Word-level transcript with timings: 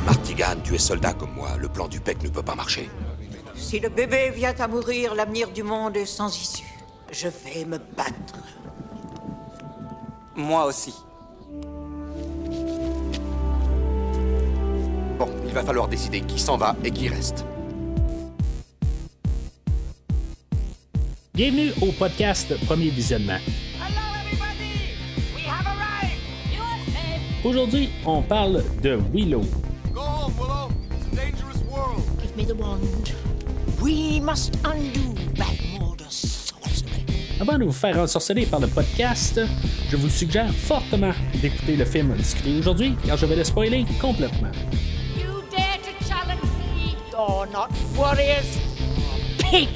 Martigan, 0.00 0.56
tu 0.64 0.74
es 0.74 0.78
soldat 0.78 1.12
comme 1.12 1.34
moi. 1.34 1.50
Le 1.58 1.68
plan 1.68 1.86
du 1.86 2.00
PEC 2.00 2.22
ne 2.22 2.28
peut 2.28 2.42
pas 2.42 2.54
marcher. 2.54 2.88
Si 3.54 3.78
le 3.78 3.88
bébé 3.88 4.30
vient 4.30 4.54
à 4.58 4.66
mourir, 4.66 5.14
l'avenir 5.14 5.50
du 5.50 5.62
monde 5.62 5.96
est 5.96 6.06
sans 6.06 6.34
issue. 6.34 6.64
Je 7.10 7.28
vais 7.28 7.64
me 7.64 7.78
battre. 7.78 8.38
Moi 10.34 10.64
aussi. 10.64 10.94
Bon, 15.18 15.28
il 15.46 15.52
va 15.52 15.62
falloir 15.62 15.88
décider 15.88 16.22
qui 16.22 16.40
s'en 16.40 16.56
va 16.56 16.74
et 16.82 16.90
qui 16.90 17.08
reste. 17.08 17.44
Bienvenue 21.34 21.72
au 21.82 21.92
podcast 21.92 22.54
Premier 22.66 22.90
Visionnement. 22.90 23.38
Aujourd'hui, 27.44 27.90
on 28.06 28.22
parle 28.22 28.62
de 28.82 28.98
Willow. 29.12 29.42
Me 32.42 32.48
the 32.48 32.54
wand. 32.54 33.12
We 33.80 34.20
must 34.20 34.56
undo 34.64 35.14
Blackmorder's 35.34 36.14
sorcery. 36.14 37.04
Avant 37.40 37.58
de 37.58 37.64
vous 37.64 37.72
faire 37.72 37.98
ensorceler 37.98 38.46
par 38.46 38.60
le 38.60 38.68
podcast, 38.68 39.40
je 39.90 39.96
vous 39.96 40.08
suggère 40.08 40.52
fortement 40.52 41.12
d'écouter 41.40 41.76
le 41.76 41.84
film 41.84 42.14
discuté 42.14 42.58
aujourd'hui, 42.58 42.96
car 43.04 43.16
je 43.16 43.26
vais 43.26 43.36
le 43.36 43.44
spoiler 43.44 43.84
complètement. 44.00 44.50
You 45.16 45.42
dare 45.50 45.78
to 45.78 46.04
challenge 46.04 46.42
me? 46.42 46.96
You're 47.10 47.46
not 47.52 47.70
warriors. 47.96 48.58
Pig! 49.38 49.68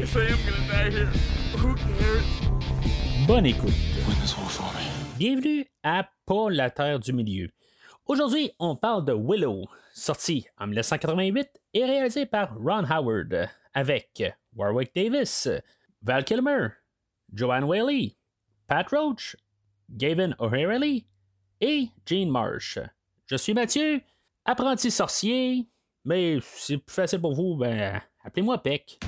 If 0.00 0.16
I 0.16 0.32
am 0.32 0.38
gonna 0.44 0.66
die 0.68 0.90
here, 0.90 1.12
who 1.56 1.74
cares? 1.74 3.26
Bonne 3.26 3.46
écoute. 3.46 3.74
Win 4.06 4.16
this 4.20 4.36
war 4.36 4.48
for 4.48 4.70
me. 4.74 4.84
Bienvenue 5.18 5.64
à 5.82 6.06
Pas 6.26 6.50
la 6.50 6.70
Terre 6.70 6.98
du 6.98 7.12
Milieu. 7.12 7.48
Aujourd'hui, 8.06 8.50
on 8.58 8.76
parle 8.76 9.04
de 9.06 9.14
Willow, 9.14 9.66
sorti 9.94 10.46
en 10.58 10.66
1988 10.66 11.48
et 11.72 11.84
réalisé 11.84 12.26
par 12.26 12.54
Ron 12.58 12.84
Howard, 12.90 13.48
avec 13.72 14.22
Warwick 14.54 14.94
Davis, 14.94 15.48
Val 16.02 16.24
Kilmer, 16.24 16.68
Joanne 17.32 17.64
Whaley, 17.64 18.16
Pat 18.66 18.86
Roach, 18.90 19.36
Gavin 19.88 20.34
O'Reilly 20.38 21.06
et 21.60 21.88
Gene 22.04 22.30
Marsh. 22.30 22.78
Je 23.26 23.36
suis 23.36 23.54
Mathieu, 23.54 24.02
apprenti 24.44 24.90
sorcier, 24.90 25.66
mais 26.04 26.38
c'est 26.42 26.78
plus 26.78 26.94
facile 26.94 27.20
pour 27.20 27.34
vous, 27.34 27.56
ben, 27.56 28.00
appelez-moi 28.22 28.58
Peck. 28.58 28.98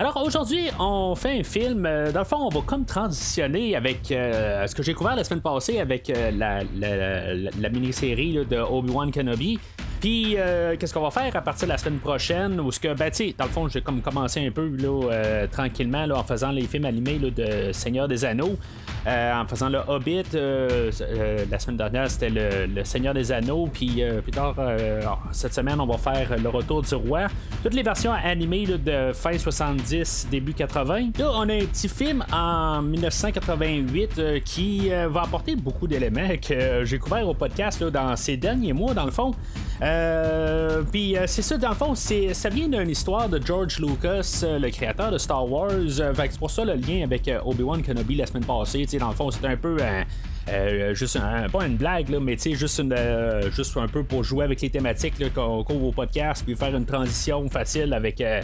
Alors 0.00 0.16
aujourd'hui, 0.24 0.68
on 0.78 1.14
fait 1.14 1.40
un 1.40 1.42
film. 1.42 1.84
euh, 1.84 2.10
Dans 2.10 2.20
le 2.20 2.24
fond, 2.24 2.38
on 2.38 2.48
va 2.48 2.62
comme 2.64 2.86
transitionner 2.86 3.76
avec 3.76 4.10
euh, 4.10 4.66
ce 4.66 4.74
que 4.74 4.82
j'ai 4.82 4.94
couvert 4.94 5.14
la 5.14 5.24
semaine 5.24 5.42
passée 5.42 5.78
avec 5.78 6.08
euh, 6.08 6.30
la, 6.30 6.60
la- 6.78 7.34
la- 7.34 7.50
la 7.60 7.68
mini-série 7.68 8.32
de 8.48 8.56
Obi-Wan 8.56 9.10
Kenobi. 9.12 9.58
Puis, 10.00 10.36
euh, 10.38 10.76
qu'est-ce 10.78 10.94
qu'on 10.94 11.02
va 11.02 11.10
faire 11.10 11.34
à 11.36 11.42
partir 11.42 11.68
de 11.68 11.72
la 11.72 11.78
semaine 11.78 11.98
prochaine? 11.98 12.58
Où 12.58 12.72
ce 12.72 12.80
que, 12.80 12.94
ben, 12.94 13.10
tu 13.10 13.32
dans 13.36 13.44
le 13.44 13.50
fond, 13.50 13.68
j'ai 13.68 13.82
comme 13.82 14.00
commencé 14.00 14.46
un 14.46 14.50
peu 14.50 14.68
là, 14.76 15.08
euh, 15.10 15.46
tranquillement 15.46 16.06
là, 16.06 16.18
en 16.18 16.24
faisant 16.24 16.50
les 16.50 16.62
films 16.62 16.86
animés 16.86 17.18
de 17.18 17.72
Seigneur 17.72 18.08
des 18.08 18.24
Anneaux. 18.24 18.56
Euh, 19.06 19.32
en 19.34 19.46
faisant 19.46 19.68
le 19.68 19.78
Hobbit, 19.88 20.24
la 20.32 21.58
semaine 21.58 21.76
dernière 21.76 22.10
c'était 22.10 22.28
le, 22.28 22.84
Seigneur 22.84 23.14
des 23.14 23.32
Anneaux, 23.32 23.68
puis 23.72 24.02
plus 24.22 24.32
tard 24.32 24.56
cette 25.32 25.54
semaine 25.54 25.80
on 25.80 25.86
va 25.86 25.96
faire 25.96 26.36
le 26.38 26.48
Retour 26.48 26.82
du 26.82 26.94
Roi. 26.94 27.26
Toutes 27.62 27.74
les 27.74 27.82
versions 27.82 28.12
animées 28.12 28.66
de 28.66 29.12
fin 29.12 29.36
70, 29.36 30.28
début 30.30 30.52
80. 30.52 31.10
Là 31.18 31.30
on 31.34 31.48
a 31.48 31.54
un 31.54 31.64
petit 31.64 31.88
film 31.88 32.24
en 32.32 32.82
1988 32.82 34.18
euh, 34.18 34.40
qui 34.44 34.90
va 34.90 35.22
apporter 35.22 35.56
beaucoup 35.56 35.86
d'éléments 35.86 36.36
que 36.36 36.84
j'ai 36.84 36.98
couvert 36.98 37.26
au 37.26 37.34
podcast 37.34 37.82
dans 37.82 38.16
ces 38.16 38.36
derniers 38.36 38.72
mois 38.72 38.94
dans 38.94 39.04
le 39.04 39.10
fond. 39.10 39.34
Euh, 39.82 40.82
puis 40.90 41.16
euh, 41.16 41.24
c'est 41.26 41.42
ça, 41.42 41.56
dans 41.56 41.70
le 41.70 41.74
fond, 41.74 41.94
ça 41.94 42.48
vient 42.48 42.68
d'une 42.68 42.90
histoire 42.90 43.28
de 43.28 43.40
George 43.44 43.78
Lucas, 43.78 44.42
euh, 44.42 44.58
le 44.58 44.70
créateur 44.70 45.10
de 45.10 45.18
Star 45.18 45.50
Wars. 45.50 45.70
Euh, 45.72 46.12
c'est 46.16 46.38
pour 46.38 46.50
ça 46.50 46.64
le 46.64 46.74
lien 46.74 47.02
avec 47.02 47.26
euh, 47.28 47.40
Obi-Wan 47.44 47.82
Kenobi 47.82 48.16
la 48.16 48.26
semaine 48.26 48.44
passée. 48.44 48.86
Dans 48.98 49.08
le 49.08 49.14
fond, 49.14 49.30
c'est 49.30 49.46
un 49.46 49.56
peu 49.56 49.78
euh, 50.50 50.94
juste 50.94 51.16
un, 51.16 51.48
pas 51.48 51.66
une 51.66 51.76
blague, 51.76 52.10
mais 52.20 52.36
juste, 52.38 52.78
une, 52.78 52.92
euh, 52.92 53.50
juste 53.50 53.76
un 53.76 53.88
peu 53.88 54.02
pour 54.02 54.24
jouer 54.24 54.44
avec 54.44 54.60
les 54.60 54.70
thématiques 54.70 55.32
qu'on 55.34 55.62
couvre 55.64 55.86
au 55.86 55.92
podcast, 55.92 56.42
puis 56.44 56.54
faire 56.56 56.74
une 56.76 56.86
transition 56.86 57.48
facile 57.48 57.92
avec 57.94 58.20
euh, 58.20 58.40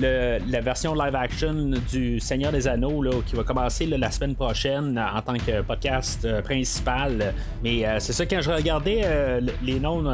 le- 0.00 0.38
la 0.50 0.60
version 0.60 0.94
live 0.94 1.14
action 1.14 1.70
du 1.90 2.20
Seigneur 2.20 2.52
des 2.52 2.68
Anneaux 2.68 3.02
qui 3.26 3.34
va 3.36 3.42
commencer 3.44 3.86
la 3.86 4.10
semaine 4.10 4.34
prochaine 4.34 4.98
en 4.98 5.22
tant 5.22 5.34
que 5.38 5.62
podcast 5.62 6.26
principal. 6.42 7.32
Mais 7.62 7.84
c'est 7.98 8.12
ça, 8.12 8.26
quand 8.26 8.40
je 8.42 8.50
regardais 8.50 9.40
le- 9.40 9.52
les 9.64 9.80
noms 9.80 10.04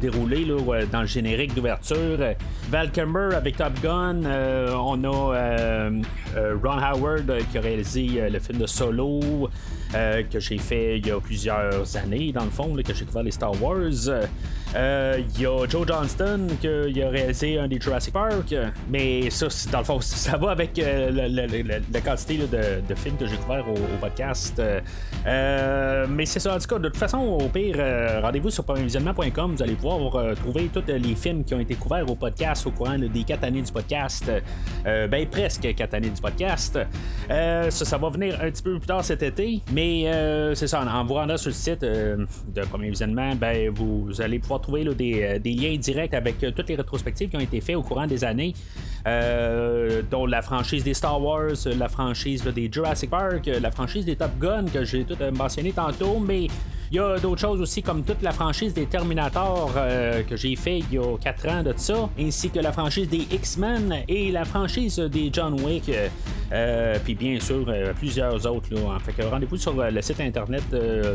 déroulés 0.00 0.46
dans 0.92 1.00
le 1.00 1.06
générique 1.06 1.54
d'ouverture, 1.54 2.18
Val 2.70 2.90
avec 3.34 3.56
Top 3.56 3.72
Gun, 3.82 4.20
on 4.74 5.04
a 5.04 5.88
Ron 6.62 6.78
Howard 6.82 7.32
qui 7.50 7.58
a 7.58 7.60
réalisé 7.60 8.28
le 8.30 8.38
film 8.38 8.58
de 8.58 8.66
Solo. 8.66 9.48
Euh, 9.94 10.22
que 10.22 10.40
j'ai 10.40 10.58
fait 10.58 10.98
il 10.98 11.06
y 11.06 11.10
a 11.10 11.20
plusieurs 11.20 11.96
années, 11.96 12.32
dans 12.32 12.44
le 12.44 12.50
fond, 12.50 12.74
là, 12.74 12.82
que 12.82 12.94
j'ai 12.94 13.04
couvert 13.04 13.22
les 13.22 13.30
Star 13.30 13.60
Wars. 13.62 13.78
Euh, 14.74 15.20
Il 15.36 15.42
y 15.42 15.46
a 15.46 15.66
Joe 15.68 15.86
Johnston 15.86 16.48
qui 16.60 16.68
a 17.02 17.08
réalisé 17.08 17.58
un 17.58 17.68
des 17.68 17.80
Jurassic 17.80 18.12
Park, 18.12 18.54
mais 18.88 19.30
ça, 19.30 19.46
dans 19.70 19.78
le 19.78 19.84
fond, 19.84 20.00
ça 20.00 20.36
va 20.36 20.50
avec 20.50 20.78
euh, 20.78 21.10
la 21.92 22.00
quantité 22.00 22.38
de, 22.38 22.94
films 22.94 23.16
que 23.16 23.26
j'ai 23.26 23.36
couverts 23.36 23.66
au, 23.68 23.96
podcast. 24.00 24.60
Euh, 25.26 26.06
mais 26.08 26.26
c'est 26.26 26.40
ça, 26.40 26.54
en 26.54 26.58
tout 26.58 26.66
cas, 26.66 26.78
de 26.78 26.88
toute 26.88 26.96
façon, 26.96 27.18
au 27.18 27.48
pire, 27.48 27.76
euh, 27.78 28.20
rendez-vous 28.22 28.50
sur 28.50 28.64
premiervisionnement.com, 28.64 29.54
vous 29.56 29.62
allez 29.62 29.74
pouvoir 29.74 30.16
euh, 30.16 30.34
trouver 30.34 30.68
tous 30.72 30.82
les 30.86 31.14
films 31.14 31.44
qui 31.44 31.54
ont 31.54 31.60
été 31.60 31.74
couverts 31.74 32.08
au 32.10 32.14
podcast 32.14 32.66
au 32.66 32.70
courant 32.70 32.98
des 32.98 33.24
quatre 33.24 33.44
années 33.44 33.62
du 33.62 33.72
podcast. 33.72 34.30
Euh, 34.86 35.06
ben, 35.08 35.26
presque 35.26 35.74
quatre 35.74 35.94
années 35.94 36.10
du 36.10 36.20
podcast. 36.20 36.78
Euh, 37.30 37.70
ça, 37.70 37.84
ça 37.84 37.98
va 37.98 38.08
venir 38.10 38.38
un 38.40 38.50
petit 38.50 38.62
peu 38.62 38.78
plus 38.78 38.86
tard 38.86 39.04
cet 39.04 39.22
été, 39.22 39.60
mais 39.72 40.04
euh, 40.06 40.54
c'est 40.54 40.66
ça, 40.66 40.84
en, 40.84 41.04
vous 41.04 41.14
rendant 41.14 41.36
sur 41.36 41.50
le 41.50 41.54
site 41.54 41.82
euh, 41.82 42.24
de 42.48 42.62
Premier 42.62 42.90
Visionnement, 42.90 43.34
ben, 43.34 43.70
vous, 43.70 44.20
allez 44.20 44.38
pouvoir 44.38 44.60
trouver 44.64 44.86
euh, 44.86 45.38
des 45.38 45.52
liens 45.52 45.76
directs 45.76 46.14
avec 46.14 46.42
euh, 46.42 46.50
toutes 46.50 46.68
les 46.68 46.76
rétrospectives 46.76 47.28
qui 47.28 47.36
ont 47.36 47.46
été 47.50 47.60
faites 47.60 47.76
au 47.76 47.82
courant 47.82 48.06
des 48.06 48.24
années, 48.24 48.54
euh, 49.06 50.02
dont 50.10 50.26
la 50.26 50.40
franchise 50.40 50.82
des 50.82 50.94
Star 50.94 51.20
Wars, 51.20 51.52
la 51.78 51.88
franchise 51.88 52.42
des 52.42 52.70
Jurassic 52.72 53.10
Park, 53.10 53.46
la 53.46 53.70
franchise 53.70 54.06
des 54.06 54.16
Top 54.16 54.30
Gun 54.40 54.64
que 54.72 54.84
j'ai 54.84 55.04
tout 55.04 55.18
mentionné 55.36 55.72
tantôt, 55.72 56.18
mais 56.18 56.48
il 56.94 56.98
y 56.98 57.00
a 57.00 57.18
d'autres 57.18 57.40
choses 57.40 57.60
aussi 57.60 57.82
comme 57.82 58.04
toute 58.04 58.22
la 58.22 58.30
franchise 58.30 58.72
des 58.72 58.86
Terminator 58.86 59.72
euh, 59.76 60.22
que 60.22 60.36
j'ai 60.36 60.54
fait 60.54 60.78
il 60.78 60.92
y 60.92 60.98
a 60.98 61.18
4 61.20 61.48
ans 61.48 61.62
de 61.64 61.74
ça, 61.76 62.08
ainsi 62.16 62.50
que 62.50 62.60
la 62.60 62.70
franchise 62.70 63.08
des 63.08 63.26
X-Men 63.32 64.04
et 64.06 64.30
la 64.30 64.44
franchise 64.44 65.00
des 65.00 65.28
John 65.32 65.60
Wick, 65.60 65.88
euh, 65.88 66.08
euh, 66.52 66.96
puis 67.02 67.16
bien 67.16 67.40
sûr 67.40 67.64
euh, 67.66 67.92
plusieurs 67.94 68.46
autres. 68.46 68.72
Là. 68.72 68.96
Fait 69.04 69.24
rendez-vous 69.24 69.56
sur 69.56 69.74
le 69.74 70.02
site 70.02 70.20
internet 70.20 70.62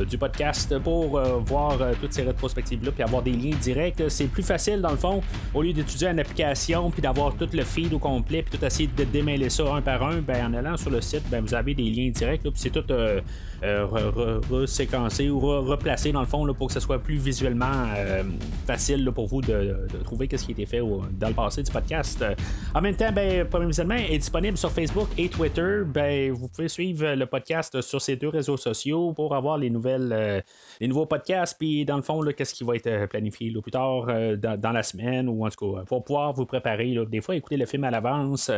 du 0.09 0.17
podcast 0.17 0.77
pour 0.79 1.17
voir 1.45 1.77
toutes 2.01 2.11
ces 2.11 2.23
rétrospectives-là 2.23 2.91
puis 2.91 3.03
avoir 3.03 3.21
des 3.21 3.31
liens 3.31 3.55
directs. 3.61 4.03
C'est 4.09 4.27
plus 4.27 4.43
facile 4.43 4.81
dans 4.81 4.91
le 4.91 4.97
fond, 4.97 5.21
au 5.53 5.61
lieu 5.61 5.71
d'étudier 5.71 6.09
une 6.09 6.19
application 6.19 6.91
puis 6.91 7.01
d'avoir 7.01 7.35
tout 7.35 7.47
le 7.53 7.63
feed 7.63 7.93
au 7.93 7.99
complet 7.99 8.43
puis 8.43 8.57
tout 8.57 8.65
essayer 8.65 8.89
de 8.97 9.03
démêler 9.05 9.49
ça 9.49 9.63
un 9.73 9.81
par 9.81 10.03
un, 10.03 10.17
ben, 10.19 10.47
en 10.47 10.53
allant 10.57 10.75
sur 10.75 10.89
le 10.89 10.99
site, 10.99 11.23
ben, 11.29 11.41
vous 11.41 11.53
avez 11.53 11.73
des 11.73 11.89
liens 11.89 12.09
directs 12.09 12.41
puis 12.41 12.51
c'est 12.55 12.69
tout 12.69 12.83
euh, 12.91 13.21
euh, 13.63 13.85
re- 13.85 14.11
re- 14.11 14.51
reséquencé 14.51 15.29
ou 15.29 15.39
re- 15.39 15.65
replacé 15.65 16.11
dans 16.11 16.21
le 16.21 16.25
fond 16.25 16.51
pour 16.53 16.67
que 16.67 16.73
ce 16.73 16.79
soit 16.79 16.99
plus 16.99 17.17
visuellement 17.17 17.85
euh, 17.97 18.23
facile 18.65 19.11
pour 19.13 19.27
vous 19.27 19.41
de, 19.41 19.87
trouver 20.03 20.29
ce 20.31 20.43
qui 20.45 20.51
a 20.51 20.53
été 20.53 20.65
fait 20.65 20.79
dans 20.79 21.27
le 21.27 21.33
passé 21.33 21.63
du 21.63 21.71
podcast. 21.71 22.21
Euh, 22.21 22.35
En 22.73 22.81
même 22.81 22.95
temps, 22.95 23.11
ben, 23.11 23.45
Premier 23.47 23.67
Visionnement 23.67 23.95
est 23.95 24.17
disponible 24.17 24.57
sur 24.57 24.71
Facebook 24.71 25.09
et 25.17 25.27
Twitter. 25.29 25.81
Ben, 25.85 26.31
vous 26.31 26.47
pouvez 26.47 26.69
suivre 26.69 27.13
le 27.13 27.25
podcast 27.25 27.81
sur 27.81 28.01
ces 28.01 28.15
deux 28.15 28.29
réseaux 28.29 28.57
sociaux 28.57 29.13
pour 29.13 29.35
avoir 29.35 29.57
les 29.57 29.69
nouvelles, 29.69 30.43
les 30.79 30.87
nouveaux 30.87 31.05
podcasts. 31.05 31.57
Puis 31.57 31.85
dans 31.85 31.97
le 31.97 32.01
fond, 32.01 32.21
qu'est-ce 32.35 32.53
qui 32.53 32.63
va 32.63 32.75
être 32.75 33.07
planifié 33.07 33.51
plus 33.61 33.71
tard 33.71 34.07
dans, 34.37 34.71
la 34.71 34.83
semaine 34.83 35.27
ou 35.27 35.45
en 35.45 35.49
tout 35.49 35.73
cas 35.73 35.83
pour 35.83 36.03
pouvoir 36.03 36.33
vous 36.33 36.45
préparer. 36.45 36.95
des 37.09 37.21
fois, 37.21 37.35
écouter 37.35 37.57
le 37.57 37.65
film 37.65 37.83
à 37.83 37.91
l'avance 37.91 38.51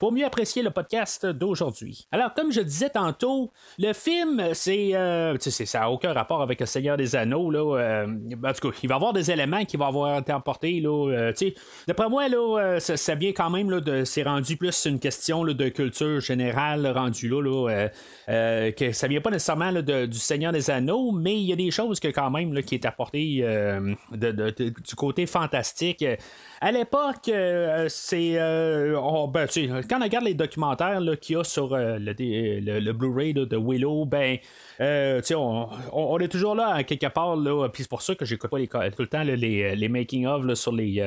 pour 0.00 0.12
mieux 0.12 0.24
apprécier 0.24 0.62
le 0.62 0.70
podcast 0.70 1.26
d'aujourd'hui. 1.26 2.06
Alors, 2.10 2.34
comme 2.34 2.52
je 2.52 2.60
disais 2.60 2.90
tantôt, 2.90 3.50
le 3.78 3.92
film, 3.92 4.47
c'est, 4.54 4.90
euh, 4.94 5.36
tu 5.36 5.50
sais, 5.50 5.66
ça 5.66 5.80
n'a 5.80 5.90
aucun 5.90 6.12
rapport 6.12 6.42
avec 6.42 6.60
le 6.60 6.66
Seigneur 6.66 6.96
des 6.96 7.16
Anneaux. 7.16 7.50
Là, 7.50 7.78
euh, 7.78 8.06
en 8.06 8.52
tout 8.52 8.70
cas, 8.70 8.76
il 8.82 8.88
va 8.88 8.94
y 8.94 8.96
avoir 8.96 9.12
des 9.12 9.30
éléments 9.30 9.64
qui 9.64 9.76
vont 9.76 9.86
avoir 9.86 10.18
été 10.18 10.32
emportés. 10.32 10.80
Là, 10.80 11.10
euh, 11.12 11.32
d'après 11.86 12.08
moi, 12.08 12.24
euh, 12.30 12.80
ça, 12.80 12.96
ça 12.96 13.14
vient 13.14 13.32
quand 13.32 13.50
même 13.50 13.70
là, 13.70 13.80
c'est 14.04 14.22
rendu 14.22 14.56
plus 14.56 14.86
une 14.86 14.98
question 14.98 15.44
de 15.44 15.68
culture 15.68 16.20
générale 16.20 16.86
rendu 16.94 17.28
là, 17.28 17.40
là 17.42 17.68
euh, 17.70 17.88
euh, 18.28 18.70
que 18.72 18.92
ça 18.92 19.08
vient 19.08 19.20
pas 19.20 19.30
nécessairement 19.30 19.72
du 19.72 20.18
Seigneur 20.18 20.52
des 20.52 20.70
Anneaux, 20.70 21.12
mais 21.12 21.34
il 21.36 21.44
y 21.46 21.52
a 21.52 21.56
des 21.56 21.70
choses 21.70 22.00
que 22.00 22.08
quand 22.08 22.30
même 22.30 22.62
qui 22.62 22.74
est 22.74 22.84
apporté 22.86 23.40
euh, 23.42 23.94
de- 24.12 24.32
de- 24.32 24.50
de- 24.50 24.68
du 24.70 24.94
côté 24.96 25.26
fantastique. 25.26 26.04
À 26.60 26.72
l'époque, 26.72 27.28
euh, 27.28 27.86
c'est 27.88 28.32
euh, 28.34 28.96
ben, 29.28 29.46
quand 29.88 29.98
on 30.00 30.02
regarde 30.02 30.24
les 30.24 30.34
documentaires 30.34 31.00
qu'il 31.20 31.36
y 31.36 31.38
a 31.38 31.44
sur 31.44 31.72
euh, 31.72 31.98
le, 32.00 32.80
le- 32.80 32.92
Blu-ray 32.92 33.32
de 33.32 33.56
Willow, 33.56 34.06
ben 34.06 34.38
on, 34.80 35.68
on- 35.92 36.18
est 36.18 36.26
toujours 36.26 36.56
là, 36.56 36.82
quelque 36.82 37.06
part, 37.06 37.36
puis 37.72 37.84
c'est 37.84 37.88
pour 37.88 38.02
ça 38.02 38.16
que 38.16 38.24
j'écoute 38.24 38.50
pas 38.50 38.58
les, 38.58 38.66
tout 38.66 39.02
le 39.02 39.06
temps 39.06 39.22
les, 39.22 39.36
les 39.76 39.88
making-of 39.88 40.52
sur 40.54 40.72
les, 40.72 41.00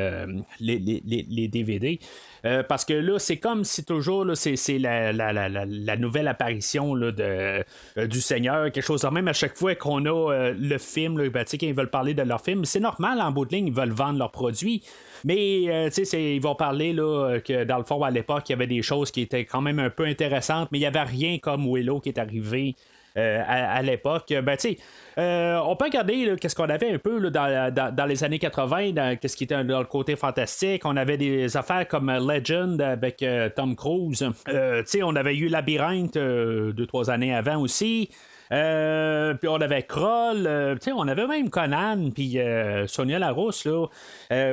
les, 0.61 0.79
les, 1.05 1.47
DVD. 1.49 1.99
Parce 2.69 2.85
que 2.85 2.93
là, 2.93 3.19
c'est 3.19 3.37
comme 3.37 3.65
si 3.65 3.83
toujours 3.83 4.25
c'est, 4.35 4.55
la, 4.79 5.11
la, 5.11 5.33
la, 5.33 5.49
la, 5.49 5.97
nouvelle 5.97 6.29
apparition 6.29 6.95
là, 6.95 7.11
de, 7.11 8.07
du 8.07 8.21
Seigneur, 8.21 8.71
quelque 8.71 8.85
chose 8.85 9.03
même 9.11 9.27
à 9.27 9.33
chaque 9.33 9.57
fois 9.57 9.75
qu'on 9.75 10.05
a 10.05 10.51
le 10.57 10.77
film, 10.77 11.17
là, 11.17 11.29
ben, 11.29 11.43
quand 11.43 11.57
ils 11.61 11.73
veulent 11.73 11.89
parler 11.89 12.13
de 12.13 12.21
leur 12.21 12.41
film. 12.41 12.63
C'est 12.63 12.79
normal, 12.79 13.19
en 13.19 13.31
bout 13.31 13.45
de 13.45 13.53
ligne, 13.53 13.67
ils 13.67 13.73
veulent 13.73 13.91
vendre 13.91 14.17
leurs 14.17 14.31
produits. 14.31 14.81
Mais 15.23 15.89
sais 15.91 16.35
ils 16.35 16.41
vont 16.41 16.55
parler 16.55 16.93
là, 16.93 17.39
que 17.39 17.63
dans 17.63 17.77
le 17.77 17.83
fond, 17.83 18.01
à 18.03 18.11
l'époque, 18.11 18.43
il 18.49 18.51
y 18.51 18.55
avait 18.55 18.67
des 18.67 18.81
choses 18.81 19.11
qui 19.11 19.21
étaient 19.21 19.45
quand 19.45 19.61
même 19.61 19.79
un 19.79 19.89
peu 19.89 20.05
intéressantes, 20.05 20.69
mais 20.71 20.77
il 20.77 20.81
n'y 20.81 20.87
avait 20.87 21.03
rien 21.03 21.37
comme 21.39 21.65
Willow 21.71 21.99
qui 21.99 22.09
est 22.09 22.19
arrivé. 22.19 22.75
à, 23.15 23.81
l'époque. 23.81 24.33
Ben, 24.41 24.55
tu 24.55 24.69
sais, 24.69 24.77
on 25.17 25.75
peut 25.75 25.85
regarder 25.85 26.35
qu'est-ce 26.39 26.55
qu'on 26.55 26.69
avait 26.69 26.91
un 26.93 26.97
peu 26.97 27.19
là, 27.19 27.29
dans, 27.29 27.93
dans, 27.93 28.05
les 28.05 28.23
années 28.23 28.39
80, 28.39 29.17
qu'est-ce 29.17 29.35
qui 29.35 29.43
était 29.43 29.61
dans 29.65 29.79
le 29.79 29.85
côté 29.85 30.15
fantastique. 30.15 30.85
On 30.85 30.95
avait 30.95 31.17
des 31.17 31.57
affaires 31.57 31.87
comme 31.87 32.09
Legend 32.09 32.81
avec 32.81 33.25
Tom 33.55 33.75
Cruise. 33.75 34.25
tu 34.89 35.03
on 35.03 35.15
avait 35.15 35.35
eu 35.35 35.49
Labyrinthe 35.49 36.17
deux, 36.17 36.85
trois 36.87 37.09
années 37.09 37.35
avant 37.35 37.59
aussi. 37.59 38.09
Euh, 38.51 39.33
puis 39.35 39.47
on 39.47 39.61
avait 39.61 39.83
Kroll, 39.83 40.45
euh, 40.45 40.75
on 40.93 41.07
avait 41.07 41.25
même 41.25 41.49
Conan, 41.49 42.09
puis 42.13 42.37
euh, 42.37 42.85
Sonia 42.85 43.17
Larousse, 43.17 43.65
là, 43.65 43.85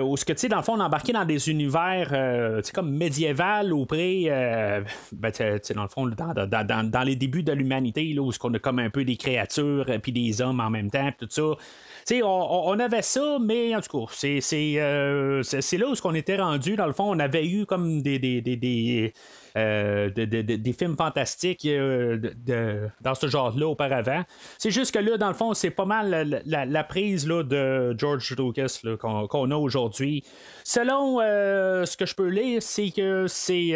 où 0.02 0.16
ce 0.16 0.24
que, 0.24 0.32
tu 0.32 0.40
sais, 0.40 0.48
dans 0.48 0.58
le 0.58 0.62
fond, 0.62 0.74
on 0.76 0.80
embarquait 0.80 1.12
dans 1.12 1.24
des 1.24 1.50
univers, 1.50 2.62
comme 2.72 2.90
médiéval 2.90 3.72
ou 3.72 3.86
près, 3.86 4.84
ben, 5.12 5.32
dans 5.74 5.82
le 5.82 5.88
fond, 5.88 6.06
dans, 6.06 6.90
dans, 6.90 7.02
les 7.02 7.16
débuts 7.16 7.42
de 7.42 7.52
l'humanité, 7.52 8.04
là, 8.14 8.22
où 8.22 8.32
ce 8.32 8.38
qu'on 8.38 8.54
a 8.54 8.58
comme 8.58 8.78
un 8.78 8.90
peu 8.90 9.04
des 9.04 9.16
créatures, 9.16 9.86
puis 10.02 10.12
des 10.12 10.40
hommes 10.40 10.60
en 10.60 10.70
même 10.70 10.90
temps, 10.90 11.10
tout 11.18 11.28
ça. 11.28 11.42
Tu 12.06 12.22
on, 12.22 12.68
on, 12.68 12.78
avait 12.78 13.02
ça, 13.02 13.38
mais 13.40 13.74
en 13.76 13.80
tout 13.80 14.06
cas, 14.06 14.12
c'est, 14.14 14.40
c'est, 14.40 15.76
là 15.76 15.88
où 15.88 15.94
qu'on 15.94 16.14
était 16.14 16.36
rendu. 16.36 16.76
Dans 16.76 16.86
le 16.86 16.92
fond, 16.92 17.14
on 17.14 17.18
avait 17.18 17.46
eu 17.46 17.66
comme 17.66 18.00
des, 18.00 18.18
des, 18.18 18.40
des 18.40 19.12
euh, 19.58 20.10
des 20.10 20.72
films 20.72 20.96
fantastiques 20.96 21.66
euh, 21.66 22.88
dans 23.00 23.14
ce 23.14 23.26
genre-là 23.26 23.66
auparavant. 23.66 24.22
C'est 24.58 24.70
juste 24.70 24.94
que 24.94 24.98
là, 24.98 25.16
dans 25.16 25.28
le 25.28 25.34
fond, 25.34 25.54
c'est 25.54 25.70
pas 25.70 25.84
mal 25.84 26.42
la, 26.46 26.84
prise 26.84 27.26
là, 27.26 27.42
de 27.42 27.94
George 27.98 28.34
Lucas 28.38 28.80
qu'on, 28.98 29.50
a 29.50 29.56
aujourd'hui. 29.56 30.22
Selon 30.64 31.20
euh, 31.20 31.84
ce 31.86 31.96
que 31.96 32.06
je 32.06 32.14
peux 32.14 32.28
lire, 32.28 32.62
c'est 32.62 32.90
que 32.90 33.26
c'est, 33.28 33.74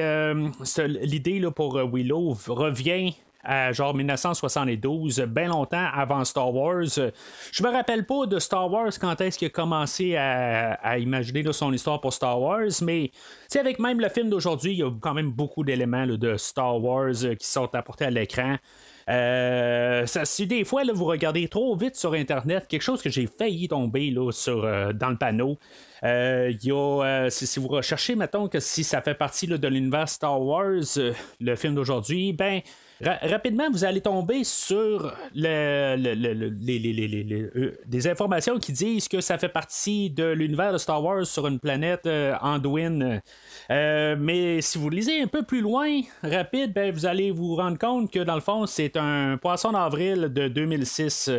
l'idée 0.86 1.40
là, 1.40 1.50
pour 1.50 1.78
Willow 1.78 2.36
revient 2.46 3.14
genre 3.72 3.94
1972, 3.94 5.20
bien 5.20 5.48
longtemps 5.48 5.86
avant 5.92 6.24
Star 6.24 6.54
Wars. 6.54 6.84
Je 7.52 7.62
me 7.62 7.68
rappelle 7.70 8.06
pas 8.06 8.26
de 8.26 8.38
Star 8.38 8.70
Wars 8.70 8.92
quand 9.00 9.20
est-ce 9.20 9.38
qu'il 9.38 9.46
a 9.46 9.50
commencé 9.50 10.16
à, 10.16 10.98
imaginer 10.98 11.42
son 11.52 11.72
histoire 11.72 12.00
pour 12.00 12.12
Star 12.12 12.40
Wars, 12.40 12.70
mais 12.82 13.10
avec 13.58 13.78
même 13.78 14.00
le 14.00 14.08
film 14.08 14.30
d'aujourd'hui, 14.30 14.72
il 14.72 14.78
y 14.78 14.82
a 14.82 14.90
quand 15.00 15.14
même 15.14 15.30
beaucoup 15.30 15.64
d'éléments 15.64 16.06
de 16.06 16.36
Star 16.36 16.82
Wars 16.82 17.12
euh, 17.24 17.34
qui 17.34 17.46
sont 17.46 17.74
apportés 17.74 18.06
à 18.06 18.10
l'écran. 18.10 18.56
Euh, 19.08 20.06
si 20.06 20.46
des 20.46 20.64
fois 20.64 20.82
vous 20.94 21.04
regardez 21.04 21.48
trop 21.48 21.76
vite 21.76 21.96
sur 21.96 22.12
Internet, 22.12 22.66
quelque 22.68 22.82
chose 22.82 23.02
que 23.02 23.10
j'ai 23.10 23.26
failli 23.26 23.66
tomber 23.68 24.10
là, 24.10 24.30
sur, 24.30 24.64
euh, 24.64 24.92
dans 24.92 25.10
le 25.10 25.16
panneau, 25.16 25.58
il 26.04 26.58
y 26.62 26.72
a, 26.72 27.26
si, 27.30 27.60
vous 27.60 27.68
recherchez, 27.68 28.14
mettons 28.14 28.48
que 28.48 28.60
si 28.60 28.84
ça 28.84 29.02
fait 29.02 29.14
partie 29.14 29.46
de 29.46 29.68
l'univers 29.68 30.08
Star 30.08 30.40
Wars, 30.40 30.98
le 31.40 31.56
film 31.56 31.74
d'aujourd'hui, 31.74 32.32
ben 32.32 32.60
rapidement, 33.02 33.70
vous 33.70 33.84
allez 33.84 34.00
tomber 34.00 34.44
sur 34.44 35.14
le, 35.34 35.96
euh, 37.56 37.72
des 37.86 38.06
informations 38.06 38.58
qui 38.58 38.72
disent 38.72 39.08
que 39.08 39.20
ça 39.20 39.38
fait 39.38 39.48
partie 39.48 40.10
de 40.10 40.24
l'univers 40.24 40.72
de 40.72 40.78
Star 40.78 41.02
Wars 41.02 41.26
sur 41.26 41.46
une 41.46 41.58
planète 41.58 42.06
euh, 42.06 42.34
Anduin. 42.40 43.20
Euh, 43.70 44.16
mais 44.18 44.60
si 44.60 44.78
vous 44.78 44.90
lisez 44.90 45.20
un 45.22 45.26
peu 45.26 45.42
plus 45.42 45.60
loin, 45.60 46.00
rapide, 46.22 46.72
ben, 46.72 46.92
vous 46.92 47.06
allez 47.06 47.30
vous 47.30 47.56
rendre 47.56 47.78
compte 47.78 48.12
que 48.12 48.20
dans 48.20 48.34
le 48.34 48.40
fond, 48.40 48.66
c'est 48.66 48.96
un 48.96 49.36
poisson 49.36 49.72
d'avril 49.72 50.32
de 50.32 50.48
2006. 50.48 51.30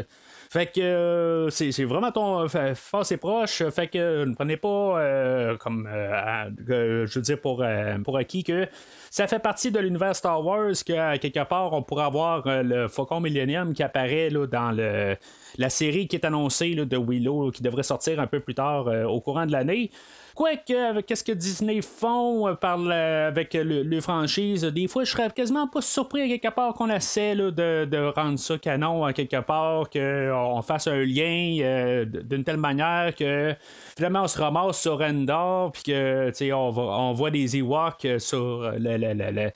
Fait 0.53 0.71
que 0.71 1.47
c'est 1.49 1.83
vraiment 1.83 2.11
ton 2.11 2.47
fort 2.75 3.11
et 3.11 3.17
proche. 3.17 3.63
Fait 3.69 3.87
que 3.87 4.23
ne 4.23 4.35
prenez 4.35 4.57
pas 4.57 5.57
comme 5.57 5.89
je 5.89 7.11
veux 7.11 7.21
dire 7.21 7.41
pour, 7.41 7.65
pour 8.03 8.17
acquis 8.17 8.43
que 8.43 8.67
ça 9.13 9.27
fait 9.27 9.37
partie 9.37 9.69
de 9.69 9.77
l'univers 9.77 10.15
Star 10.15 10.43
Wars 10.43 10.71
que 10.71 11.17
quelque 11.17 11.43
part 11.43 11.71
on 11.73 11.83
pourrait 11.83 12.05
avoir 12.05 12.47
euh, 12.47 12.63
le 12.63 12.87
Faucon 12.87 13.19
Millennium 13.19 13.73
qui 13.73 13.83
apparaît 13.83 14.31
là, 14.31 14.47
dans 14.47 14.71
le, 14.71 15.17
la 15.59 15.69
série 15.69 16.07
qui 16.07 16.15
est 16.15 16.25
annoncée 16.25 16.73
de 16.73 16.97
Willow 16.97 17.51
qui 17.51 17.61
devrait 17.61 17.83
sortir 17.83 18.19
un 18.19 18.25
peu 18.25 18.39
plus 18.39 18.55
tard 18.55 18.87
euh, 18.87 19.03
au 19.03 19.21
courant 19.21 19.45
de 19.45 19.51
l'année. 19.51 19.91
Quoique, 20.35 21.01
qu'est-ce 21.01 21.23
que 21.23 21.31
Disney 21.31 21.81
font 21.81 22.47
euh, 22.47 23.27
avec 23.27 23.53
le, 23.53 24.01
franchise, 24.01 24.63
des 24.63 24.87
fois, 24.87 25.03
je 25.03 25.11
serais 25.11 25.29
quasiment 25.29 25.67
pas 25.67 25.81
surpris 25.81 26.21
à 26.21 26.27
quelque 26.27 26.53
part 26.53 26.73
qu'on 26.73 26.89
essaie 26.89 27.35
de, 27.35 28.11
rendre 28.15 28.39
ça 28.39 28.57
canon 28.57 29.05
à 29.05 29.13
quelque 29.13 29.41
part, 29.41 29.89
qu'on 29.89 30.61
fasse 30.61 30.87
un 30.87 31.03
lien 31.03 32.05
d'une 32.05 32.43
telle 32.43 32.57
manière 32.57 33.13
que 33.15 33.55
finalement 33.95 34.23
on 34.23 34.27
se 34.27 34.39
ramasse 34.39 34.81
sur 34.81 34.99
Endor, 35.01 35.71
puis 35.71 35.83
que 35.83 36.51
on, 36.53 37.13
voit 37.13 37.31
des 37.31 37.57
Ewoks 37.57 38.07
sur 38.17 38.71
le, 38.77 39.51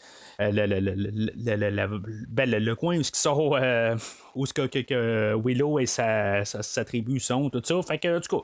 le, 2.60 2.76
coin 2.76 3.00
où, 3.00 3.04
sont, 3.04 3.52
euh, 3.56 3.96
Willow 5.44 5.80
et 5.80 5.86
sa, 5.86 6.46
sa, 6.46 6.86
tribu 6.86 7.20
sont, 7.20 7.50
tout 7.50 7.62
ça. 7.64 7.82
Fait 7.82 7.98
que, 7.98 8.20
du 8.20 8.28
coup. 8.28 8.44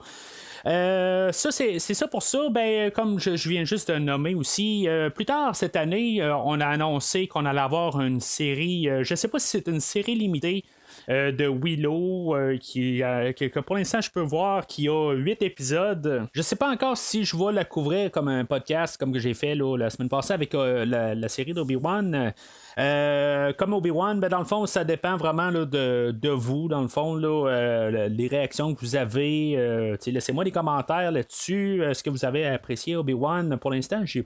Euh, 0.65 1.31
ça, 1.31 1.51
c'est, 1.51 1.79
ça 1.79 2.07
pour 2.07 2.23
ça. 2.23 2.49
Ben, 2.49 2.91
comme 2.91 3.19
je, 3.19 3.49
viens 3.49 3.65
juste 3.65 3.91
de 3.91 3.97
nommer 3.97 4.35
aussi, 4.35 4.87
euh, 4.87 5.09
plus 5.09 5.25
tard 5.25 5.55
cette 5.55 5.75
année, 5.75 6.23
on 6.45 6.59
a 6.61 6.67
annoncé 6.67 7.27
qu'on 7.27 7.45
allait 7.45 7.59
avoir 7.59 7.99
une 8.01 8.21
série, 8.21 8.87
je 9.01 9.15
sais 9.15 9.27
pas 9.27 9.39
si 9.39 9.47
c'est 9.47 9.67
une 9.67 9.79
série 9.79 10.15
limitée 10.15 10.63
euh, 11.09 11.31
de 11.31 11.47
Willow, 11.47 12.35
euh, 12.35 12.57
qui, 12.57 13.03
euh, 13.03 13.33
que, 13.33 13.59
pour 13.59 13.75
l'instant 13.75 13.99
je 13.99 14.09
peux 14.09 14.21
voir 14.21 14.65
qu'il 14.65 14.85
y 14.85 14.89
a 14.89 15.11
huit 15.13 15.41
épisodes. 15.41 16.27
Je 16.31 16.41
sais 16.41 16.55
pas 16.55 16.69
encore 16.69 16.97
si 16.97 17.25
je 17.25 17.35
vais 17.35 17.51
la 17.51 17.65
couvrir 17.65 18.09
comme 18.09 18.29
un 18.29 18.45
podcast, 18.45 18.97
comme 18.97 19.11
que 19.11 19.19
j'ai 19.19 19.33
fait 19.33 19.55
la 19.55 19.89
semaine 19.89 20.09
passée 20.09 20.33
avec 20.33 20.53
la, 20.53 21.15
la, 21.15 21.29
série 21.29 21.53
d'Obi-Wan. 21.53 22.33
Euh, 22.79 23.53
comme 23.53 23.73
Obi-Wan, 23.73 24.19
ben, 24.19 24.29
dans 24.29 24.39
le 24.39 24.45
fond, 24.45 24.65
ça 24.65 24.83
dépend 24.83 25.17
vraiment 25.17 25.51
de, 25.51 26.29
vous, 26.29 26.67
dans 26.67 26.81
le 26.81 26.87
fond, 26.87 27.19
euh, 27.23 28.07
les 28.07 28.27
réactions 28.27 28.73
que 28.73 28.81
vous 28.81 28.95
avez. 28.95 29.53
Euh, 29.57 29.95
laissez-moi 30.05 30.43
des 30.43 30.51
commentaires 30.51 31.11
là-dessus. 31.11 31.83
Est-ce 31.83 32.03
que 32.03 32.09
vous 32.09 32.25
avez 32.25 32.45
apprécié 32.45 32.95
Obi-Wan 32.95 33.57
Pour 33.57 33.71
l'instant, 33.71 34.03
j'ai, 34.05 34.23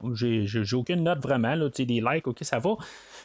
aucune 0.74 1.04
note 1.04 1.20
vraiment. 1.20 1.56
Là, 1.56 1.70
des 1.78 1.86
likes, 1.86 2.28
ok, 2.28 2.40
ça 2.42 2.60
va. 2.60 2.76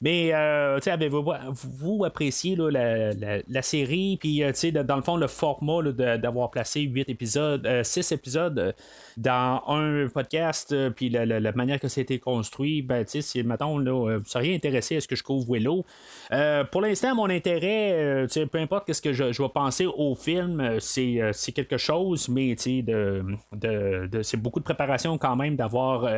Mais 0.01 0.33
avez-vous 0.33 2.05
apprécié 2.05 2.57
la, 2.57 3.13
la, 3.49 3.63
série? 3.63 4.17
Puis, 4.19 4.43
dans 4.73 4.97
le 4.97 5.03
fond, 5.03 5.17
le 5.17 5.29
format 5.29 5.83
d'avoir 5.93 6.51
placé 6.51 6.81
8 6.81 7.09
épisodes, 7.09 7.83
6 7.83 8.13
épisodes 8.13 8.75
dans 9.17 9.63
un 9.69 10.09
podcast, 10.09 10.75
puis 10.91 11.11
la, 11.11 11.53
manière 11.53 11.79
que 11.79 11.89
c'était 11.89 12.19
construit, 12.19 12.83
ben, 12.83 13.05
si, 13.07 13.43
mettons, 13.45 13.79
là, 13.79 14.19
vous 14.19 14.25
seriez 14.25 14.55
intéressé 14.55 14.97
à 14.97 15.01
ce 15.01 15.09
que 15.13 15.19
je 15.19 15.23
couvre 15.23 15.53
Willow. 15.53 15.85
Euh, 16.33 16.65
pour 16.65 16.81
l'instant, 16.81 17.15
mon 17.15 17.29
intérêt, 17.29 17.93
euh, 17.93 18.47
peu 18.51 18.59
importe 18.59 18.93
ce 18.93 19.03
que 19.03 19.13
je, 19.13 19.25
vais 19.25 19.49
penser 19.49 19.87
au 19.87 20.15
film, 20.15 20.61
euh, 20.61 20.79
c'est, 20.81 21.53
quelque 21.53 21.77
chose, 21.77 22.29
mais 22.29 22.55
de, 22.55 23.23
de, 23.53 24.23
c'est 24.23 24.39
beaucoup 24.39 24.61
de 24.61 24.65
préparation 24.65 25.19
quand 25.19 25.37
même 25.37 25.57
d'avoir 25.57 26.09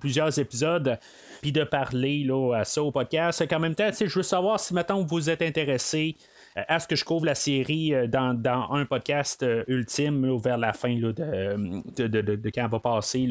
plusieurs 0.00 0.36
épisodes 0.38 0.98
puis 1.40 1.52
de 1.52 1.62
parler 1.64 2.24
là, 2.24 2.54
à 2.54 2.64
ça 2.64 2.82
au 2.82 2.90
podcast. 2.90 3.44
En 3.52 3.60
même 3.60 3.74
temps, 3.74 3.90
je 3.92 4.12
veux 4.12 4.22
savoir 4.22 4.58
si 4.58 4.74
maintenant 4.74 5.02
vous 5.02 5.30
êtes 5.30 5.42
intéressé 5.42 6.16
à 6.56 6.78
ce 6.78 6.88
que 6.88 6.96
je 6.96 7.04
couvre 7.04 7.26
la 7.26 7.34
série 7.34 7.92
dans, 8.08 8.40
un 8.72 8.84
podcast 8.84 9.44
ultime 9.68 10.36
vers 10.38 10.58
la 10.58 10.72
fin 10.72 10.96
de, 10.96 11.12
de, 11.12 12.50
quand 12.50 12.64
elle 12.64 12.70
va 12.70 12.80
passer 12.80 13.28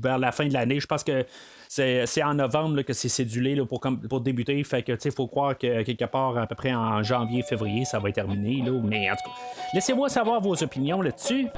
vers 0.00 0.18
la 0.18 0.32
fin 0.32 0.46
de 0.46 0.52
l'année. 0.52 0.80
Je 0.80 0.86
pense 0.86 1.04
que 1.04 1.24
c'est 1.68 2.22
en 2.22 2.34
novembre 2.34 2.82
que 2.82 2.92
c'est 2.92 3.08
cédulé 3.08 3.56
pour, 3.66 3.80
pour 4.08 4.20
débuter. 4.20 4.62
Fait 4.64 4.82
que 4.82 4.92
il 5.04 5.12
faut 5.12 5.26
croire 5.26 5.56
que 5.56 5.82
quelque 5.82 6.04
part 6.04 6.36
à 6.38 6.46
peu 6.46 6.54
près 6.54 6.74
en 6.74 7.02
janvier, 7.02 7.42
février, 7.42 7.84
ça 7.84 7.98
va 7.98 8.08
être 8.08 8.16
terminé. 8.16 8.62
Là. 8.64 8.72
Mais 8.82 9.10
en 9.10 9.14
tout 9.14 9.28
cas, 9.28 9.36
laissez-moi 9.74 10.08
savoir 10.08 10.40
vos 10.40 10.60
opinions 10.62 11.02
là-dessus. 11.02 11.48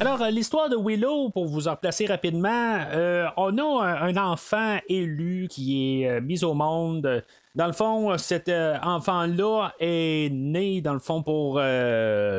Alors, 0.00 0.22
euh, 0.22 0.30
l'histoire 0.30 0.70
de 0.70 0.76
Willow, 0.76 1.28
pour 1.28 1.44
vous 1.44 1.68
en 1.68 1.76
placer 1.76 2.06
rapidement, 2.06 2.78
euh, 2.90 3.26
on 3.36 3.58
a 3.58 3.84
un, 4.00 4.16
enfant 4.16 4.78
élu 4.88 5.46
qui 5.50 6.00
est 6.00 6.08
euh, 6.08 6.20
mis 6.22 6.42
au 6.42 6.54
monde 6.54 7.22
Dans 7.54 7.66
le 7.66 7.74
fond, 7.74 8.16
cet 8.16 8.48
enfant-là 8.48 9.74
est 9.78 10.32
né, 10.32 10.80
dans 10.80 10.94
le 10.94 11.00
fond, 11.00 11.22
pour 11.22 11.60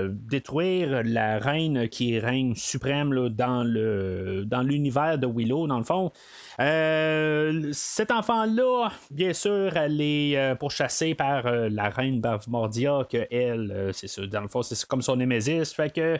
détruire 0.09 1.03
la 1.05 1.37
reine 1.37 1.87
qui 1.87 2.17
règne 2.17 2.55
suprême 2.55 3.29
dans, 3.29 3.63
le, 3.63 4.43
dans 4.45 4.63
l'univers 4.63 5.19
de 5.19 5.27
Willow, 5.27 5.67
dans 5.67 5.77
le 5.77 5.83
fond. 5.83 6.11
Euh, 6.59 7.69
cet 7.73 8.09
enfant-là, 8.09 8.89
bien 9.11 9.33
sûr, 9.33 9.77
elle 9.77 10.01
est 10.01 10.55
pourchassée 10.55 11.13
par 11.13 11.43
la 11.43 11.89
reine 11.89 12.21
Bavmordia, 12.21 13.05
que 13.07 13.27
elle, 13.29 13.91
c'est 13.93 14.07
ça, 14.07 14.25
dans 14.25 14.41
le 14.41 14.47
fond, 14.47 14.63
c'est 14.63 14.83
comme 14.85 15.03
son 15.03 15.17
némésis. 15.17 15.73
Fait 15.73 15.93
que 15.93 16.17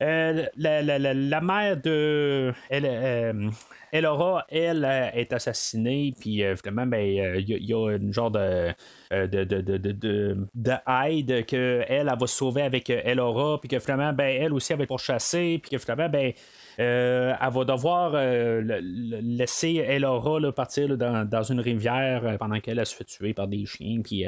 la, 0.00 0.82
la, 0.82 0.98
la, 0.98 1.14
la, 1.14 1.40
mère 1.40 1.76
de. 1.76 2.52
Elle, 2.70 3.50
Elora, 3.92 4.46
elle, 4.50 4.84
est 5.14 5.32
assassinée, 5.32 6.14
puis 6.18 6.42
euh, 6.42 6.56
finalement, 6.56 6.86
ben, 6.86 7.00
il 7.00 7.46
ben, 7.46 7.58
y, 7.60 7.74
a 7.74 7.96
une 7.96 8.12
genre 8.12 8.30
de, 8.30 8.72
de, 9.10 9.26
de, 9.26 9.60
de, 9.60 9.76
de, 9.76 10.36
de 10.54 10.72
aide 11.06 11.46
qu'elle, 11.46 11.86
elle, 11.88 12.12
va 12.18 12.26
sauver 12.26 12.62
avec 12.62 12.90
Elora, 12.90 13.58
puis 13.60 13.68
que 13.68 13.78
finalement, 13.78 14.12
ben, 14.12 14.42
elle 14.42 14.52
aussi, 14.52 14.72
elle 14.72 14.78
va 14.78 14.84
être 14.84 14.88
pourchassée, 14.88 15.58
puis 15.62 15.70
que 15.70 15.78
finalement, 15.78 16.08
ben, 16.08 16.32
euh, 16.80 17.34
elle 17.40 17.52
va 17.52 17.64
devoir 17.64 18.12
euh, 18.14 18.80
laisser 18.80 19.84
Elora 19.88 20.52
partir 20.52 20.96
dans, 20.96 21.42
une 21.42 21.58
rivière 21.60 22.24
euh, 22.24 22.36
pendant 22.38 22.60
qu'elle 22.60 22.84
se 22.86 22.94
fait 22.94 23.04
tuer 23.04 23.34
par 23.34 23.48
des 23.48 23.66
chiens. 23.66 24.00
Puis 24.02 24.24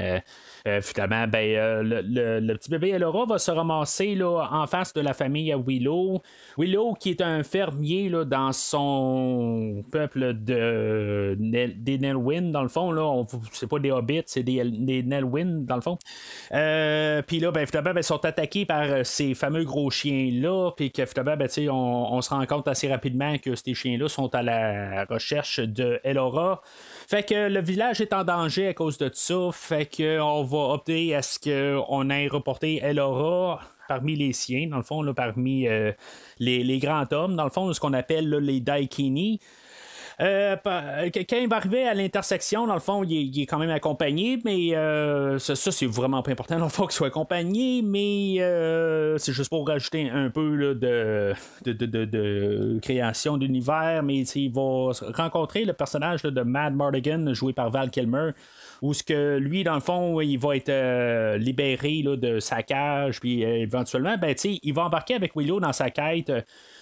finalement, 0.82 1.28
ben, 1.28 1.82
le, 1.82 2.54
petit 2.54 2.70
bébé 2.70 2.90
Elora 2.90 3.24
va 3.26 3.38
se 3.38 3.50
ramasser 3.50 4.14
là, 4.14 4.48
en 4.50 4.66
face 4.66 4.92
de 4.92 5.00
la 5.00 5.14
famille 5.14 5.52
à 5.52 5.58
Willow. 5.58 6.22
Willow, 6.58 6.94
qui 6.94 7.10
est 7.10 7.20
un 7.20 7.42
fermier 7.42 8.10
dans 8.26 8.52
son 8.52 9.50
peuple 9.90 10.35
de, 10.35 11.37
des 11.38 11.99
Nelwyn, 11.99 12.50
dans 12.50 12.62
le 12.62 12.69
fond. 12.69 13.26
C'est 13.52 13.69
pas 13.69 13.78
des 13.78 13.90
hobbits, 13.90 14.23
c'est 14.26 14.42
des, 14.42 14.64
des 14.64 15.02
Nelwyn, 15.02 15.64
dans 15.64 15.76
le 15.76 15.80
fond. 15.80 15.99
puis 16.50 17.40
là, 17.40 17.50
ben, 17.50 17.66
ben, 17.73 17.92
ils 17.97 18.04
sont 18.04 18.25
attaqués 18.25 18.66
par 18.66 19.04
ces 19.04 19.35
fameux 19.35 19.64
gros 19.64 19.90
chiens-là. 19.90 20.73
Puis 20.76 20.90
que 20.90 21.21
ben, 21.21 21.49
on, 21.71 22.09
on 22.12 22.21
se 22.23 22.30
rend 22.30 22.45
compte 22.47 22.69
assez 22.69 22.88
rapidement 22.88 23.38
que 23.38 23.54
ces 23.54 23.75
chiens-là 23.75 24.09
sont 24.09 24.35
à 24.35 24.42
la 24.42 25.04
recherche 25.04 25.61
de 25.61 26.00
Elora. 26.04 26.61
Fait 27.09 27.23
que 27.23 27.49
le 27.49 27.61
village 27.61 28.00
est 28.00 28.12
en 28.12 28.25
danger 28.25 28.69
à 28.69 28.75
cause 28.75 28.99
de 28.99 29.11
ça. 29.12 29.50
Fait 29.52 29.87
qu'on 29.87 30.45
va 30.45 30.59
opter 30.75 31.14
à 31.14 31.23
ce 31.23 31.38
qu'on 31.38 32.11
ait 32.11 32.28
reporté 32.28 32.80
Elora 32.83 33.61
parmi 33.90 34.14
les 34.14 34.32
siens, 34.32 34.68
dans 34.68 34.76
le 34.76 34.85
fond, 34.85 35.04
parmi 35.14 35.66
euh, 35.66 35.90
les, 36.38 36.78
grands 36.78 37.06
hommes, 37.11 37.35
dans 37.35 37.42
le 37.42 37.50
fond, 37.50 37.73
ce 37.73 37.80
qu'on 37.80 37.92
appelle 37.92 38.30
les 38.30 38.61
Daikini. 38.61 39.40
Euh, 40.20 40.54
quand 40.64 41.37
il 41.37 41.49
va 41.49 41.56
arriver 41.56 41.88
à 41.88 41.94
l'intersection, 41.94 42.68
dans 42.68 42.75
le 42.75 42.80
fond, 42.80 43.02
il 43.02 43.40
est, 43.40 43.47
quand 43.47 43.59
même 43.59 43.70
accompagné, 43.70 44.38
mais 44.44 44.76
euh, 44.76 45.40
ça, 45.40 45.56
c'est 45.56 45.87
vraiment 45.87 46.23
pas 46.23 46.30
important, 46.30 46.56
dans 46.59 46.66
le 46.66 46.70
fond, 46.70 46.85
qu'il 46.85 46.92
soit 46.92 47.09
accompagné, 47.09 47.82
mais 47.82 48.37
euh, 48.38 49.18
c'est 49.18 49.32
juste 49.32 49.50
pour 49.50 49.66
rajouter 49.66 50.09
un 50.09 50.30
peu 50.30 50.75
de, 50.75 51.35
de, 51.64 52.78
création 52.80 53.38
d'univers, 53.38 54.04
mais 54.04 54.20
il 54.20 54.52
va 54.52 54.92
rencontrer 55.14 55.64
le 55.64 55.73
personnage 55.73 56.23
de 56.23 56.42
Mad 56.42 56.75
Mardigan, 56.76 57.35
joué 57.35 57.52
par 57.52 57.70
Val 57.70 57.90
Kilmer 57.90 58.30
où 58.82 58.94
ce 58.94 59.02
que 59.02 59.38
lui, 59.38 59.64
dans 59.64 59.75
le 59.75 59.80
fond, 59.80 60.20
il 60.20 60.38
va 60.38 60.56
être 60.56 61.37
libéré 61.37 62.02
de 62.02 62.40
sa 62.40 62.62
cage, 62.62 63.20
puis 63.20 63.42
éventuellement, 63.42 64.16
ben, 64.16 64.34
il 64.44 64.75
va 64.75 64.84
embarquer 64.84 65.14
avec 65.14 65.37
Willow 65.37 65.60
dans 65.60 65.72
sa 65.72 65.90
quête 65.90 66.32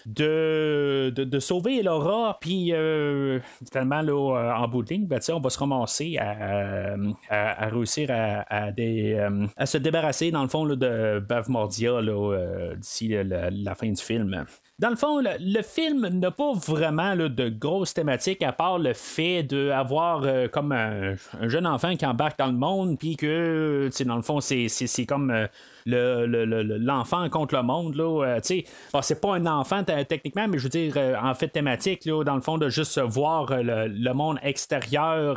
de, 0.06 1.12
de, 1.14 1.38
sauver 1.38 1.82
Laura, 1.82 2.38
puis 2.40 2.72
euh, 2.72 3.40
finalement, 3.70 4.00
là, 4.00 4.58
en 4.58 4.68
bout 4.68 4.82
de 4.82 4.96
ben, 5.06 5.20
on 5.32 5.40
va 5.40 5.50
se 5.50 5.58
ramasser 5.58 6.16
à, 6.18 6.96
à, 7.28 7.68
réussir 7.68 8.10
à, 8.10 8.68
euh, 8.78 9.46
à, 9.56 9.66
se 9.66 9.78
débarrasser, 9.78 10.30
dans 10.30 10.42
le 10.42 10.48
fond, 10.48 10.64
là, 10.64 10.76
de 10.76 11.20
Bavmordia 11.20 11.92
euh, 11.92 12.74
d'ici 12.76 13.08
la, 13.08 13.74
fin 13.74 13.90
du 13.90 14.02
film. 14.02 14.46
Dans 14.78 14.90
le 14.90 14.96
fond, 14.96 15.20
le, 15.20 15.62
film 15.62 16.06
n'a 16.06 16.30
pas 16.30 16.52
vraiment 16.52 17.16
de 17.16 17.48
grosses 17.48 17.94
thématiques 17.94 18.42
à 18.42 18.52
part 18.52 18.78
le 18.78 18.92
fait 18.94 19.42
d'avoir 19.42 20.24
comme 20.52 20.70
un, 20.70 21.16
jeune 21.42 21.66
enfant 21.66 21.96
qui 21.96 22.06
embarque 22.06 22.38
dans 22.38 22.46
le 22.46 22.52
monde, 22.52 22.96
puis 22.96 23.16
que, 23.16 23.90
dans 24.04 24.16
le 24.16 24.22
fond, 24.22 24.40
c'est 24.40 25.06
comme 25.06 25.48
l'enfant 25.88 27.28
contre 27.28 27.56
le 27.56 27.62
monde. 27.62 27.94
Là, 27.94 28.24
euh, 28.24 28.40
c'est 29.02 29.20
pas 29.20 29.34
un 29.34 29.46
enfant 29.46 29.82
techniquement, 29.84 30.48
mais 30.48 30.58
je 30.58 30.64
veux 30.64 30.68
dire, 30.68 30.94
euh, 30.96 31.14
en 31.20 31.34
fait, 31.34 31.48
thématique, 31.48 32.08
dans 32.08 32.34
le 32.34 32.40
fond, 32.40 32.58
de 32.58 32.68
juste 32.68 32.98
voir 33.00 33.50
euh, 33.52 33.88
le, 33.88 34.12
monde 34.12 34.38
extérieur. 34.42 35.36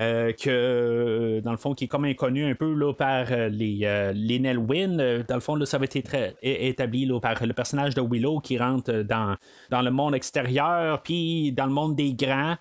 Que 0.00 1.40
dans 1.40 1.50
le 1.50 1.56
fond 1.58 1.74
qui 1.74 1.84
est 1.84 1.88
comme 1.88 2.06
inconnu 2.06 2.44
un 2.50 2.54
peu 2.54 2.72
là, 2.72 2.94
par 2.94 3.26
les, 3.50 4.12
les 4.14 4.38
Nelwyn. 4.38 5.24
dans 5.28 5.34
le 5.34 5.40
fond, 5.40 5.54
là, 5.54 5.66
ça 5.66 5.78
va 5.78 5.84
être 5.84 5.96
établi 6.42 7.04
là, 7.04 7.20
par 7.20 7.44
le 7.44 7.52
personnage 7.52 7.94
de 7.94 8.00
Willow 8.00 8.40
qui 8.40 8.56
rentre 8.56 9.02
dans, 9.02 9.36
dans 9.68 9.82
le 9.82 9.90
monde 9.90 10.14
extérieur, 10.14 11.02
puis 11.02 11.52
dans 11.52 11.66
le 11.66 11.72
monde 11.72 11.96
des 11.96 12.14
grands. 12.14 12.56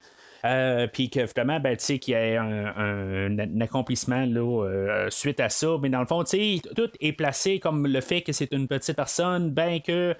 Euh, 0.45 0.87
puis 0.87 1.09
que 1.09 1.25
finalement, 1.27 1.59
ben, 1.59 1.75
qu'il 1.75 1.99
y 2.07 2.11
ait 2.13 2.37
un, 2.37 3.59
accomplissement 3.59 4.25
là, 4.25 4.65
euh, 4.65 5.09
suite 5.09 5.39
à 5.39 5.49
ça. 5.49 5.77
Mais 5.81 5.89
dans 5.89 5.99
le 5.99 6.05
fond, 6.05 6.23
tout 6.23 6.89
est 6.99 7.13
placé 7.13 7.59
comme 7.59 7.87
le 7.87 8.01
fait 8.01 8.21
que 8.21 8.31
c'est 8.31 8.53
une 8.53 8.67
petite 8.67 8.95
personne, 8.95 9.51
ben 9.51 9.81
que 9.81 10.15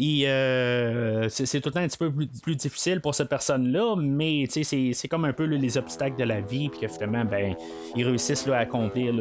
euh, 0.00 1.28
c'est, 1.28 1.60
tout 1.60 1.68
le 1.68 1.72
temps 1.72 1.80
un 1.80 1.88
petit 1.88 1.98
peu 1.98 2.12
plus, 2.12 2.56
difficile 2.56 3.00
pour 3.00 3.14
cette 3.14 3.28
personne-là, 3.28 3.96
mais 3.96 4.46
c'est, 4.48 5.08
comme 5.08 5.24
un 5.24 5.32
peu 5.32 5.44
les 5.44 5.78
obstacles 5.78 6.18
de 6.18 6.24
la 6.24 6.40
vie, 6.40 6.68
puis 6.68 6.80
que 6.80 6.88
finalement, 6.88 7.24
ben, 7.24 7.54
ils 7.96 8.04
réussissent 8.04 8.48
à 8.48 8.58
accomplir 8.58 9.14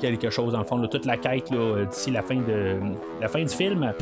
quelque 0.00 0.30
chose, 0.30 0.52
dans 0.52 0.60
le 0.60 0.64
fond, 0.64 0.86
toute 0.86 1.06
la 1.06 1.16
quête 1.16 1.48
d'ici 1.90 2.10
la 2.10 2.22
la 3.20 3.28
fin 3.28 3.44
du 3.44 3.54
film. 3.54 3.92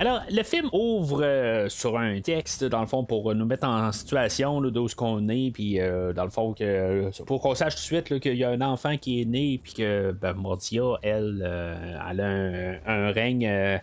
Alors, 0.00 0.22
le 0.30 0.42
film 0.44 0.70
ouvre 0.72 1.22
euh, 1.22 1.68
sur 1.68 1.98
un 1.98 2.22
texte, 2.22 2.64
dans 2.64 2.80
le 2.80 2.86
fond, 2.86 3.04
pour 3.04 3.34
nous 3.34 3.44
mettre 3.44 3.66
en 3.66 3.92
situation 3.92 4.58
d'où 4.62 4.88
ce 4.88 4.96
qu'on 4.96 5.28
est, 5.28 5.50
puis 5.52 5.78
euh, 5.78 6.14
dans 6.14 6.24
le 6.24 6.30
fond, 6.30 6.54
que, 6.54 7.10
pour 7.24 7.42
qu'on 7.42 7.54
sache 7.54 7.74
tout 7.74 7.80
de 7.80 8.02
suite 8.02 8.18
qu'il 8.18 8.36
y 8.36 8.42
a 8.42 8.48
un 8.48 8.62
enfant 8.62 8.96
qui 8.96 9.20
est 9.20 9.26
né, 9.26 9.60
puis 9.62 9.74
que 9.74 10.12
ben, 10.12 10.32
Mordia, 10.32 10.96
elle, 11.02 11.44
euh, 11.46 11.98
elle 12.10 12.20
a 12.22 12.90
un, 12.90 13.12
règne. 13.12 13.80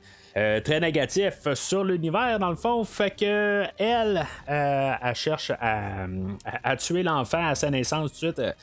très 0.63 0.79
négatif 0.79 1.47
sur 1.55 1.83
l'univers 1.83 2.37
dans 2.37 2.51
le 2.51 2.55
fond 2.55 2.83
fait 2.83 3.09
que 3.09 3.63
elle, 3.79 4.23
elle 4.47 5.15
cherche 5.15 5.51
à, 5.59 6.75
tuer 6.77 7.01
l'enfant 7.01 7.43
à 7.43 7.55
sa 7.55 7.71
naissance 7.71 8.13
tout 8.13 8.27
de 8.27 8.33
suite 8.33 8.55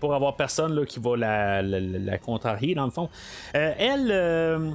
pour 0.00 0.12
avoir 0.12 0.34
personne 0.34 0.84
qui 0.86 0.98
va 0.98 1.16
la, 1.16 2.18
contrarier 2.18 2.74
dans 2.74 2.86
le 2.86 2.90
fond 2.90 3.08
elle 3.54 4.10
euh, 4.10 4.58
euh, 4.58 4.70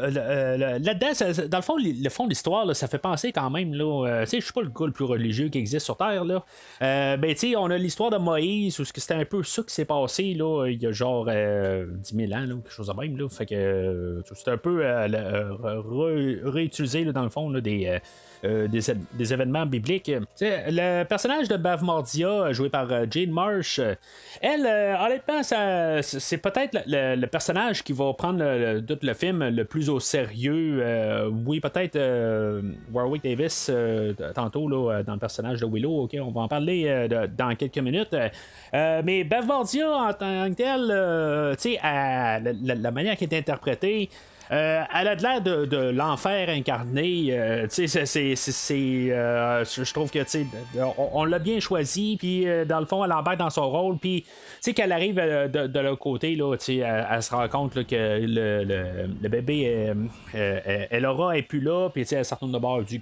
là-dedans, 0.00 1.48
dans 1.48 1.58
le 1.58 1.62
fond, 1.62 1.76
le 1.78 2.08
fond 2.08 2.24
de 2.24 2.30
l'histoire, 2.30 2.74
ça 2.74 2.88
fait 2.88 2.98
penser 2.98 3.32
quand 3.32 3.50
même, 3.50 3.74
là, 3.74 4.06
euh, 4.06 4.26
je 4.26 4.40
suis 4.40 4.52
pas 4.52 4.62
le 4.62 4.68
gars 4.68 4.86
le 4.86 4.92
plus 4.92 5.04
religieux 5.04 5.48
qui 5.48 5.58
existe 5.58 5.84
sur 5.84 5.96
Terre, 5.96 6.24
là. 6.24 6.44
ben, 6.80 7.34
tu 7.34 7.56
on 7.56 7.70
a 7.70 7.78
l'histoire 7.78 8.10
de 8.10 8.18
Moïse, 8.18 8.78
où 8.80 8.84
c'était 8.84 9.14
un 9.14 9.24
peu 9.24 9.42
ça 9.42 9.62
qui 9.62 9.74
s'est 9.74 9.84
passé, 9.84 10.34
là, 10.34 10.66
il 10.66 10.82
y 10.82 10.86
a 10.86 10.92
genre 10.92 11.26
10 11.26 12.16
000 12.16 12.32
ans, 12.32 12.46
là, 12.46 12.54
quelque 12.54 12.70
chose 12.70 12.88
de 12.88 13.00
même, 13.00 13.16
là. 13.16 13.28
Fait 13.28 13.46
que 13.46 14.22
c'est 14.34 14.50
un 14.50 14.58
peu 14.58 14.82
réutilisé, 16.44 17.04
dans 17.04 17.24
le 17.24 17.30
fond, 17.30 17.50
des 17.50 18.00
euh, 18.44 18.68
des, 18.68 19.32
événements 19.32 19.66
bibliques. 19.66 20.12
le 20.40 21.04
personnage 21.04 21.48
de 21.48 21.56
Bavmordia, 21.56 22.52
joué 22.52 22.68
par 22.68 22.90
euh, 22.92 23.06
Jane 23.10 23.30
Marsh, 23.30 23.78
euh, 23.78 23.94
elle, 24.40 24.66
honnêtement, 25.00 25.42
c'est 25.42 26.38
peut-être 26.38 26.78
le, 26.86 27.26
personnage 27.26 27.82
qui 27.82 27.92
va 27.92 28.12
prendre 28.12 28.40
le, 28.40 28.80
tout 28.80 28.98
le 29.02 29.14
film 29.14 29.48
le 29.48 29.64
plus 29.64 29.88
au 29.88 30.00
sérieux. 30.00 30.84
oui, 31.46 31.60
peut-être 31.60 31.98
Warwick 32.92 33.24
Davis, 33.24 33.70
tantôt, 34.34 34.68
là, 34.68 35.02
dans 35.02 35.14
le 35.14 35.18
personnage 35.18 35.60
de 35.60 35.66
Willow, 35.66 36.04
ok, 36.04 36.16
on 36.20 36.30
va 36.30 36.42
en 36.42 36.48
parler 36.48 37.08
dans 37.36 37.54
quelques 37.54 37.78
minutes. 37.78 38.14
mais 38.72 39.24
Bavmordia, 39.24 39.90
en 39.90 40.12
tant 40.12 40.50
que 40.50 40.54
tel, 40.54 41.56
tu 41.56 41.70
sais, 41.70 41.78
la, 41.82 42.74
la, 42.74 42.90
manière 42.90 43.16
qui 43.16 43.24
est 43.24 43.34
interprétée, 43.34 44.10
euh, 44.52 44.82
elle 44.94 45.08
a 45.08 45.16
de 45.16 45.22
l'air 45.22 45.40
de, 45.40 45.90
l'enfer 45.90 46.48
incarné. 46.48 47.28
Euh, 47.30 47.66
c'est, 47.68 47.86
euh, 49.10 49.64
je 49.64 49.92
trouve 49.92 50.10
que 50.10 50.20
on, 50.96 51.24
l'a 51.24 51.38
bien 51.38 51.60
choisi. 51.60 52.16
Puis 52.18 52.46
dans 52.66 52.80
le 52.80 52.86
fond, 52.86 53.04
elle 53.04 53.12
embarque 53.12 53.38
dans 53.38 53.50
son 53.50 53.68
rôle. 53.68 53.98
Puis 53.98 54.24
qu'elle 54.74 54.92
arrive 54.92 55.16
de, 55.16 55.80
l'autre 55.80 56.00
côté, 56.00 56.34
là, 56.34 56.54
elle, 56.54 57.22
se 57.22 57.34
rend 57.34 57.48
compte 57.48 57.86
que 57.86 58.20
le, 58.20 58.64
le, 58.64 59.28
bébé, 59.28 59.94
elle 60.32 61.06
aura 61.06 61.36
est 61.36 61.42
plus 61.42 61.60
là. 61.60 61.88
Puis 61.90 62.06
elle 62.10 62.24
se 62.24 62.34
de 62.36 62.58
bord, 62.58 62.82
du 62.82 62.98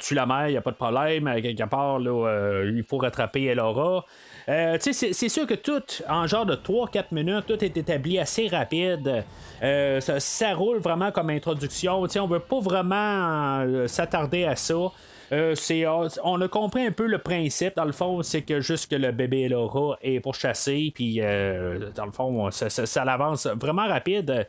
tue 0.00 0.14
la 0.14 0.26
mère, 0.26 0.48
il 0.48 0.52
n'y 0.52 0.56
a 0.56 0.62
pas 0.62 0.72
de 0.72 0.76
problème. 0.76 1.30
Quelque 1.40 1.68
part, 1.68 1.98
là, 1.98 2.62
il 2.64 2.82
faut 2.82 2.98
rattraper 2.98 3.44
elle 3.44 3.60
aura. 3.60 4.04
Euh, 4.48 4.78
c'est 4.80 5.28
sûr 5.28 5.46
que 5.46 5.54
tout, 5.54 5.82
en 6.08 6.26
genre 6.26 6.46
de 6.46 6.54
3-4 6.54 7.06
minutes, 7.12 7.44
tout 7.46 7.62
est 7.62 7.76
établi 7.76 8.18
assez 8.18 8.48
rapide. 8.48 9.24
Euh, 9.62 10.00
ça 10.00 10.47
roule 10.54 10.78
vraiment 10.78 11.10
comme 11.10 11.30
introduction. 11.30 12.06
sais, 12.08 12.20
on 12.20 12.26
veut 12.26 12.40
pas 12.40 12.60
vraiment 12.60 13.60
euh, 13.60 13.86
s'attarder 13.88 14.44
à 14.44 14.56
ça. 14.56 14.74
Euh, 15.30 15.54
c'est, 15.54 15.84
on 15.86 16.40
a 16.40 16.48
compris 16.48 16.86
un 16.86 16.92
peu 16.92 17.06
le 17.06 17.18
principe, 17.18 17.76
dans 17.76 17.84
le 17.84 17.92
fond, 17.92 18.22
c'est 18.22 18.42
que 18.42 18.60
juste 18.60 18.90
que 18.90 18.96
le 18.96 19.12
bébé 19.12 19.48
Laura 19.48 19.98
est 20.00 20.20
pour 20.20 20.34
chasser, 20.34 20.90
puis 20.94 21.20
dans 21.20 22.06
le 22.06 22.12
fond, 22.12 22.50
ça, 22.50 22.70
ça, 22.70 22.86
ça 22.86 23.04
l'avance 23.04 23.46
vraiment 23.46 23.86
rapide. 23.86 24.46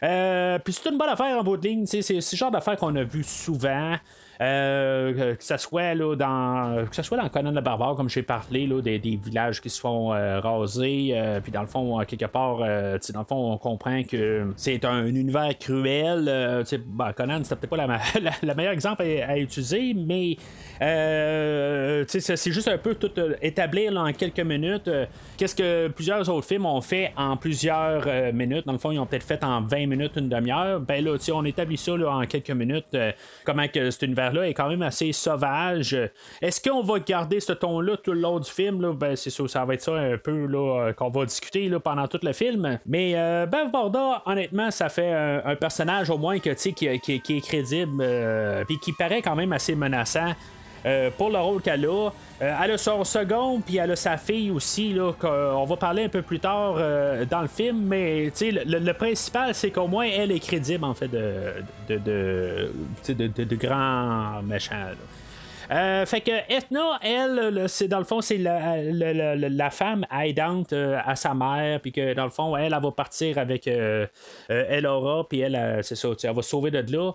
puis 0.00 0.72
c'est 0.72 0.88
une 0.88 0.98
bonne 0.98 1.08
affaire 1.08 1.36
en 1.36 1.42
bout 1.42 1.56
de 1.56 1.66
ligne, 1.66 1.86
c'est, 1.86 2.02
c'est 2.02 2.20
ce 2.20 2.36
genre 2.36 2.52
d'affaire 2.52 2.76
qu'on 2.76 2.94
a 2.94 3.02
vu 3.02 3.24
souvent. 3.24 3.96
Euh, 4.40 5.34
que 5.34 5.44
ce 5.44 5.58
soit 5.58 5.92
là, 5.94 6.16
dans 6.16 6.86
que 6.88 6.96
ce 6.96 7.02
soit 7.02 7.18
dans 7.18 7.28
Conan 7.28 7.50
le 7.50 7.60
barbare 7.60 7.94
comme 7.94 8.08
j'ai 8.08 8.22
parlé 8.22 8.66
là, 8.66 8.80
des, 8.80 8.98
villages 8.98 9.60
qui 9.60 9.68
se 9.68 9.78
font 9.78 10.14
euh, 10.14 10.40
raser 10.40 11.10
euh, 11.12 11.40
puis 11.40 11.52
dans 11.52 11.60
le 11.60 11.66
fond 11.66 12.02
quelque 12.06 12.24
part 12.24 12.60
dans 12.60 13.20
le 13.20 13.26
fond 13.26 13.52
on 13.52 13.58
comprend 13.58 14.02
que 14.02 14.46
c'est 14.56 14.86
un, 14.86 15.04
univers 15.04 15.58
cruel 15.58 16.24
ben, 16.86 17.12
Conan 17.12 17.40
c'était 17.44 17.56
peut-être 17.56 17.70
pas 17.70 17.76
la, 17.76 18.00
la, 18.42 18.54
meilleure 18.54 18.72
exemple 18.72 19.02
à, 19.02 19.36
utiliser 19.36 19.92
mais 19.94 20.38
c'est 22.08 22.50
juste 22.50 22.68
un 22.68 22.78
peu 22.78 22.94
tout 22.94 23.12
établir 23.42 23.94
en 23.94 24.10
quelques 24.14 24.40
minutes 24.40 24.90
qu'est-ce 25.36 25.54
que 25.54 25.88
plusieurs 25.88 26.26
autres 26.30 26.46
films 26.46 26.64
ont 26.64 26.80
fait 26.80 27.12
en 27.14 27.36
plusieurs 27.36 28.32
minutes. 28.32 28.64
Dans 28.64 28.72
le 28.72 28.78
fond 28.78 28.90
ils 28.90 28.98
ont 28.98 29.06
peut-être 29.06 29.26
fait 29.26 29.44
en 29.44 29.60
20 29.60 29.86
minutes 29.86 30.12
une 30.16 30.30
demi-heure. 30.30 30.80
Ben 30.80 31.04
là 31.04 31.18
on 31.34 31.44
établit 31.44 31.76
ça 31.76 31.94
là, 31.94 32.10
en 32.10 32.24
quelques 32.24 32.50
minutes 32.50 32.96
comment 33.44 33.68
que 33.68 33.90
cet 33.90 34.02
univers 34.02 34.29
là 34.32 34.48
est 34.48 34.54
quand 34.54 34.68
même 34.68 34.82
assez 34.82 35.12
sauvage. 35.12 35.96
Est-ce 36.40 36.60
qu'on 36.60 36.82
va 36.82 36.98
garder 37.00 37.40
ce 37.40 37.52
ton-là 37.52 37.96
tout 37.96 38.12
le 38.12 38.20
long 38.20 38.38
du 38.38 38.50
film? 38.50 38.80
Là? 38.80 38.92
Ben, 38.92 39.16
c'est 39.16 39.30
sûr, 39.30 39.48
ça 39.48 39.64
va 39.64 39.74
être 39.74 39.82
ça 39.82 39.94
un 39.94 40.16
peu 40.18 40.46
là, 40.46 40.88
euh, 40.88 40.92
qu'on 40.92 41.10
va 41.10 41.24
discuter 41.24 41.68
là, 41.68 41.80
pendant 41.80 42.06
tout 42.08 42.20
le 42.22 42.32
film. 42.32 42.78
Mais 42.86 43.12
euh, 43.16 43.46
Bev 43.46 43.70
Borda, 43.70 44.22
honnêtement, 44.26 44.70
ça 44.70 44.88
fait 44.88 45.12
un, 45.12 45.56
personnage 45.56 46.10
au 46.10 46.18
moins 46.18 46.38
que, 46.38 46.50
qui, 46.50 46.98
qui, 47.00 47.20
qui 47.20 47.36
est 47.36 47.40
crédible 47.40 48.02
et 48.02 48.06
euh, 48.06 48.64
qui 48.80 48.92
paraît 48.92 49.22
quand 49.22 49.36
même 49.36 49.52
assez 49.52 49.74
menaçant. 49.74 50.34
Euh, 50.86 51.10
pour 51.16 51.30
le 51.30 51.38
rôle 51.38 51.60
qu'elle 51.60 51.84
a. 51.86 52.10
Euh, 52.42 52.56
elle 52.62 52.70
a 52.70 52.78
son 52.78 53.04
second, 53.04 53.60
puis 53.60 53.76
elle 53.76 53.90
a 53.90 53.96
sa 53.96 54.16
fille 54.16 54.50
aussi, 54.50 54.94
là, 54.94 55.12
qu'on 55.12 55.64
va 55.64 55.76
parler 55.76 56.04
un 56.04 56.08
peu 56.08 56.22
plus 56.22 56.40
tard 56.40 56.76
euh, 56.78 57.26
dans 57.26 57.42
le 57.42 57.48
film, 57.48 57.82
mais 57.82 58.32
le, 58.40 58.78
le, 58.78 58.92
principal, 58.94 59.54
c'est 59.54 59.70
qu'au 59.70 59.86
moins 59.86 60.06
elle 60.06 60.32
est 60.32 60.40
crédible, 60.40 60.84
en 60.84 60.94
fait, 60.94 61.08
de, 61.08 61.62
de, 61.88 62.72
de, 63.08 63.44
de 63.44 63.56
grands 63.56 64.42
méchants. 64.42 64.74
Euh, 65.70 66.04
fait 66.04 66.20
que 66.20 66.32
Ethna, 66.52 66.98
elle, 67.02 67.68
c'est 67.68 67.86
dans 67.86 67.98
le 67.98 68.04
fond, 68.04 68.20
c'est 68.20 68.38
la, 68.38 68.82
la, 68.82 69.70
femme 69.70 70.04
aidante 70.10 70.72
euh, 70.72 70.98
à 71.04 71.14
sa 71.14 71.32
mère, 71.32 71.80
puis 71.80 71.92
que 71.92 72.12
dans 72.14 72.24
le 72.24 72.30
fond, 72.30 72.56
elle, 72.56 72.72
elle, 72.74 72.82
va 72.82 72.90
partir 72.90 73.38
avec 73.38 73.68
euh, 73.68 74.06
Elora, 74.48 75.26
puis 75.28 75.40
elle, 75.40 75.80
c'est 75.82 75.94
ça, 75.94 76.08
elle 76.22 76.34
va 76.34 76.42
sauver 76.42 76.70
de 76.70 76.92
là. 76.92 77.12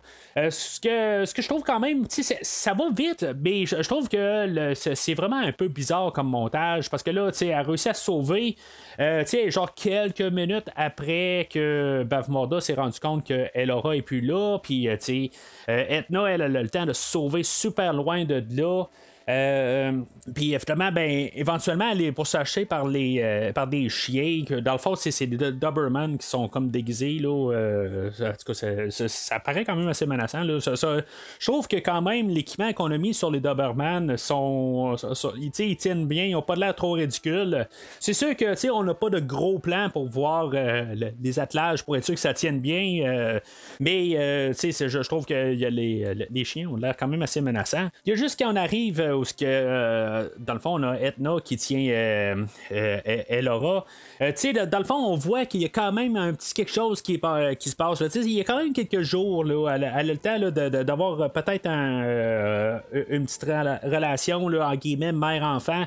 ce, 0.50 0.80
que, 0.80 1.26
ce 1.26 1.34
que 1.34 1.42
je 1.42 1.48
trouve 1.50 1.64
quand 1.64 1.80
même, 1.80 2.06
ça 2.10 2.74
va 2.74 2.86
vite, 2.96 3.26
mais 3.44 3.66
je, 3.66 3.76
trouve 3.82 4.08
que 4.08 4.74
c'est 4.76 5.14
vraiment 5.14 5.40
un 5.40 5.52
peu 5.52 5.68
bizarre 5.68 6.14
comme 6.14 6.30
montage, 6.30 6.90
parce 6.90 7.04
que 7.04 7.12
là, 7.12 7.32
elle 7.42 7.52
a 7.52 7.64
réussi 7.64 7.90
à 7.90 7.94
se 7.94 8.06
sauver. 8.06 8.56
Euh, 9.00 9.24
genre 9.50 9.74
quelques 9.74 10.22
minutes 10.22 10.70
après 10.76 11.48
que 11.52 12.06
Bavmorda 12.08 12.62
s'est 12.62 12.74
rendu 12.74 13.00
compte 13.00 13.28
que 13.28 13.48
Elora 13.54 13.96
est 13.96 14.02
plus 14.02 14.22
là, 14.22 14.58
puis 14.62 14.88
euh, 14.88 14.96
tu 14.98 15.04
sais, 15.04 15.32
euh, 15.70 15.84
Etna, 15.90 16.26
elle 16.28 16.42
a 16.42 16.48
le 16.48 16.70
temps 16.70 16.86
de 16.86 16.94
se 16.94 17.12
sauver 17.12 17.44
super 17.44 17.94
loin 17.94 18.24
de 18.24 18.40
là. 18.52 18.86
Euh, 19.28 20.02
puis 20.36 20.54
évidemment, 20.54 20.92
ben, 20.92 21.30
éventuellement, 21.34 21.90
elle 21.92 22.02
est 22.02 22.12
poursuivie 22.12 22.66
par, 22.66 22.88
les, 22.88 23.20
euh, 23.22 23.54
par 23.54 23.68
des 23.68 23.90
chiens. 23.90 24.44
Que, 24.48 24.56
dans 24.56 24.74
le 24.74 24.78
fond, 24.78 24.96
c'est 24.96 25.26
des 25.26 25.52
Doberman 25.52 26.18
qui 26.18 26.28
sont 26.28 26.48
comme 26.48 26.70
déguisés. 26.70 27.18
Là, 27.20 27.52
euh, 27.52 28.12
en 28.22 28.34
tout 28.34 28.54
cas, 28.54 28.90
ça, 28.90 29.40
paraît 29.40 29.66
quand 29.66 29.76
même 29.76 29.88
assez 29.88 30.06
menaçant. 30.06 30.44
Là. 30.44 30.60
je 30.60 31.46
trouve 31.46 31.68
que 31.68 31.78
quand 31.78 32.02
même, 32.02 32.30
l'équipement 32.30 32.72
qu'on 32.74 32.92
a 32.92 32.98
mis 32.98 33.14
sur 33.14 33.32
les 33.32 33.40
Doberman, 33.40 34.16
sont, 34.18 34.96
ils, 35.38 35.78
tiennent 35.78 36.08
bien. 36.08 36.26
Ils 36.26 36.34
n'ont 36.34 36.42
pas 36.42 36.56
l'air 36.56 36.76
trop 36.76 36.94
ridicules. 36.94 37.68
C'est 38.00 38.14
sûr 38.14 38.36
que 38.36 38.56
on 38.72 38.84
n'a 38.84 38.94
pas 38.94 39.10
de 39.10 39.20
gros 39.20 39.60
plans 39.60 39.90
pour 39.90 40.10
voir 40.10 40.52
les 40.52 41.40
attelages 41.40 41.84
pour 41.84 41.98
être 41.98 42.06
sûr 42.06 42.16
que 42.16 42.20
ça 42.20 42.34
tienne 42.34 42.60
bien. 42.60 43.40
mais 43.80 44.10
je, 44.54 44.88
je 44.88 45.08
trouve 45.08 45.26
que 45.26 45.54
y 45.54 45.66
a 45.66 45.70
les, 45.70 46.28
les, 46.30 46.44
chiens 46.44 46.70
ont 46.70 46.76
l'air 46.76 46.96
quand 46.98 47.08
même 47.08 47.22
assez 47.22 47.42
menaçants. 47.42 47.90
Il 48.06 48.10
y 48.10 48.14
a 48.14 48.16
juste 48.16 48.42
qu'on 48.42 48.56
arrive 48.56 49.02
où 49.16 49.24
que, 49.24 49.44
euh, 49.44 50.30
dans 50.38 50.54
le 50.54 50.60
fond, 50.60 50.80
on 50.80 50.84
a 50.84 51.00
Etna 51.00 51.38
qui 51.44 51.58
tient 51.58 51.88
euh, 51.90 52.46
euh, 52.72 53.24
Elora. 53.30 53.86
tu 54.20 54.26
sais, 54.36 54.54
dans 54.54 54.80
le 54.80 54.86
fond, 54.86 54.96
on 54.96 55.16
voit 55.16 55.46
qu'il 55.46 55.62
y 55.62 55.66
a 55.66 55.70
quand 55.70 55.92
même 55.92 56.16
un 56.16 56.34
petit 56.34 56.54
quelque 56.54 56.72
chose 56.72 57.02
qui, 57.02 57.20
qui 57.60 57.70
se 57.70 57.76
passe. 57.76 58.02
Il 58.16 58.32
y 58.32 58.42
a 58.42 58.44
quand 58.44 58.58
même 58.58 58.74
quelques 58.74 59.02
jours, 59.02 59.44
là, 59.44 59.76
elle, 59.76 59.84
a 59.84 60.04
le 60.04 60.18
temps 60.18 60.40
d'avoir 60.84 61.32
peut-être 61.32 61.68
une 61.68 63.26
petite 63.26 63.44
relation, 63.44 64.48
là, 64.50 64.70
en 64.70 64.76
guillemets, 64.76 65.12
mère-enfant. 65.12 65.86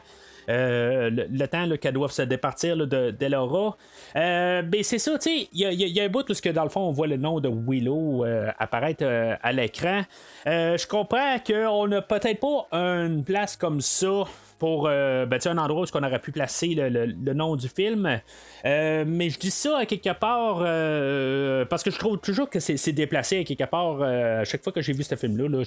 Le, 0.49 1.47
temps 1.47 1.69
qu'elle 1.77 1.95
doit 1.95 2.09
se 2.09 2.23
départir 2.23 2.77
d'Elora. 2.87 3.77
Euh, 4.17 4.63
ben 4.63 4.83
c'est 4.83 4.99
ça, 4.99 5.19
tu 5.19 5.31
sais, 5.31 5.49
il 5.53 5.61
y, 5.61 6.01
a 6.01 6.05
un 6.05 6.09
bout 6.09 6.29
où, 6.29 6.35
que, 6.35 6.49
dans 6.49 6.65
le 6.65 6.71
fond, 6.71 6.81
on 6.81 6.93
voit 6.93 7.07
le 7.07 7.17
nom 7.17 7.41
de 7.41 7.49
Willow 7.49 8.25
apparaître 8.59 9.05
à 9.43 9.53
l'écran. 9.53 10.03
je 10.47 10.87
comprends 10.87 11.39
qu'on 11.39 11.89
n'a 11.89 12.03
peut-être 12.03 12.41
pas 12.41 12.69
une 12.73 13.25
place 13.25 13.57
comme 13.57 13.81
ça 13.81 14.25
pour 14.59 14.87
euh, 14.89 15.25
ben, 15.27 15.39
un 15.47 15.59
endroit 15.59 15.83
où 15.83 15.87
on 15.95 16.03
aurait 16.03 16.19
pu 16.19 16.33
placer 16.33 16.75
le, 16.77 17.33
nom 17.33 17.57
du 17.57 17.69
film. 17.69 18.21
Euh, 18.65 19.05
mais 19.07 19.31
je 19.31 19.39
dis 19.39 19.51
ça 19.51 19.79
à 19.79 19.87
quelque 19.87 20.13
part 20.13 20.59
euh, 20.61 21.65
parce 21.65 21.83
que 21.83 21.91
je 21.91 21.99
trouve 21.99 22.19
toujours 22.19 22.51
que 22.51 22.59
c'est 22.59 22.93
déplacé 22.93 23.39
à 23.39 23.45
quelque 23.45 23.65
part 23.65 24.03
à 24.03 24.45
chaque 24.45 24.63
fois 24.63 24.73
que 24.73 24.83
j'ai 24.83 24.93
vu 24.93 25.05
ce 25.05 25.15
film-là. 25.15 25.65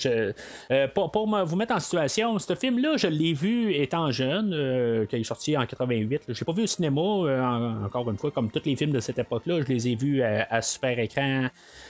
pour, 0.93 1.12
pour 1.12 1.45
vous 1.45 1.56
mettre 1.56 1.73
en 1.73 1.80
situation, 1.80 2.38
ce 2.38 2.56
film-là, 2.56 2.97
je 2.97 3.08
l'ai 3.08 3.34
vu 3.34 3.73
étant 3.73 4.12
jeune, 4.12 5.08
qui 5.08 5.15
est 5.15 5.23
sorti 5.23 5.58
en 5.58 5.65
88. 5.65 6.23
Je 6.27 6.39
l'ai 6.39 6.45
pas 6.45 6.51
vu 6.51 6.63
au 6.63 6.67
cinéma, 6.67 7.01
encore 7.86 8.10
une 8.10 8.17
fois, 8.17 8.32
comme 8.32 8.51
tous 8.51 8.63
les 8.65 8.75
films 8.75 8.91
de 8.91 8.99
cette 8.99 9.19
époque-là. 9.19 9.62
Je 9.62 9.67
les 9.67 9.88
ai 9.88 9.95
vus 9.95 10.21
à, 10.21 10.62
super 10.62 10.99
écran 10.99 11.47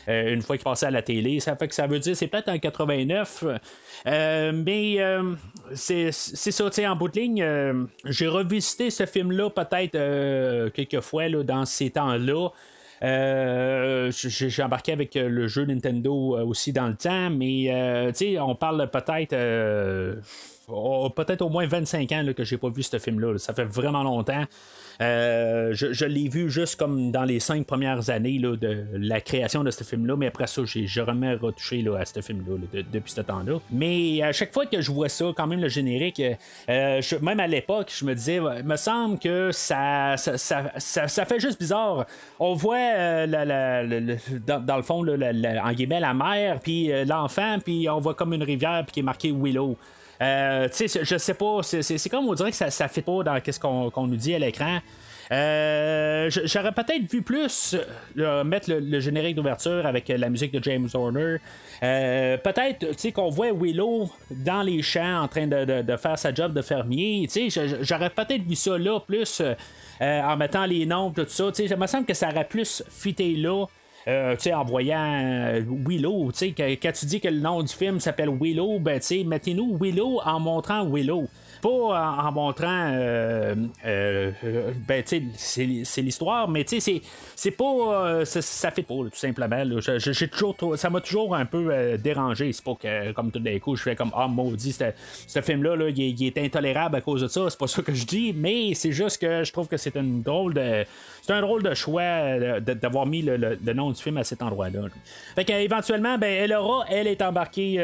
une 0.07 0.41
fois 0.41 0.57
qu'ils 0.57 0.63
passaient 0.63 0.87
à 0.87 0.91
la 0.91 1.01
télé. 1.01 1.39
Ça 1.39 1.55
fait 1.55 1.67
que 1.67 1.75
ça 1.75 1.87
veut 1.87 1.99
dire 1.99 2.15
c'est 2.15 2.27
peut-être 2.27 2.49
en 2.49 2.59
89. 2.59 3.43
mais 4.05 4.97
c'est 5.73 6.11
ça, 6.11 6.69
tu 6.69 6.75
sais, 6.75 6.90
en 6.91 6.95
bout 6.95 7.07
de 7.07 7.19
ligne, 7.19 7.41
euh, 7.41 7.85
j'ai 8.05 8.27
revisité 8.27 8.89
ce 8.89 9.05
film-là 9.05 9.49
peut-être 9.49 9.95
euh, 9.95 10.69
quelques 10.69 10.99
fois 10.99 11.27
là, 11.29 11.43
dans 11.43 11.65
ces 11.65 11.91
temps-là. 11.91 12.49
Euh, 13.03 14.11
j'ai 14.11 14.61
embarqué 14.61 14.91
avec 14.91 15.15
le 15.15 15.47
jeu 15.47 15.65
Nintendo 15.65 16.37
aussi 16.45 16.71
dans 16.71 16.87
le 16.87 16.93
temps, 16.93 17.31
mais 17.31 18.11
on 18.39 18.53
parle 18.53 18.91
peut-être 18.91 19.33
peut-être 21.15 21.41
au 21.41 21.49
moins 21.49 21.67
25 21.67 22.11
ans 22.11 22.25
que 22.35 22.43
j'ai 22.43 22.57
pas 22.57 22.69
vu 22.69 22.83
ce 22.83 22.99
film-là. 22.99 23.37
Ça 23.37 23.53
fait 23.53 23.65
vraiment 23.65 24.03
longtemps. 24.03 24.45
Euh, 25.01 25.73
je, 25.73 26.05
l'ai 26.05 26.27
vu 26.27 26.49
juste 26.51 26.75
comme 26.75 27.11
dans 27.11 27.23
les 27.23 27.39
cinq 27.39 27.65
premières 27.65 28.09
années 28.09 28.37
là, 28.37 28.55
de 28.55 28.85
la 28.93 29.19
création 29.19 29.63
de 29.63 29.71
ce 29.71 29.83
film-là, 29.83 30.15
mais 30.15 30.27
après 30.27 30.47
ça, 30.47 30.61
j'ai 30.65 30.85
jamais 30.85 31.33
retouché 31.33 31.81
là, 31.81 31.97
à 31.97 32.05
ce 32.05 32.21
film-là 32.21 32.83
depuis 32.91 33.11
ce 33.11 33.21
temps-là. 33.21 33.59
Mais 33.71 34.21
à 34.21 34.31
chaque 34.31 34.53
fois 34.53 34.65
que 34.65 34.79
je 34.79 34.91
vois 34.91 35.09
ça, 35.09 35.25
quand 35.35 35.47
même 35.47 35.61
le 35.61 35.69
générique, 35.69 36.21
euh, 36.69 37.01
même 37.21 37.39
à 37.39 37.47
l'époque, 37.47 37.91
je 37.97 38.05
me 38.05 38.13
disais, 38.13 38.35
il 38.35 38.65
me 38.65 38.75
semble 38.75 39.17
que 39.17 39.51
ça 39.51 40.15
fait 40.17 41.39
juste 41.39 41.59
bizarre. 41.59 42.05
On 42.39 42.53
voit 42.53 42.75
euh, 42.77 43.27
dans, 44.45 44.77
le 44.77 44.83
fond, 44.83 45.03
en 45.07 45.73
guillemets, 45.73 45.99
la 45.99 46.13
mère, 46.13 46.59
puis 46.59 46.91
l'enfant, 47.05 47.57
puis 47.63 47.89
on 47.89 47.99
voit 47.99 48.13
comme 48.13 48.33
une 48.33 48.43
rivière, 48.43 48.83
puis 48.85 48.93
qui 48.93 48.99
est 48.99 49.03
marqué 49.03 49.31
Willow. 49.31 49.77
Euh, 50.21 50.67
je 50.71 51.17
sais 51.17 51.33
pas, 51.33 51.61
c'est 51.63 52.09
comme 52.09 52.27
on 52.27 52.33
dirait 52.33 52.51
que 52.51 52.57
ça, 52.57 52.69
ça 52.69 52.87
fait 52.87 53.01
pas 53.01 53.23
dans 53.23 53.39
ce 53.43 53.59
qu'on 53.59 54.07
nous 54.07 54.15
dit 54.15 54.35
à 54.35 54.39
l'écran. 54.39 54.79
Euh, 55.31 56.29
j'aurais 56.29 56.73
peut-être 56.73 57.09
vu 57.09 57.21
plus 57.21 57.77
euh, 58.17 58.43
mettre 58.43 58.69
le, 58.69 58.99
générique 58.99 59.37
d'ouverture 59.37 59.85
avec 59.85 60.09
la 60.09 60.29
musique 60.29 60.51
de 60.51 60.61
James 60.61 60.89
Horner. 60.93 61.37
peut-être 61.79 62.79
tu 62.79 62.97
sais 62.97 63.11
qu'on 63.13 63.29
voit 63.29 63.53
Willow 63.53 64.11
dans 64.29 64.61
les 64.61 64.81
champs 64.81 65.21
en 65.21 65.27
train 65.29 65.47
de, 65.47 65.95
faire 65.95 66.19
sa 66.19 66.33
job 66.33 66.53
de 66.53 66.61
fermier. 66.61 67.27
J'aurais 67.81 68.09
peut-être 68.09 68.43
vu 68.43 68.55
ça 68.55 68.77
là 68.77 68.99
plus 68.99 69.41
en 70.01 70.37
mettant 70.37 70.65
les 70.65 70.85
noms 70.85 71.11
tout 71.11 71.25
ça. 71.27 71.45
Sais, 71.53 71.75
me 71.75 71.87
semble 71.87 72.05
que 72.05 72.13
ça 72.13 72.29
aurait 72.29 72.47
plus 72.47 72.83
fité 72.89 73.35
là. 73.37 73.65
Euh, 74.07 74.35
en 74.53 74.63
voyant 74.63 75.21
euh, 75.23 75.61
Willow, 75.85 76.31
quand, 76.39 76.65
quand 76.81 76.91
tu 76.91 77.05
dis 77.05 77.21
que 77.21 77.27
le 77.27 77.39
nom 77.39 77.61
du 77.61 77.73
film 77.73 77.99
s'appelle 77.99 78.29
Willow, 78.29 78.79
ben, 78.79 78.99
mettez-nous 79.25 79.77
Willow 79.79 80.19
en 80.25 80.39
montrant 80.39 80.85
Willow. 80.85 81.27
Pas 81.61 81.69
en, 81.69 82.31
montrant. 82.31 82.91
euh, 82.93 83.55
euh, 83.85 84.31
ben, 84.87 85.03
tu 85.03 85.21
sais, 85.35 85.83
c'est- 85.83 86.01
l'histoire, 86.01 86.47
mais 86.49 86.63
tu 86.63 86.79
sais, 86.79 87.01
c'est- 87.35 87.51
pas. 87.51 87.63
euh, 88.07 88.25
ça, 88.25 88.71
fait 88.71 88.81
pas, 88.83 88.95
tout 88.95 89.09
simplement. 89.13 89.63
toujours 90.27 90.55
ça 90.75 90.89
m'a 90.89 91.01
toujours 91.01 91.35
un 91.35 91.45
peu 91.45 91.97
dérangé. 91.97 92.51
C'est 92.53 92.63
pas 92.63 92.75
que, 92.75 93.11
comme 93.11 93.31
tout 93.31 93.39
d'un 93.39 93.59
coup, 93.59 93.75
je 93.75 93.83
fais 93.83 93.95
comme 93.95 94.11
Ah, 94.15 94.27
maudit, 94.27 94.75
ce 95.27 95.41
film-là, 95.41 95.75
là, 95.75 95.89
il, 95.89 96.25
est, 96.25 96.37
intolérable 96.37 96.95
à 96.95 97.01
cause 97.01 97.21
de 97.21 97.27
ça. 97.27 97.49
C'est 97.49 97.59
pas 97.59 97.67
ça 97.67 97.81
que 97.81 97.93
je 97.93 98.05
dis, 98.05 98.33
mais 98.35 98.73
c'est 98.73 98.91
juste 98.91 99.21
que 99.21 99.43
je 99.43 99.51
trouve 99.53 99.67
que 99.67 99.77
c'est 99.77 99.95
une 99.95 100.21
drôle 100.21 100.53
de. 100.53 100.85
C'est 101.21 101.33
un 101.33 101.41
drôle 101.41 101.61
de 101.63 101.73
choix 101.75 102.39
d'avoir 102.59 103.05
mis 103.05 103.21
le, 103.21 103.57
nom 103.73 103.91
du 103.91 104.01
film 104.01 104.17
à 104.17 104.23
cet 104.23 104.41
endroit-là. 104.41 104.81
Fait 105.35 105.45
qu'éventuellement, 105.45 106.17
ben, 106.17 106.43
Elora, 106.43 106.85
elle 106.89 107.07
est 107.07 107.21
embarquée 107.21 107.75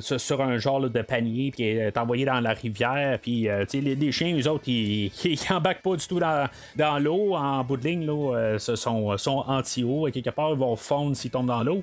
sur- 0.00 0.40
un 0.40 0.58
genre 0.58 0.80
de 0.80 1.02
panier, 1.02 1.50
puis 1.50 1.64
elle 1.64 1.86
est 1.88 1.96
envoyée 1.98 2.24
dans 2.24 2.40
la 2.40 2.54
rivière, 2.58 3.18
puis 3.20 3.48
euh, 3.48 3.64
tu 3.64 3.80
les, 3.80 4.12
chiens, 4.12 4.36
eux 4.36 4.48
autres, 4.48 4.68
ils, 4.68 5.12
ils 5.24 5.40
embarquent 5.52 5.82
pas 5.82 5.96
du 5.96 6.06
tout 6.06 6.20
dans, 6.20 6.98
l'eau. 6.98 7.34
En 7.34 7.64
bout 7.64 7.76
de 7.76 7.86
ligne, 7.86 8.06
là, 8.06 8.34
euh, 8.36 8.58
ce 8.58 8.76
sont, 8.76 9.16
sont 9.18 9.44
anti-eau. 9.46 10.08
et 10.08 10.12
Quelque 10.12 10.30
part, 10.30 10.50
ils 10.50 10.58
vont 10.58 10.76
fondre 10.76 11.16
s'ils 11.16 11.30
tombent 11.30 11.46
dans 11.46 11.62
l'eau. 11.62 11.82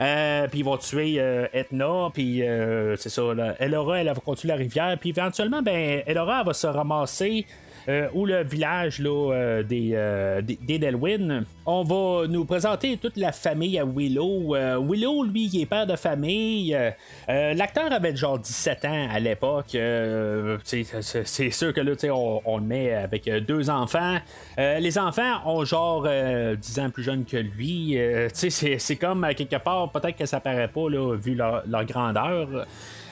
Euh, 0.00 0.46
puis 0.46 0.60
ils 0.60 0.64
vont 0.64 0.76
tuer 0.76 1.16
euh, 1.18 1.48
Etna, 1.52 2.10
puis 2.12 2.42
euh, 2.42 2.96
c'est 2.96 3.08
ça. 3.08 3.22
Elora, 3.58 4.00
elle, 4.00 4.06
va 4.06 4.14
continuer 4.14 4.54
la 4.54 4.58
rivière, 4.58 4.96
puis 4.98 5.10
éventuellement, 5.10 5.60
ben, 5.60 6.02
Elora 6.06 6.44
va 6.44 6.54
se 6.54 6.66
ramasser 6.68 7.46
euh, 7.88 8.08
où 8.12 8.26
le 8.26 8.42
village 8.44 8.98
là, 8.98 9.32
euh, 9.32 9.62
des, 9.62 9.92
euh, 9.94 10.42
des, 10.42 10.58
des 10.60 10.78
Delwyn. 10.78 11.44
On 11.64 11.82
va 11.84 12.26
nous 12.26 12.44
présenter 12.44 12.96
toute 12.98 13.16
la 13.16 13.32
famille 13.32 13.78
à 13.78 13.84
Willow. 13.84 14.54
Willow, 14.86 15.24
lui, 15.24 15.48
il 15.52 15.62
est 15.62 15.66
père 15.66 15.86
de 15.86 15.96
famille. 15.96 16.76
L'acteur 17.28 17.92
avait 17.92 18.14
genre 18.16 18.38
17 18.38 18.84
ans 18.84 19.08
à 19.10 19.20
l'époque. 19.20 19.76
C'est 20.64 21.50
sûr 21.50 21.72
que 21.74 21.80
là, 21.80 21.92
on, 22.44 22.58
le 22.58 22.64
met 22.64 22.92
avec 22.94 23.28
deux 23.46 23.68
enfants. 23.70 24.16
Les 24.56 24.98
enfants 24.98 25.42
ont 25.46 25.64
genre 25.64 26.04
euh, 26.06 26.56
10 26.56 26.80
ans 26.80 26.90
plus 26.90 27.02
jeunes 27.02 27.24
que 27.24 27.36
lui. 27.36 27.98
C'est- 28.32 28.96
comme 28.96 29.26
quelque 29.36 29.56
part, 29.56 29.90
peut-être 29.92 30.16
que 30.16 30.26
ça 30.26 30.40
paraît 30.40 30.68
pas 30.68 30.88
là, 30.90 31.14
vu 31.16 31.34
leur 31.34 31.84
grandeur. 31.84 32.66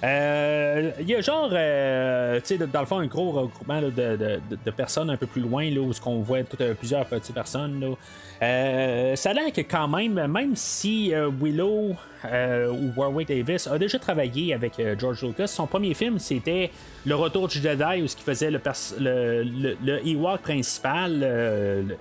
Euh, 0.04 0.90
Il 1.00 1.08
y 1.08 1.14
a 1.14 1.20
genre, 1.20 1.48
euh, 1.52 2.38
tu 2.40 2.56
sais, 2.56 2.58
dans 2.58 2.80
le 2.80 2.86
fond, 2.86 2.98
un 2.98 3.06
gros 3.06 3.30
regroupement 3.30 3.80
de, 3.80 3.90
de- 3.90 4.70
personnes 4.70 5.08
un 5.08 5.16
peu 5.16 5.26
plus 5.26 5.40
loin, 5.40 5.70
là, 5.70 5.80
où 5.80 5.92
ce 5.92 6.00
qu'on 6.00 6.20
voit 6.20 6.40
euh, 6.60 6.74
plusieurs 6.74 7.06
petites 7.06 7.34
personnes. 7.34 7.80
Là. 7.80 9.16
Ça 9.16 9.30
a 9.30 9.32
l'air 9.32 9.52
que 9.52 9.62
quand 9.62 9.88
même, 9.88 10.26
même 10.26 10.54
si 10.54 11.14
euh, 11.14 11.30
Willow 11.40 11.92
ou 12.24 12.92
Warwick 12.96 13.28
Davis 13.28 13.66
a 13.66 13.78
déjà 13.78 13.98
travaillé 13.98 14.52
avec 14.52 14.72
George 14.98 15.22
Lucas, 15.22 15.46
son 15.46 15.66
premier 15.66 15.94
film 15.94 16.18
c'était 16.18 16.70
Le 17.06 17.14
Retour 17.14 17.48
du 17.48 17.58
Jedi, 17.60 18.02
où 18.02 18.08
ce 18.08 18.16
qui 18.16 18.22
faisait 18.24 18.50
le, 18.50 18.60
le, 18.98 19.42
le, 19.44 19.76
le 19.82 20.06
Ewok 20.06 20.40
principal, 20.42 21.96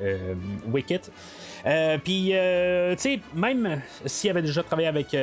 Wicket. 0.67 1.11
Puis, 2.03 2.31
tu 2.31 2.97
sais, 2.97 3.19
même 3.35 3.81
s'il 4.05 4.29
avait 4.31 4.41
déjà 4.41 4.63
travaillé 4.63 4.87
avec 4.89 5.15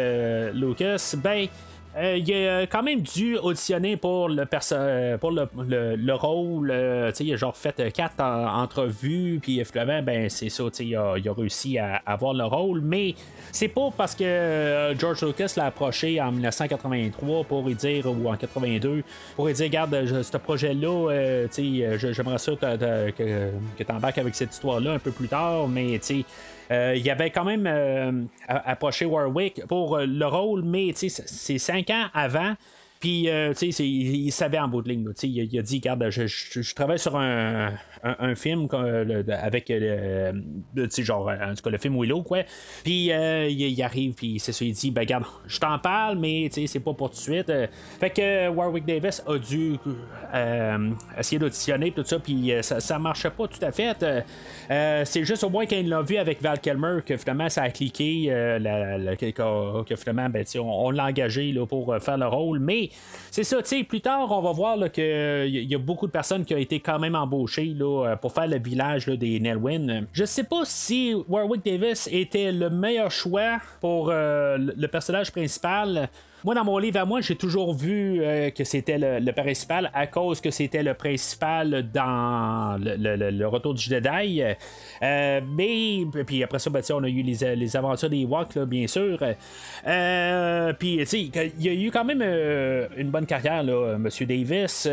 Lucas, 0.55 1.15
ben. 1.19 1.49
Euh, 1.99 2.17
il 2.17 2.33
a 2.49 2.63
quand 2.67 2.83
même 2.83 3.01
dû 3.03 3.37
auditionner 3.37 3.97
pour 3.99 4.29
le 4.29 4.47
perso- 4.47 4.75
euh, 4.77 5.19
pour 5.19 5.31
le, 5.31 5.47
le- 5.69 5.95
le 5.97 6.15
rôle. 6.15 6.71
euh, 6.71 7.11
il 7.21 7.33
a 7.35 7.37
genre 7.37 7.55
fait 7.57 7.79
euh, 7.81 7.91
quatre 7.91 8.21
en- 8.21 8.63
entrevues, 8.63 9.39
puis 9.43 9.63
finalement, 9.65 10.03
ben 10.03 10.31
c'est 10.31 10.49
ça, 10.49 10.65
il 10.81 10.97
a, 10.97 11.15
il 11.19 11.29
a 11.29 11.33
réussi 11.35 11.79
à, 11.79 12.01
avoir 12.07 12.33
le 12.33 12.45
rôle, 12.45 12.81
mais 12.81 13.15
c'est 13.51 13.69
pas 13.69 13.91
parce 13.97 14.15
que 14.15 14.25
euh, 14.25 14.99
George 14.99 15.23
Lucas 15.25 15.53
l'a 15.57 15.67
approché 15.67 16.19
en 16.21 16.33
1983 16.33 17.45
pour 17.45 17.67
lui 17.67 17.75
dire, 17.75 18.07
ou 18.07 18.29
en 18.29 18.37
82, 18.37 19.03
pour 19.37 19.47
lui 19.47 19.53
dire, 19.55 19.67
regarde, 19.67 20.23
ce 20.23 20.37
projet-là, 20.39 21.11
euh, 21.11 21.47
j'aimerais 21.53 22.39
ça 22.39 22.53
que, 22.53 23.11
que, 23.11 23.51
tu 23.85 23.93
embarques 23.93 24.19
avec 24.19 24.35
cette 24.35 24.53
histoire-là 24.55 24.93
un 24.93 24.99
peu 24.99 25.11
plus 25.11 25.29
tard, 25.29 25.69
mais 25.69 25.99
tu 25.99 25.99
sais, 26.01 26.15
euh, 26.21 26.23
il 26.97 27.11
avait 27.11 27.31
quand 27.31 27.45
même 27.45 27.67
euh, 27.67 28.23
approché 28.49 29.05
Warwick 29.05 29.67
pour 29.67 29.97
euh, 29.97 30.07
le 30.07 30.27
rôle, 30.27 30.63
mais 30.63 30.93
c'est 30.95 31.59
cinq 31.59 31.91
ans 31.91 32.07
avant. 32.15 32.55
Puis, 33.01 33.29
euh, 33.29 33.53
tu 33.53 33.73
sais, 33.73 33.85
il, 33.85 34.31
savait 34.31 34.61
en 34.61 34.69
bout 34.69 34.81
de 34.81 34.89
ligne. 34.89 35.09
Il, 35.25 35.53
il 35.53 35.59
a 35.59 35.63
dit, 35.63 35.79
regarde, 35.79 36.09
je 36.09 36.75
travaille 36.75 37.01
sur 37.01 37.17
un, 37.17 37.73
un, 38.03 38.35
film 38.35 38.67
euh, 38.73 39.23
avec, 39.41 39.71
euh, 39.71 40.33
le- 40.75 40.89
genre, 40.91 41.29
en 41.29 41.55
tout 41.55 41.63
cas, 41.63 41.71
le 41.71 41.79
film 41.79 41.99
Willow, 42.01 42.23
quoi. 42.23 42.41
Puis, 42.85 43.13
euh, 43.13 43.49
il, 43.49 43.83
arrive, 43.83 44.15
puis 44.15 44.39
c'est 44.39 44.53
ça, 44.53 44.65
il 44.65 44.73
dit, 44.73 44.91
ben, 44.91 45.03
regarde, 45.03 45.25
je 45.47 45.59
t'en 45.59 45.79
parle, 45.79 46.19
mais, 46.19 46.49
c'est 46.51 46.81
pas 46.81 46.93
pour 46.95 47.11
tout 47.11 47.17
de 47.17 47.21
suite. 47.21 47.51
Euh, 47.51 47.67
Fait 48.01 48.11
que 48.11 48.49
Warwick 48.49 48.85
Davis 48.87 49.23
a 49.27 49.39
dû 49.39 49.77
euh, 50.35 50.91
essayer 51.19 51.39
d'auditionner, 51.39 51.93
tout 51.93 52.05
ça, 52.05 52.19
puis 52.19 52.53
euh, 52.53 52.63
ça, 52.63 52.81
ça 52.81 52.99
marchait 52.99 53.31
pas 53.31 53.47
tout 53.47 53.65
à 53.65 53.71
fait. 53.73 54.03
Euh, 54.03 54.21
euh, 54.71 55.03
c'est 55.05 55.25
juste 55.25 55.45
au 55.45 55.51
moins 55.51 55.67
quand 55.67 55.77
il 55.77 55.89
l'a 55.89 56.03
vu 56.03 56.17
avec 56.17 56.41
Val 56.43 56.61
Kilmer 56.61 56.99
que 57.05 57.17
finalement 57.17 57.49
ça 57.49 57.63
a 57.63 57.71
cliqué, 57.71 58.27
euh, 58.29 58.59
la- 58.59 58.99
la- 58.99 59.17
que, 59.17 59.97
finalement 59.97 60.29
ben, 60.29 60.45
on, 60.57 60.61
on 60.87 60.91
l'a 60.91 61.07
engagé 61.07 61.53
là, 61.53 61.67
pour 61.67 61.93
euh, 61.93 61.99
faire 62.01 62.19
le 62.19 62.27
rôle. 62.27 62.59
Mais 62.59 62.91
c'est 63.31 63.45
ça, 63.45 63.61
tu 63.63 63.69
sais, 63.69 63.85
plus 63.85 64.01
tard 64.01 64.31
on 64.31 64.41
va 64.41 64.53
voir 64.53 64.79
qu'il 64.91 65.05
y, 65.47 65.65
y 65.67 65.75
a 65.75 65.79
beaucoup 65.79 66.07
de 66.07 66.13
personnes 66.13 66.45
qui 66.45 66.55
ont 66.55 66.59
été 66.59 66.81
quand 66.81 66.99
même 66.99 67.15
embauchées 67.15 67.75
là, 67.77 67.92
euh, 68.01 68.17
pour 68.17 68.33
faire 68.33 68.47
le 68.47 68.59
village 68.59 69.07
des 69.07 69.41
Nelwyn. 69.41 70.07
Je 70.13 70.25
sais 70.25 70.45
pas 70.45 70.65
si 70.65 71.15
Warwick 71.29 71.65
Davis 71.65 72.09
était 72.11 72.53
le 72.53 72.71
meilleur 72.71 73.11
choix 73.11 73.59
pour 73.81 74.11
euh, 74.11 74.57
le 74.59 74.87
personnage 74.89 75.31
principal. 75.31 76.09
Moi, 76.45 76.57
dans 76.57 76.65
mon 76.65 76.77
livre 76.79 76.99
à 76.99 77.05
moi, 77.05 77.21
j'ai 77.21 77.37
toujours 77.37 77.73
vu 77.73 78.21
euh, 78.21 78.51
que 78.51 78.65
c'était 78.65 78.99
le, 78.99 79.33
principal 79.33 79.93
à 79.95 80.09
cause 80.09 80.41
que 80.41 80.51
c'était 80.51 80.83
le 80.83 80.95
principal 80.95 81.89
dans 81.95 82.81
le, 82.81 83.47
retour 83.47 83.75
du 83.75 83.83
Jedi. 83.83 84.43
Euh, 85.03 85.41
mais, 85.57 86.01
puis 86.27 86.43
après 86.43 86.59
ça, 86.59 86.69
ben, 86.69 86.83
on 86.95 87.05
a 87.05 87.09
eu 87.09 87.23
les, 87.23 87.55
les 87.55 87.77
aventures 87.77 88.11
des 88.11 88.25
Walks, 88.25 88.59
bien 88.59 88.89
sûr. 88.89 89.21
Euh, 89.87 90.73
puis, 90.73 90.97
tu 90.99 91.07
sais, 91.07 91.21
il 91.21 91.65
y 91.65 91.69
a 91.69 91.73
eu 91.75 91.93
quand 91.93 92.05
même 92.05 92.23
une 92.23 93.11
bonne 93.11 93.27
carrière, 93.27 93.63
là, 93.63 93.95
M. 93.95 94.09
Davis. 94.27 94.89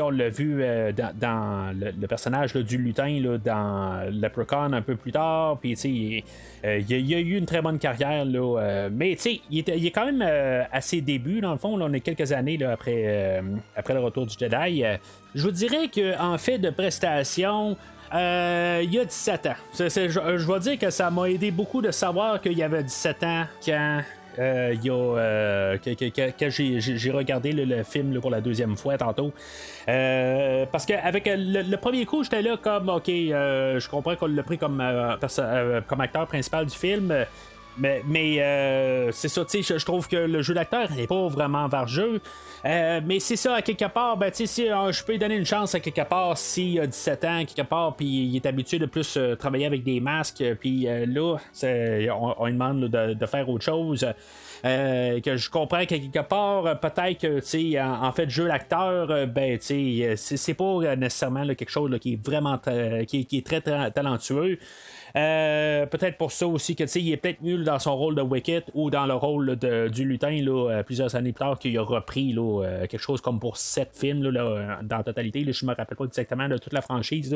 On 0.00 0.10
l'a 0.10 0.28
vu 0.28 0.62
dans, 0.94 1.74
le, 1.76 2.06
personnage 2.06 2.54
là, 2.54 2.62
du 2.62 2.78
lutin 2.78 3.18
là, 3.20 3.36
dans 3.38 4.08
Leprechaun 4.12 4.72
un 4.72 4.82
peu 4.82 4.94
plus 4.94 5.10
tard. 5.10 5.58
Puis, 5.58 5.70
tu 5.70 5.76
sais, 5.76 5.88
il, 5.90 6.22
y 6.62 7.14
a- 7.14 7.18
eu 7.18 7.36
une 7.36 7.46
très 7.46 7.62
bonne 7.62 7.80
carrière, 7.80 8.24
là, 8.24 8.88
mais 8.92 9.16
tu 9.16 9.22
sais, 9.22 9.40
il, 9.50 9.64
il 9.66 9.86
est 9.86 9.90
quand 9.90 10.06
même 10.06 10.22
à 10.22 10.83
ses 10.84 11.00
débuts, 11.00 11.40
dans 11.40 11.52
le 11.52 11.58
fond. 11.58 11.80
On 11.80 11.92
est 11.92 12.00
quelques 12.00 12.32
années 12.32 12.62
après, 12.64 13.02
euh, 13.06 13.40
après 13.76 13.94
le 13.94 14.00
retour 14.00 14.26
du 14.26 14.34
Jedi. 14.38 14.84
Euh, 14.84 14.96
je 15.34 15.42
vous 15.42 15.50
dirais 15.50 15.90
qu'en 15.92 16.38
fait 16.38 16.58
de 16.58 16.70
prestation, 16.70 17.76
euh, 18.14 18.80
il 18.84 18.92
y 18.92 18.98
a 18.98 19.04
17 19.04 19.46
ans. 19.46 19.54
Je, 19.78 19.88
je 19.88 20.52
vais 20.52 20.60
dire 20.60 20.78
que 20.78 20.90
ça 20.90 21.10
m'a 21.10 21.28
aidé 21.28 21.50
beaucoup 21.50 21.82
de 21.82 21.90
savoir 21.90 22.40
qu'il 22.40 22.56
y 22.56 22.62
avait 22.62 22.82
17 22.82 23.22
ans 23.24 23.44
quand. 23.64 24.02
j'ai, 26.48 27.10
regardé 27.10 27.52
le, 27.52 27.82
film 27.82 28.20
pour 28.20 28.30
la 28.30 28.40
deuxième 28.40 28.76
fois 28.76 28.98
tantôt. 28.98 29.32
Parce 29.86 30.86
qu'avec 30.86 31.26
le, 31.26 31.62
le 31.62 31.76
premier 31.76 32.06
coup, 32.06 32.22
j'étais 32.22 32.42
là 32.42 32.56
comme, 32.60 32.88
ok, 32.88 33.06
je 33.06 33.88
comprends 33.88 34.16
qu'on 34.16 34.26
l'a 34.26 34.42
pris 34.42 34.58
comme, 34.58 34.82
comme 35.88 36.00
acteur 36.00 36.26
principal 36.26 36.66
du 36.66 36.76
film. 36.76 37.12
Mais, 37.76 38.02
mais 38.06 38.40
euh, 38.40 39.10
c'est 39.12 39.28
ça, 39.28 39.44
tu 39.44 39.62
sais, 39.62 39.78
je, 39.78 39.84
trouve 39.84 40.08
que 40.08 40.16
le 40.16 40.42
jeu 40.42 40.54
d'acteur 40.54 40.90
n'est 40.92 41.06
pas 41.06 41.28
vraiment 41.28 41.68
jeu. 41.86 42.20
Euh, 42.64 43.00
mais 43.04 43.20
c'est 43.20 43.36
ça, 43.36 43.54
à 43.54 43.62
quelque 43.62 43.86
part, 43.86 44.16
ben, 44.16 44.30
tu 44.30 44.38
sais, 44.38 44.46
si 44.46 44.70
euh, 44.70 44.90
je 44.92 45.04
peux 45.04 45.12
lui 45.12 45.18
donner 45.18 45.36
une 45.36 45.44
chance 45.44 45.74
à 45.74 45.80
quelque 45.80 46.06
part, 46.08 46.38
s'il 46.38 46.80
a 46.80 46.86
17 46.86 47.24
ans, 47.24 47.44
quelque 47.44 47.68
part, 47.68 47.94
puis 47.94 48.06
il 48.06 48.36
est 48.36 48.46
habitué 48.46 48.78
de 48.78 48.86
plus 48.86 49.16
euh, 49.16 49.34
travailler 49.34 49.66
avec 49.66 49.82
des 49.82 50.00
masques, 50.00 50.40
euh, 50.40 50.54
puis 50.54 50.86
là, 50.86 51.36
on, 52.38 52.46
lui 52.46 52.52
demande 52.52 52.88
de, 52.88 53.26
faire 53.26 53.48
autre 53.48 53.64
chose. 53.64 54.06
Que 54.62 55.36
je 55.36 55.50
comprends 55.50 55.82
que 55.82 55.94
quelque 55.94 56.26
part, 56.26 56.80
peut-être 56.80 57.20
que, 57.20 57.40
tu 57.40 57.72
sais, 57.72 57.80
en, 57.80 58.12
fait, 58.12 58.30
jeu 58.30 58.46
d'acteur, 58.46 59.26
ben, 59.26 59.58
tu 59.58 60.14
sais, 60.16 60.36
c'est, 60.36 60.54
pas 60.54 60.96
nécessairement 60.96 61.46
quelque 61.48 61.70
chose 61.70 61.98
qui 62.00 62.14
est 62.14 62.24
vraiment 62.24 62.58
qui, 63.06 63.26
qui 63.26 63.38
est 63.38 63.46
très 63.46 63.60
ta- 63.60 63.90
talentueux. 63.90 64.58
Euh, 65.16 65.86
peut-être 65.86 66.18
pour 66.18 66.32
ça 66.32 66.46
aussi 66.48 66.74
que 66.74 66.84
il 66.98 67.12
est 67.12 67.16
peut-être 67.16 67.40
mieux 67.40 67.62
dans 67.62 67.78
son 67.78 67.96
rôle 67.96 68.16
de 68.16 68.22
Wicket 68.22 68.64
ou 68.74 68.90
dans 68.90 69.06
le 69.06 69.14
rôle 69.14 69.56
de- 69.56 69.88
du 69.88 70.04
lutin 70.04 70.42
là, 70.42 70.70
euh, 70.70 70.82
plusieurs 70.82 71.14
années 71.14 71.32
plus 71.32 71.44
tard 71.44 71.58
qu'il 71.58 71.76
a 71.78 71.82
repris 71.82 72.32
là, 72.32 72.64
euh, 72.64 72.86
quelque 72.86 73.00
chose 73.00 73.20
comme 73.20 73.38
pour 73.38 73.56
sept 73.56 73.90
films 73.92 74.28
là, 74.28 74.42
euh, 74.42 74.74
dans 74.82 75.04
totalité. 75.04 75.44
Je 75.52 75.66
me 75.66 75.72
rappelle 75.72 75.96
pas 75.96 76.04
exactement 76.04 76.48
de 76.48 76.58
toute 76.58 76.72
la 76.72 76.80
franchise, 76.80 77.34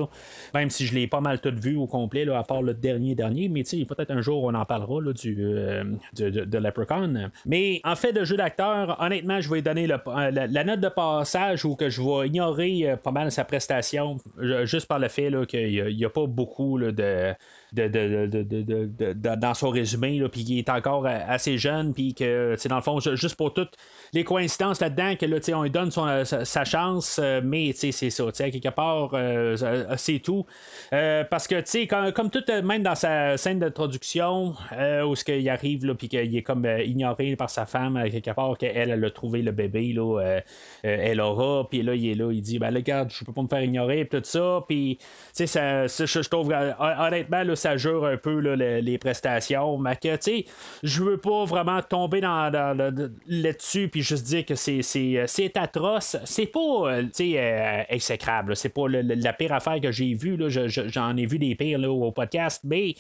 même 0.55 0.71
si 0.71 0.87
je 0.87 0.95
l'ai 0.95 1.07
pas 1.07 1.21
mal 1.21 1.41
tout 1.41 1.55
vu 1.55 1.77
au 1.77 1.87
complet, 1.87 2.29
à 2.29 2.43
part 2.43 2.63
le 2.63 2.75
dernier 2.75 3.15
dernier, 3.15 3.49
mais 3.49 3.63
peut-être 3.63 4.11
un 4.11 4.23
jour 4.23 4.43
on 4.43 4.55
en 4.55 4.65
parlera 4.65 5.13
du, 5.13 5.37
euh, 5.39 5.85
de, 6.17 6.31
de, 6.31 6.45
de 6.45 6.59
Leprechaun. 6.59 7.31
Mais 7.47 7.81
en 7.85 7.95
fait 7.95 8.13
de 8.13 8.25
jeu 8.25 8.37
d'acteur, 8.37 8.97
honnêtement, 9.01 9.41
je 9.41 9.49
vais 9.49 9.63
donner 9.63 9.87
la, 9.87 10.65
note 10.65 10.81
de 10.81 10.89
passage 10.89 11.65
ou 11.65 11.77
que 11.77 11.89
je 11.89 12.03
vais 12.03 12.27
ignorer 12.27 12.97
pas 13.05 13.13
mal 13.13 13.31
sa 13.31 13.45
prestation, 13.45 14.19
juste 14.65 14.87
par 14.87 14.99
le 14.99 15.09
fait 15.09 15.31
qu'il 15.47 15.97
n'y 15.97 16.05
a, 16.05 16.11
pas 16.11 16.27
beaucoup 16.27 16.79
de 16.81 17.35
de, 17.73 17.87
de, 17.89 19.35
dans 19.37 19.55
son 19.55 19.71
résumé, 19.71 20.23
puis 20.31 20.45
qu'il 20.45 20.59
est 20.59 20.71
encore 20.71 21.07
assez 21.07 21.59
jeune, 21.59 21.93
puis 21.93 22.15
que, 22.15 22.57
dans 22.69 22.77
le 22.77 22.83
fond, 22.83 23.01
ju- 23.01 23.17
juste 23.17 23.37
pour 23.37 23.53
toutes 23.53 23.75
les 24.13 24.25
coïncidences 24.25 24.81
là-dedans, 24.81 25.17
que 25.17 25.27
là, 25.27 25.39
on 25.55 25.63
lui 25.63 25.71
donne 25.71 25.91
son, 25.91 26.25
sa, 26.25 26.65
chance, 26.65 27.21
euh, 27.23 27.41
mais, 27.45 27.73
c'est 27.73 27.93
ça, 27.93 28.25
à 28.27 28.51
quelque 28.51 28.69
part, 28.71 29.11
euh, 29.15 29.57
euh, 29.63 29.95
c'est 29.97 30.19
tout. 30.19 30.47
Parce 30.91 31.47
que, 31.47 31.57
tu 31.61 31.67
sais, 31.67 31.87
comme, 31.87 32.13
comme 32.13 32.31
tout, 32.31 32.43
même 32.65 32.83
dans 32.83 32.95
sa 32.95 33.37
scène 33.37 33.59
d'introduction, 33.59 34.55
euh, 34.73 35.05
où 35.05 35.15
ce 35.15 35.25
qu'il 35.25 35.49
arrive, 35.49 35.85
là, 35.85 35.95
puis 35.95 36.09
qu'il 36.09 36.37
est 36.37 36.43
comme 36.43 36.67
ignoré 36.85 37.37
par 37.37 37.51
sa 37.51 37.67
femme, 37.67 38.03
quelque 38.11 38.31
part, 38.33 38.57
qu'elle, 38.57 38.91
elle 38.91 39.05
a 39.05 39.11
trouvé 39.11 39.43
le 39.43 39.53
bébé, 39.53 39.93
là, 39.93 40.41
elle 40.83 41.21
aura, 41.21 41.69
puis 41.69 41.83
là, 41.83 41.95
il 41.95 42.11
est 42.11 42.15
là, 42.15 42.31
il 42.33 42.41
dit, 42.41 42.59
ben, 42.59 42.75
regarde, 42.75 43.11
je 43.11 43.25
peux 43.25 43.33
pas 43.33 43.43
me 43.43 43.49
faire 43.49 43.63
ignorer, 43.63 44.05
puis 44.05 44.21
tout 44.21 44.27
ça, 44.27 44.65
puis, 44.67 44.99
tu 44.99 45.07
sais, 45.33 45.47
ça, 45.47 45.89
ça, 45.89 46.07
je 46.07 46.29
trouve, 46.29 46.53
honnêtement, 46.79 47.43
là, 47.43 47.57
ça 47.59 47.77
jure 47.77 48.07
un 48.07 48.17
peu, 48.17 48.39
les 48.39 48.99
prestations, 48.99 49.77
mais 49.79 49.97
que, 49.97 50.17
tu 50.17 50.23
sais, 50.23 50.45
je 50.83 51.03
veux 51.03 51.19
pas 51.19 51.45
vraiment 51.45 51.83
tomber 51.83 52.21
là-dessus, 52.23 53.89
puis 53.89 54.03
juste 54.03 54.25
dire 54.27 54.47
que 54.47 54.55
c'est, 54.55 54.83
c'est 54.83 55.57
atroce. 55.57 56.17
C'est 56.25 56.47
pas, 56.47 56.61
euh, 56.61 57.03
tu 57.03 57.09
sais, 57.13 57.33
euh, 57.37 57.83
exécrable, 57.89 58.57
c'est 58.57 58.69
pas 58.71 58.87
la 58.89 59.33
pire 59.33 59.53
affaire 59.53 59.81
que 59.81 59.93
j'ai 59.93 60.15
vue, 60.15 60.37
là. 60.37 60.49
Je- 60.49 60.69
je- 60.69 60.89
j'en 60.89 61.17
ai 61.17 61.27
vu 61.27 61.39
des 61.39 61.55
pires, 61.55 61.79
au 61.89 62.13
podcast, 62.13 62.63
mais 62.65 62.95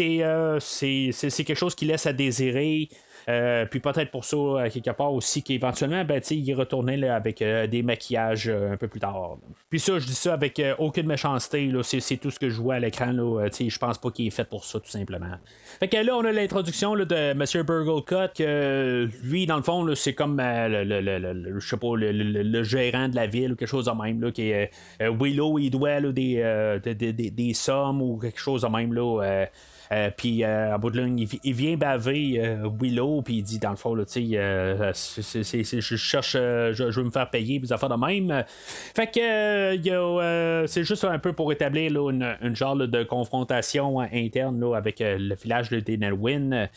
euh, 0.00 0.58
c'est 0.60 1.10
quelque 1.44 1.54
chose 1.54 1.74
qui 1.74 1.84
laisse 1.86 2.06
à 2.06 2.12
désirer. 2.12 2.88
Euh, 3.28 3.64
puis 3.66 3.80
peut-être 3.80 4.10
pour 4.10 4.24
ça, 4.24 4.36
à 4.62 4.70
quelque 4.70 4.90
part 4.90 5.12
aussi, 5.12 5.42
qu'éventuellement, 5.42 6.04
ben, 6.04 6.20
il 6.30 6.50
est 6.50 6.54
retourné 6.54 6.96
là, 6.96 7.16
avec 7.16 7.40
euh, 7.42 7.66
des 7.66 7.82
maquillages 7.82 8.48
euh, 8.48 8.72
un 8.72 8.76
peu 8.76 8.88
plus 8.88 9.00
tard. 9.00 9.38
Puis 9.70 9.80
ça, 9.80 9.98
je 9.98 10.06
dis 10.06 10.14
ça 10.14 10.34
avec 10.34 10.58
euh, 10.60 10.74
aucune 10.78 11.06
méchanceté. 11.06 11.70
C'est, 11.82 12.16
tout 12.16 12.30
ce 12.30 12.38
que 12.38 12.48
je 12.50 12.60
vois 12.60 12.74
à 12.74 12.78
l'écran. 12.80 13.12
Euh, 13.16 13.48
je 13.50 13.78
pense 13.78 13.98
pas 13.98 14.10
qu'il 14.10 14.26
est 14.26 14.30
fait 14.30 14.48
pour 14.48 14.64
ça, 14.64 14.78
tout 14.80 14.90
simplement. 14.90 15.26
Fait 15.80 15.88
que 15.88 15.96
là, 15.96 16.16
on 16.16 16.24
a 16.24 16.32
l'introduction 16.32 16.94
de 16.94 17.14
M. 17.14 17.44
Burglecut, 17.64 18.32
que 18.36 18.42
euh, 18.42 19.08
lui, 19.22 19.46
dans 19.46 19.56
le 19.56 19.62
fond, 19.62 19.94
c'est 19.94 20.14
comme 20.14 20.38
euh, 20.40 20.84
le, 20.84 21.00
le- 21.00 21.32
le- 21.32 21.60
je 21.60 21.68
sais 21.68 21.76
pas, 21.76 21.96
le, 21.96 22.62
gérant 22.62 23.08
de 23.08 23.16
la 23.16 23.26
ville 23.26 23.52
ou 23.52 23.56
quelque 23.56 23.68
chose 23.68 23.86
de 23.86 24.02
même. 24.02 24.20
Là, 24.22 24.30
qui 24.30 24.52
euh, 24.52 24.66
Willow, 25.00 25.58
il 25.58 25.70
doit 25.70 26.00
des, 26.00 26.40
euh, 26.42 26.78
des, 26.78 26.94
des- 26.94 27.30
des- 27.30 27.54
sommes 27.54 28.02
ou 28.02 28.18
quelque 28.18 28.38
chose 28.40 28.62
de 28.62 28.68
même. 28.68 28.92
Là, 28.92 29.22
euh, 29.22 29.24
euh, 29.34 29.46
puis 30.16 30.44
euh, 30.44 30.74
en 30.74 30.78
bout 30.78 30.90
de 30.90 31.00
ligne, 31.00 31.18
il, 31.18 31.26
vi- 31.26 31.40
il 31.44 31.54
vient 31.54 31.76
baver 31.76 32.40
euh, 32.40 32.68
Willow, 32.80 33.22
puis 33.22 33.34
il 33.36 33.42
dit 33.42 33.58
dans 33.58 33.70
le 33.70 33.76
fond, 33.76 33.94
là, 33.94 34.04
euh, 34.16 34.92
je 34.94 35.96
cherche, 35.96 36.36
euh, 36.38 36.72
je, 36.72 36.84
veux 36.84 37.04
me 37.04 37.10
faire 37.10 37.30
payer, 37.30 37.60
puis 37.60 37.72
affaires 37.72 37.88
de 37.88 37.94
même. 38.06 38.44
Fait 38.94 39.06
que 39.06 39.20
euh, 39.20 39.76
euh, 40.20 40.66
c'est 40.66 40.84
juste 40.84 41.04
un 41.04 41.18
peu 41.18 41.32
pour 41.32 41.52
établir 41.52 41.92
là, 41.92 42.10
une, 42.10 42.36
une 42.42 42.56
genre 42.56 42.76
de 42.76 43.02
confrontation 43.02 44.00
euh, 44.00 44.06
interne 44.12 44.60
là, 44.60 44.74
avec 44.76 45.00
euh, 45.00 45.16
le 45.18 45.34
village 45.34 45.70
de 45.70 45.80
Denelwin. 45.80 46.68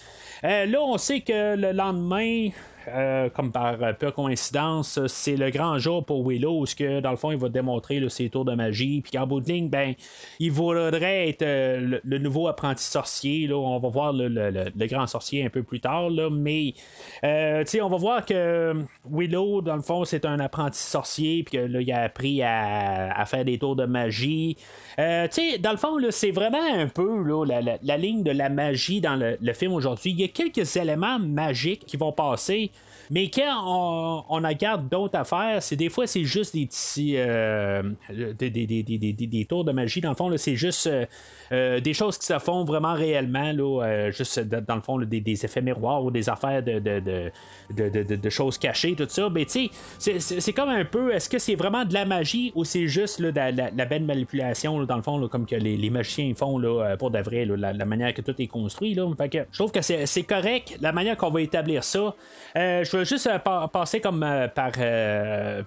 Euh, 0.44 0.66
là, 0.66 0.80
on 0.82 0.98
sait 0.98 1.22
que 1.22 1.56
le 1.56 1.72
lendemain. 1.72 2.50
Euh, 2.88 3.30
comme 3.30 3.52
par 3.52 3.82
euh, 3.84 3.94
pure 3.94 4.14
coïncidence, 4.14 5.00
c'est 5.08 5.36
le 5.36 5.50
grand 5.50 5.78
jour 5.78 6.06
pour 6.06 6.28
Willow, 6.28 6.60
où 6.62 6.66
ce 6.66 6.76
que 6.76 7.00
dans 7.00 7.12
le 7.12 7.18
fond 7.18 7.32
il 7.32 7.38
va 7.38 7.50
démontrer 7.50 8.02
ses 8.10 8.30
tours 8.30 8.46
de 8.46 8.54
magie, 8.56 9.02
puis 9.02 9.12
qu'en 9.12 9.28
bout 9.28 9.42
de 9.42 9.48
ligne, 9.50 9.70
ben, 9.70 9.94
il 10.40 10.52
voudrait 10.52 11.30
être 11.30 11.42
euh, 11.42 12.00
le, 12.04 12.18
nouveau 12.18 12.48
apprenti 12.48 12.84
sorcier. 12.84 13.48
Là, 13.48 13.56
on 13.58 13.80
va 13.80 13.90
voir 13.90 14.14
le, 14.14 14.28
le- 14.28 14.50
le- 14.52 14.88
grand 14.88 15.08
sorcier 15.08 15.46
un 15.46 15.50
peu 15.50 15.64
plus 15.64 15.80
tard, 15.80 16.10
là, 16.10 16.30
mais 16.30 16.74
euh, 17.24 17.64
on 17.82 17.90
va 17.90 17.98
voir 17.98 18.26
que 18.26 18.74
Willow, 19.10 19.62
dans 19.62 19.76
le 19.76 19.82
fond, 19.82 20.06
c'est 20.06 20.26
un 20.26 20.40
apprenti 20.40 20.80
sorcier, 20.80 21.44
puis 21.44 21.58
là, 21.58 21.82
il 21.82 21.92
a 21.92 22.02
appris 22.04 22.42
à, 22.42 23.12
à 23.14 23.26
faire 23.26 23.44
des 23.46 23.58
tours 23.58 23.76
de 23.76 23.86
magie. 23.86 24.58
Dans 24.98 25.72
le 25.72 25.78
fond, 25.78 25.98
c'est 26.10 26.32
vraiment 26.32 26.64
un 26.74 26.88
peu 26.88 27.24
là, 27.24 27.46
la, 27.46 27.62
la- 27.62 27.78
la 27.82 27.98
ligne 27.98 28.24
de 28.24 28.32
la 28.32 28.50
magie 28.50 29.02
dans 29.02 29.16
le 29.16 29.54
film 29.54 29.74
aujourd'hui. 29.74 30.12
Il 30.12 30.22
y 30.22 30.24
a 30.24 30.28
quelques 30.28 30.76
éléments 30.76 31.20
magiques 31.20 31.86
qui 31.86 31.98
vont 31.98 32.12
passer. 32.12 32.72
Mais 33.10 33.30
quand 33.30 34.24
on, 34.30 34.42
regarde 34.42 34.90
d'autres 34.90 35.18
affaires, 35.18 35.62
c'est 35.62 35.76
des 35.76 35.90
fois 35.90 36.08
c'est 36.08 36.24
juste 36.24 36.54
des 36.56 36.66
petits 36.66 37.16
euh, 37.18 37.84
des, 38.10 38.50
des- 38.50 38.66
des- 38.84 38.84
des- 39.28 39.46
tours 39.46 39.64
de 39.64 39.72
magie. 39.72 40.02
Dans 40.02 40.10
le 40.10 40.16
fond, 40.16 40.32
c'est 40.38 40.56
juste 40.56 40.88
euh, 40.88 41.06
euh, 41.52 41.80
des 41.80 41.94
choses 41.94 42.18
qui 42.18 42.26
se 42.26 42.38
font 42.40 42.64
vraiment 42.66 42.94
réellement, 42.94 43.52
là, 43.52 43.84
euh, 43.86 44.12
juste 44.12 44.40
dans 44.40 44.76
le 44.76 44.82
fond, 44.82 44.98
des, 45.00 45.22
effets 45.46 45.62
miroirs 45.62 46.04
ou 46.04 46.12
des 46.12 46.30
affaires 46.30 46.62
de, 46.64 46.80
de, 46.80 47.00
de, 47.00 48.16
de- 48.16 48.30
choses 48.30 48.58
cachées, 48.58 48.96
tout 48.96 49.06
ça. 49.08 49.30
Mais 49.30 49.46
tu 49.46 49.70
sais, 50.00 50.20
c'est- 50.20 50.54
comme 50.54 50.70
un 50.70 50.86
peu, 50.86 51.14
est-ce 51.14 51.30
que 51.30 51.40
c'est 51.40 51.56
vraiment 51.56 51.86
de 51.86 51.94
la 51.94 52.06
magie 52.06 52.52
ou 52.56 52.64
c'est 52.66 52.88
juste 52.88 53.20
la, 53.20 53.52
la- 53.52 53.86
belle 53.86 54.04
manipulation, 54.04 54.84
dans 54.84 54.96
le 54.98 55.02
fond, 55.02 55.28
comme 55.30 55.46
que 55.46 55.56
les, 55.56 55.78
les 55.78 55.90
magiciens 55.90 56.34
font 56.36 56.58
là, 56.58 56.96
pour 56.98 57.12
de 57.12 57.20
vrai, 57.20 57.46
la, 57.46 57.86
manière 57.86 58.14
que 58.14 58.22
tout 58.22 58.36
est 58.42 58.48
construit. 58.48 58.94
Là? 58.94 59.06
Que 59.32 59.40
je 59.52 59.58
trouve 59.58 59.72
que 59.72 59.82
c'est 59.82 60.24
correct, 60.24 60.78
la 60.82 60.92
manière 60.92 61.16
qu'on 61.18 61.30
va 61.30 61.42
établir 61.42 61.84
ça. 61.84 62.16
Veux 62.98 63.04
juste 63.06 63.28
euh, 63.28 63.40
pa- 63.40 63.68
passer 63.68 64.00
comme 64.02 64.24
euh, 64.24 64.48
par 64.48 64.72
euh, 64.78 65.64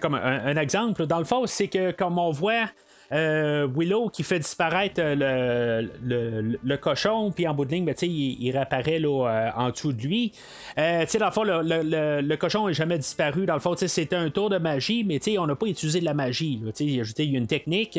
comme 0.00 0.14
un, 0.14 0.46
un 0.46 0.56
exemple. 0.56 1.06
Dans 1.06 1.18
le 1.18 1.24
fond, 1.24 1.46
c'est 1.46 1.68
que 1.68 1.90
comme 1.92 2.18
on 2.18 2.30
voit 2.30 2.66
euh, 3.12 3.66
Willow 3.74 4.08
qui 4.08 4.22
fait 4.22 4.38
disparaître 4.38 5.00
euh, 5.00 5.86
le, 6.02 6.76
cochon, 6.76 7.32
puis 7.32 7.46
en 7.48 7.54
bout 7.54 7.64
de 7.64 7.72
ligne, 7.72 7.84
ben, 7.84 7.94
il, 8.02 8.42
il 8.42 8.50
réapparaît 8.52 8.98
là, 8.98 9.28
euh, 9.28 9.50
en 9.56 9.70
dessous 9.70 9.92
de 9.92 10.02
lui. 10.02 10.32
Euh, 10.78 11.04
dans 11.18 11.26
le 11.26 11.32
fond, 11.32 11.42
le, 11.44 12.36
cochon 12.36 12.68
n'est 12.68 12.74
jamais 12.74 12.98
disparu. 12.98 13.46
Dans 13.46 13.54
le 13.54 13.60
fond, 13.60 13.74
c'était 13.76 14.16
un 14.16 14.30
tour 14.30 14.48
de 14.50 14.58
magie, 14.58 15.04
mais 15.04 15.20
on 15.38 15.46
n'a 15.46 15.56
pas 15.56 15.66
utilisé 15.66 16.00
de 16.00 16.04
la 16.04 16.14
magie. 16.14 16.60
là. 16.64 16.70
Il 16.78 16.94
y 16.94 17.34
a 17.34 17.38
une 17.38 17.46
technique. 17.46 17.98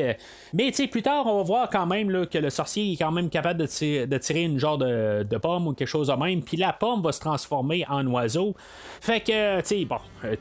mais 0.53 0.71
plus 0.91 1.01
tard, 1.01 1.27
on 1.27 1.37
va 1.37 1.43
voir 1.43 1.69
quand 1.69 1.85
même 1.85 2.09
là, 2.09 2.25
que 2.25 2.37
le 2.37 2.49
sorcier 2.49 2.93
est 2.93 2.97
quand 2.97 3.11
même 3.11 3.29
capable 3.29 3.59
de 3.59 4.17
tirer, 4.17 4.43
une 4.43 4.59
genre 4.59 4.77
de, 4.77 5.37
pomme 5.37 5.67
ou 5.67 5.73
quelque 5.73 5.87
chose 5.87 6.07
de 6.07 6.13
même. 6.13 6.41
Puis 6.41 6.57
la 6.57 6.73
pomme 6.73 7.01
va 7.01 7.11
se 7.11 7.19
transformer 7.19 7.85
en 7.89 8.05
oiseau. 8.07 8.55
Fait 9.01 9.19
que, 9.19 9.61
tu 9.61 9.85
bon, 9.85 9.97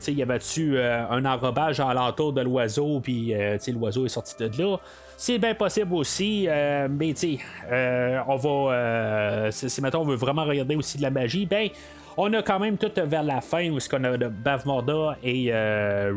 il 0.07 0.13
y 0.13 0.21
avait-tu 0.21 0.79
un 0.79 1.25
enrobage 1.25 1.79
à 1.79 1.93
l'entour 1.93 2.33
de 2.33 2.41
l'oiseau, 2.41 2.99
puis 3.01 3.33
l'oiseau 3.67 4.05
est 4.05 4.09
sorti 4.09 4.35
de 4.39 4.47
C'est 5.17 5.37
bien 5.37 5.53
possible 5.53 5.93
aussi, 5.93 6.47
euh, 6.47 6.87
mais 6.89 7.13
tu 7.13 7.37
euh, 7.71 8.19
on 8.27 8.35
va. 8.37 8.73
euh, 8.73 9.51
si, 9.51 9.69
si, 9.69 9.81
mettons, 9.81 10.01
on 10.01 10.05
veut 10.05 10.15
vraiment 10.15 10.43
regarder 10.45 10.75
aussi 10.75 10.97
de 10.97 11.03
la 11.03 11.11
magie, 11.11 11.45
ben. 11.45 11.69
On 12.17 12.31
a 12.33 12.41
quand 12.41 12.59
même 12.59 12.77
tout 12.77 12.91
vers 13.05 13.23
la 13.23 13.39
fin 13.39 13.69
où 13.69 13.79
ce 13.79 13.87
qu'on 13.87 14.03
a 14.03 14.17
de 14.17 14.27
Bavmorda 14.27 15.15
et 15.23 15.47
euh, 15.49 16.11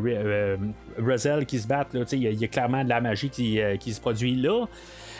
Re- 0.99 1.45
qui 1.45 1.59
se 1.61 1.69
battent. 1.69 1.95
Il 2.13 2.19
y, 2.41 2.45
a- 2.45 2.49
clairement 2.49 2.83
de 2.83 2.89
la 2.89 3.01
magie 3.01 3.31
qui, 3.31 3.61
qui 3.79 3.93
se 3.95 4.01
produit 4.01 4.35
là. 4.35 4.67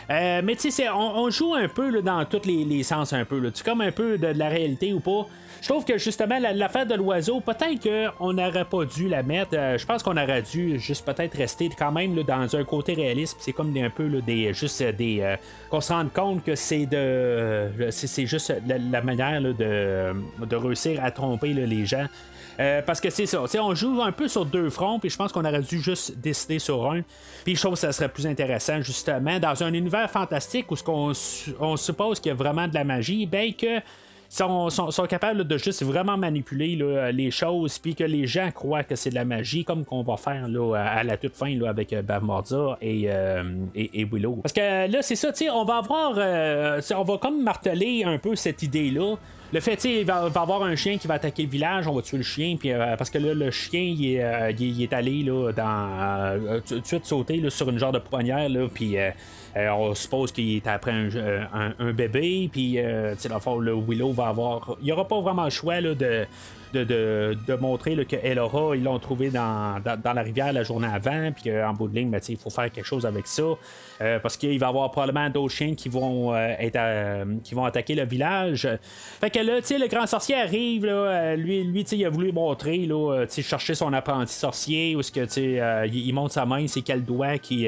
Euh, 0.09 0.41
mais 0.43 0.55
tu 0.55 0.71
sais, 0.71 0.89
on, 0.89 1.29
joue 1.29 1.55
un 1.55 1.67
peu 1.67 2.01
dans 2.01 2.23
tous 2.25 2.45
les, 2.45 2.83
sens 2.83 3.13
un 3.13 3.25
peu. 3.25 3.51
Tu 3.51 3.63
comme 3.63 3.81
un 3.81 3.91
peu 3.91 4.17
de, 4.17 4.27
la 4.27 4.49
réalité 4.49 4.93
ou 4.93 4.99
pas? 4.99 5.27
Je 5.61 5.69
trouve 5.69 5.83
que 5.83 5.97
justement 5.97 6.37
la- 6.37 6.53
l'affaire 6.53 6.85
de 6.85 6.93
l'oiseau, 6.93 7.39
peut-être 7.39 7.81
qu'on 7.81 8.33
n'aurait 8.33 8.65
pas 8.65 8.85
dû 8.85 9.09
la 9.09 9.23
mettre. 9.23 9.55
Euh, 9.55 9.77
je 9.77 9.85
pense 9.85 10.03
qu'on 10.03 10.17
aurait 10.17 10.43
dû 10.43 10.79
juste 10.79 11.05
peut-être 11.05 11.35
rester 11.35 11.69
quand 11.77 11.91
même 11.91 12.21
dans 12.23 12.55
un 12.55 12.63
côté 12.63 12.93
réaliste. 12.93 13.37
C'est 13.39 13.53
comme 13.53 13.75
un 13.75 13.89
peu 13.89 14.09
des 14.21 14.53
juste 14.53 14.81
euh, 14.81 14.91
des 14.91 15.35
qu'on 15.69 15.81
se 15.81 15.91
rende 15.91 16.13
compte 16.13 16.43
que 16.43 16.55
c'est 16.55 16.85
de 16.85 17.89
c'est 17.89 18.27
juste 18.27 18.53
la, 18.67 18.77
la 18.77 19.01
manière 19.01 19.41
de, 19.41 20.55
réussir 20.55 21.03
à 21.03 21.09
tromper 21.11 21.53
les 21.53 21.85
gens. 21.85 22.05
Euh, 22.59 22.81
parce 22.81 23.01
que 23.01 23.09
c'est 23.09 23.25
ça, 23.25 23.43
on 23.59 23.75
joue 23.75 24.01
un 24.01 24.11
peu 24.11 24.27
sur 24.27 24.45
deux 24.45 24.69
fronts, 24.69 24.99
puis 24.99 25.09
je 25.09 25.17
pense 25.17 25.31
qu'on 25.31 25.45
aurait 25.45 25.61
dû 25.61 25.79
juste 25.81 26.17
décider 26.17 26.59
sur 26.59 26.89
un. 26.91 27.01
Puis 27.43 27.55
je 27.55 27.61
trouve 27.61 27.73
que 27.73 27.79
ça 27.79 27.91
serait 27.91 28.09
plus 28.09 28.27
intéressant, 28.27 28.81
justement, 28.81 29.39
dans 29.39 29.63
un 29.63 29.73
univers 29.73 30.09
fantastique 30.09 30.71
où 30.71 30.75
ce 30.75 30.83
qu'on 30.83 31.11
on 31.59 31.77
suppose 31.77 32.19
qu'il 32.19 32.29
y 32.29 32.31
a 32.31 32.35
vraiment 32.35 32.67
de 32.67 32.73
la 32.73 32.83
magie, 32.83 33.25
ben 33.25 33.53
que 33.53 33.81
sont, 34.29 34.69
sont, 34.69 35.05
capables 35.05 35.45
de 35.45 35.57
juste 35.57 35.83
vraiment 35.83 36.17
manipuler 36.17 36.77
les 37.13 37.31
choses, 37.31 37.77
puis 37.79 37.95
que 37.95 38.03
les 38.03 38.27
gens 38.27 38.51
croient 38.51 38.83
que 38.83 38.95
c'est 38.95 39.09
de 39.09 39.15
la 39.15 39.25
magie, 39.25 39.63
comme 39.63 39.85
qu'on 39.85 40.01
va 40.01 40.17
faire 40.17 40.45
à, 40.75 41.03
la 41.03 41.17
toute 41.17 41.35
fin 41.35 41.61
avec 41.61 41.93
euh, 41.93 42.01
Bavmorda 42.01 42.77
et, 42.81 43.05
euh, 43.07 43.43
et, 43.75 44.05
Willow. 44.05 44.39
Parce 44.41 44.53
que 44.53 44.91
là, 44.91 45.01
c'est 45.01 45.15
ça, 45.15 45.31
on 45.53 45.63
va 45.63 45.77
avoir, 45.77 46.11
on 46.11 47.03
va 47.03 47.17
comme 47.17 47.43
marteler 47.43 48.03
un 48.03 48.17
peu 48.17 48.35
cette 48.35 48.63
idée-là. 48.63 49.15
Le 49.53 49.59
fait, 49.61 49.77
tu 49.77 49.87
il 49.89 50.05
va, 50.05 50.27
va 50.27 50.41
avoir 50.41 50.63
un 50.63 50.75
chien 50.75 50.97
qui 50.97 51.07
va 51.07 51.13
attaquer 51.13 51.43
le 51.43 51.49
village, 51.49 51.87
on 51.87 51.93
va 51.93 52.01
tuer 52.01 52.17
le 52.17 52.23
chien, 52.23 52.57
puis 52.59 52.71
euh, 52.71 52.97
parce 52.97 53.09
que 53.09 53.17
là, 53.19 53.33
le 53.33 53.51
chien, 53.51 53.79
il 53.81 54.13
est, 54.15 54.23
euh, 54.23 54.51
il 54.59 54.81
est- 54.83 54.91
allé 54.91 55.23
là, 55.23 55.51
dans, 55.51 55.89
euh, 56.49 56.59
tout 56.67 56.79
de 56.79 56.85
suite 56.85 57.05
sauter 57.05 57.37
là, 57.37 57.49
sur 57.49 57.69
une 57.69 57.77
genre 57.79 57.91
de 57.93 57.99
poignère, 57.99 58.49
là, 58.49 58.67
puis 58.73 58.97
euh, 58.97 59.11
euh, 59.55 59.69
on 59.71 59.93
suppose 59.95 60.31
qu'il 60.31 60.57
est 60.57 60.67
après 60.67 60.91
un, 60.91 61.73
un- 61.79 61.93
bébé, 61.93 62.49
puis 62.51 62.79
euh, 62.79 63.13
tu 63.15 63.21
sais, 63.21 63.29
le 63.29 63.73
Willow 63.75 64.11
va 64.11 64.27
avoir, 64.27 64.75
il 64.81 64.85
n'y 64.85 64.91
aura 64.91 65.07
pas 65.07 65.21
vraiment 65.21 65.45
le 65.45 65.49
choix 65.51 65.79
là, 65.79 65.93
de 65.95 66.25
de, 66.83 67.55
montrer 67.59 67.95
que 68.05 68.15
Elora, 68.15 68.75
ils 68.75 68.83
l'ont 68.83 68.99
trouvé 68.99 69.29
dans, 69.29 69.81
dans, 69.81 70.13
la 70.13 70.21
rivière 70.21 70.51
la 70.53 70.63
journée 70.63 70.87
avant, 70.91 71.31
puis 71.31 71.49
qu'en 71.49 71.73
bout 71.73 71.87
de 71.87 71.95
ligne, 71.95 72.09
ben, 72.09 72.19
il 72.27 72.37
faut 72.37 72.49
faire 72.49 72.71
quelque 72.71 72.85
chose 72.85 73.05
avec 73.05 73.27
ça. 73.27 73.43
Euh, 74.01 74.19
parce 74.19 74.35
qu'il 74.35 74.59
va 74.59 74.65
y 74.65 74.69
avoir 74.69 74.91
probablement 74.91 75.29
d'autres 75.29 75.53
chiens 75.53 75.73
qui 75.73 75.87
vont, 75.87 76.33
euh, 76.33 76.53
être, 76.59 76.75
euh, 76.75 77.25
qui 77.43 77.55
vont 77.55 77.63
attaquer 77.63 77.95
le 77.95 78.05
village. 78.05 78.67
Fait 79.21 79.29
que 79.29 79.39
là, 79.39 79.59
le 79.59 79.87
grand 79.87 80.05
sorcier 80.05 80.35
arrive, 80.35 80.85
là, 80.85 81.35
lui, 81.35 81.63
lui 81.63 81.81
il 81.81 82.05
a 82.05 82.09
voulu 82.09 82.31
montrer, 82.31 82.79
là, 82.85 83.25
chercher 83.29 83.75
son 83.75 83.93
apprenti 83.93 84.33
sorcier, 84.33 84.95
où 84.95 85.01
ce 85.01 85.11
que, 85.11 85.25
euh, 85.37 85.85
il, 85.87 86.07
il 86.07 86.13
montre 86.13 86.33
sa 86.33 86.45
main, 86.45 86.67
c'est 86.67 86.81
quel 86.81 87.03
doigt 87.03 87.37
qui, 87.37 87.67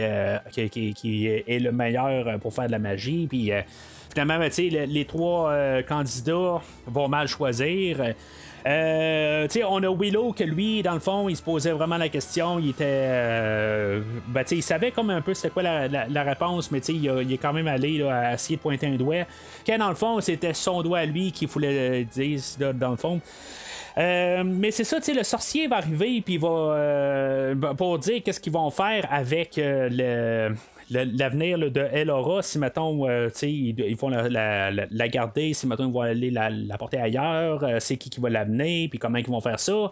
qui, 0.51 0.93
qui- 0.93 1.27
est 1.27 1.59
le 1.59 1.71
meilleur 1.71 2.39
pour 2.39 2.53
faire 2.53 2.67
de 2.67 2.71
la 2.71 2.79
magie, 2.79 3.27
puis 3.27 3.51
finalement, 4.11 4.39
ben, 4.39 4.51
les 4.89 5.05
trois 5.05 5.53
candidats 5.87 6.61
vont 6.87 7.07
mal 7.07 7.27
choisir. 7.27 8.13
Euh, 8.67 9.47
on 9.67 9.81
a 9.81 9.89
Willow 9.89 10.33
que 10.33 10.43
lui, 10.43 10.81
dans 10.83 10.93
le 10.93 10.99
fond, 10.99 11.29
il 11.29 11.37
se 11.37 11.41
posait 11.41 11.71
vraiment 11.71 11.97
la 11.97 12.09
question. 12.09 12.59
Il 12.59 12.71
était. 12.71 12.83
euh, 12.85 14.01
ben, 14.27 14.43
il 14.51 14.61
savait 14.61 14.91
comme 14.91 15.09
un 15.09 15.21
peu 15.21 15.33
c'était 15.33 15.49
quoi 15.49 15.63
la, 15.63 16.23
réponse, 16.23 16.69
mais 16.69 16.79
il, 16.79 17.05
il 17.05 17.33
est 17.33 17.37
quand 17.37 17.53
même 17.53 17.67
allé 17.67 17.99
là, 17.99 18.29
à 18.29 18.33
essayer 18.33 18.57
de 18.57 18.61
pointer 18.61 18.87
un 18.87 18.95
doigt. 18.95 19.23
Quand 19.65 19.77
dans 19.77 19.89
le 19.89 19.95
fond, 19.95 20.19
c'était 20.19 20.53
son 20.53 20.81
doigt 20.81 20.99
à 20.99 21.05
lui 21.05 21.31
qu'il 21.31 21.47
voulait 21.47 22.03
dire, 22.03 22.39
là, 22.59 22.73
dans 22.73 22.91
le 22.91 22.97
fond. 22.97 23.21
Euh, 23.97 24.43
mais 24.45 24.69
c'est 24.71 24.83
ça, 24.83 25.01
tu 25.01 25.13
le 25.13 25.23
sorcier 25.23 25.67
va 25.67 25.77
arriver 25.77 26.21
puis 26.21 26.35
il 26.35 26.39
va 26.39 26.47
euh, 26.49 27.55
pour 27.75 27.97
dire 27.97 28.21
qu'est-ce 28.23 28.39
qu'ils 28.39 28.53
vont 28.53 28.69
faire 28.69 29.07
avec 29.09 29.57
euh, 29.57 29.89
le- 30.49 30.55
l'avenir 30.89 31.57
de 31.57 31.87
Elora, 31.93 32.41
si 32.41 32.59
mettons, 32.59 33.07
euh, 33.07 33.29
ils, 33.41 33.79
ils 33.79 33.95
vont 33.95 34.09
la, 34.09 34.71
la- 34.71 35.07
garder, 35.07 35.53
si 35.53 35.67
mettons, 35.67 35.87
ils 35.87 35.93
vont 35.93 36.01
aller 36.01 36.31
la, 36.31 36.49
la 36.49 36.77
porter 36.77 36.97
ailleurs, 36.97 37.63
euh, 37.63 37.77
c'est 37.79 37.97
qui 37.97 38.09
qui 38.09 38.19
va 38.19 38.29
l'amener, 38.29 38.87
puis 38.89 38.99
comment 38.99 39.17
ils 39.17 39.27
vont 39.27 39.41
faire 39.41 39.59
ça. 39.59 39.91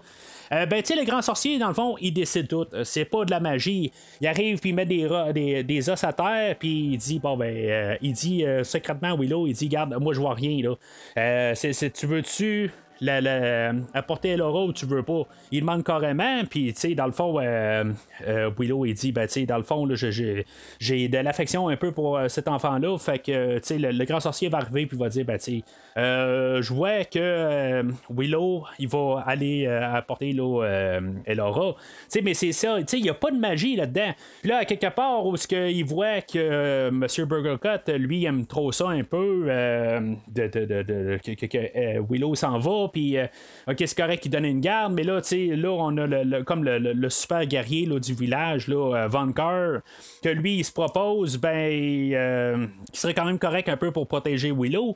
Euh, 0.51 0.65
ben, 0.67 0.81
tu 0.81 0.93
sais, 0.93 0.99
le 0.99 1.05
grand 1.05 1.21
sorcier, 1.21 1.57
dans 1.57 1.67
le 1.69 1.73
fond, 1.73 1.95
il 1.99 2.13
décide 2.13 2.47
tout. 2.47 2.65
C'est 2.83 3.05
pas 3.05 3.25
de 3.25 3.31
la 3.31 3.39
magie. 3.39 3.91
Il 4.21 4.27
arrive, 4.27 4.59
puis 4.59 4.69
il 4.69 4.75
met 4.75 4.85
des, 4.85 5.07
des, 5.33 5.63
des 5.63 5.89
os 5.89 6.03
à 6.03 6.13
terre, 6.13 6.55
puis 6.57 6.91
il 6.93 6.97
dit, 6.97 7.19
bon, 7.19 7.35
ben, 7.35 7.97
il 8.01 8.13
dit 8.13 8.45
secrètement 8.63 9.17
Willow, 9.17 9.47
il 9.47 9.53
dit, 9.53 9.67
garde, 9.67 9.95
moi, 9.99 10.13
je 10.13 10.19
vois 10.19 10.35
rien, 10.35 10.61
là. 10.61 10.75
Tu 11.55 12.05
veux-tu 12.05 12.71
la, 13.01 13.21
la- 13.21 13.73
apporter 13.93 14.29
Elora 14.29 14.63
ou 14.65 14.73
tu 14.73 14.85
veux 14.85 15.03
pas. 15.03 15.23
Il 15.51 15.61
demande 15.61 15.83
carrément, 15.83 16.41
puis 16.49 16.73
tu 16.73 16.79
sais, 16.79 16.95
dans 16.95 17.05
le 17.05 17.11
fond, 17.11 17.39
euh, 17.39 17.83
euh, 18.27 18.49
Willow, 18.57 18.85
il 18.85 18.93
dit, 18.93 19.11
ben 19.11 19.27
tu 19.27 19.33
sais, 19.33 19.45
dans 19.45 19.57
le 19.57 19.63
fond, 19.63 19.87
j'ai- 19.95 21.07
de 21.07 21.17
l'affection 21.17 21.67
un 21.69 21.75
peu 21.77 21.91
pour 21.91 22.17
euh, 22.17 22.27
cet 22.27 22.47
enfant-là, 22.47 22.97
fait 22.97 23.19
que, 23.19 23.55
tu 23.59 23.61
sais, 23.63 23.77
le, 23.77 24.05
grand 24.05 24.19
sorcier 24.19 24.49
va 24.49 24.59
arriver, 24.59 24.85
puis 24.85 24.97
va 24.97 25.09
dire, 25.09 25.25
ben 25.25 25.37
tu 25.37 25.59
sais, 25.59 25.63
euh, 25.97 26.61
je 26.61 26.73
vois 26.73 27.03
que 27.05 27.19
euh, 27.19 27.83
Willow, 28.09 28.63
il 28.79 28.87
va 28.87 29.23
aller 29.25 29.65
euh, 29.67 29.93
apporter 29.95 30.33
là, 30.33 30.63
euh, 30.63 31.01
Elora. 31.25 31.73
Tu 31.73 31.79
sais, 32.09 32.21
mais 32.21 32.33
c'est 32.33 32.51
ça, 32.51 32.77
tu 32.79 32.83
sais, 32.87 32.97
il 32.99 33.03
n'y 33.03 33.09
a 33.09 33.13
pas 33.13 33.31
de 33.31 33.37
magie 33.37 33.75
là-dedans. 33.75 34.11
Puis 34.41 34.49
là, 34.49 34.57
à 34.57 34.65
quelque 34.65 34.93
part, 34.93 35.25
où 35.25 35.35
ce 35.37 35.47
qu'il 35.47 35.85
voit 35.85 36.21
que 36.21 36.37
euh, 36.37 36.87
M. 36.89 37.05
Burgercut, 37.25 37.91
lui, 37.97 38.25
aime 38.25 38.45
trop 38.45 38.71
ça 38.71 38.89
un 38.89 39.03
peu, 39.03 39.45
euh, 39.47 39.99
de, 40.27 40.47
de- 40.47 40.65
de- 40.83 41.17
que, 41.23 41.45
que- 41.45 41.57
euh, 41.57 42.01
Willow 42.09 42.35
s'en 42.35 42.57
va, 42.59 42.87
puis 42.95 43.17
euh, 43.17 43.27
ok, 43.67 43.75
c'est 43.79 43.97
correct 43.97 44.23
qu'il 44.23 44.31
donne 44.31 44.45
une 44.45 44.61
garde, 44.61 44.93
mais 44.93 45.03
là, 45.03 45.21
tu 45.21 45.27
sais, 45.27 45.55
là, 45.57 45.69
on 45.69 45.97
a 45.97 46.07
le, 46.07 46.43
comme 46.43 46.63
le, 46.63 47.09
super 47.09 47.45
guerrier 47.45 47.85
là, 47.85 47.99
du 47.99 48.13
village, 48.13 48.69
là, 48.69 48.95
euh, 48.95 49.07
Von 49.09 49.33
Carr, 49.33 49.81
que 50.23 50.29
lui, 50.29 50.59
il 50.59 50.63
se 50.63 50.71
propose, 50.71 51.37
ben, 51.37 51.69
euh, 52.13 52.67
qui 52.93 52.99
serait 53.01 53.13
quand 53.13 53.25
même 53.25 53.37
correct 53.37 53.67
un 53.67 53.75
peu 53.75 53.91
pour 53.91 54.07
protéger 54.07 54.53
Willow. 54.53 54.95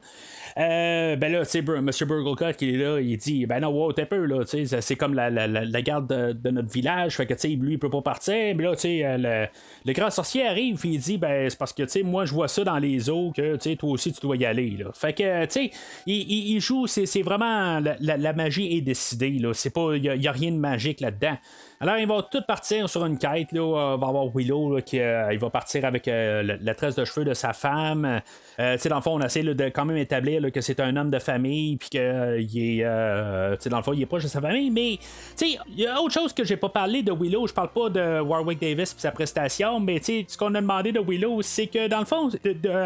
Euh, 0.57 1.15
ben 1.15 1.31
là, 1.31 1.45
tu 1.45 1.51
sais, 1.51 1.59
M. 1.59 1.89
Burglecut 2.07 2.57
qui 2.57 2.73
est 2.73 2.77
là, 2.77 2.99
il 2.99 3.17
dit 3.17 3.45
Ben 3.45 3.59
non, 3.59 3.69
wow, 3.69 3.93
t'es 3.93 4.05
peu, 4.05 4.25
là, 4.25 4.43
tu 4.45 4.65
sais, 4.65 4.81
c'est 4.81 4.95
comme 4.95 5.13
la, 5.13 5.29
la, 5.29 5.81
garde 5.81 6.07
de, 6.07 6.49
notre 6.49 6.69
village, 6.69 7.17
fait 7.17 7.25
que, 7.25 7.33
tu 7.33 7.39
sais, 7.41 7.47
lui, 7.49 7.73
il 7.73 7.79
peut 7.79 7.89
pas 7.89 8.01
partir, 8.01 8.55
mais 8.55 8.63
là, 8.63 8.75
tu 8.75 8.81
sais, 8.81 9.05
euh, 9.05 9.17
le, 9.17 9.47
le 9.85 9.93
grand 9.93 10.09
sorcier 10.09 10.45
arrive, 10.45 10.79
il 10.83 10.99
dit 10.99 11.17
Ben, 11.17 11.49
c'est 11.49 11.57
parce 11.57 11.73
que, 11.73 11.83
tu 11.83 11.89
sais, 11.89 12.03
moi, 12.03 12.25
je 12.25 12.33
vois 12.33 12.47
ça 12.47 12.63
dans 12.63 12.79
les 12.79 13.09
eaux, 13.09 13.31
que, 13.35 13.55
tu 13.55 13.69
sais, 13.69 13.75
toi 13.75 13.91
aussi, 13.91 14.12
tu 14.12 14.21
dois 14.21 14.38
y 14.38 14.45
aller, 14.45 14.71
là. 14.71 14.91
Fait 14.93 15.13
que, 15.13 15.45
tu 15.45 15.51
sais, 15.51 15.71
il, 16.05 16.59
joue, 16.59 16.88
c'est 16.88 17.21
vraiment, 17.21 17.79
la, 17.99 18.33
magie 18.33 18.77
est 18.77 18.81
décidée, 18.81 19.39
là, 19.39 19.53
c'est 19.53 19.73
pas, 19.73 19.95
il 19.95 20.03
y, 20.03 20.09
a- 20.09 20.15
il 20.15 20.21
y 20.21 20.27
a 20.27 20.31
rien 20.31 20.51
de 20.51 20.57
magique 20.57 21.01
là-dedans. 21.01 21.38
Alors, 21.81 21.97
ils 21.97 22.07
vont 22.07 22.21
tous 22.21 22.41
partir 22.41 22.89
sur 22.89 23.05
une 23.05 23.17
quête. 23.17 23.53
Là. 23.53 23.61
Euh, 23.61 23.97
va 23.97 24.07
avoir 24.07 24.25
Willow 24.35 24.75
là, 24.75 24.81
qui 24.81 24.99
euh, 24.99 25.31
il 25.31 25.39
va 25.39 25.49
partir 25.49 25.85
avec 25.85 26.09
euh, 26.09 26.57
la, 26.59 26.75
tresse 26.75 26.95
de 26.95 27.05
cheveux 27.05 27.23
de 27.23 27.33
sa 27.33 27.53
femme. 27.53 28.21
Euh, 28.59 28.77
dans 28.89 28.97
le 28.97 29.01
fond, 29.01 29.13
on 29.17 29.21
essaie 29.21 29.43
de 29.43 29.69
quand 29.69 29.85
même 29.85 29.95
établir 29.95 30.51
que 30.51 30.59
c'est 30.59 30.81
un 30.81 30.97
homme 30.97 31.09
de 31.09 31.19
famille, 31.19 31.77
puis 31.77 31.89
est. 31.93 32.83
euh, 32.83 33.55
tu 33.55 33.61
sais, 33.61 33.69
dans 33.69 33.77
le 33.77 33.83
fond, 33.83 33.93
il 33.93 34.01
est 34.01 34.05
proche 34.05 34.23
de 34.23 34.27
sa 34.27 34.41
famille. 34.41 34.69
Mais, 34.71 34.99
il 35.41 35.79
y 35.79 35.87
a 35.87 36.01
autre 36.01 36.13
chose 36.13 36.33
que 36.33 36.43
j'ai 36.43 36.57
pas 36.57 36.67
parlé 36.67 37.01
de 37.01 37.13
Willow. 37.13 37.47
Je 37.47 37.53
parle 37.53 37.71
pas 37.71 37.87
de 37.89 38.19
Warwick 38.19 38.59
Davis 38.59 38.91
et 38.91 38.99
sa 38.99 39.11
prestation, 39.11 39.79
mais, 39.79 40.01
ce 40.03 40.37
qu'on 40.37 40.53
a 40.55 40.61
demandé 40.61 40.91
de 40.91 40.99
Willow, 40.99 41.41
c'est 41.43 41.67
que, 41.67 41.87
dans 41.87 41.99
le 41.99 42.05
fond, 42.05 42.29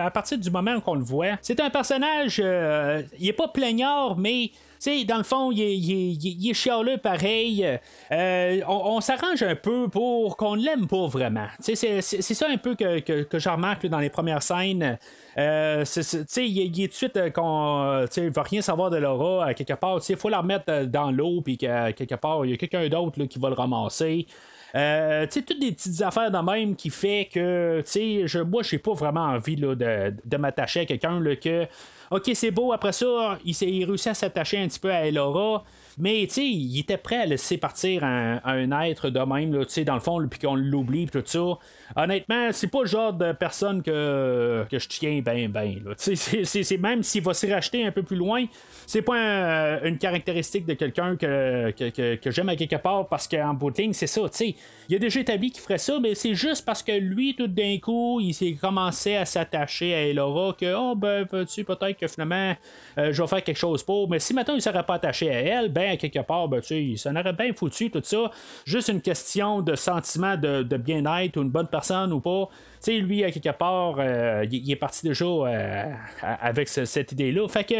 à 0.03 0.11
partir 0.11 0.37
du 0.37 0.51
moment 0.51 0.79
qu'on 0.81 0.95
le 0.95 1.03
voit, 1.03 1.39
c'est 1.41 1.59
un 1.59 1.71
personnage. 1.71 2.37
il 2.37 3.27
est 3.27 3.33
pas 3.33 3.47
plaignard, 3.47 4.17
mais. 4.19 4.51
Sais, 4.83 5.05
dans 5.05 5.15
le 5.15 5.23
fond, 5.23 5.49
il 5.49 5.61
est, 5.61 5.77
il 5.77 6.49
chialeux 6.53 6.97
pareil. 6.97 7.65
Euh, 8.11 8.59
on, 8.67 8.99
s'arrange 8.99 9.41
un 9.41 9.55
peu 9.55 9.87
pour 9.87 10.35
qu'on 10.35 10.55
l'aime 10.55 10.87
pas 10.87 11.07
vraiment. 11.07 11.47
C'est, 11.61 11.75
c'est- 11.77 12.01
ça 12.33 12.49
un 12.49 12.57
peu 12.57 12.75
que, 12.75 12.99
que, 12.99 13.23
que 13.23 13.39
je 13.39 13.47
remarque 13.47 13.83
là, 13.83 13.89
dans 13.89 13.99
les 13.99 14.09
premières 14.09 14.43
scènes. 14.43 14.97
Euh, 15.37 15.85
est- 15.85 16.67
il 16.67 16.83
est 16.83 16.87
tout 16.87 16.91
de 16.91 16.93
suite 16.95 17.15
euh, 17.15 17.29
qu'on 17.29 17.81
euh, 17.81 18.05
il 18.17 18.29
va 18.31 18.41
rien 18.43 18.61
savoir 18.61 18.89
de 18.89 18.97
Laura 18.97 19.45
à 19.45 19.53
quelque 19.53 19.71
part. 19.75 20.01
Il 20.09 20.17
faut 20.17 20.27
la 20.27 20.39
remettre 20.41 20.65
euh, 20.67 20.85
dans 20.85 21.11
l'eau, 21.11 21.39
puis 21.39 21.57
qu'à 21.57 21.93
quelque 21.93 22.15
part, 22.15 22.45
il 22.45 22.51
y 22.51 22.53
a 22.53 22.57
quelqu'un 22.57 22.85
d'autre 22.89 23.23
qui 23.23 23.39
va 23.39 23.47
le 23.47 23.55
ramasser. 23.55 24.27
Euh, 24.75 25.25
tu 25.27 25.33
sais, 25.33 25.41
toutes 25.43 25.59
des 25.59 25.71
petites 25.71 26.01
affaires 26.01 26.31
de 26.31 26.37
même 26.37 26.75
qui 26.75 26.89
fait 26.89 27.29
que, 27.31 27.81
tu 27.81 27.91
sais, 27.91 28.27
je, 28.27 28.39
moi, 28.39 28.63
j'ai 28.63 28.79
pas 28.79 28.93
vraiment 28.93 29.25
envie 29.25 29.55
là, 29.55 29.75
de, 29.75 30.13
de 30.25 30.37
m'attacher 30.37 30.81
à 30.81 30.85
quelqu'un 30.85 31.21
que, 31.35 31.67
ok, 32.09 32.31
c'est 32.33 32.49
beau, 32.51 32.73
après 32.73 32.91
ça, 32.91 33.37
il, 33.45 33.55
il 33.61 33.85
réussit 33.85 34.07
à 34.07 34.13
s'attacher 34.15 34.57
un 34.57 34.67
petit 34.67 34.79
peu 34.79 34.91
à 34.91 35.05
Elora. 35.05 35.63
Mais 35.99 36.25
tu 36.27 36.33
sais, 36.35 36.45
il 36.47 36.79
était 36.79 36.97
prêt 36.97 37.17
à 37.17 37.25
laisser 37.25 37.57
partir 37.57 38.03
un, 38.03 38.41
un 38.43 38.81
être 38.81 39.09
de 39.09 39.19
même, 39.19 39.63
sais, 39.67 39.83
dans 39.83 39.93
le 39.93 39.99
fond, 39.99 40.25
puis 40.27 40.39
qu'on 40.39 40.55
l'oublie, 40.55 41.05
tout 41.07 41.21
ça. 41.25 41.57
Honnêtement, 41.95 42.47
c'est 42.51 42.67
pas 42.71 42.81
le 42.81 42.87
genre 42.87 43.13
de 43.13 43.31
personne 43.33 43.83
que, 43.83 44.65
que 44.71 44.79
je 44.79 44.87
tiens 44.87 45.21
ben 45.23 45.51
ben. 45.51 45.79
c'est- 45.97 46.77
même 46.77 47.03
s'il 47.03 47.21
va 47.23 47.33
s'y 47.35 47.51
racheter 47.51 47.85
un 47.85 47.91
peu 47.91 48.01
plus 48.01 48.15
loin, 48.15 48.45
c'est 48.87 49.03
pas 49.03 49.15
un- 49.15 49.83
une 49.83 49.97
caractéristique 49.99 50.65
de 50.65 50.73
quelqu'un 50.73 51.15
que, 51.15 51.71
que, 51.71 51.89
que- 51.89 52.15
que 52.15 52.31
j'aime 52.31 52.49
à 52.49 52.55
quelque 52.55 52.77
part 52.77 53.07
parce 53.07 53.27
qu'en 53.27 53.53
bout 53.53 53.69
de 53.69 53.77
ligne, 53.81 53.93
c'est 53.93 54.07
ça. 54.07 54.21
Tu 54.29 54.29
sais, 54.37 54.55
il 54.89 54.95
a 54.95 54.99
déjà 54.99 55.19
établi 55.19 55.51
qu'il 55.51 55.61
ferait 55.61 55.77
ça, 55.77 55.99
mais 55.99 56.15
c'est 56.15 56.33
juste 56.33 56.65
parce 56.65 56.81
que 56.81 56.91
lui, 56.93 57.35
tout 57.35 57.47
d'un 57.47 57.77
coup, 57.79 58.19
il 58.19 58.33
s'est 58.33 58.53
commencé 58.59 59.15
à 59.15 59.25
s'attacher 59.25 59.93
à 59.93 60.01
Elora 60.07 60.55
que, 60.59 60.73
oh 60.75 60.95
ben, 60.95 61.27
tu 61.45 61.63
peut-être 61.63 61.97
que 61.99 62.07
finalement, 62.07 62.55
euh, 62.97 63.13
je 63.13 63.21
vais 63.21 63.27
faire 63.27 63.43
quelque 63.43 63.57
chose 63.57 63.83
pour. 63.83 64.09
Mais 64.09 64.17
si 64.19 64.33
maintenant 64.33 64.55
il 64.55 64.57
ne 64.57 64.61
serait 64.61 64.83
pas 64.83 64.95
attaché 64.95 65.29
à 65.29 65.39
elle, 65.39 65.69
ben, 65.69 65.82
à 65.89 65.97
quelque 65.97 66.19
part, 66.19 66.47
ben, 66.47 66.61
tu 66.61 66.67
sais, 66.67 66.83
il 66.83 66.97
s'en 66.97 67.15
aurait 67.15 67.33
bien 67.33 67.53
foutu, 67.53 67.89
tout 67.91 68.01
ça. 68.03 68.31
Juste 68.65 68.89
une 68.89 69.01
question 69.01 69.61
de 69.61 69.75
sentiment 69.75 70.35
de, 70.37 70.63
bien-être 70.77 71.37
ou 71.37 71.41
une 71.41 71.49
bonne 71.49 71.67
personne 71.67 72.11
ou 72.13 72.19
pas. 72.19 72.49
Tu 72.83 72.91
sais, 72.91 72.97
lui, 72.99 73.23
à 73.23 73.31
quelque 73.31 73.55
part, 73.57 73.95
euh, 73.99 74.45
il, 74.51 74.69
est 74.71 74.75
parti 74.75 75.05
déjà 75.07 75.25
euh, 75.25 75.91
avec 76.21 76.67
ce- 76.69 76.85
cette 76.85 77.11
idée-là. 77.13 77.47
Fait 77.47 77.63
que 77.63 77.75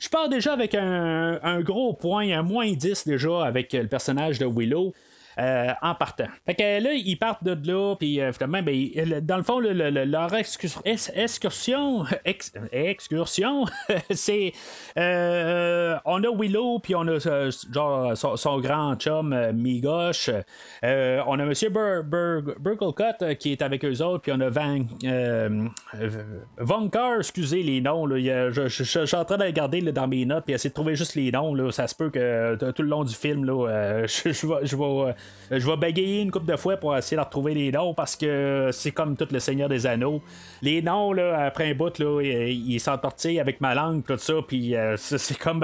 je 0.00 0.08
pars 0.08 0.28
déjà 0.28 0.52
avec 0.52 0.74
un, 0.74 1.38
un 1.42 1.60
gros 1.60 1.92
point, 1.92 2.30
un 2.30 2.42
moins 2.42 2.72
10 2.72 3.06
déjà 3.06 3.44
avec 3.44 3.72
le 3.72 3.86
personnage 3.86 4.38
de 4.38 4.46
Willow. 4.46 4.92
Euh, 5.38 5.72
en 5.82 5.94
partant. 5.94 6.26
Fait 6.46 6.54
que 6.54 6.82
là, 6.82 6.92
ils 6.92 7.16
partent 7.16 7.44
de 7.44 7.56
là, 7.70 7.94
puis 7.96 8.20
euh, 8.20 8.32
finalement, 8.32 8.62
ben, 8.62 9.20
dans 9.22 9.36
le 9.36 9.42
fond, 9.42 9.58
le- 9.60 9.72
le- 9.72 9.90
le- 9.90 10.04
leur 10.04 10.32
excursion, 10.34 12.04
ex- 12.24 12.52
excursion, 12.72 13.64
c'est. 14.10 14.52
euh, 14.96 15.96
on 16.04 16.22
a 16.24 16.28
Willow, 16.30 16.78
puis 16.80 16.94
on 16.94 17.06
a 17.08 17.26
euh, 17.26 17.50
genre 17.72 18.16
son, 18.16 18.60
grand 18.60 18.96
chum, 18.96 19.32
euh, 19.32 19.52
Migoche. 19.52 20.30
Euh, 20.84 21.22
on 21.26 21.38
a 21.38 21.44
Monsieur 21.44 21.70
Bur- 21.70 22.04
Bur- 22.04 22.54
Burglecut 22.58 23.22
euh, 23.22 23.34
qui 23.34 23.52
est 23.52 23.62
avec 23.62 23.84
eux 23.84 24.02
autres, 24.02 24.22
puis 24.22 24.32
on 24.32 24.40
a 24.40 24.48
Van. 24.50 24.80
Euh, 25.04 25.66
euh, 25.94 26.08
Von 26.58 26.88
Carr, 26.88 27.18
excusez 27.18 27.62
les 27.62 27.80
noms, 27.80 28.06
là, 28.06 28.50
je, 28.50 28.68
suis 28.68 29.16
en 29.16 29.24
train 29.24 29.36
de 29.38 29.44
regarder 29.44 29.80
là, 29.80 29.92
dans 29.92 30.08
mes 30.08 30.24
notes, 30.24 30.44
puis 30.44 30.54
essayer 30.54 30.70
de 30.70 30.74
trouver 30.74 30.94
juste 30.96 31.14
les 31.14 31.30
noms. 31.30 31.54
Là, 31.54 31.70
ça 31.70 31.86
se 31.86 31.94
peut 31.94 32.10
que 32.10 32.18
euh, 32.18 32.56
tout 32.72 32.82
le 32.82 32.88
long 32.88 33.04
du 33.04 33.14
film, 33.14 33.44
là, 33.44 33.68
euh, 33.68 34.06
je, 34.06 34.32
je 34.32 34.76
vais- 34.76 35.14
je 35.50 35.56
vais 35.56 35.68
je 35.68 35.72
vais 35.74 35.76
bagayer 35.76 36.22
une 36.22 36.30
couple 36.30 36.50
de 36.50 36.56
fois 36.56 36.78
pour 36.78 36.96
essayer 36.96 37.18
de 37.18 37.22
retrouver 37.22 37.52
les 37.52 37.70
noms 37.70 37.92
parce 37.92 38.16
que 38.16 38.70
c'est 38.72 38.90
comme 38.90 39.16
tout 39.16 39.28
le 39.30 39.38
Seigneur 39.38 39.68
des 39.68 39.86
Anneaux. 39.86 40.22
Les 40.62 40.80
noms, 40.80 41.12
là, 41.12 41.44
après 41.44 41.70
un 41.70 41.74
bout, 41.74 41.98
là, 41.98 42.22
ils 42.22 42.80
partis 43.02 43.38
avec 43.38 43.60
ma 43.60 43.74
langue, 43.74 44.02
tout 44.02 44.16
ça, 44.16 44.32
puis 44.46 44.74
c'est 44.96 45.38
comme 45.38 45.62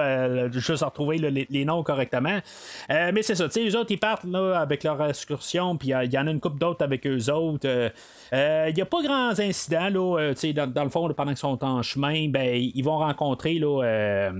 juste 0.52 0.82
retrouver 0.82 1.16
les, 1.16 1.64
noms 1.64 1.82
correctement. 1.82 2.38
mais 2.90 3.22
c'est 3.22 3.34
ça, 3.34 3.48
tu 3.48 3.52
sais, 3.52 3.66
eux 3.66 3.78
autres, 3.78 3.92
ils 3.92 3.98
partent 3.98 4.24
là, 4.24 4.60
avec 4.60 4.84
leur 4.84 5.02
excursion, 5.08 5.78
puis 5.78 5.88
il 5.88 6.12
y 6.12 6.18
en 6.18 6.26
a 6.26 6.30
une 6.30 6.40
couple 6.40 6.58
d'autres 6.58 6.84
avec 6.84 7.06
eux 7.06 7.30
autres. 7.32 7.66
Il 8.32 8.74
n'y 8.74 8.82
a 8.82 8.86
pas 8.86 9.02
grands 9.02 9.38
incidents, 9.38 9.88
là, 9.88 10.32
dans, 10.54 10.66
dans, 10.70 10.84
le 10.84 10.90
fond, 10.90 11.10
pendant 11.14 11.30
qu'ils 11.30 11.38
sont 11.38 11.64
en 11.64 11.80
chemin, 11.80 12.28
ben, 12.28 12.54
ils 12.54 12.82
vont 12.82 12.98
rencontrer 12.98 13.58
là, 13.58 14.30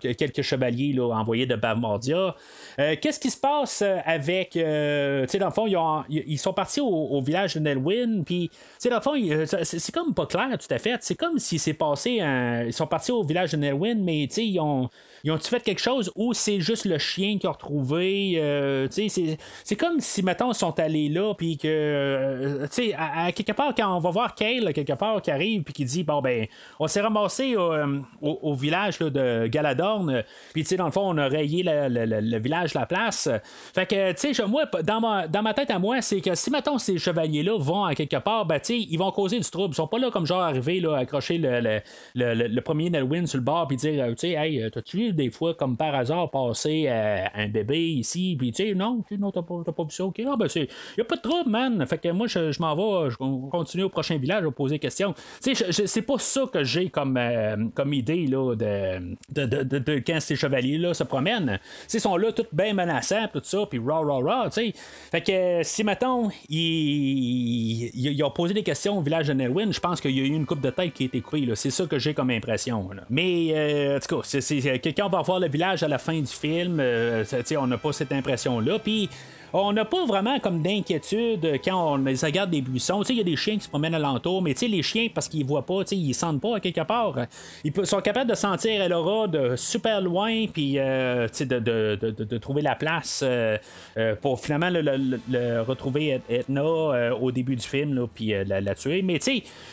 quelques 0.00 0.42
chevaliers 0.42 0.92
là, 0.92 1.08
envoyés 1.16 1.46
de 1.46 1.56
Bavmordia. 1.56 2.36
Qu'est-ce 2.76 3.18
qui 3.18 3.30
se 3.30 3.40
passe 3.40 3.82
avec. 4.12 4.50
tu 4.50 4.60
sais, 4.60 5.38
dans 5.38 5.46
le 5.46 5.52
fond, 5.52 5.66
ils, 6.08 6.38
sont 6.38 6.52
partis 6.52 6.80
au, 6.80 7.20
village 7.20 7.54
de 7.54 7.60
Nelwyn, 7.60 8.22
puis, 8.24 8.48
tu 8.50 8.56
sais, 8.78 8.88
dans 8.90 8.96
le 8.96 9.02
fond, 9.02 9.14
c'est 9.62 9.92
comme 9.92 10.14
pas 10.14 10.26
clair 10.26 10.48
tout 10.58 10.72
à 10.72 10.78
fait. 10.78 10.98
C'est 11.00 11.14
comme 11.14 11.38
s'il 11.38 11.60
s'est 11.60 11.74
passé. 11.74 12.20
Ils 12.66 12.72
sont 12.72 12.86
partis 12.86 13.12
au 13.12 13.22
village 13.24 13.52
de 13.52 13.56
Nelwyn, 13.56 13.96
mais, 13.96 14.26
tu 14.28 14.34
sais, 14.34 14.46
ils 14.46 14.60
ont. 14.60 14.88
Ils 15.24 15.30
ont-tu 15.30 15.48
fait 15.48 15.62
quelque 15.62 15.80
chose 15.80 16.10
ou 16.16 16.32
c'est 16.34 16.60
juste 16.60 16.84
le 16.84 16.98
chien 16.98 17.38
qu'ils 17.38 17.48
ont 17.48 17.52
retrouvé? 17.52 18.34
Euh, 18.36 18.88
c'est 18.90 19.76
comme 19.76 20.00
si, 20.00 20.22
mettons, 20.22 20.50
ils 20.50 20.56
sont 20.56 20.78
allés 20.80 21.08
là, 21.08 21.34
puis 21.34 21.56
que, 21.56 21.68
euh, 21.68 22.62
tu 22.66 22.88
sais, 22.88 22.94
à, 22.98 23.30
quelque 23.30 23.52
part, 23.52 23.72
quand 23.74 23.96
on 23.96 24.00
va 24.00 24.10
voir 24.10 24.34
Kale, 24.34 24.72
quelque 24.72 24.94
part, 24.94 25.22
qui 25.22 25.30
arrive, 25.30 25.62
puis 25.62 25.72
qui 25.72 25.84
dit, 25.84 26.02
bon, 26.02 26.20
ben, 26.20 26.46
on 26.80 26.88
s'est 26.88 27.00
ramassé 27.00 27.54
euh, 27.56 28.00
au, 28.20 28.54
village 28.54 28.98
de 28.98 29.46
Galadorn, 29.46 30.24
puis, 30.52 30.62
tu 30.62 30.70
sais, 30.70 30.76
dans 30.76 30.86
le 30.86 30.90
fond, 30.90 31.08
on 31.08 31.18
a 31.18 31.28
rayé 31.28 31.62
le, 31.64 32.38
village, 32.38 32.74
la 32.74 32.86
place. 32.86 33.28
Fait 33.74 33.86
que, 33.86 34.12
tu 34.12 34.34
sais, 34.34 34.46
moi, 34.46 34.64
dans 34.82 35.00
ma, 35.00 35.28
dans 35.28 35.42
ma 35.42 35.54
tête 35.54 35.70
à 35.70 35.78
moi, 35.78 36.02
c'est 36.02 36.20
que 36.20 36.34
si, 36.34 36.50
mettons, 36.50 36.78
ces 36.78 36.98
chevaliers-là 36.98 37.56
vont 37.58 37.84
à 37.84 37.94
quelque 37.94 38.16
part, 38.16 38.44
ben, 38.44 38.58
tu 38.58 38.74
sais, 38.74 38.78
ils 38.78 38.98
vont 38.98 39.12
causer 39.12 39.38
du 39.38 39.48
trouble. 39.48 39.72
Ils 39.72 39.76
sont 39.76 39.86
pas 39.86 39.98
là 39.98 40.10
comme 40.10 40.26
genre 40.26 40.42
arriver, 40.42 40.80
là, 40.80 40.96
accrocher 40.96 41.38
le, 41.38 41.80
le, 42.14 42.60
premier 42.60 42.90
Nelwyn 42.90 43.26
sur 43.26 43.38
le 43.38 43.44
bord, 43.44 43.68
puis 43.68 43.76
dire, 43.76 44.04
tu 44.10 44.14
sais, 44.16 44.30
hey, 44.30 44.68
t'as-tu 44.70 45.11
des 45.12 45.30
fois, 45.30 45.54
comme 45.54 45.76
par 45.76 45.94
hasard, 45.94 46.30
passer 46.30 46.88
à 46.88 47.30
un 47.34 47.48
bébé 47.48 47.78
ici, 47.78 48.36
puis 48.38 48.52
tu 48.52 48.64
sais, 48.64 48.74
non, 48.74 49.02
non 49.18 49.30
t'as 49.30 49.42
pas, 49.42 49.62
pas 49.64 49.82
vu 49.84 49.90
ça, 49.90 50.04
ok, 50.04 50.22
ah, 50.26 50.36
ben, 50.36 50.48
c'est, 50.48 50.68
a 50.98 51.04
pas 51.04 51.16
de 51.16 51.20
trouble, 51.20 51.50
man. 51.50 51.84
Fait 51.86 51.98
que 51.98 52.08
moi, 52.10 52.26
je, 52.26 52.60
m'en 52.60 52.74
vais, 52.74 53.10
je 53.10 53.16
continue 53.16 53.84
au 53.84 53.88
prochain 53.88 54.16
village, 54.16 54.42
je 54.42 54.46
vais 54.46 54.52
poser 54.52 54.74
des 54.76 54.78
questions. 54.78 55.14
Tu 55.42 55.54
sais, 55.54 55.86
c'est 55.86 56.02
pas 56.02 56.18
ça 56.18 56.42
que 56.52 56.64
j'ai 56.64 56.88
comme, 56.88 57.16
euh, 57.16 57.56
comme 57.74 57.92
idée, 57.92 58.26
là, 58.26 58.54
de, 58.54 59.16
de, 59.30 59.62
de, 59.62 59.78
de, 59.78 60.02
quand 60.06 60.20
ces 60.20 60.36
chevaliers-là 60.36 60.94
se 60.94 61.04
promènent. 61.04 61.58
ils 61.92 62.00
sont 62.00 62.16
là, 62.16 62.32
tout 62.32 62.46
bien 62.52 62.74
menaçants, 62.74 63.28
tout 63.32 63.40
ça, 63.42 63.66
puis 63.68 63.78
rah, 63.78 64.00
rah, 64.00 64.20
rah, 64.22 64.50
tu 64.50 64.52
sais. 64.52 64.72
Fait 65.10 65.22
que 65.22 65.60
si, 65.62 65.84
mettons, 65.84 66.30
ils, 66.48 67.90
ils, 67.94 68.22
ont 68.24 68.30
posé 68.30 68.54
des 68.54 68.62
questions 68.62 68.98
au 68.98 69.02
village 69.02 69.28
de 69.28 69.32
Nelwyn, 69.32 69.72
je 69.72 69.80
pense 69.80 70.00
qu'il 70.00 70.16
y 70.16 70.20
a 70.20 70.24
eu 70.24 70.28
une 70.28 70.46
coupe 70.46 70.60
de 70.60 70.70
tête 70.70 70.92
qui 70.92 71.04
a 71.04 71.06
été 71.06 71.20
coupée. 71.20 71.48
C'est 71.54 71.70
ça 71.70 71.86
que 71.86 71.98
j'ai 71.98 72.14
comme 72.14 72.30
impression, 72.30 72.90
Mais, 73.10 73.52
euh, 73.52 73.96
en 73.96 74.00
tout 74.00 74.16
cas, 74.16 74.22
c'est, 74.24 74.78
quelqu'un 74.80 75.01
va 75.08 75.22
voir 75.22 75.40
le 75.40 75.48
village 75.48 75.82
à 75.82 75.88
la 75.88 75.98
fin 75.98 76.18
du 76.18 76.26
film, 76.26 76.78
euh, 76.80 77.24
on 77.58 77.66
n'a 77.66 77.78
pas 77.78 77.92
cette 77.92 78.12
impression-là. 78.12 78.78
Puis 78.78 79.08
on 79.52 79.72
n'a 79.72 79.84
pas 79.84 80.04
vraiment 80.06 80.38
comme 80.40 80.62
d'inquiétude 80.62 81.60
quand 81.64 81.94
on 81.94 81.96
les 81.98 82.16
regarde 82.16 82.50
des 82.50 82.62
buissons. 82.62 83.02
Il 83.02 83.16
y 83.16 83.20
a 83.20 83.24
des 83.24 83.36
chiens 83.36 83.56
qui 83.56 83.64
se 83.64 83.68
promènent 83.68 83.94
alentour, 83.94 84.42
mais 84.42 84.54
les 84.68 84.82
chiens, 84.82 85.08
parce 85.12 85.28
qu'ils 85.28 85.44
voient 85.44 85.66
pas, 85.66 85.82
ils 85.90 86.14
sentent 86.14 86.40
pas 86.40 86.60
quelque 86.60 86.82
part. 86.82 87.16
Ils 87.64 87.86
sont 87.86 88.00
capables 88.00 88.30
de 88.30 88.34
sentir 88.34 88.82
Elora 88.82 89.28
de 89.28 89.56
super 89.56 90.00
loin, 90.00 90.46
puis 90.46 90.78
euh, 90.78 91.28
de, 91.40 91.58
de, 91.58 91.96
de, 92.10 92.38
trouver 92.38 92.62
la 92.62 92.74
place 92.74 93.22
euh, 93.22 93.56
euh, 93.96 94.14
pour 94.16 94.40
finalement 94.40 94.70
le, 94.70 95.60
retrouver 95.62 96.20
Etna 96.28 96.64
au 96.64 97.30
début 97.30 97.56
du 97.56 97.66
film, 97.66 98.06
puis 98.14 98.32
la, 98.46 98.74
tuer. 98.74 99.02
Mais 99.02 99.18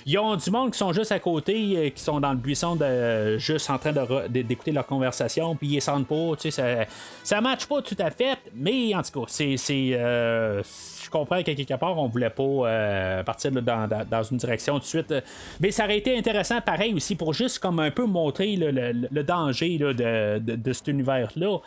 ils 0.06 0.18
ont 0.18 0.36
du 0.36 0.52
monde 0.52 0.72
qui 0.72 0.78
sont 0.78 0.94
juste 0.94 1.12
à 1.12 1.20
côté, 1.20 1.94
qui 1.96 2.04
sont 2.04 2.20
dans 2.20 2.32
le 2.32 2.38
buisson, 2.38 2.76
de, 2.76 3.38
juste 3.38 3.70
en 3.70 3.78
train 3.78 3.94
d'écouter 4.30 4.72
leur 4.72 4.86
conversation, 4.86 5.56
puis 5.56 5.68
ils 5.68 5.82
sentent 5.82 6.08
pas. 6.08 6.34
Ça, 6.50 6.86
ça 7.24 7.42
matche 7.42 7.66
pas 7.66 7.82
tout 7.82 7.98
à 8.00 8.12
fait, 8.12 8.38
mais 8.54 8.94
en 8.96 9.02
tout 9.02 9.22
cas, 9.22 9.26
c'est 9.28 9.56
euh, 9.72 10.62
je 11.04 11.10
comprends 11.10 11.42
qu'à 11.42 11.56
quelque 11.56 11.74
part, 11.76 11.98
on 11.98 12.08
voulait 12.08 12.30
pas 12.30 12.44
euh, 12.44 13.24
partir 13.24 13.52
dans, 13.52 14.24
une 14.24 14.38
direction 14.38 14.76
tout 14.76 14.82
de 14.82 14.86
suite. 14.86 15.14
Mais 15.60 15.72
ça 15.72 15.86
aurait 15.86 15.98
été 15.98 16.18
intéressant, 16.18 16.62
pareil 16.62 16.94
aussi, 16.94 17.16
pour 17.16 17.34
juste 17.34 17.60
comme 17.60 17.80
un 17.80 17.92
peu 17.92 18.06
montrer 18.06 18.56
le, 18.56 19.24
danger 19.24 19.78
de, 19.78 20.74
cet 20.74 20.88
univers-là. 20.88 21.58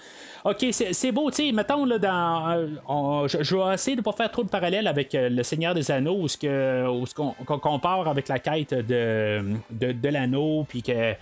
Ok, 0.45 0.67
c'est 0.71 1.13
beau, 1.13 1.31
tu 1.31 1.47
sais, 1.47 1.53
mettons, 1.53 1.85
là, 1.85 1.99
dans. 1.99 2.69
Euh, 2.89 3.29
je, 3.29 3.57
vais 3.57 3.75
essayer 3.75 3.97
de 3.97 4.03
pas 4.03 4.13
faire 4.13 4.31
trop 4.31 4.43
de 4.43 4.49
parallèles 4.49 4.87
avec 4.87 5.11
Le 5.15 5.43
Seigneur 5.43 5.75
des 5.75 5.91
Anneaux, 5.91 6.23
où 6.23 6.29
ce 6.29 7.15
qu'on 7.15 7.59
compare 7.59 8.09
avec 8.09 8.29
la 8.29 8.39
quête 8.39 8.75
de, 8.75 9.43
de 9.71 10.09
l'anneau, 10.09 10.65
puis 10.69 10.83
que. 10.83 11.15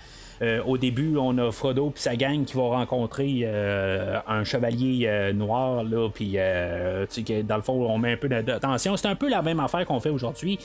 Euh, 0.43 0.63
au 0.65 0.79
début, 0.79 1.17
on 1.19 1.37
a 1.37 1.53
Frodo 1.53 1.93
et 1.95 1.99
sa 1.99 2.17
gang 2.17 2.45
qui 2.45 2.55
vont 2.55 2.71
rencontrer 2.71 3.43
euh, 3.45 4.19
un 4.27 4.43
chevalier 4.45 5.05
euh, 5.07 5.33
noir, 5.35 5.85
là, 5.85 6.09
dans 6.09 7.57
le 7.57 7.63
fond, 7.63 7.87
on 7.87 7.99
met 7.99 8.13
un 8.13 8.17
peu 8.17 8.29
d'attention. 8.29 8.97
C'est 8.97 9.09
un 9.09 9.15
peu 9.15 9.29
la 9.29 9.43
même 9.43 9.61
affaire 9.61 9.85
qu'on 9.85 10.01
fait 10.01 10.09
aujourd'hui. 10.09 10.59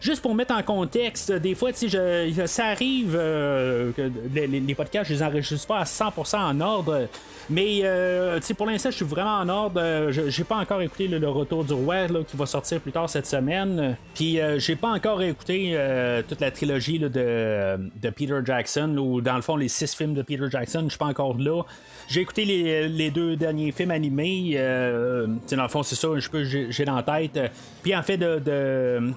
Juste 0.00 0.20
pour 0.20 0.34
mettre 0.34 0.54
en 0.54 0.62
contexte, 0.62 1.30
des 1.30 1.54
fois, 1.54 1.70
ça 1.72 2.66
arrive 2.66 3.12
que 3.12 4.10
les, 4.34 4.74
podcasts, 4.74 5.08
je 5.08 5.14
les 5.14 5.22
enregistre 5.22 5.66
pas 5.68 5.78
à 5.78 5.84
100% 5.84 6.36
en 6.36 6.60
ordre. 6.60 7.08
Mais 7.48 7.82
pour 8.56 8.66
l'instant, 8.66 8.90
je 8.90 8.96
suis 8.96 9.04
vraiment 9.04 9.38
en 9.38 9.48
ordre. 9.48 10.10
J'ai 10.10 10.44
pas 10.44 10.56
encore 10.56 10.82
écouté 10.82 11.08
le, 11.08 11.28
Retour 11.28 11.64
du 11.64 11.72
Roi 11.72 12.08
qui 12.26 12.36
va 12.36 12.46
sortir 12.46 12.80
plus 12.80 12.92
tard 12.92 13.08
cette 13.08 13.26
semaine. 13.26 13.96
Puis 14.14 14.38
j'ai 14.58 14.76
pas 14.76 14.88
encore 14.88 15.22
écouté 15.22 15.76
toute 16.28 16.40
la 16.40 16.50
trilogie 16.50 16.98
de, 16.98 17.08
de, 17.08 18.10
Peter 18.10 18.40
Jackson 18.44 18.96
dans 19.20 19.36
le 19.36 19.42
fond, 19.42 19.56
les 19.56 19.68
six 19.68 19.94
films 19.94 20.14
de 20.14 20.22
Peter 20.22 20.46
Jackson, 20.50 20.84
je 20.84 20.90
suis 20.90 20.98
pas 20.98 21.06
encore 21.06 21.36
là. 21.38 21.62
J'ai 22.08 22.22
écouté 22.22 22.44
les, 22.44 23.10
deux 23.10 23.36
derniers 23.36 23.72
films 23.72 23.90
animés. 23.90 24.52
Euh, 24.56 25.26
dans 25.50 25.62
le 25.62 25.68
fond, 25.68 25.82
c'est 25.82 25.96
ça, 25.96 26.08
j'ai 26.50 26.84
dans 26.84 26.96
la 26.96 27.02
tête. 27.02 27.38
Puis 27.82 27.94
en 27.94 28.02
fait, 28.02 28.18
du 28.18 29.14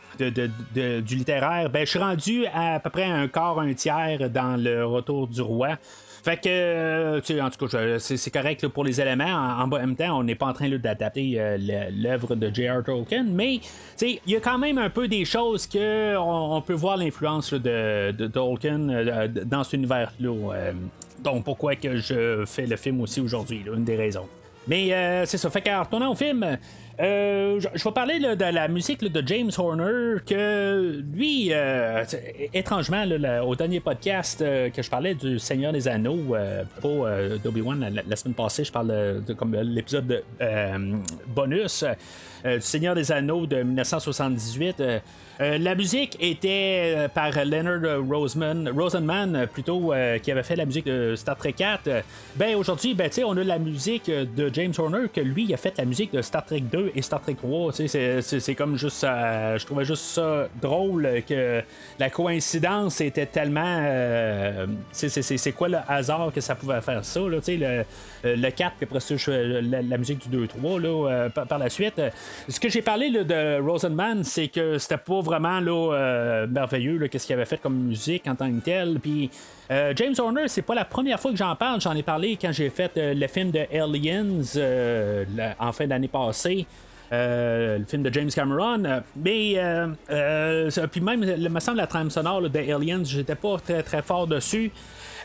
littéraire, 1.15 1.69
ben, 1.69 1.85
je 1.85 1.89
suis 1.89 1.99
rendu 1.99 2.45
à, 2.47 2.75
à 2.75 2.79
peu 2.79 2.89
près 2.89 3.05
un 3.05 3.27
quart, 3.27 3.59
un 3.59 3.73
tiers 3.73 4.29
dans 4.29 4.61
le 4.61 4.85
Retour 4.85 5.27
du 5.27 5.41
Roi. 5.41 5.77
Fait 6.23 6.37
que, 6.37 6.47
euh, 6.47 7.19
tu 7.19 7.33
sais, 7.33 7.41
en 7.41 7.49
tout 7.49 7.67
cas, 7.67 7.99
c'est 7.99 8.31
correct 8.31 8.69
pour 8.69 8.85
les 8.85 9.01
éléments. 9.01 9.25
En, 9.25 9.67
même 9.67 9.93
temps, 9.93 10.19
on 10.19 10.23
n'est 10.23 10.35
pas 10.35 10.45
en 10.45 10.53
train 10.53 10.69
d'adapter 10.69 11.33
euh, 11.37 11.57
l'œuvre 11.91 12.35
de 12.35 12.49
J.R. 12.49 12.81
Tolkien, 12.81 13.25
mais 13.27 13.59
il 14.01 14.19
y 14.25 14.37
a 14.37 14.39
quand 14.39 14.57
même 14.57 14.77
un 14.77 14.89
peu 14.89 15.09
des 15.09 15.25
choses 15.25 15.67
que 15.67 16.15
on, 16.17 16.61
peut 16.61 16.75
voir 16.75 16.95
l'influence 16.95 17.53
de, 17.53 18.11
de, 18.11 18.27
Tolkien 18.27 18.87
euh, 18.87 19.27
dans 19.27 19.65
cet 19.65 19.73
univers-là. 19.73 20.71
donc, 21.21 21.43
pourquoi 21.43 21.75
que 21.75 21.97
je 21.97 22.45
fais 22.45 22.67
le 22.67 22.77
film 22.77 23.01
aussi 23.01 23.19
aujourd'hui, 23.19 23.61
une 23.67 23.83
des 23.83 23.97
raisons. 23.97 24.29
Mais 24.67 25.25
c'est 25.25 25.37
ça. 25.37 25.49
Fait 25.49 25.61
qu'en 25.61 25.83
retournant 25.83 26.11
au 26.11 26.15
film, 26.15 26.57
euh, 26.99 27.59
je, 27.59 27.83
vais 27.83 27.91
parler 27.91 28.19
de 28.19 28.53
la 28.53 28.67
musique 28.67 29.03
de 29.03 29.27
James 29.27 29.49
Horner, 29.57 30.17
que 30.25 31.01
lui, 31.13 31.49
euh, 31.51 32.03
étrangement, 32.53 33.03
au 33.45 33.55
dernier 33.55 33.79
podcast 33.79 34.41
euh, 34.41 34.69
que 34.69 34.81
je 34.81 34.89
parlais 34.89 35.15
du 35.15 35.39
Seigneur 35.39 35.73
des 35.73 35.87
Anneaux, 35.87 36.35
pas 36.81 37.17
d'Obi-Wan, 37.43 38.01
la, 38.07 38.15
semaine 38.15 38.35
passée, 38.35 38.63
je 38.63 38.71
parle 38.71 39.23
de, 39.25 39.33
comme 39.33 39.55
l'épisode 39.55 40.07
de 40.07 40.23
bonus 41.27 41.83
du 42.45 42.61
Seigneur 42.61 42.93
des 42.93 43.11
Anneaux 43.11 43.47
de 43.47 43.63
1978. 43.63 44.83
Euh, 45.41 45.57
la 45.57 45.73
musique 45.73 46.15
était 46.19 46.93
euh, 46.95 47.07
par 47.07 47.31
Leonard 47.43 48.05
Roseman, 48.07 48.69
Rosenman, 48.69 49.35
euh, 49.35 49.47
plutôt, 49.47 49.93
qui 50.21 50.31
avait 50.31 50.43
fait 50.43 50.55
la 50.55 50.65
musique 50.65 50.85
de 50.85 51.15
Star 51.15 51.35
Trek 51.35 51.53
4. 51.53 51.89
ben 52.35 52.55
aujourd'hui, 52.55 52.93
ben, 52.93 53.09
on 53.25 53.37
a 53.37 53.43
la 53.43 53.59
musique 53.59 54.09
de 54.09 54.49
James 54.53 54.73
Horner, 54.77 55.07
que 55.13 55.21
lui 55.21 55.53
a 55.53 55.57
fait 55.57 55.77
la 55.77 55.85
musique 55.85 56.13
de 56.13 56.21
Star 56.21 56.45
Trek 56.45 56.61
2 56.61 56.91
et 56.95 57.01
Star 57.01 57.21
Trek 57.21 57.35
3. 57.35 57.71
C'est 57.73 58.55
comme 58.55 58.77
juste 58.77 59.01
je 59.03 59.65
trouvais 59.65 59.85
juste 59.85 60.03
ça 60.03 60.47
drôle 60.61 61.07
que 61.27 61.61
la 61.99 62.09
coïncidence 62.09 63.01
était 63.01 63.25
tellement. 63.25 63.83
c'est 64.91 65.51
quoi 65.51 65.69
le 65.69 65.77
hasard 65.87 66.31
que 66.33 66.41
ça 66.41 66.55
pouvait 66.55 66.81
faire 66.81 67.03
ça, 67.03 67.19
là, 67.19 67.37
le, 67.47 67.83
le 68.23 68.49
4, 68.49 68.75
puis 68.77 68.87
après 68.89 68.99
la, 69.71 69.97
musique 69.97 70.29
du 70.29 70.45
2-3 70.45 71.31
par, 71.31 71.57
la 71.57 71.69
suite. 71.69 72.01
Ce 72.47 72.59
que 72.59 72.69
j'ai 72.69 72.81
parlé 72.81 73.09
de 73.11 73.61
Rosenman, 73.61 74.23
c'est 74.23 74.47
que 74.47 74.77
c'était 74.77 74.97
vraiment 75.23 75.32
là, 75.39 75.93
euh, 75.93 76.47
merveilleux, 76.47 77.07
qu'est-ce 77.07 77.25
qu'il 77.25 77.35
avait 77.35 77.45
fait 77.45 77.57
comme 77.57 77.75
musique 77.75 78.27
en 78.27 78.35
tant 78.35 78.51
que 78.51 78.59
tel. 78.63 78.99
Puis 78.99 79.29
euh, 79.71 79.93
James 79.95 80.13
Horner, 80.17 80.47
c'est 80.47 80.61
pas 80.61 80.75
la 80.75 80.85
première 80.85 81.19
fois 81.19 81.31
que 81.31 81.37
j'en 81.37 81.55
parle. 81.55 81.81
J'en 81.81 81.95
ai 81.95 82.03
parlé 82.03 82.37
quand 82.39 82.51
j'ai 82.51 82.69
fait 82.69 82.91
euh, 82.97 83.13
le 83.13 83.27
film 83.27 83.51
de 83.51 83.59
Aliens 83.71 84.43
en 85.59 85.71
fin 85.71 85.87
d'année 85.87 86.07
passée. 86.07 86.65
le 87.11 87.83
film 87.87 88.03
de 88.03 88.13
James 88.13 88.29
Cameron. 88.29 89.01
Mais, 89.15 89.57
puis 90.91 91.01
même, 91.01 91.23
il 91.23 91.49
me 91.49 91.59
semble, 91.59 91.77
la 91.77 91.87
trame 91.87 92.09
sonore 92.09 92.41
de 92.41 92.59
Aliens, 92.59 93.03
j'étais 93.03 93.35
pas 93.35 93.57
très 93.57 93.83
très 93.83 94.01
fort 94.01 94.27
dessus. 94.27 94.71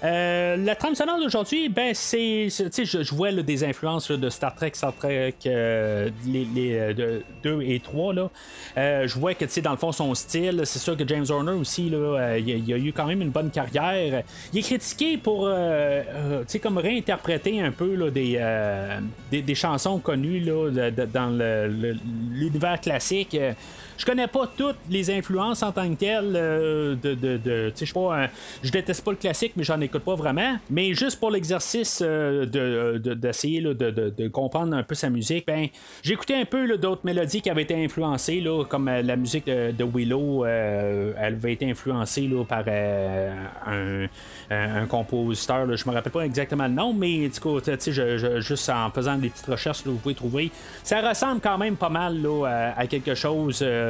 Euh, 0.04 0.56
la 0.56 0.76
trame 0.76 0.94
sonore 0.94 1.18
d'aujourd'hui, 1.18 1.68
ben 1.68 1.92
c'est, 1.94 2.48
je, 2.48 3.02
je 3.02 3.14
vois 3.14 3.32
des 3.32 3.64
influences 3.64 4.10
de 4.10 4.30
Star 4.30 4.54
Trek, 4.54 4.72
Star 4.74 4.94
Trek 4.94 5.34
euh, 5.46 6.10
les, 6.26 6.94
2 6.94 7.22
euh, 7.44 7.60
et 7.60 7.80
3 7.80 8.14
là. 8.14 8.30
je 8.76 9.18
vois 9.18 9.34
que 9.34 9.60
dans 9.60 9.72
le 9.72 9.76
fond 9.76 9.92
son 9.92 10.14
style, 10.14 10.62
c'est 10.64 10.78
sûr 10.78 10.96
que 10.96 11.06
James 11.06 11.26
Horner 11.28 11.52
aussi 11.52 11.90
là, 11.90 12.36
il, 12.38 12.72
a 12.72 12.76
eu 12.76 12.92
quand 12.92 13.06
même 13.06 13.22
une 13.22 13.30
bonne 13.30 13.50
carrière. 13.50 14.22
Il 14.52 14.58
est 14.58 14.62
critiqué 14.62 15.16
pour 15.16 15.50
comme 16.62 16.78
réinterpréter 16.78 17.60
un 17.60 17.72
peu 17.72 17.94
là, 17.94 18.10
des, 18.10 19.42
des, 19.42 19.54
chansons 19.54 19.98
connues 19.98 20.40
là, 20.40 20.90
dans 20.90 21.36
l'univers 22.30 22.80
classique 22.80 23.36
je 23.98 24.06
connais 24.06 24.28
pas 24.28 24.50
toutes 24.56 24.76
les 24.88 25.10
influences 25.10 25.62
en 25.62 25.72
tant 25.72 25.90
que 25.90 25.96
telles. 25.96 26.32
Euh, 26.34 26.94
de, 26.94 27.14
de, 27.14 27.72
je 27.78 27.92
pas, 27.92 28.28
je 28.62 28.70
déteste 28.70 29.04
pas 29.04 29.10
le 29.10 29.16
classique, 29.16 29.52
mais 29.56 29.64
j'en 29.64 29.80
écoute 29.80 30.02
pas 30.02 30.14
vraiment. 30.14 30.56
Mais 30.70 30.94
juste 30.94 31.18
pour 31.18 31.30
l'exercice 31.30 32.00
euh, 32.04 32.46
d'essayer 32.96 33.60
de, 33.60 33.72
de, 33.72 34.28
comprendre 34.28 34.76
un 34.76 34.84
peu 34.84 34.94
sa 34.94 35.10
musique, 35.10 35.46
ben, 35.46 35.66
écouté 36.04 36.36
un 36.36 36.44
peu 36.44 36.78
d'autres 36.78 37.04
mélodies 37.04 37.42
qui 37.42 37.50
avaient 37.50 37.62
été 37.62 37.84
influencées, 37.84 38.40
là, 38.40 38.64
comme 38.64 38.88
euh, 38.88 39.02
la 39.02 39.16
musique 39.16 39.46
de, 39.46 39.84
Willow, 39.84 40.44
elle 40.44 41.34
avait 41.34 41.54
été 41.54 41.68
influencée 41.68 42.30
par 42.48 42.64
un, 42.68 44.06
un, 44.50 44.86
compositeur. 44.86 45.76
Je 45.76 45.88
me 45.88 45.94
rappelle 45.94 46.12
pas 46.12 46.20
exactement 46.20 46.66
le 46.68 46.74
nom, 46.74 46.92
mais 46.92 47.28
du 47.28 47.40
coup, 47.40 47.58
juste 48.38 48.70
en 48.70 48.90
faisant 48.90 49.16
des 49.16 49.30
petites 49.30 49.46
recherches, 49.46 49.82
vous 49.84 49.96
pouvez 49.96 50.14
trouver. 50.14 50.50
Ça 50.84 51.00
ressemble 51.00 51.40
quand 51.40 51.58
même 51.58 51.76
pas 51.76 51.88
mal 51.88 52.20
là, 52.22 52.72
à, 52.76 52.86
quelque 52.86 53.14
chose. 53.14 53.60
Euh, 53.62 53.87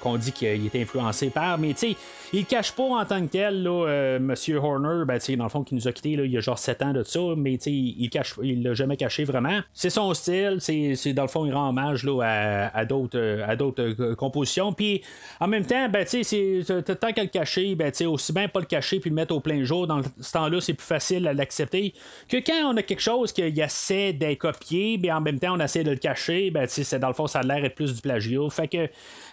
qu'on 0.00 0.16
dit 0.16 0.32
qu'il 0.32 0.66
était 0.66 0.82
influencé 0.82 1.30
par. 1.30 1.58
Mais 1.58 1.74
tu 1.74 1.92
sais, 1.92 1.96
il 2.32 2.44
cache 2.44 2.72
pas 2.72 2.82
en 2.82 3.04
tant 3.04 3.20
que 3.22 3.30
tel, 3.30 3.62
là, 3.62 3.86
euh, 3.86 4.18
Monsieur 4.18 4.58
Horner, 4.58 5.04
ben, 5.06 5.18
dans 5.36 5.44
le 5.44 5.50
fond, 5.50 5.62
qui 5.62 5.74
nous 5.74 5.86
a 5.86 5.92
quitté 5.92 6.10
il 6.10 6.30
y 6.30 6.36
a 6.36 6.40
genre 6.40 6.58
7 6.58 6.82
ans 6.82 6.92
de 6.92 7.02
ça, 7.02 7.20
mais 7.36 7.54
il 7.54 8.10
cache, 8.10 8.34
il 8.42 8.62
l'a 8.62 8.74
jamais 8.74 8.96
caché 8.96 9.24
vraiment. 9.24 9.60
C'est 9.72 9.90
son 9.90 10.12
style, 10.14 10.58
c'est, 10.60 11.12
dans 11.12 11.22
le 11.22 11.28
fond, 11.28 11.46
il 11.46 11.52
rend 11.52 11.68
hommage 11.68 12.04
là, 12.04 12.70
à, 12.72 12.84
d'autres, 12.84 13.42
à 13.46 13.56
d'autres 13.56 13.82
euh, 13.82 14.14
compositions. 14.14 14.72
Puis 14.72 15.02
en 15.40 15.46
même 15.46 15.64
temps, 15.64 15.88
ben, 15.88 16.04
tu 16.04 16.24
sais, 16.24 16.62
tant 17.00 17.12
qu'à 17.12 17.22
le 17.22 17.28
cacher, 17.28 17.74
ben, 17.74 17.92
aussi 18.06 18.32
bien 18.32 18.48
pas 18.48 18.60
le 18.60 18.66
cacher 18.66 19.00
puis 19.00 19.10
le 19.10 19.16
mettre 19.16 19.34
au 19.34 19.40
plein 19.40 19.64
jour. 19.64 19.86
Dans 19.86 20.02
ce 20.20 20.32
temps-là, 20.32 20.60
c'est 20.60 20.74
plus 20.74 20.86
facile 20.86 21.26
à 21.28 21.32
l'accepter 21.32 21.94
que 22.28 22.38
quand 22.38 22.72
on 22.72 22.76
a 22.76 22.82
quelque 22.82 23.02
chose 23.02 23.32
qui 23.32 23.42
essaie 23.42 24.12
d'être 24.12 24.38
copié, 24.38 24.98
mais 25.00 25.12
en 25.12 25.20
même 25.20 25.38
temps, 25.38 25.56
on 25.56 25.60
essaie 25.60 25.84
de 25.84 25.90
le 25.90 25.96
cacher, 25.96 26.50
ben, 26.50 26.66
c'est 26.68 26.98
dans 26.98 27.08
le 27.08 27.14
fond, 27.14 27.26
ça 27.26 27.40
a 27.40 27.42
l'air 27.42 27.62
d'être 27.62 27.74
plus 27.74 27.94
du 27.94 28.00
plagiat. 28.00 28.48
Fait 28.50 28.68
que 28.68 28.88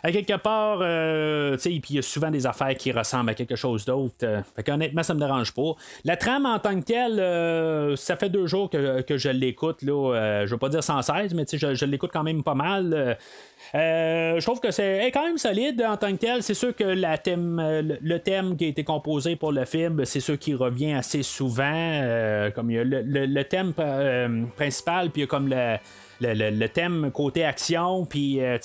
à 0.06 0.12
quelque 0.12 0.36
part, 0.36 0.80
euh, 0.82 1.54
tu 1.54 1.62
sais, 1.62 1.70
puis 1.82 1.92
il 1.92 1.96
y 1.96 2.00
a 2.00 2.02
souvent 2.02 2.30
des 2.30 2.46
affaires 2.46 2.76
qui 2.76 2.92
ressemblent 2.92 3.30
à 3.30 3.34
quelque 3.34 3.56
chose 3.56 3.86
d'autre. 3.86 4.16
Euh, 4.24 4.42
fait 4.54 4.62
qu'honnêtement, 4.62 5.02
ça 5.02 5.14
me 5.14 5.20
dérange 5.20 5.54
pas. 5.54 5.72
La 6.04 6.18
trame 6.18 6.46
en 6.46 6.60
tant 6.60 6.78
que 6.78 6.84
telle, 6.84 7.22
euh, 7.22 7.96
ça 7.96 8.18
fait 8.18 8.30
deux 8.30 8.46
jours 8.46 8.70
que, 8.70 9.02
que 9.02 9.18
je 9.18 9.30
l'écoute, 9.30 9.82
là. 9.82 10.44
je 10.46 10.52
veux 10.52 10.58
pas 10.58 10.68
dire 10.68 10.84
sans 10.84 11.02
cesse, 11.02 11.34
mais 11.34 11.46
tu 11.46 11.58
sais, 11.58 11.74
je, 11.74 11.86
l'écoute 11.86 12.12
quand 12.12 12.24
même 12.24 12.44
pas 12.44 12.54
mal. 12.54 13.18
je 13.74 14.42
trouve 14.42 14.60
que 14.60 14.72
c'est 14.72 15.10
quand 15.14 15.26
même 15.26 15.38
solide 15.38 15.82
en 15.88 15.96
tant 15.96 16.12
que 16.12 16.18
tel. 16.18 16.44
C'est 16.44 16.54
sûr 16.54 16.76
que 16.76 16.84
la 16.84 17.18
thème, 17.18 17.62
le, 18.02 18.18
thème 18.20 18.58
qui 18.58 18.66
a 18.66 18.68
été 18.68 18.84
composé 18.84 19.38
pour 19.38 19.54
le 19.54 19.64
film, 19.64 20.04
c'est 20.04 20.20
sûr 20.20 20.38
qui 20.38 20.54
revient 20.54 20.94
assez 20.94 21.24
souvent. 21.24 22.52
comme 22.54 22.70
il 22.72 22.76
y 22.76 22.80
a 22.80 22.84
le, 22.84 23.02
le 23.04 23.44
thème 23.46 23.74
principal, 24.58 25.12
puis 25.12 25.22
il 25.22 25.24
y 25.24 25.28
a 25.28 25.28
comme 25.28 25.48
le 26.24 26.68
thème 26.68 27.12
côté 27.14 27.44
action, 27.44 28.06
puis 28.06 28.42
euh, 28.42 28.58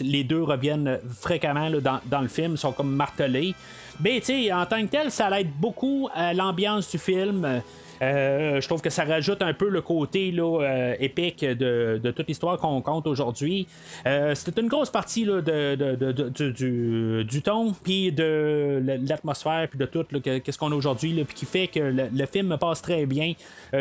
les 0.00 0.24
deux 0.24 0.42
reviennent 0.42 0.98
fréquemment 1.20 1.70
dans, 1.70 2.20
le 2.20 2.28
film, 2.28 2.56
sont 2.56 2.72
comme 2.72 2.94
martelés. 2.94 3.54
Mais 4.00 4.22
en 4.52 4.66
tant 4.66 4.80
que 4.82 4.90
tel, 4.90 5.10
ça 5.10 5.40
aide 5.40 5.50
beaucoup 5.58 6.08
à 6.14 6.32
l'ambiance 6.32 6.90
du 6.90 6.98
film. 6.98 7.62
Euh, 8.02 8.60
je 8.60 8.66
trouve 8.66 8.80
que 8.80 8.90
ça 8.90 9.04
rajoute 9.04 9.42
un 9.42 9.52
peu 9.52 9.68
le 9.68 9.82
côté 9.82 10.30
là, 10.30 10.62
euh, 10.62 10.94
épique 11.00 11.44
de, 11.44 12.10
toute 12.16 12.28
l'histoire 12.28 12.56
qu'on 12.58 12.80
compte 12.80 13.06
aujourd'hui. 13.06 13.66
Euh, 14.06 14.34
c'était 14.34 14.60
une 14.60 14.68
grosse 14.68 14.90
partie 14.90 15.24
là, 15.24 15.40
de, 15.40 17.22
du, 17.22 17.42
ton, 17.42 17.72
puis 17.72 18.12
de 18.12 18.82
l'atmosphère, 19.06 19.68
puis 19.68 19.78
de 19.78 19.86
tout 19.86 20.04
qu'est-ce 20.22 20.58
qu'on 20.58 20.72
a 20.72 20.74
aujourd'hui, 20.74 21.24
puis 21.24 21.34
qui 21.34 21.46
fait 21.46 21.68
que 21.68 21.80
le, 21.80 22.26
film 22.26 22.56
passe 22.58 22.80
très 22.82 23.06
bien. 23.06 23.32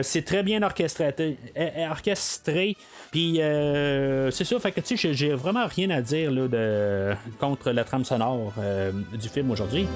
c'est 0.02 0.24
très 0.24 0.44
bien 0.44 0.64
orchestré, 0.64 1.38
orchestré 1.90 2.76
puis 3.12 3.40
c'est 4.32 4.46
ça, 4.46 4.60
fait 4.60 4.72
que 4.72 4.82
tu 4.82 4.98
sais, 4.98 5.14
j'ai 5.14 5.34
vraiment 5.34 5.68
rien 5.68 5.90
à 5.92 6.02
dire 6.02 6.32
là, 6.32 7.16
contre 7.40 7.72
la 7.72 7.84
trame 7.84 8.06
sonore 8.06 8.54
du 9.14 9.30
film 9.30 9.52
aujourd'hui. 9.52 9.88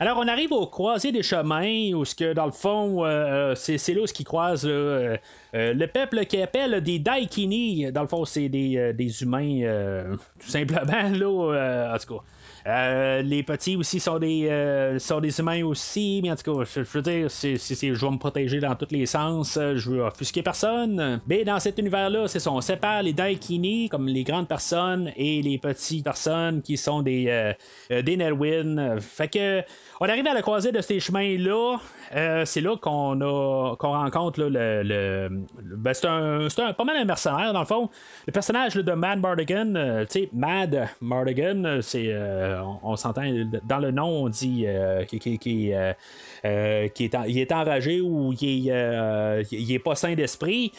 Alors, 0.00 0.18
on 0.18 0.28
arrive 0.28 0.52
au 0.52 0.66
croisé 0.66 1.10
des 1.10 1.24
chemins, 1.24 1.92
où 1.92 2.04
ce 2.04 2.14
que 2.14 2.32
dans 2.32 2.46
le 2.46 2.52
fond, 2.52 3.04
euh, 3.04 3.56
c'est, 3.56 3.76
là 3.88 4.02
où 4.02 4.06
ce 4.06 4.12
qui 4.12 4.22
croise 4.22 4.64
euh, 4.64 5.16
euh, 5.54 5.74
le 5.74 5.86
peuple 5.88 6.24
qui 6.26 6.40
appelle 6.40 6.80
des 6.82 7.00
Daikini. 7.00 7.90
Dans 7.90 8.02
le 8.02 8.08
fond, 8.08 8.24
c'est 8.24 8.48
des, 8.48 8.92
des 8.94 9.22
humains, 9.22 10.14
tout 10.38 10.48
simplement, 10.48 11.10
là, 11.10 11.94
en 11.94 11.98
tout 11.98 12.14
cas. 12.14 12.22
Euh, 12.68 13.22
les 13.22 13.42
petits 13.42 13.76
aussi 13.76 13.98
sont 13.98 14.18
des, 14.18 14.46
euh, 14.48 14.98
sont 14.98 15.20
des 15.20 15.40
humains 15.40 15.64
aussi, 15.64 16.20
mais 16.22 16.30
en 16.30 16.36
tout 16.36 16.54
cas, 16.54 16.64
je, 16.64 16.80
veux 16.80 17.02
dire, 17.02 17.30
c'est, 17.30 17.56
je 17.56 17.94
vais 17.94 18.10
me 18.10 18.18
protéger 18.18 18.60
dans 18.60 18.74
tous 18.74 18.88
les 18.90 19.06
sens, 19.06 19.56
euh, 19.56 19.76
je 19.76 19.90
veux 19.90 20.02
offusquer 20.02 20.42
personne. 20.42 21.20
Mais 21.26 21.44
dans 21.44 21.58
cet 21.60 21.78
univers-là, 21.78 22.28
c'est 22.28 22.40
ça, 22.40 22.52
on 22.52 22.60
sépare 22.60 23.02
les 23.02 23.14
Daikini, 23.14 23.88
comme 23.88 24.06
les 24.06 24.22
grandes 24.22 24.48
personnes, 24.48 25.10
et 25.16 25.40
les 25.40 25.56
petites 25.56 26.04
personnes 26.04 26.60
qui 26.60 26.76
sont 26.76 27.00
des, 27.00 27.54
des 27.90 28.16
Nelwyn. 28.16 29.00
Fait 29.00 29.28
que 29.28 29.62
on 30.00 30.08
arrive 30.08 30.26
à 30.26 30.34
la 30.34 30.42
croisée 30.42 30.72
de 30.72 30.80
ces 30.80 31.00
chemins-là. 31.00 31.78
Euh, 32.14 32.44
c'est 32.44 32.60
là 32.60 32.76
qu'on 32.76 33.20
a 33.20 33.76
qu'on 33.76 33.92
rencontre 33.92 34.40
le. 34.40 34.82
le, 34.82 35.28
ben, 35.62 35.92
c'est 35.92 36.06
un, 36.06 36.46
un, 36.46 36.72
pas 36.72 36.84
mal 36.84 36.96
un 36.96 37.04
mercenaire, 37.04 37.52
dans 37.52 37.60
le 37.60 37.66
fond. 37.66 37.90
Le 38.26 38.32
personnage 38.32 38.74
de 38.74 38.92
Mad 38.92 39.20
Mardigan, 39.20 39.74
euh, 39.74 40.04
tu 40.04 40.20
sais, 40.20 40.28
Mad 40.32 40.88
Mardigan, 41.00 41.80
c'est. 41.82 42.06
Euh, 42.08 42.62
on, 42.82 42.96
s'entend. 42.96 43.22
Dans 43.64 43.78
le 43.78 43.90
nom, 43.90 44.24
on 44.24 44.28
dit 44.28 44.66
qui, 45.08 45.18
qui, 45.18 45.38
qui, 45.38 45.70
est 45.70 45.96
est 46.44 47.52
enragé 47.52 48.00
ou 48.00 48.32
il 48.40 48.68
est, 48.70 49.46
il 49.50 49.72
est 49.72 49.78
pas 49.78 49.96
sain 49.96 50.14
d'esprit. 50.14 50.72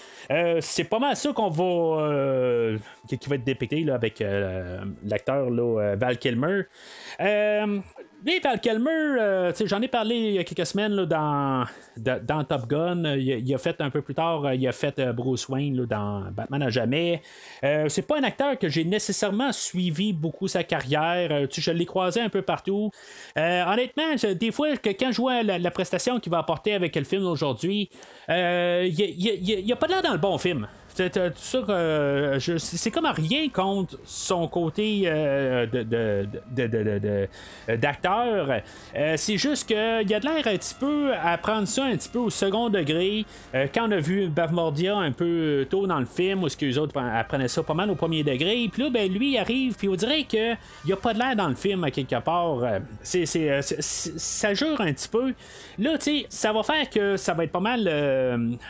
c'est 0.62 0.86
pas 0.86 1.00
mal 1.00 1.16
ça 1.16 1.34
qu'on 1.34 1.50
va. 1.50 2.78
qui, 3.08 3.30
va 3.30 3.36
être 3.36 3.86
là, 3.86 3.96
avec 3.96 4.24
l'acteur 5.04 5.50
Val 5.98 6.18
Kilmer. 6.18 6.64
Oui, 8.26 8.42
Val 8.44 8.60
Kilmer, 8.60 8.90
euh, 8.90 9.52
j'en 9.66 9.82
ai 9.82 9.88
parlé 9.88 10.16
il 10.16 10.34
y 10.34 10.40
a 10.40 10.44
quelques 10.44 10.66
semaines 10.66 10.94
là, 10.94 11.06
dans, 11.96 12.20
dans 12.22 12.44
Top 12.44 12.68
Gun. 12.68 13.16
Il, 13.16 13.54
a 13.54 13.58
fait 13.58 13.80
un 13.80 13.90
peu 13.90 14.02
plus 14.02 14.14
tard, 14.14 14.46
euh, 14.46 14.56
il 14.56 14.68
a 14.68 14.74
fait 14.74 15.00
euh, 15.00 15.14
Bruce 15.14 15.48
Wayne 15.48 15.78
là, 15.78 15.86
dans 15.86 16.32
Batman 16.32 16.64
à 16.64 16.70
jamais. 16.70 17.22
c'est 17.62 18.06
pas 18.06 18.20
un 18.20 18.24
acteur 18.24 18.60
que 18.60 18.68
j'ai 18.68 18.84
nécessairement 18.84 19.54
suivi 19.54 20.12
beaucoup 20.12 20.50
sa 20.50 20.66
carrière. 20.66 21.48
je 21.50 21.72
l'ai 21.72 21.86
croisé 21.86 22.20
un 22.20 22.30
peu 22.30 22.42
partout. 22.42 22.92
honnêtement, 23.38 24.16
des 24.38 24.52
fois, 24.52 24.76
quand 24.84 25.12
je 25.12 25.22
vois 25.22 25.42
la, 25.44 25.72
prestation 25.72 26.20
qu'il 26.20 26.32
va 26.32 26.40
apporter 26.40 26.74
avec 26.74 26.96
le 26.98 27.06
film 27.06 27.26
aujourd'hui, 27.26 27.90
il 28.28 29.64
n'y 29.64 29.72
a, 29.72 29.76
pas 29.78 29.88
de 29.88 29.94
l'air 29.94 30.02
dans 30.02 30.12
le 30.12 30.18
bon 30.18 30.38
film. 30.38 30.68
Euh, 31.00 32.40
c'est 32.40 32.92
comme 32.92 33.06
rien 33.06 33.50
contre 33.50 33.98
son 34.06 34.48
côté 34.48 35.04
euh, 35.06 35.66
d'acteur. 37.68 38.62
Euh, 38.96 39.14
c'est 39.18 39.38
juste 39.38 39.68
qu'il 39.68 40.10
y 40.10 40.14
a 40.14 40.20
de 40.20 40.26
l'air 40.26 40.48
un 40.48 40.58
petit 40.58 40.76
peu 40.80 41.12
à 41.14 41.38
prendre 41.38 41.68
ça 41.68 41.86
un 41.86 41.96
petit 41.96 42.10
peu 42.10 42.20
au 42.20 42.30
second 42.30 42.70
degré. 42.70 43.26
quand 43.74 43.88
on 43.88 43.92
a 43.92 44.00
vu 44.00 44.28
Bavmordia 44.28 44.96
un 44.98 45.12
peu 45.12 45.66
tôt 45.70 45.88
dans 45.88 46.00
le 46.00 46.06
film, 46.06 46.44
où 46.44 46.50
ce 46.50 46.58
que 46.58 46.66
les 46.66 46.78
autres 46.78 46.98
apprenaient 47.00 47.48
ça 47.48 47.64
pas 47.64 47.74
mal 47.74 47.90
au 47.90 47.96
premier 47.96 48.24
degré, 48.24 48.70
puis 48.72 48.84
là, 48.84 48.90
ben, 48.90 49.12
lui 49.12 49.34
il 49.34 49.38
arrive, 49.38 49.76
puis 49.76 49.90
on 49.90 49.96
dirait 49.96 50.24
qu'il 50.24 50.58
n'y 50.86 50.94
a 50.94 50.98
pas 50.98 51.14
de 51.14 51.20
l'air 51.20 51.36
dans 51.36 51.48
le 51.48 51.56
film 51.56 51.84
à 51.84 51.92
quelque 51.92 52.20
part. 52.22 52.60
Ça 53.04 54.54
jure 54.54 54.82
un 54.82 54.94
petit 54.94 55.10
peu. 55.10 55.34
Là, 55.78 55.98
tu 55.98 56.20
sais, 56.20 56.26
ça 56.30 56.52
va 56.52 56.64
faire 56.64 56.90
que 56.90 57.18
ça 57.18 57.34
va 57.34 57.44
être 57.44 57.52
pas 57.52 57.60
mal 57.60 57.84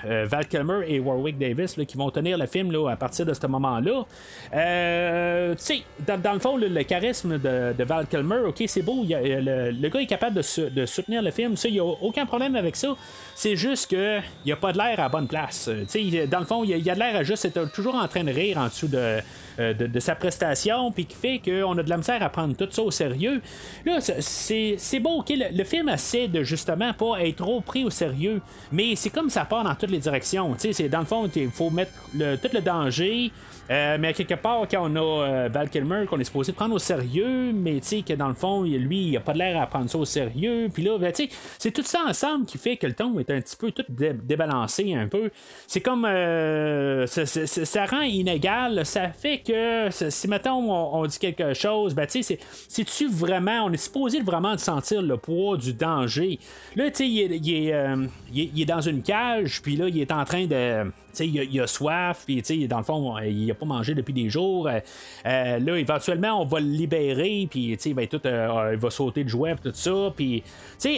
Val 0.03 0.47
Kilmer 0.47 0.81
et 0.87 0.99
Warwick 0.99 1.37
Davis 1.37 1.75
qui 1.85 1.97
vont 1.97 2.09
retenir 2.19 2.37
le 2.37 2.45
film 2.45 2.71
là, 2.71 2.89
à 2.89 2.95
partir 2.95 3.25
de 3.25 3.33
ce 3.33 3.47
moment-là. 3.47 4.05
Euh, 4.53 5.55
tu 5.55 5.63
sais, 5.63 5.81
dans, 6.05 6.33
le 6.33 6.39
fond, 6.39 6.57
le, 6.57 6.83
charisme 6.83 7.37
de, 7.37 7.83
Val 7.83 8.07
Kilmer, 8.07 8.39
ok, 8.47 8.63
c'est 8.67 8.81
beau, 8.81 9.05
le, 9.07 9.89
gars 9.89 9.99
est 9.99 10.05
capable 10.05 10.35
de, 10.37 10.85
soutenir 10.85 11.21
le 11.21 11.31
film, 11.31 11.55
il 11.63 11.73
n'y 11.73 11.79
a 11.79 11.85
aucun 11.85 12.25
problème 12.25 12.55
avec 12.55 12.75
ça. 12.75 12.95
C'est 13.35 13.55
juste 13.55 13.91
que 13.91 14.19
il 14.45 14.51
a 14.51 14.55
pas 14.55 14.73
de 14.73 14.77
l'air 14.77 14.99
à 14.99 15.09
bonne 15.09 15.27
place. 15.27 15.69
sais 15.87 16.27
dans 16.27 16.39
le 16.39 16.45
fond, 16.45 16.63
il 16.63 16.77
y 16.77 16.89
a, 16.89 16.93
de 16.93 16.99
l'air 16.99 17.15
à 17.15 17.23
juste 17.23 17.45
être 17.45 17.71
toujours 17.71 17.95
en 17.95 18.07
train 18.07 18.23
de 18.23 18.31
rire 18.31 18.57
en 18.57 18.65
dessous 18.65 18.87
de, 18.87 19.19
de, 19.59 19.99
sa 19.99 20.15
prestation, 20.15 20.91
puis 20.91 21.05
qui 21.05 21.15
fait 21.15 21.39
qu'on 21.39 21.77
a 21.77 21.83
de 21.83 21.89
la 21.89 21.97
misère 21.97 22.23
à 22.23 22.29
prendre 22.29 22.55
tout 22.55 22.67
ça 22.71 22.81
au 22.81 22.91
sérieux. 22.91 23.41
Là, 23.85 23.99
c'est 23.99 24.99
beau, 24.99 25.19
ok, 25.19 25.33
le, 25.51 25.63
film 25.63 25.89
essaie 25.89 26.27
de 26.27 26.43
justement 26.43 26.93
pas 26.93 27.21
être 27.21 27.37
trop 27.37 27.61
pris 27.61 27.83
au 27.83 27.89
sérieux, 27.89 28.41
mais 28.71 28.95
c'est 28.95 29.09
comme 29.09 29.29
ça 29.29 29.45
part 29.45 29.63
dans 29.63 29.75
toutes 29.75 29.91
les 29.91 29.99
directions. 29.99 30.55
C'est 30.57 30.89
dans 30.89 30.99
le 30.99 31.05
fond, 31.05 31.29
il 31.35 31.49
faut 31.49 31.69
mettre 31.69 31.91
le, 32.15 32.35
tout 32.37 32.49
le 32.53 32.61
danger. 32.61 33.31
Euh, 33.71 33.97
mais 33.99 34.13
quelque 34.13 34.33
part, 34.33 34.67
quand 34.69 34.89
on 34.89 34.95
a 34.95 34.99
euh, 34.99 35.49
Val 35.51 35.69
Kilmer 35.69 36.05
qu'on 36.09 36.19
est 36.19 36.23
supposé 36.23 36.53
prendre 36.53 36.73
au 36.73 36.79
sérieux, 36.79 37.51
mais 37.53 37.79
tu 37.79 37.87
sais 37.87 38.01
que 38.01 38.13
dans 38.13 38.27
le 38.27 38.33
fond, 38.33 38.63
lui, 38.63 39.09
il 39.09 39.17
a 39.17 39.19
pas 39.19 39.33
l'air 39.33 39.61
à 39.61 39.67
prendre 39.67 39.89
ça 39.89 39.97
au 39.99 40.05
sérieux. 40.05 40.69
Puis 40.73 40.83
là, 40.83 40.97
ben, 40.97 41.11
tu 41.11 41.25
sais, 41.25 41.29
c'est 41.59 41.71
tout 41.71 41.83
ça 41.83 42.01
ensemble 42.07 42.45
qui 42.45 42.57
fait 42.57 42.77
que 42.77 42.87
le 42.87 42.93
ton 42.93 43.19
est 43.19 43.29
un 43.29 43.39
petit 43.41 43.55
peu 43.55 43.71
tout 43.71 43.85
débalancé 43.89 44.95
un 44.95 45.07
peu. 45.07 45.29
C'est 45.67 45.81
comme 45.81 46.05
euh, 46.05 47.05
ça, 47.05 47.85
rend 47.85 48.01
inégal. 48.01 48.85
Ça 48.85 49.09
fait 49.09 49.39
que 49.39 49.89
si 49.91 50.27
mettons 50.27 50.71
on, 50.71 51.05
dit 51.05 51.19
quelque 51.19 51.53
chose, 51.53 51.93
ben 51.93 52.07
tu 52.07 52.23
sais, 52.23 52.39
c'est 52.67 52.83
tu 52.85 53.07
vraiment, 53.07 53.65
on 53.65 53.71
est 53.71 53.77
supposé 53.77 54.21
vraiment 54.21 54.55
de 54.55 54.59
sentir 54.59 55.01
le 55.01 55.17
poids 55.17 55.57
du 55.57 55.73
danger? 55.73 56.39
Là, 56.75 56.89
tu 56.89 56.97
sais, 56.97 57.07
il, 57.07 58.11
il 58.33 58.61
est 58.61 58.65
dans 58.65 58.81
une 58.81 59.03
cage, 59.03 59.61
puis 59.61 59.75
là, 59.75 59.87
il 59.87 59.99
est 59.99 60.11
en 60.11 60.25
train 60.25 60.45
de 60.45 60.91
il 61.25 61.59
a, 61.59 61.63
a, 61.63 61.67
soif, 61.67 62.23
puis 62.25 62.41
dans 62.67 62.77
le 62.77 62.83
fond, 62.83 63.17
il 63.19 63.49
a 63.51 63.53
pas 63.53 63.65
mangé 63.65 63.93
depuis 63.93 64.13
des 64.13 64.29
jours. 64.29 64.67
Euh, 64.67 64.79
euh, 65.25 65.59
là, 65.59 65.77
éventuellement, 65.77 66.41
on 66.41 66.45
va 66.45 66.59
le 66.59 66.67
libérer, 66.67 67.47
puis 67.49 67.77
il 67.83 67.93
va, 67.93 68.01
euh, 68.25 68.71
il 68.73 68.79
va 68.79 68.89
sauter 68.89 69.23
de 69.23 69.29
jouet, 69.29 69.55
tout 69.61 69.71
ça. 69.73 70.13
Puis, 70.15 70.43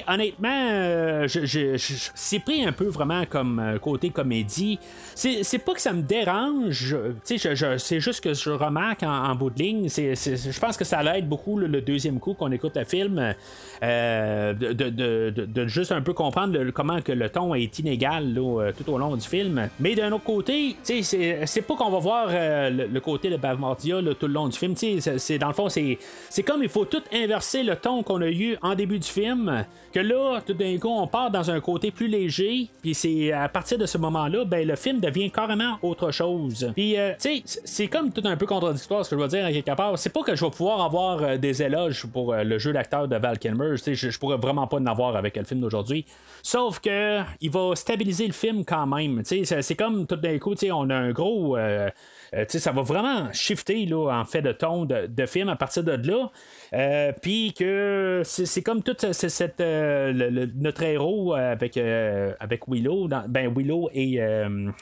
honnêtement, 0.08 1.26
c'est 1.28 2.40
pris 2.40 2.66
un 2.66 2.72
peu 2.72 2.88
vraiment 2.88 3.26
comme 3.26 3.80
côté 3.82 4.10
comédie. 4.10 4.80
C'est 5.16 5.64
pas 5.64 5.74
que 5.74 5.82
ça 5.82 5.94
me 5.94 6.02
dérange, 6.02 6.96
c'est 7.24 8.00
juste 8.00 8.24
que 8.24 8.34
je 8.34 8.50
remarque 8.50 9.04
en, 9.04 9.36
bout 9.36 9.50
de 9.50 9.60
ligne, 9.60 9.88
je 9.90 10.60
pense 10.60 10.78
que 10.78 10.84
ça 10.86 11.02
l'aide 11.04 11.28
beaucoup 11.28 11.58
le 11.58 11.82
deuxième 11.82 12.20
coup 12.20 12.34
qu'on 12.34 12.52
écoute 12.52 12.76
le 12.76 12.86
film, 12.86 13.34
de, 13.82 15.68
juste 15.68 15.92
un 15.92 16.02
peu 16.02 16.14
comprendre 16.14 16.72
comment 16.72 17.02
que 17.02 17.12
le 17.12 17.30
ton 17.30 17.56
est 17.56 17.80
inégal 17.80 18.34
tout 18.78 18.92
au 18.92 18.98
long 18.98 19.16
du 19.16 19.28
film. 19.28 19.70
Mais 19.80 19.96
d'un 19.96 20.11
autre 20.12 20.24
côté, 20.24 20.76
c'est 20.84 21.62
pas 21.68 21.76
qu'on 21.76 21.90
va 21.90 22.00
voir 22.00 22.28
euh, 22.30 22.70
le, 22.70 23.00
côté 23.00 23.30
de 23.30 23.38
Bavmortia 23.38 23.98
tout 24.20 24.28
le 24.28 24.34
long 24.34 24.48
du 24.48 24.58
film. 24.58 24.76
C'est 24.76 25.38
dans 25.38 25.48
le 25.48 25.54
fond, 25.54 25.70
c'est 25.70 26.44
comme 26.44 26.64
il 26.64 26.70
faut 26.70 26.86
tout 26.86 27.04
inverser 27.14 27.64
le 27.64 27.76
ton 27.76 28.04
qu'on 28.04 28.22
a 28.22 28.30
eu 28.30 28.58
en 28.62 28.76
début 28.76 29.00
du 29.00 29.08
film. 29.08 29.66
Que 29.94 30.00
là, 30.00 30.40
tout 30.46 30.54
d'un 30.54 30.78
coup, 30.78 30.88
on 30.88 31.06
part 31.06 31.32
dans 31.32 31.52
un 31.52 31.60
côté 31.60 31.92
plus 31.92 32.08
léger. 32.08 32.70
Puis 32.82 32.94
c'est 32.94 33.34
à 33.34 33.50
partir 33.50 33.78
de 33.78 33.86
ce 33.86 33.98
moment-là, 33.98 34.46
ben 34.46 34.66
le 34.66 34.76
film 34.76 35.00
devient 35.00 35.30
carrément 35.30 35.78
autre 35.82 36.12
chose. 36.12 36.72
Puis 36.74 36.98
euh, 36.98 37.12
tu 37.20 37.44
sais, 37.44 37.62
c'est 37.66 37.88
comme 37.88 38.12
tout 38.12 38.22
un 38.24 38.38
peu 38.38 38.46
contradictoire 38.46 39.06
ce 39.06 39.10
que 39.10 39.18
je 39.18 39.22
veux 39.22 39.28
dire 39.28 39.46
à 39.46 39.52
quelque 39.52 39.76
part. 39.76 40.00
C'est 40.00 40.14
pas 40.14 40.24
que 40.24 40.36
je 40.36 40.46
vais 40.46 40.52
pouvoir 40.52 40.82
avoir 40.82 41.22
euh, 41.22 41.38
des 41.38 41.62
éloges 41.62 42.06
pour 42.06 42.34
le 42.34 42.58
jeu 42.58 42.72
d'acteur 42.72 43.08
de 43.08 43.18
Val 43.18 43.38
Kilmer. 43.38 43.76
Je, 43.76 43.94
je 43.94 44.20
pourrais 44.20 44.38
vraiment 44.38 44.68
pas 44.68 44.78
en 44.78 44.86
avoir 44.86 45.16
avec 45.16 45.36
le 45.36 45.44
film 45.44 45.60
d'aujourd'hui. 45.60 46.06
Sauf 46.44 46.80
que 46.80 47.20
il 47.42 47.52
va 47.52 47.76
stabiliser 47.76 48.28
le 48.28 48.34
film 48.34 48.64
quand 48.66 48.88
même. 48.88 49.22
C'est 49.24 49.76
comme 49.76 49.91
tout 50.08 50.16
d'un 50.16 50.38
coup, 50.40 50.56
on 50.72 50.90
a 50.90 50.96
un 50.96 51.12
gros. 51.12 51.58
Euh, 51.58 51.90
euh, 52.34 52.46
ça 52.48 52.72
va 52.72 52.82
vraiment 52.82 53.32
shifter 53.34 53.92
en 53.94 54.24
fait 54.24 54.42
de 54.42 54.54
ton 54.54 54.86
de, 54.86 55.26
film 55.26 55.50
à 55.50 55.56
partir 55.56 55.84
de 55.84 55.92
là. 55.92 56.32
Euh, 56.74 57.12
puis 57.22 57.54
que 57.54 58.22
c'est 58.24 58.62
comme 58.62 58.82
toute 58.84 59.12
cette, 59.12 59.60
notre 59.60 60.84
héros 60.84 61.34
avec, 61.34 61.78
avec 61.78 62.68
Willow, 62.68 63.10
ben 63.28 63.54
Willow 63.54 63.90
et, 63.94 64.20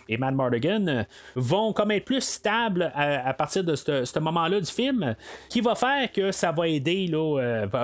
et 0.07 0.17
Matt 0.17 0.35
Mardigan 0.35 1.05
vont 1.35 1.73
comme 1.73 1.91
être 1.91 2.05
plus 2.05 2.23
stables 2.23 2.91
à, 2.93 3.33
partir 3.33 3.63
de 3.63 3.75
ce 3.75 4.19
moment-là 4.19 4.59
du 4.59 4.71
film, 4.71 5.15
qui 5.49 5.61
va 5.61 5.75
faire 5.75 6.11
que 6.11 6.31
ça 6.31 6.51
va 6.51 6.67
aider 6.67 7.09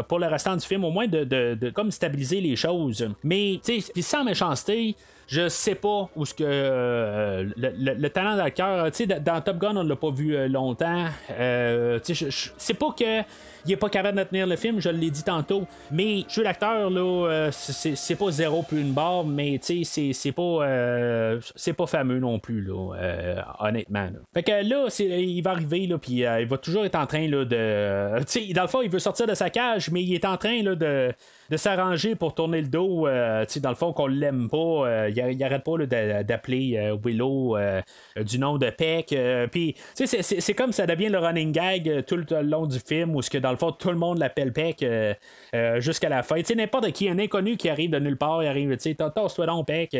pour 0.07 0.19
le 0.19 0.27
restant 0.27 0.55
du 0.55 0.65
film 0.65 0.83
au 0.83 0.91
moins 0.91 1.07
de, 1.07 1.23
de 1.23 1.69
comme 1.71 1.89
stabiliser 1.89 2.41
les 2.41 2.55
choses. 2.55 3.07
Mais 3.23 3.59
sans 4.01 4.23
méchanceté, 4.23 4.95
je 5.27 5.49
sais 5.49 5.75
pas 5.75 6.09
où 6.15 6.25
ce 6.25 6.33
que 6.33 6.43
euh, 6.45 7.49
le, 7.57 8.07
talent 8.09 8.35
d'acteur, 8.35 8.91
tu 8.91 9.05
sais, 9.05 9.07
dans 9.07 9.41
Top 9.41 9.57
Gun, 9.57 9.75
on 9.75 9.83
l'a 9.83 9.95
pas 9.95 10.11
vu 10.11 10.35
euh, 10.35 10.47
longtemps. 10.47 11.05
Euh, 11.31 11.99
tu 11.99 12.15
sais, 12.15 12.51
c'est 12.57 12.73
pas 12.75 12.91
que 12.97 13.21
il 13.65 13.71
est 13.71 13.77
pas 13.77 13.89
capable 13.89 14.17
de 14.17 14.23
tenir 14.23 14.47
le 14.47 14.55
film, 14.55 14.79
je 14.79 14.89
l'ai 14.89 15.09
dit 15.09 15.23
tantôt. 15.23 15.65
Mais 15.91 16.23
jeu 16.29 16.43
l'acteur, 16.43 16.89
là, 16.89 17.49
c'est 17.51 18.15
pas 18.15 18.31
zéro 18.31 18.63
plus 18.63 18.81
une 18.81 18.93
barre, 18.93 19.25
mais 19.25 19.59
tu 19.63 19.83
sais, 19.83 20.11
c'est 20.13 20.31
pas 20.31 21.39
c'est 21.55 21.73
pas 21.73 21.87
fameux 21.87 22.19
non 22.19 22.39
plus, 22.39 22.61
là, 22.61 22.93
honnêtement. 23.59 24.09
Fait 24.33 24.43
que 24.43 24.67
là, 24.67 24.87
il 24.99 25.41
va 25.41 25.51
arriver, 25.51 25.87
là, 25.87 25.97
puis 25.97 26.23
il 26.23 26.47
va 26.47 26.57
toujours 26.57 26.85
être 26.85 26.95
en 26.95 27.05
train 27.05 27.27
là, 27.27 27.45
de. 27.45 28.23
Tu 28.25 28.47
sais, 28.47 28.53
dans 28.53 28.63
le 28.63 28.67
fond, 28.67 28.81
il 28.81 28.89
veut 28.89 28.99
sortir 28.99 29.27
de 29.27 29.33
sa 29.33 29.49
cage, 29.49 29.89
mais 29.91 30.03
il 30.03 30.13
est 30.13 30.25
en 30.25 30.37
train 30.37 30.61
là, 30.63 30.75
de 30.75 31.13
de 31.49 31.57
s'arranger 31.57 32.15
pour 32.15 32.33
tourner 32.33 32.61
le 32.61 32.67
dos, 32.67 33.07
euh, 33.07 33.45
dans 33.61 33.69
le 33.69 33.75
fond, 33.75 33.93
qu'on 33.93 34.07
l'aime 34.07 34.49
pas. 34.49 34.57
Euh, 34.57 35.09
il, 35.09 35.43
arrête 35.43 35.63
pas 35.63 35.77
d'appeler 36.23 36.77
euh, 36.77 36.97
Willow 37.03 37.57
du 38.17 38.39
nom 38.39 38.57
de 38.57 38.69
Peck. 38.69 39.15
Puis, 39.51 39.75
c'est 39.93 40.53
comme 40.53 40.71
ça 40.71 40.85
devient 40.85 41.09
le 41.09 41.19
running 41.19 41.51
gag 41.51 42.05
tout 42.05 42.17
le 42.17 42.41
long 42.41 42.65
du 42.65 42.79
film, 42.79 43.15
où 43.15 43.21
ce 43.21 43.29
que 43.29 43.37
dans 43.37 43.51
fond, 43.55 43.71
tout 43.71 43.89
le 43.89 43.97
monde 43.97 44.19
l'appelle 44.19 44.53
Peck 44.53 44.85
jusqu'à 45.79 46.09
la 46.09 46.23
fin. 46.23 46.41
Tu 46.41 46.55
n'importe 46.55 46.91
qui, 46.91 47.09
un 47.09 47.19
inconnu 47.19 47.57
qui 47.57 47.69
arrive 47.69 47.91
de 47.91 47.99
nulle 47.99 48.17
part, 48.17 48.43
il 48.43 48.47
arrive, 48.47 48.75
tu 48.77 48.89
sais, 48.89 48.95
toi 48.95 49.11
donc, 49.45 49.67
Peck. 49.67 49.91
tu 49.91 49.97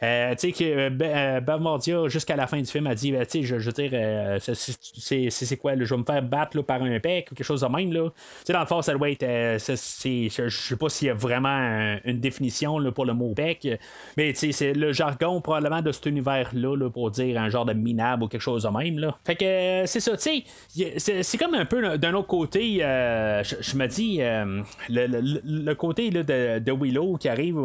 sais, 0.00 0.52
que 0.52 1.40
Bavmordia, 1.40 2.08
jusqu'à 2.08 2.36
la 2.36 2.46
fin 2.46 2.58
du 2.58 2.66
film, 2.66 2.86
a 2.86 2.94
dit, 2.94 3.12
ben, 3.12 3.24
tu 3.26 3.42
sais, 3.42 3.42
je, 3.42 3.56
veux 3.56 3.72
dire, 3.72 4.40
c'est 4.40 5.56
quoi, 5.56 5.74
je 5.76 5.84
vais 5.84 6.00
me 6.00 6.04
faire 6.04 6.22
battre 6.22 6.60
par 6.62 6.82
un 6.82 6.98
Peck 7.00 7.28
ou 7.30 7.34
quelque 7.34 7.46
chose 7.46 7.60
de 7.60 7.68
même, 7.68 7.92
là. 7.92 8.10
Tu 8.10 8.46
sais, 8.46 8.52
dans 8.52 8.60
le 8.60 8.66
fond, 8.66 8.82
ça 8.82 8.92
doit 8.92 9.10
être, 9.10 9.26
je 9.26 10.48
sais 10.48 10.76
pas 10.76 10.88
s'il 10.88 11.08
y 11.08 11.10
a 11.10 11.14
vraiment 11.14 11.98
une 12.04 12.20
définition 12.20 12.78
là, 12.78 12.92
pour 12.92 13.04
le 13.04 13.14
mot 13.14 13.32
bec, 13.34 13.68
mais 14.16 14.34
c'est 14.34 14.72
le 14.72 14.92
jargon 14.92 15.40
probablement 15.40 15.82
de 15.82 15.92
cet 15.92 16.06
univers-là 16.06 16.90
pour 16.90 17.10
dire 17.10 17.40
un 17.40 17.50
genre 17.50 17.64
de 17.64 17.72
minable 17.72 18.24
ou 18.24 18.28
quelque 18.28 18.40
chose 18.40 18.64
de 18.64 18.68
même. 18.68 18.98
Là. 18.98 19.16
Fait 19.24 19.36
que 19.36 19.44
euh, 19.44 19.86
c'est 19.86 20.00
ça, 20.00 20.16
tu 20.16 20.44
sais, 20.68 21.22
c'est 21.22 21.38
comme 21.38 21.54
un 21.54 21.64
peu 21.64 21.98
d'un 21.98 22.14
autre 22.14 22.28
côté, 22.28 22.78
euh, 22.96 23.42
je 23.42 23.76
me 23.76 23.86
dis, 23.86 24.18
euh, 24.20 24.62
le, 24.88 25.74
côté 25.74 26.10
là, 26.10 26.22
de, 26.22 26.72
Willow 26.72 27.16
qui 27.16 27.28
arrive, 27.28 27.56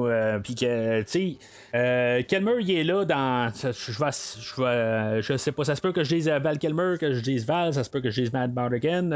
puis 0.43 0.55
que, 0.55 1.01
tu 1.01 1.37
sais, 1.73 2.23
Kelmer, 2.23 2.61
il 2.61 2.71
est 2.71 2.83
là 2.83 3.05
dans. 3.05 3.51
Je 3.53 3.71
je, 3.71 5.21
je 5.21 5.37
sais 5.37 5.51
pas, 5.51 5.63
ça 5.63 5.75
se 5.75 5.81
peut 5.81 5.91
que 5.91 6.03
je 6.03 6.15
dise 6.15 6.29
Val 6.29 6.59
Kelmer, 6.59 6.95
que 6.99 7.13
je 7.13 7.21
dise 7.21 7.45
Val, 7.45 7.73
ça 7.73 7.83
se 7.83 7.89
peut 7.89 8.01
que 8.01 8.09
je 8.09 8.21
dise 8.21 8.33
Matt 8.33 8.53
Bardigan. 8.53 9.09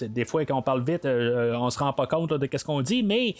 des 0.00 0.24
fois, 0.24 0.44
quand 0.44 0.58
on 0.58 0.62
parle 0.62 0.82
vite, 0.84 1.06
on 1.06 1.70
se 1.70 1.78
rend 1.78 1.92
pas 1.92 2.06
compte 2.06 2.32
de 2.32 2.48
ce 2.56 2.64
qu'on 2.64 2.82
dit, 2.82 3.02
mais 3.02 3.34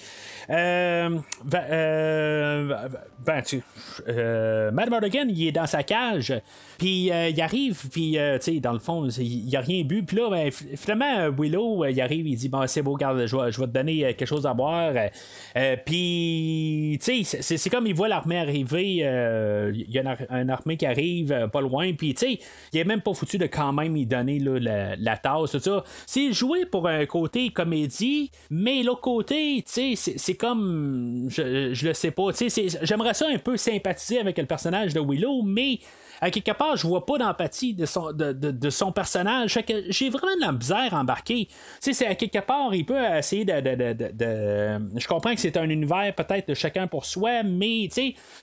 euh, 0.51 1.19
euh, 1.55 2.89
ben, 3.25 3.43
tu, 3.43 3.63
euh, 4.09 4.71
Matt 4.71 4.91
Mardigan, 4.91 5.27
il 5.29 5.49
est 5.49 5.53
dans 5.53 5.67
sa 5.67 5.83
cage, 5.83 6.35
puis 6.79 7.11
euh, 7.11 7.29
il 7.29 7.41
arrive, 7.41 7.89
puis 7.91 8.13
tu 8.13 8.41
sais, 8.41 8.61
dans 8.61 8.73
le 8.73 8.79
fond, 8.79 9.09
il 9.09 9.57
a 9.57 9.61
rien 9.61 9.85
bu, 9.85 10.03
puis 10.03 10.17
là, 10.17 10.31
ben, 10.31 10.51
finalement, 10.51 11.31
Willow, 11.31 11.87
il 11.87 12.01
arrive, 12.01 12.14
il 12.17 12.37
dit, 12.37 12.49
bon, 12.49 12.67
c'est 12.67 12.83
beau, 12.83 12.97
garde, 12.97 13.27
je 13.27 13.37
vais, 13.37 13.53
je 13.53 13.61
te 13.61 13.67
donner 13.67 14.15
quelque 14.15 14.27
chose 14.27 14.47
à 14.47 14.55
boire, 14.55 14.93
puis, 15.85 16.99
tu 17.03 17.25
sais, 17.25 17.43
c'est 17.43 17.71
comme 17.71 17.87
il 17.87 17.95
voit 17.95 18.09
l'armée 18.09 18.39
arriver, 18.39 18.85
il 18.85 19.91
y 19.91 19.99
a 19.99 20.17
une, 20.31 20.51
armée 20.51 20.77
qui 20.77 20.87
arrive 20.87 21.49
pas 21.53 21.61
loin, 21.61 21.93
puis, 21.93 22.15
tu 22.15 22.27
sais, 22.27 22.39
il 22.73 22.81
est 22.81 22.85
même 22.85 23.01
pas 23.01 23.15
foutu 23.15 23.39
de 23.39 23.47
quand 23.47 23.73
même 23.73 23.97
y 23.97 24.07
donner 24.07 24.39
la, 24.39 25.17
tasse, 25.17 25.53
tout 25.53 25.61
ça. 25.61 25.85
C'est 26.07 26.33
joué 26.33 26.67
pour 26.67 26.89
un 26.89 27.07
côté 27.07 27.51
comédie, 27.51 28.31
mais 28.51 28.83
l'autre 28.83 29.01
côté, 29.01 29.63
tu 29.67 29.97
sais, 29.97 30.15
c'est 30.17 30.35
comme. 30.35 31.29
Je, 31.31 31.87
le 31.87 31.95
sais 31.95 32.11
pas. 32.11 32.31
J'aimerais 32.83 33.15
ça 33.15 33.27
un 33.29 33.39
peu 33.39 33.57
sympathiser 33.57 34.19
avec 34.19 34.39
le 34.39 34.47
personnage 34.47 34.95
de 34.95 35.01
Willow, 35.01 35.43
mais 35.43 35.79
à 36.21 36.31
quelque 36.31 36.53
part, 36.53 36.77
je 36.77 36.87
vois 36.87 37.05
pas 37.05 37.19
d'empathie 37.19 37.75
de 37.75 37.87
son, 37.87 38.13
de, 38.13 38.71
son 38.71 38.93
personnage. 38.93 39.59
j'ai 39.89 40.11
vraiment 40.11 40.37
de 40.37 40.41
la 40.41 40.53
misère 40.53 40.95
embarquer. 40.95 41.49
c'est 41.81 42.07
à 42.07 42.15
quelque 42.15 42.41
part, 42.41 42.75
il 42.75 42.85
peut 42.85 42.99
essayer 43.17 43.45
de. 43.45 43.53
je 43.53 45.07
comprends 45.07 45.35
que 45.35 45.41
c'est 45.41 45.57
un 45.57 45.69
univers 45.69 46.15
peut-être 46.15 46.49
de 46.49 46.55
chacun 46.55 46.87
pour 46.87 47.05
soi, 47.05 47.43
mais 47.43 47.89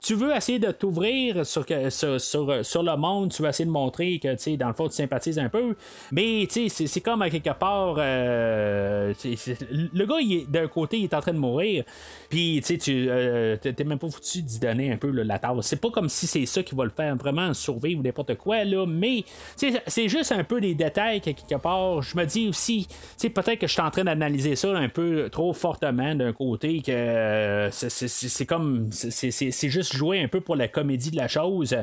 tu 0.01 0.15
veux 0.15 0.35
essayer 0.35 0.59
de 0.59 0.71
t'ouvrir 0.71 1.45
sur, 1.45 1.65
sur, 1.89 2.19
sur, 2.65 2.83
le 2.83 2.97
monde, 2.97 3.31
tu 3.31 3.41
veux 3.41 3.49
essayer 3.49 3.65
de 3.65 3.71
montrer 3.71 4.19
que 4.19 4.55
dans 4.55 4.67
le 4.67 4.73
fond, 4.73 4.87
tu 4.87 4.95
sympathises 4.95 5.39
un 5.39 5.49
peu. 5.49 5.75
Mais 6.11 6.47
c'est, 6.49 7.01
comme 7.01 7.21
à 7.21 7.29
quelque 7.29 7.53
part. 7.57 7.95
Euh, 7.97 9.13
le 9.23 10.05
gars, 10.05 10.45
d'un 10.47 10.67
côté, 10.67 10.97
il 10.97 11.03
est 11.05 11.13
en 11.13 11.21
train 11.21 11.33
de 11.33 11.37
mourir. 11.37 11.83
Puis, 12.29 12.61
tu 12.61 13.07
euh, 13.09 13.57
t'es 13.57 13.83
même 13.83 13.99
pas 13.99 14.09
foutu 14.09 14.41
d'y 14.41 14.59
donner 14.59 14.91
un 14.91 14.97
peu 14.97 15.09
là, 15.11 15.23
la 15.23 15.39
tasse. 15.39 15.67
C'est 15.67 15.81
pas 15.81 15.89
comme 15.89 16.09
si 16.09 16.27
c'est 16.27 16.45
ça 16.45 16.63
qui 16.63 16.75
va 16.75 16.83
le 16.83 16.91
faire 16.91 17.15
vraiment 17.15 17.53
survivre 17.61 18.01
ou 18.01 18.03
n'importe 18.03 18.35
quoi, 18.35 18.63
là, 18.63 18.85
mais 18.85 19.23
c'est 19.55 20.09
juste 20.09 20.31
un 20.31 20.43
peu 20.43 20.61
des 20.61 20.75
détails 20.75 21.21
que, 21.21 21.31
quelque 21.31 21.61
part. 21.61 22.01
Je 22.01 22.17
me 22.17 22.25
dis 22.25 22.49
aussi, 22.49 22.87
peut-être 23.19 23.59
que 23.59 23.67
je 23.67 23.73
suis 23.73 23.81
en 23.81 23.91
train 23.91 24.03
d'analyser 24.03 24.55
ça 24.55 24.69
un 24.69 24.89
peu 24.89 25.29
trop 25.31 25.53
fortement 25.53 26.15
d'un 26.15 26.33
côté, 26.33 26.81
que 26.81 26.91
euh, 26.91 27.69
c'est 27.71 28.45
comme. 28.45 28.89
C'est 28.91 29.69
juste 29.69 29.95
jouer 29.95 30.21
un 30.21 30.27
peu 30.27 30.41
pour 30.41 30.55
la 30.55 30.67
comédie 30.67 31.11
de 31.11 31.17
la 31.17 31.27
chose. 31.27 31.75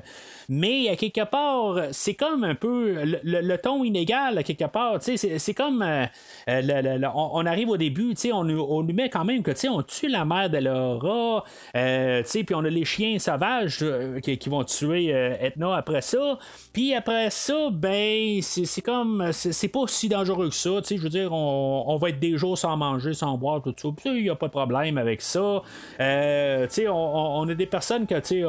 Mais 0.49 0.89
à 0.89 0.97
quelque 0.97 1.25
part, 1.25 1.77
c'est 1.93 2.15
comme 2.15 2.45
un 2.45 2.55
peu 2.55 2.97
le, 3.23 3.57
ton 3.57 3.85
inégal, 3.85 4.39
à 4.39 4.43
quelque 4.43 4.65
part. 4.65 4.99
C'est 5.01 5.55
comme. 5.55 5.83
Euh, 5.83 6.07
euh, 6.49 6.99
on, 7.15 7.47
arrive 7.47 7.71
au 7.71 7.77
début, 7.77 8.15
on, 8.33 8.49
on 8.49 8.83
nous 8.83 8.95
met 8.95 9.11
quand 9.11 9.25
même 9.25 9.43
que 9.43 9.53
on 9.69 9.83
tue 9.83 10.09
la 10.09 10.25
mère 10.25 10.49
de 10.49 10.59
Laura, 10.59 11.45
puis 11.73 12.55
on 12.55 12.65
a 12.65 12.71
les 12.71 12.85
chiens 12.85 13.19
sauvages 13.19 13.85
qui, 14.23 14.49
vont 14.49 14.65
tuer 14.65 15.09
Etna 15.09 15.68
après 15.73 16.01
ça. 16.01 16.39
Puis 16.73 16.95
après 16.95 17.31
ça, 17.31 17.69
ben, 17.71 18.41
c'est 18.43 18.83
comme. 18.83 19.31
C'est 19.33 19.69
pas 19.69 19.87
si 19.87 20.09
dangereux 20.09 20.49
que 20.49 20.55
ça. 20.55 20.71
Je 20.89 20.97
veux 20.97 21.09
dire, 21.09 21.33
on, 21.33 21.97
va 21.97 22.11
être 22.11 22.21
des 22.21 22.37
jours 22.37 22.57
sans 22.57 22.77
manger, 22.77 23.15
sans 23.15 23.37
boire, 23.37 23.63
tout 23.63 23.75
ça. 23.77 23.89
Il 24.07 24.23
n'y 24.23 24.31
a 24.31 24.35
pas 24.35 24.47
de 24.47 24.53
problème 24.53 24.99
avec 24.99 25.21
ça. 25.21 25.63
on, 26.01 26.89
on, 26.91 27.49
a 27.49 27.55
des 27.55 27.67
personnes 27.67 28.07
que, 28.07 28.19
tu 28.21 28.41
sais, 28.41 28.45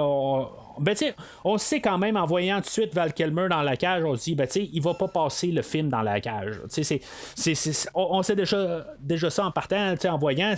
ben, 0.80 0.96
on 1.44 1.58
sait 1.58 1.82
quand 1.82 1.98
même 1.98 2.18
en 2.18 2.26
voyant 2.26 2.58
tout 2.58 2.64
de 2.64 2.70
suite 2.70 2.94
Val 2.94 3.14
Kilmer 3.14 3.48
dans 3.50 3.62
la 3.62 3.78
cage, 3.78 4.04
on 4.04 4.16
se 4.16 4.24
dit, 4.24 4.36
ben, 4.36 4.48
il 4.56 4.82
va 4.82 4.94
pas 4.94 5.08
passer 5.08 5.48
le 5.48 5.62
film 5.62 5.90
dans 5.90 6.02
la 6.02 6.20
cage. 6.20 6.62
on, 7.96 8.24
sait 8.24 8.36
déjà, 8.36 8.86
déjà 9.00 9.30
ça 9.30 9.46
en 9.46 9.52
partant, 9.52 9.96
en 10.04 10.18
voyant. 10.18 10.56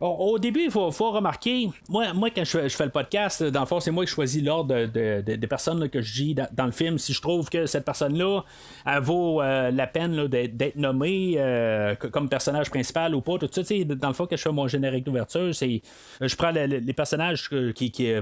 Au, 0.00 0.38
début, 0.38 0.64
il 0.64 0.70
faut, 0.70 0.90
remarquer, 0.90 1.70
moi, 1.88 2.12
moi 2.12 2.30
quand 2.30 2.44
je, 2.44 2.68
fais 2.68 2.84
le 2.84 2.90
podcast, 2.90 3.42
dans 3.42 3.60
le 3.60 3.66
fond, 3.66 3.80
c'est 3.80 3.90
moi 3.90 4.04
qui 4.04 4.12
choisis 4.12 4.42
l'ordre 4.42 4.86
des 4.86 5.46
personnes 5.48 5.88
que 5.88 6.00
je 6.00 6.12
dis 6.14 6.34
dans, 6.34 6.66
le 6.66 6.72
film. 6.72 6.98
Si 6.98 7.12
je 7.12 7.20
trouve 7.20 7.48
que 7.48 7.66
cette 7.66 7.84
personne-là, 7.84 8.42
elle 8.86 9.00
vaut 9.00 9.40
euh, 9.40 9.70
la 9.70 9.86
peine 9.86 10.26
d'être 10.26 10.76
nommée 10.76 11.34
euh, 11.36 11.94
comme 11.94 12.28
personnage 12.28 12.70
principal 12.70 13.14
ou 13.14 13.20
pas, 13.20 13.38
tout 13.38 13.48
ça, 13.50 13.62
dans 13.84 14.08
le 14.08 14.14
fond, 14.14 14.26
que 14.26 14.36
je 14.36 14.42
fais 14.42 14.52
mon 14.52 14.68
générique 14.68 15.04
d'ouverture, 15.04 15.54
c'est 15.54 15.82
je 16.20 16.36
prends 16.36 16.50
les 16.50 16.92
personnages 16.92 17.48
qui, 17.74 17.90
qui, 17.90 18.12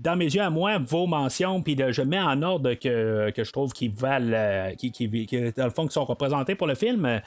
dans 0.00 0.16
mes 0.16 0.26
yeux 0.26 0.42
à 0.42 0.50
moi, 0.50 0.78
vos 0.94 1.06
mentions, 1.08 1.60
puis 1.60 1.76
je 1.90 2.02
mets 2.02 2.20
en 2.20 2.40
ordre 2.42 2.74
que, 2.74 3.32
je 3.36 3.52
trouve 3.52 3.72
qu'ils 3.72 3.90
valent, 3.90 4.32
euh, 4.32 4.70
qui, 4.74 4.92
qui, 4.92 5.08
dans 5.56 5.64
le 5.64 5.70
fond, 5.70 5.88
qui 5.88 5.92
sont 5.92 6.04
représentés 6.04 6.54
pour 6.54 6.68
le 6.68 6.76
film. 6.76 7.20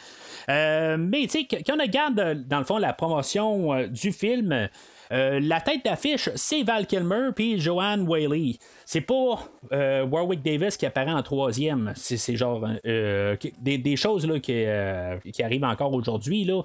Euh, 0.49 0.97
mais 0.97 1.23
tu 1.23 1.29
sais, 1.29 1.47
quand 1.65 1.75
on 1.77 1.81
regarde, 1.81 2.47
dans 2.47 2.59
le 2.59 2.63
fond, 2.63 2.77
la 2.77 2.93
promotion 2.93 3.73
euh, 3.73 3.87
du 3.87 4.13
film, 4.13 4.69
la 5.09 5.61
tête 5.61 5.83
d'affiche, 5.85 6.29
c'est 6.35 6.63
Val 6.63 6.85
Kilmer 6.85 7.29
puis 7.35 7.59
Joanne 7.59 8.07
Whaley. 8.07 8.57
C'est 8.89 9.01
pas 9.01 9.39
euh, 9.73 10.05
Warwick 10.05 10.41
Davis 10.41 10.77
qui 10.77 10.85
apparaît 10.85 11.11
en 11.11 11.21
troisième. 11.21 11.91
C'est 11.95 12.37
genre 12.37 12.65
euh, 12.85 13.35
des, 13.59 13.95
choses 13.97 14.25
là, 14.25 14.39
qui, 14.39 14.63
euh, 14.65 15.17
arrivent 15.43 15.65
encore 15.65 15.91
aujourd'hui. 15.93 16.45
Là. 16.45 16.61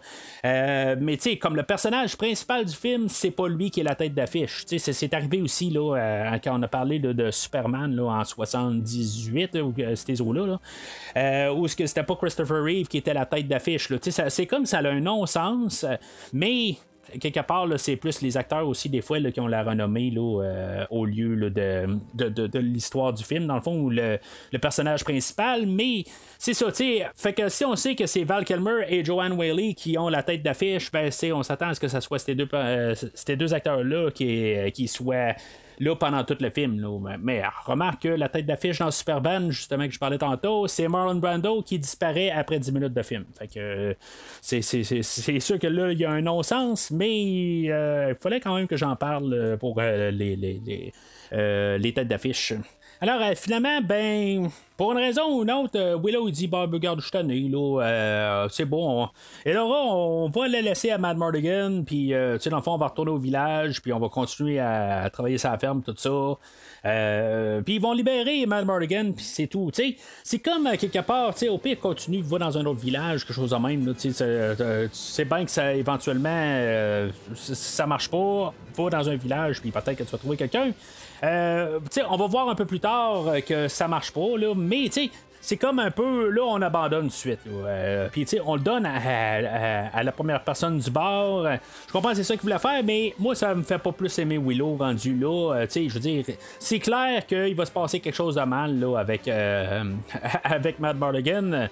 mais 1.01 1.17
tu 1.17 1.31
sais, 1.31 1.37
comme 1.37 1.57
le 1.57 1.65
personnage 1.65 2.17
principal 2.17 2.65
du 2.65 2.75
film, 2.75 3.09
c'est 3.09 3.33
pas 3.33 3.49
lui 3.49 3.73
qui 3.73 3.81
est 3.81 3.85
la 3.85 3.97
tête 3.97 4.15
d'affiche. 4.15 4.65
C'est 4.67 5.15
arrivé 5.15 5.43
aussi 5.43 5.71
là, 5.71 6.39
quand 6.45 6.59
on 6.59 6.63
a 6.63 6.69
parlé 6.69 7.01
de, 7.01 7.31
Superman 7.33 7.93
là, 7.97 8.05
en 8.05 8.25
78 8.25 9.57
ou 9.57 9.75
ces 9.97 10.21
eaux-là. 10.21 10.59
Là, 11.15 11.53
où 11.53 11.67
c'était 11.67 12.05
pas 12.05 12.15
Christopher 12.15 12.63
Reeve 12.63 12.87
qui 12.87 12.99
était 12.99 13.15
la 13.15 13.27
tête 13.27 13.49
d'affiche. 13.49 13.89
C'est 14.29 14.47
comme 14.47 14.65
ça 14.65 14.79
a 14.79 14.89
un 14.89 15.01
non-sens, 15.01 15.85
mais 16.33 16.77
quelque 17.21 17.41
part, 17.41 17.67
c'est 17.79 17.97
plus 17.97 18.23
les 18.23 18.37
acteurs 18.37 18.67
aussi, 18.67 18.89
des 18.89 19.03
fois, 19.03 19.21
qui 19.21 19.41
ont 19.41 19.47
la 19.47 19.63
renommée 19.63 20.13
euh, 20.17 20.85
au 20.91 21.05
lieu 21.05 21.51
de, 21.51 22.59
l'histoire 22.59 23.13
du 23.13 23.25
film, 23.25 23.47
dans 23.47 23.57
le 23.57 23.61
fond, 23.61 23.79
ou 23.79 23.91
le, 23.91 24.19
personnage 24.61 25.05
principal. 25.05 25.67
Mais 25.67 26.05
c'est 26.39 26.55
ça, 26.55 26.71
tu. 26.73 27.01
Fait 27.15 27.33
que 27.33 27.49
si 27.49 27.65
on 27.65 27.77
sait 27.77 27.95
que 27.95 28.07
c'est 28.07 28.25
Val 28.25 28.45
Kilmer 28.45 28.85
et 28.89 29.05
Joanne 29.05 29.33
Whaley 29.33 29.75
qui 29.75 29.99
ont 29.99 30.09
la 30.09 30.23
tête 30.23 30.43
d'affiche, 30.43 30.91
ben, 30.91 31.11
on 31.35 31.43
s'attend 31.43 31.69
à 31.69 31.75
ce 31.75 31.81
que 31.81 31.89
ce 31.89 32.01
soit 32.01 32.19
ces 32.19 32.35
deux, 32.35 32.49
euh, 32.53 32.95
acteurs-là 33.53 34.11
qui 34.11 34.89
soient 34.89 35.35
là 35.83 35.97
pendant 35.97 36.25
tout 36.25 36.37
le 36.41 36.51
film. 36.51 36.81
Là. 36.81 37.17
Mais 37.21 37.43
remarque 37.65 38.03
que 38.03 38.09
la 38.09 38.29
tête 38.29 38.47
d'affiche 38.47 38.79
dans 38.79 38.91
Superman, 38.91 39.51
justement, 39.51 39.87
que 39.87 39.93
je 39.93 39.99
parlais 39.99 40.19
tantôt, 40.19 40.67
c'est 40.69 40.89
Marlon 40.89 41.17
Brando 41.17 41.63
qui 41.63 41.79
disparaît 41.79 42.31
après 42.31 42.59
10 42.59 42.73
minutes 42.73 42.95
de 42.95 43.03
film. 43.03 43.25
Fait 43.39 43.49
que 43.49 43.97
c'est, 44.41 44.63
sûr 45.41 45.59
que 45.59 45.67
là, 45.67 45.93
il 45.93 45.99
y 45.99 46.05
a 46.05 46.11
un 46.11 46.23
non-sens, 46.23 46.91
mais 46.91 47.65
euh, 47.69 48.15
il 48.17 48.23
fallait 48.23 48.41
quand 48.41 48.55
même 48.55 48.67
que 48.67 48.77
j'en 48.77 48.97
parle 48.97 49.57
pour 49.59 49.77
euh, 49.81 50.11
les, 50.11 50.37
les, 50.37 50.93
euh, 51.33 51.79
les 51.79 51.93
têtes 51.93 52.09
d'affiche. 52.09 52.55
Alors, 53.01 53.21
finalement, 53.37 53.81
ben, 53.81 54.49
pour 54.77 54.93
une 54.93 54.99
raison 54.99 55.37
ou 55.37 55.43
une 55.43 55.51
autre, 55.51 55.79
euh, 55.79 55.99
Willow 56.03 56.29
il 56.29 56.33
dit 56.33 56.49
bah, 56.49 56.67
regarde, 56.71 57.01
je 57.01 57.07
suis 57.07 57.55
euh, 57.55 58.49
c'est 58.51 58.65
bon. 58.65 59.09
Et 59.45 59.53
là, 59.53 59.65
on 59.65 60.29
va 60.29 60.49
le 60.49 60.61
laisser 60.61 60.91
à 60.91 60.99
Mad 60.99 61.17
Mardigan, 61.17 61.83
puis, 61.85 62.15
euh, 62.15 62.37
tu 62.37 62.45
sais, 62.45 62.51
dans 62.51 62.57
le 62.57 62.63
fond, 62.63 62.73
on 62.73 62.79
va 62.79 62.89
retourner 62.89 63.11
au 63.11 63.19
village, 63.19 63.83
puis 63.83 63.93
on 63.93 63.99
va 63.99 64.09
continuer 64.09 64.59
à, 64.59 65.09
travailler 65.13 65.39
sa 65.39 65.57
ferme, 65.59 65.83
tout 65.83 65.95
ça. 65.97 66.11
puis 67.65 67.75
ils 67.75 67.81
vont 67.81 67.93
libérer 67.93 68.47
Mad 68.47 68.65
Mardigan, 68.65 69.13
puis 69.15 69.25
c'est 69.25 69.47
tout. 69.47 69.71
Tu 69.75 69.83
sais, 69.83 69.97
c'est 70.25 70.39
comme 70.39 70.69
quelque 70.79 71.01
part, 71.01 71.35
tu 71.35 71.41
sais, 71.41 71.49
au 71.49 71.59
pire, 71.59 71.79
continue, 71.79 72.23
va 72.23 72.39
dans 72.39 72.57
un 72.57 72.65
autre 72.65 72.81
village, 72.81 73.27
quelque 73.27 73.37
chose 73.37 73.51
de 73.51 73.57
même. 73.57 73.95
Tu 73.95 74.13
sais 74.13 75.25
bien 75.25 75.45
que 75.45 75.51
ça, 75.51 75.75
éventuellement, 75.75 77.09
ça 77.35 77.87
marche 77.87 78.09
pas, 78.09 78.55
va 78.77 78.91
dans 78.91 79.09
un 79.09 79.17
village, 79.17 79.61
puis 79.61 79.71
peut-être 79.71 79.97
que 79.97 80.05
tu 80.05 80.11
vas 80.11 80.19
trouver 80.19 80.37
quelqu'un. 80.37 80.73
on 81.23 82.17
va 82.17 82.27
voir 82.27 82.49
un 82.49 82.55
peu 82.55 82.65
plus 82.65 82.81
tard 82.81 83.27
que 83.47 83.69
ça 83.69 83.87
marche 83.87 84.13
pas, 84.13 84.39
là, 84.39 84.55
mais 84.63 84.89
tu 84.89 85.11
c'est 85.45 85.57
comme 85.57 85.81
un 85.81 85.91
peu, 85.91 86.31
là, 86.31 86.43
on 86.45 86.63
abandonne 86.63 87.09
de 87.09 87.13
suite. 87.13 87.41
Euh, 87.49 88.09
puis, 88.13 88.25
tu 88.25 88.37
sais, 88.37 88.43
on 88.47 88.55
le 88.55 88.61
donne 88.61 88.87
à, 88.87 90.01
la 90.01 90.13
première 90.13 90.45
personne 90.45 90.79
du 90.79 90.89
bar. 90.89 91.59
Je 91.89 91.93
comprends 91.93 92.15
c'est 92.15 92.23
ça 92.23 92.35
qu'il 92.35 92.43
voulait 92.43 92.61
faire, 92.61 92.81
mais 92.85 93.13
moi, 93.19 93.35
ça 93.35 93.53
me 93.53 93.65
fait 93.65 93.79
pas 93.79 93.91
plus 93.91 94.17
aimer 94.21 94.39
Willow 94.39 94.77
rendu 94.77 95.19
là. 95.19 95.55
Euh, 95.55 95.67
tu 95.67 95.73
sais, 95.73 95.89
je 95.89 95.95
veux 95.95 96.01
dire, 96.01 96.25
c'est 96.61 96.79
clair 96.79 97.27
qu'il 97.27 97.57
va 97.57 97.67
se 97.67 97.73
passer 97.73 97.99
quelque 97.99 98.15
chose 98.15 98.37
de 98.37 98.43
mal, 98.43 98.79
là, 98.79 98.97
avec, 98.97 99.27
euh, 99.27 99.83
avec 100.45 100.79
Matt 100.79 100.97
Mardigan. 100.97 101.67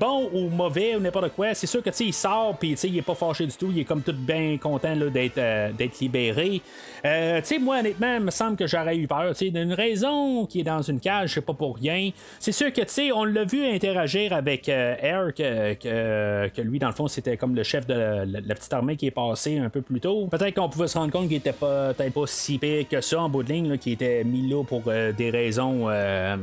bon 0.00 0.30
ou 0.32 0.48
mauvais 0.48 0.96
ou 0.96 1.00
n'importe 1.00 1.34
quoi, 1.34 1.52
c'est 1.52 1.66
sûr 1.66 1.82
que, 1.82 1.90
tu 1.90 1.96
sais, 1.96 2.04
il 2.06 2.14
sort, 2.14 2.56
puis, 2.58 2.70
tu 2.70 2.76
sais, 2.78 2.88
il 2.88 2.96
est 2.96 3.02
pas 3.02 3.14
fâché 3.14 3.46
du 3.46 3.54
tout. 3.54 3.68
Il 3.70 3.80
est 3.80 3.84
comme 3.84 4.00
tout 4.00 4.14
bien 4.14 4.56
content, 4.56 4.96
d'être, 4.96 5.74
d'être 5.76 6.00
libéré. 6.00 6.62
tu 7.02 7.10
sais, 7.42 7.58
moi, 7.58 7.80
honnêtement, 7.80 8.14
il 8.14 8.24
me 8.24 8.30
semble 8.30 8.56
que 8.56 8.66
j'aurais 8.66 8.96
eu 8.96 9.06
peur. 9.06 9.34
Tu 9.34 9.44
sais, 9.44 9.50
d'une 9.50 9.74
raison 9.74 10.46
qui 10.46 10.60
est 10.60 10.64
dans 10.64 10.80
une 10.80 11.00
cage, 11.00 11.34
c'est 11.34 11.42
pas 11.42 11.52
pour 11.52 11.76
rien. 11.76 12.12
C'est 12.40 12.52
sûr 12.52 12.72
que 12.72 12.77
on 13.14 13.24
l'a 13.24 13.44
vu 13.44 13.64
interagir 13.66 14.32
avec 14.32 14.68
euh, 14.68 14.94
Air, 15.00 15.34
que, 15.34 16.60
lui, 16.60 16.78
dans 16.78 16.88
le 16.88 16.92
fond, 16.94 17.08
c'était 17.08 17.36
comme 17.36 17.54
le 17.54 17.62
chef 17.62 17.86
de 17.86 17.94
la, 17.94 18.54
petite 18.54 18.72
armée 18.72 18.96
qui 18.96 19.06
est 19.06 19.12
passé 19.12 19.58
un 19.58 19.70
peu 19.70 19.82
plus 19.82 20.00
tôt. 20.00 20.26
Peut-être 20.26 20.54
qu'on 20.54 20.68
pouvait 20.68 20.88
se 20.88 20.98
rendre 20.98 21.12
compte 21.12 21.28
qu'il 21.28 21.36
était 21.36 21.52
pas, 21.52 21.94
peut-être 21.94 22.12
pas 22.12 22.26
si 22.26 22.58
pire 22.58 22.88
que 22.88 23.00
ça 23.00 23.20
en 23.20 23.28
bout 23.28 23.42
de 23.42 23.52
ligne, 23.52 23.78
qui 23.78 23.92
était 23.92 24.24
mis 24.24 24.48
là 24.48 24.64
pour 24.64 24.82
euh, 24.86 25.12
des 25.12 25.30
raisons. 25.30 25.88
Euh, 25.88 26.36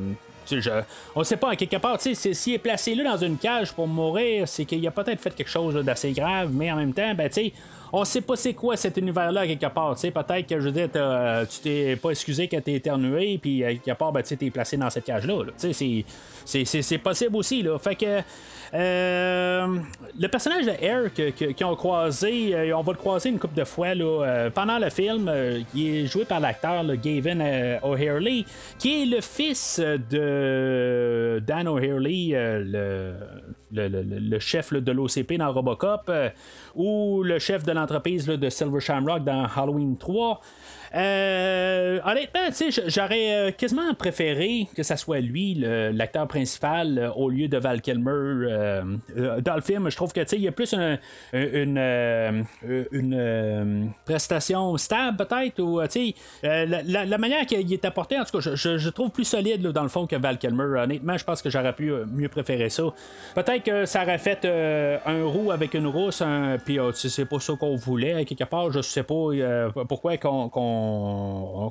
on 1.16 1.20
ne 1.20 1.24
sait 1.24 1.38
pas, 1.38 1.56
quelque 1.56 1.78
part, 1.78 2.00
s'il 2.00 2.54
est 2.54 2.60
placé 2.60 2.94
là 2.96 3.04
dans 3.04 3.18
une 3.18 3.38
cage 3.38 3.74
pour 3.74 3.88
mourir, 3.88 4.48
c'est 4.48 4.66
qu'il 4.66 4.86
a 4.88 4.92
peut-être 4.92 5.20
fait 5.20 5.34
quelque 5.34 5.50
chose 5.50 5.74
d'assez 5.84 6.12
grave, 6.12 6.50
mais 6.52 6.72
en 6.72 6.76
même 6.76 6.94
temps, 6.94 7.14
ben, 7.16 7.28
tu 7.30 7.46
sais, 7.46 7.54
on 7.94 8.04
sait 8.06 8.22
pas 8.22 8.36
c'est 8.36 8.54
quoi 8.54 8.76
cet 8.78 8.98
univers-là 8.98 9.48
quelque 9.48 9.68
part. 9.68 9.96
Peut-être 9.96 10.48
que 10.48 10.60
je 10.60 10.70
veux 10.70 10.72
dire, 10.72 10.90
tu 11.50 11.60
t'es 11.60 11.96
pas 11.96 12.10
excusé 12.12 12.48
que 12.48 12.58
t'es 12.58 12.74
éternué, 12.74 13.38
puis 13.38 13.64
quelque 13.84 13.98
part, 13.98 14.12
ben, 14.12 14.22
tu 14.22 14.36
t'es 14.38 14.50
placé 14.50 14.78
dans 14.78 14.90
cette 14.90 15.06
cage-là. 15.06 15.44
c'est 15.58 16.98
possible 16.98 17.36
aussi. 17.36 17.62
Là. 17.64 17.78
Fait 17.80 17.96
que 17.96 18.22
euh, 18.74 19.78
le 20.20 20.28
personnage 20.28 20.66
de 20.66 20.72
Air 20.82 21.14
qui 21.14 21.64
ont 21.64 21.76
croisé, 21.76 22.56
euh, 22.56 22.78
on 22.78 22.82
va 22.82 22.92
le 22.92 22.98
croiser 22.98 23.30
une 23.30 23.40
couple 23.40 23.56
de 23.56 23.64
fois 23.64 23.94
là, 23.94 24.24
euh, 24.26 24.50
pendant 24.50 24.80
le 24.80 24.90
film. 24.90 25.32
il 25.74 25.96
est 25.96 26.08
joué 26.08 26.26
par 26.26 26.40
l'acteur 26.40 26.84
Gavin 26.98 27.80
O'Harely, 27.84 28.46
qui 28.80 29.04
est 29.04 29.06
le 29.06 29.22
fils 29.22 29.80
de 29.80 31.42
Dan 31.46 31.68
O'Harely, 31.68 32.32
le, 32.34 33.16
le, 33.76 34.40
chef 34.40 34.74
de 34.74 34.92
l'OCP 34.92 35.38
dans 35.38 35.52
Robocop, 35.52 36.12
ou 36.76 37.24
le 37.24 37.40
chef 37.40 37.64
de 37.64 37.72
l'entreprise 37.72 38.26
de 38.26 38.50
Silver 38.50 38.80
Shamrock 38.80 39.24
dans 39.24 39.48
Halloween 39.56 39.98
3. 39.98 40.42
Euh, 40.96 42.00
honnêtement, 42.06 42.40
j'aurais 42.88 43.34
euh, 43.34 43.52
quasiment 43.52 43.94
préféré 43.94 44.68
que 44.76 44.84
ça 44.84 44.96
soit 44.96 45.20
lui, 45.20 45.56
l'acteur 45.56 46.28
principal, 46.28 46.98
euh, 46.98 47.12
au 47.12 47.30
lieu 47.30 47.48
de 47.48 47.58
Val 47.58 47.82
Kilmer 47.82 48.12
euh, 48.12 48.84
dans 49.42 49.56
le 49.56 49.62
film. 49.62 49.90
Je 49.90 49.96
trouve 49.96 50.14
que, 50.14 50.22
il 50.36 50.42
y 50.42 50.48
a 50.48 50.52
plus 50.52 50.74
une, 50.74 51.78
une, 52.92 53.92
prestation 54.06 54.78
stable, 54.78 55.18
peut-être, 55.18 55.60
ou, 55.62 55.82
tu 55.88 56.14
sais, 56.44 56.66
la, 56.66 57.18
manière 57.18 57.46
qu'il 57.46 57.72
est 57.72 57.86
apporté, 57.86 58.18
en 58.18 58.24
tout 58.24 58.40
cas, 58.40 58.56
je, 58.56 58.90
trouve 58.90 59.10
plus 59.10 59.26
solide, 59.26 59.62
dans 59.62 59.84
le 59.84 59.90
fond, 59.90 60.08
que 60.08 60.16
Val 60.16 60.38
Kilmer. 60.38 60.82
Honnêtement, 60.84 61.18
je 61.18 61.24
pense 61.24 61.42
que 61.42 61.50
j'aurais 61.50 61.74
pu 61.74 61.92
mieux 62.12 62.30
préférer 62.30 62.70
ça. 62.70 62.84
Peut-être 63.34 63.64
que 63.64 63.86
ça 63.86 64.04
aurait 64.04 64.18
fait 64.18 64.46
un 64.46 65.26
roux 65.26 65.52
avec 65.52 65.74
une 65.74 65.88
rousse, 65.88 66.24
puis 66.64 66.80
euh, 66.80 66.92
c'est 66.94 67.26
pas 67.26 67.40
ça 67.40 67.54
qu'on 67.60 67.76
voulait, 67.76 68.26
quelque 68.26 68.44
part, 68.44 68.72
je 68.72 68.82
sais 68.82 69.04
pas 69.04 69.30
pourquoi 69.88 70.18
qu'on 70.18 70.50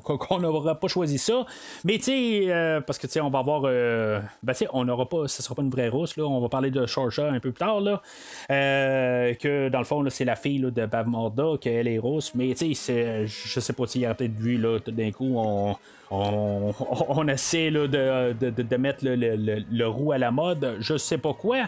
qu'on 0.03 0.39
n'aura 0.39 0.75
pas 0.75 0.87
choisi 0.87 1.17
ça. 1.17 1.45
Mais 1.83 1.97
tu 1.97 2.03
sais, 2.03 2.81
parce 2.85 2.99
que 2.99 3.07
tu 3.07 3.13
sais, 3.13 3.21
on 3.21 3.29
va 3.29 3.39
avoir. 3.39 3.61
ben 3.61 4.21
tu 4.49 4.53
sais, 4.55 4.67
on 4.73 4.85
n'aura 4.85 5.07
pas. 5.07 5.27
Ce 5.27 5.41
sera 5.41 5.55
pas 5.55 5.61
une 5.61 5.69
vraie 5.69 5.89
rousse, 5.89 6.17
là. 6.17 6.25
On 6.25 6.39
va 6.39 6.49
parler 6.49 6.71
de 6.71 6.85
Shorsha 6.85 7.27
un 7.29 7.39
peu 7.39 7.51
plus 7.51 7.59
tard, 7.59 7.81
là. 7.81 8.01
que 8.49 9.69
dans 9.69 9.79
le 9.79 9.85
fond, 9.85 10.03
c'est 10.09 10.25
la 10.25 10.35
fille 10.35 10.59
de 10.59 10.85
Bav 10.85 11.07
Morda, 11.07 11.57
qu'elle 11.59 11.87
est 11.87 11.99
rousse. 11.99 12.33
Mais 12.35 12.53
tu 12.55 12.73
sais, 12.75 13.25
je 13.27 13.59
sais 13.59 13.73
pas, 13.73 13.87
s'il 13.87 14.01
y 14.01 14.05
aurait 14.05 14.15
peut-être 14.15 14.35
vu, 14.35 14.57
là, 14.57 14.79
tout 14.79 14.91
d'un 14.91 15.11
coup, 15.11 15.33
on 15.37 15.75
on, 16.11 17.27
essaie 17.27 17.71
de, 17.71 17.87
de, 18.33 18.77
mettre 18.77 19.03
le, 19.03 19.15
le, 19.15 19.63
le, 19.71 19.87
roux 19.87 20.11
à 20.11 20.17
la 20.17 20.31
mode, 20.31 20.77
je 20.79 20.97
sais 20.97 21.17
pas 21.17 21.33
quoi. 21.33 21.67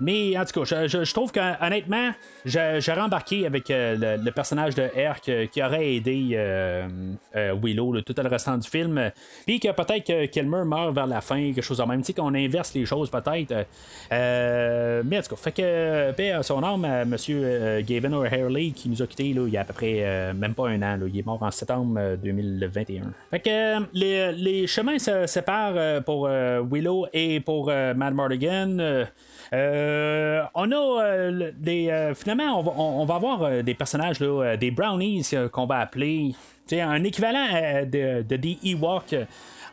Mais 0.00 0.38
en 0.38 0.44
tout 0.44 0.64
cas, 0.64 0.86
je, 0.86 1.12
trouve 1.12 1.32
qu'honnêtement, 1.32 2.12
j'aurais 2.44 3.00
embarqué 3.00 3.46
avec 3.46 3.70
euh, 3.70 4.18
le, 4.22 4.30
personnage 4.30 4.74
de 4.74 4.88
Herc 4.94 5.28
euh, 5.28 5.46
qui 5.46 5.62
aurait 5.62 5.94
aidé 5.94 6.30
euh, 6.34 6.86
Willow 7.34 8.00
tout 8.02 8.14
le 8.16 8.28
restant 8.28 8.56
du 8.56 8.68
film. 8.68 9.10
Puis 9.46 9.60
que 9.60 9.68
peut-être 9.72 10.30
que 10.30 10.40
meurt 10.40 10.94
vers 10.94 11.06
la 11.06 11.20
fin, 11.20 11.52
quelque 11.52 11.62
chose 11.62 11.78
de 11.78 11.84
même. 11.84 12.00
Tu 12.00 12.06
sais, 12.06 12.12
qu'on 12.14 12.34
inverse 12.34 12.74
les 12.74 12.86
choses 12.86 13.10
peut-être. 13.10 13.66
mais 14.10 15.18
en 15.18 15.22
tout 15.22 15.30
cas, 15.30 15.36
fait 15.36 15.52
que 15.52 16.12
paix 16.12 16.30
à 16.32 16.42
son 16.42 16.62
âme, 16.62 16.84
M. 16.84 17.82
Gavin 17.82 18.12
O'Harley 18.12 18.70
qui 18.70 18.88
nous 18.88 19.02
a 19.02 19.06
quittés 19.06 19.28
il 19.28 19.48
y 19.48 19.56
a 19.56 19.62
à 19.62 19.64
peu 19.64 19.72
près 19.72 20.32
même 20.34 20.54
pas 20.54 20.68
un 20.68 20.82
an. 20.82 20.98
Il 21.06 21.18
est 21.18 21.26
mort 21.26 21.42
en 21.42 21.50
septembre 21.50 22.16
2021. 22.22 23.02
Fait 23.30 23.40
que 23.40 23.86
les, 23.92 24.32
les, 24.32 24.66
chemins 24.66 24.98
se 24.98 25.26
séparent 25.26 26.02
pour 26.04 26.28
Willow 26.28 27.06
et 27.12 27.40
pour 27.40 27.66
Mad 27.66 28.14
Mardigan. 28.14 29.06
Euh, 29.52 30.42
on 30.54 30.70
a 30.70 30.76
euh, 30.76 31.52
des. 31.56 31.88
Euh, 31.88 32.14
finalement, 32.14 32.60
on 32.60 33.04
va, 33.04 33.14
avoir 33.14 33.62
des 33.62 33.74
personnages, 33.74 34.18
des 34.18 34.70
brownies 34.70 35.26
qu'on 35.52 35.66
va 35.66 35.80
appeler. 35.80 36.34
Un 36.70 37.02
équivalent 37.02 37.46
de, 37.86 38.22
de 38.22 38.36
des 38.36 38.58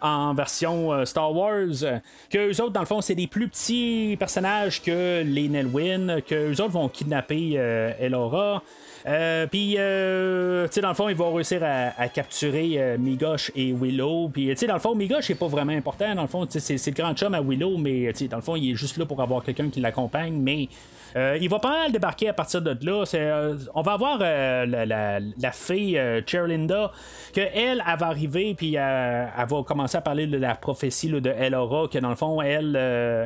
en 0.06 0.34
version 0.34 1.06
Star 1.06 1.34
Wars. 1.34 2.02
que 2.30 2.52
eux 2.52 2.62
autres, 2.62 2.72
dans 2.72 2.80
le 2.80 2.86
fond, 2.86 3.02
c'est 3.02 3.16
des 3.16 3.28
plus 3.28 3.48
petits 3.48 4.16
personnages 4.20 4.82
que 4.82 5.24
les 5.24 5.50
Nelwyn, 5.50 6.22
que 6.22 6.52
eux 6.52 6.62
autres 6.62 6.72
vont 6.72 6.90
kidnapper 6.90 7.60
Elora. 8.00 8.62
Euh, 9.08 9.46
puis, 9.46 9.76
euh, 9.78 10.66
tu 10.68 10.74
sais, 10.74 10.82
dans 10.82 10.90
le 10.90 10.96
fond, 10.96 11.10
il 11.10 11.16
va 11.16 11.30
réussir 11.30 11.62
à, 11.64 12.10
capturer 12.10 12.74
euh, 12.78 12.98
Migosh 12.98 13.52
et 13.56 13.72
Willow. 13.72 14.30
Puis, 14.30 14.48
tu 14.48 14.58
sais, 14.58 14.68
dans 14.68 14.74
le 14.74 14.80
fond, 14.80 14.96
Migosh 14.96 15.30
n'est 15.30 15.36
pas 15.36 15.48
vraiment 15.48 15.74
important. 15.74 16.16
Dans 16.16 16.24
le 16.24 16.28
fond, 16.28 16.48
c'est 16.50 16.74
le 16.74 16.92
grand 16.94 17.14
chum 17.14 17.34
à 17.34 17.42
Willow, 17.42 17.78
mais 17.78 18.12
tu 18.14 18.20
sais, 18.20 18.28
dans 18.28 18.38
le 18.38 18.44
fond, 18.44 18.56
il 18.56 18.72
est 18.72 18.76
juste 18.76 18.98
là 18.98 19.06
pour 19.06 19.22
avoir 19.22 19.44
quelqu'un 19.44 19.70
qui 19.70 19.80
l'accompagne. 19.80 20.34
Mais 20.34 20.70
euh, 21.16 21.38
il 21.40 21.50
va 21.50 21.60
pas 21.60 21.70
mal 21.70 21.92
débarquer 21.92 22.30
à 22.30 22.34
partir 22.34 22.62
de 22.62 22.78
là. 22.86 23.04
Euh, 23.14 23.58
on 23.74 23.82
va 23.82 23.94
avoir 23.94 24.20
euh, 24.22 24.66
la, 24.66 25.52
fille 25.52 26.02
Cherlinda, 26.26 26.92
que 27.34 27.42
elle, 27.54 27.78
va 27.78 28.08
arriver, 28.08 28.54
puis 28.56 28.76
elle, 28.76 29.30
va 29.48 29.64
commencer 29.64 29.98
à 29.98 30.02
parler 30.02 30.28
de 30.28 30.38
la 30.38 30.56
prophétie 30.56 31.10
de 31.10 31.30
Elora, 31.30 31.88
que 31.88 32.00
dans 32.00 32.10
le 32.10 32.16
fond, 32.16 32.42
elle, 32.42 32.76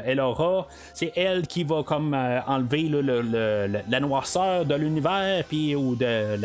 Elora, 0.05 0.67
c'est 0.93 1.13
elle 1.15 1.47
qui 1.47 1.63
va 1.63 1.81
comme 1.83 2.13
enlever 2.13 2.89
la 3.89 3.99
noirceur 3.99 4.65
de 4.65 4.75
l'univers, 4.75 5.43
puis 5.45 5.75
ou 5.75 5.95
de 5.95 6.37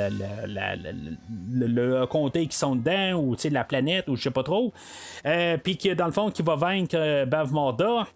le, 1.52 2.06
comté 2.06 2.46
qui 2.46 2.56
sont 2.56 2.76
dedans, 2.76 3.14
ou 3.18 3.36
la 3.50 3.64
planète, 3.64 4.08
ou 4.08 4.16
je 4.16 4.22
sais 4.22 4.30
pas 4.30 4.42
trop. 4.42 4.72
puis 5.62 5.76
que 5.76 5.92
dans 5.92 6.06
le 6.06 6.12
fond, 6.12 6.30
qui 6.30 6.42
va 6.42 6.56
vaincre 6.56 7.24
Bav 7.26 7.52
Morda. 7.52 8.06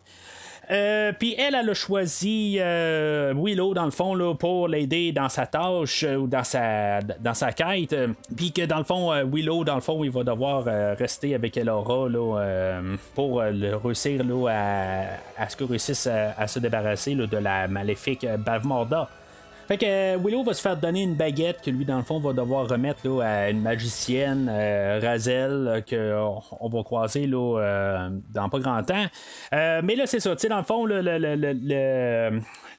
Euh, 0.71 1.13
puis 1.19 1.35
elle, 1.39 1.55
a 1.55 1.75
choisi 1.75 2.59
euh, 2.61 3.33
Willow, 3.35 3.73
dans 3.73 3.87
le 3.87 3.91
fond, 3.91 4.35
pour 4.35 4.69
l'aider 4.69 5.13
dans 5.13 5.31
sa 5.31 5.47
tâche 5.47 6.05
euh, 6.05 6.17
ou 6.17 6.27
dans 6.27 6.45
sa, 6.45 7.01
dans 7.01 7.35
sa 7.35 7.53
quête. 7.53 7.97
Puis 8.37 8.53
que, 8.53 8.67
dans 8.67 8.79
le 8.79 8.85
fond, 8.85 9.13
Willow, 9.25 9.65
dans 9.65 9.77
le 9.77 9.81
fond, 9.81 10.05
il 10.05 10.11
va 10.11 10.25
devoir 10.25 10.65
rester 10.97 11.35
avec 11.35 11.57
Elora 11.57 12.09
là, 12.09 12.81
pour 13.15 13.41
réussir 13.41 14.23
là, 14.25 14.49
à, 15.39 15.49
ce 15.49 15.65
réussisse 15.65 16.09
se 16.47 16.59
débarrasser 16.59 17.15
de 17.15 17.37
la 17.37 17.69
maléfique 17.69 18.27
Bavmorda. 18.45 19.09
Fait 19.69 19.77
que 19.77 19.85
euh, 19.85 20.17
Willow 20.17 20.43
va 20.45 20.55
se 20.55 20.63
faire 20.63 20.79
donner 20.79 21.03
une 21.03 21.15
baguette 21.15 21.61
que 21.63 21.71
lui, 21.71 21.85
dans 21.85 21.99
le 21.99 22.03
fond, 22.03 22.19
va 22.19 22.33
devoir 22.33 22.67
remettre 22.67 23.07
là, 23.07 23.23
à 23.23 23.51
une 23.51 23.61
magicienne, 23.61 24.49
euh, 24.51 24.99
Razel, 25.03 25.85
qu'on 25.87 26.41
on 26.59 26.69
va 26.71 26.83
croiser 26.83 27.27
là, 27.27 27.59
euh, 27.59 28.09
dans 28.33 28.49
pas 28.49 28.61
grand 28.61 28.83
temps. 28.83 29.05
mais 29.53 29.95
là, 29.95 30.07
c'est 30.07 30.21
ça. 30.21 30.35
Dans 30.35 30.57
le 30.57 30.63
fond, 30.63 30.87
le, 30.87 31.03
le, 31.03 31.19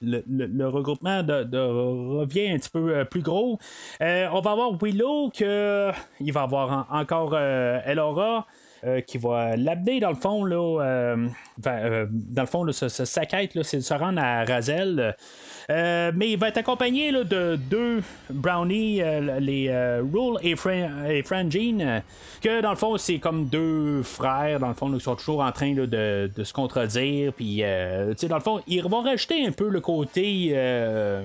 le, 0.02 0.24
le 0.26 0.68
regroupement 0.68 1.18
revient 1.18 2.50
un 2.50 2.58
petit 2.58 2.70
peu 2.70 3.04
plus 3.04 3.22
gros. 3.22 3.60
on 4.00 4.40
va 4.40 4.50
avoir 4.50 4.72
Willow 4.82 5.30
que 5.30 5.92
il 6.18 6.32
va 6.32 6.42
avoir 6.42 6.88
encore 6.90 7.38
Elora. 7.38 8.46
qui 9.06 9.18
va 9.18 9.56
l'amener 9.56 10.00
dans 10.00 10.08
le 10.08 10.16
fond 10.16 10.44
là, 10.44 11.14
dans 11.58 12.42
le 12.42 12.46
fond 12.46 12.64
là, 12.64 12.72
sa, 12.72 13.26
quête 13.26 13.62
c'est 13.62 13.76
de 13.76 13.82
se 13.82 13.94
rendre 13.94 14.20
à 14.20 14.44
Razel 14.44 15.14
euh, 15.70 16.10
mais 16.14 16.32
il 16.32 16.38
va 16.38 16.48
être 16.48 16.58
accompagné 16.58 17.12
de 17.12 17.56
deux 17.56 18.02
brownies, 18.28 19.00
euh, 19.02 19.38
les 19.38 19.68
euh, 19.68 20.02
Rule 20.02 20.36
et, 20.42 20.56
Frangine, 20.56 22.02
que 22.42 22.60
dans 22.60 22.70
le 22.70 22.76
fond, 22.76 22.96
c'est 22.96 23.18
comme 23.18 23.46
deux 23.46 24.02
frères, 24.02 24.58
dans 24.58 24.68
le 24.68 24.74
fond, 24.74 24.92
ils 24.92 25.00
sont 25.00 25.14
toujours 25.14 25.42
en 25.42 25.52
train 25.52 25.72
de, 25.72 26.30
se 26.42 26.52
contredire. 26.52 27.32
Puis, 27.32 27.62
dans 27.62 28.36
le 28.36 28.42
fond, 28.42 28.60
ils 28.66 28.82
vont 28.82 29.02
rajouter 29.02 29.46
un 29.46 29.52
peu 29.52 29.68
le 29.68 29.80
côté 29.80 30.56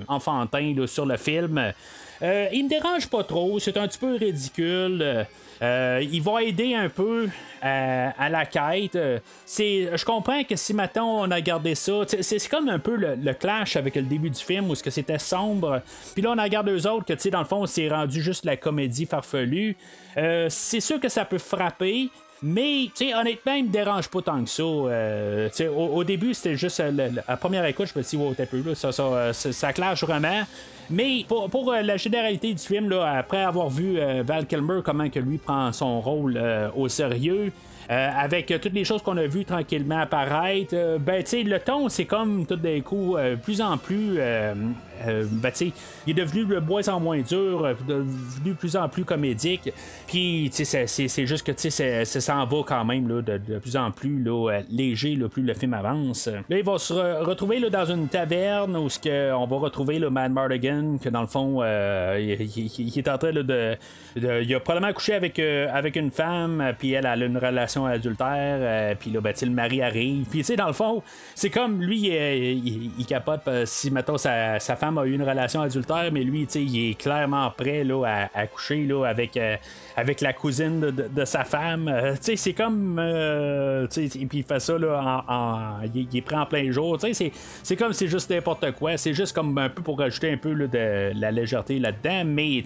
enfantin 0.07 0.75
sur 0.85 1.05
le 1.05 1.17
film. 1.17 1.73
Il 2.22 2.63
me 2.63 2.70
dérange 2.70 3.07
pas 3.07 3.24
trop, 3.24 3.59
c'est 3.59 3.78
un 3.78 3.88
petit 3.88 3.99
peu 3.99 4.16
ridicule. 4.16 5.26
Euh, 5.61 6.03
il 6.11 6.22
va 6.22 6.43
aider 6.43 6.76
un 6.76 6.89
peu 6.89 7.30
à, 7.61 8.30
la 8.30 8.45
quête. 8.45 8.97
Je 9.47 10.05
comprends 10.05 10.43
que 10.43 10.55
si 10.55 10.74
maintenant 10.74 11.22
on 11.22 11.32
a 11.32 11.41
gardé 11.41 11.76
ça, 11.76 12.01
c'est, 12.07 12.49
comme 12.49 12.70
un 12.70 12.80
peu 12.80 12.95
le, 12.95 13.34
clash 13.34 13.76
avec 13.76 13.95
le 13.95 14.03
début 14.03 14.30
du 14.30 14.41
film 14.41 14.70
où 14.70 14.76
ce 14.76 14.84
que 14.84 14.91
c'était 14.91 15.20
sombre. 15.20 15.82
Puis 16.13 16.22
là 16.22 16.32
on 16.36 16.38
a 16.38 16.49
gardé 16.49 16.72
eux 16.72 16.88
autres 16.88 17.05
que 17.05 17.30
dans 17.30 17.39
le 17.39 17.45
fond 17.45 17.66
c'est 17.66 17.89
rendu 17.89 18.22
juste 18.22 18.45
la 18.45 18.57
comédie 18.57 19.05
farfelue. 19.05 19.76
Euh, 20.18 20.47
c'est 20.49 20.80
sûr 20.80 20.99
que 20.99 21.09
ça 21.09 21.26
peut 21.26 21.39
frapper. 21.39 22.09
Mais, 22.41 22.91
tu 22.93 23.07
sais, 23.07 23.16
honnêtement, 23.16 23.53
il 23.53 23.66
me 23.66 23.70
dérange 23.70 24.09
pas 24.09 24.22
tant 24.22 24.43
que 24.43 24.49
ça. 24.49 24.61
Euh, 24.61 25.49
au, 25.74 26.03
début, 26.03 26.34
c'était 26.34 26.57
juste 26.57 26.80
la, 26.80 27.38
première 27.38 27.66
écoute, 27.66 27.89
je 27.91 27.97
me 27.97 28.03
suis 28.03 28.18
dit, 28.18 28.24
wow, 28.24 28.34
peu, 28.34 28.61
là, 28.61 28.76
ça, 28.76 29.74
clash 29.74 30.03
vraiment. 30.03 30.43
Mais 30.89 31.25
pour, 31.27 31.73
euh, 31.73 31.81
la 31.81 31.97
généralité 31.97 32.53
du 32.53 32.63
film, 32.63 32.89
là, 32.89 33.17
après 33.17 33.41
avoir 33.41 33.69
vu 33.69 33.97
euh, 33.97 34.23
Val 34.25 34.45
Kilmer, 34.45 34.81
comment 34.83 35.09
que 35.09 35.19
lui 35.19 35.38
prend 35.38 35.71
son 35.71 35.99
rôle 35.99 36.38
euh, 36.38 36.69
au 36.75 36.88
sérieux, 36.88 37.51
avec 37.88 38.47
toutes 38.47 38.73
les 38.73 38.83
choses 38.83 39.03
qu'on 39.03 39.15
a 39.17 39.27
vues 39.27 39.45
tranquillement 39.45 39.99
apparaître, 39.99 40.97
ben 40.97 41.21
tu 41.21 41.29
sais, 41.29 41.43
le 41.43 41.59
ton, 41.59 41.88
c'est 41.88 42.05
comme 42.05 42.47
tout 42.47 42.55
d'un 42.55 42.81
coup, 42.81 43.15
plus 43.43 43.61
en 43.61 43.77
plus 43.77 44.17
euh, 45.07 45.25
ben, 45.29 45.51
il 46.07 46.11
est 46.11 46.13
devenu 46.13 46.45
de 46.45 46.59
moins 46.59 46.87
en 46.89 46.99
moins 46.99 47.21
dur, 47.21 47.65
euh, 47.65 47.73
devenu 47.87 48.51
de 48.51 48.53
plus 48.53 48.75
en 48.75 48.87
plus 48.89 49.03
comédique. 49.03 49.71
Puis, 50.07 50.49
c'est 50.51 51.25
juste 51.25 51.45
que 51.45 51.69
ça 51.69 52.21
s'en 52.21 52.45
va 52.45 52.57
quand 52.65 52.85
même 52.85 53.07
là, 53.07 53.21
de, 53.21 53.59
plus 53.59 53.75
en 53.75 53.91
plus 53.91 54.23
là, 54.23 54.51
euh, 54.51 54.61
léger, 54.69 55.15
là, 55.15 55.27
plus 55.27 55.43
le 55.43 55.53
film 55.53 55.73
avance. 55.73 56.27
Là, 56.27 56.57
il 56.57 56.63
va 56.63 56.77
se 56.77 56.93
retrouver 56.93 57.59
là, 57.59 57.69
dans 57.69 57.85
une 57.85 58.07
taverne 58.07 58.75
où 58.77 58.87
que, 58.87 59.33
on 59.33 59.45
va 59.45 59.57
retrouver 59.57 59.99
le 59.99 60.09
Mad 60.09 60.31
Mardigan, 60.31 60.97
que 61.01 61.09
dans 61.09 61.21
le 61.21 61.27
fond, 61.27 61.63
il, 61.63 62.97
est 62.97 63.07
en 63.07 63.17
train 63.17 63.31
de, 63.31 63.77
Il 64.15 64.55
a 64.55 64.59
probablement 64.59 64.93
couché 64.93 65.13
avec, 65.13 65.39
avec 65.39 65.95
une 65.95 66.11
femme, 66.11 66.73
puis 66.77 66.93
elle, 66.93 67.05
a 67.05 67.15
une 67.15 67.37
relation 67.37 67.85
adultère, 67.85 68.95
puis 68.97 69.11
là, 69.11 69.21
ben, 69.21 69.33
le 69.41 69.49
mari 69.49 69.81
arrive. 69.81 70.25
Puis, 70.29 70.43
dans 70.55 70.67
le 70.67 70.73
fond, 70.73 71.03
c'est 71.33 71.49
comme 71.49 71.81
lui, 71.81 72.07
il, 72.07 73.05
capote 73.05 73.41
si, 73.65 73.91
mettons, 73.91 74.17
sa, 74.17 74.59
sa 74.59 74.75
femme 74.75 74.84
a 74.97 75.05
eu 75.05 75.13
une 75.13 75.23
relation 75.23 75.61
adultère, 75.61 76.09
mais 76.11 76.23
lui, 76.23 76.43
il 76.43 76.89
est 76.89 76.93
clairement 76.95 77.51
prêt 77.51 77.83
là, 77.83 78.27
à, 78.33 78.47
coucher 78.47 78.86
là, 78.86 79.05
avec, 79.05 79.38
euh, 79.38 79.55
avec 79.95 80.21
la 80.21 80.33
cousine 80.33 80.79
de, 80.79 81.25
sa 81.25 81.43
femme. 81.43 81.88
Euh, 81.88 82.15
c'est 82.21 82.53
comme. 82.53 82.97
Euh, 82.99 83.88
puis 83.88 84.27
il 84.33 84.43
fait 84.43 84.59
ça 84.59 84.77
là, 84.77 85.23
en, 85.27 85.83
il, 85.93 86.07
est 86.15 86.21
prêt 86.21 86.36
en 86.36 86.45
plein 86.45 86.71
jour. 86.71 86.99
C'est 87.01 87.75
comme 87.75 87.93
c'est 87.93 88.07
juste 88.07 88.29
n'importe 88.29 88.71
quoi. 88.73 88.97
C'est 88.97 89.13
juste 89.13 89.33
comme 89.33 89.57
un 89.57 89.69
peu 89.69 89.81
pour 89.81 89.99
rajouter 89.99 90.31
un 90.31 90.38
peu 90.38 90.53
de 90.53 91.11
la 91.19 91.31
légèreté 91.31 91.79
là-dedans, 91.79 92.23
mais 92.25 92.63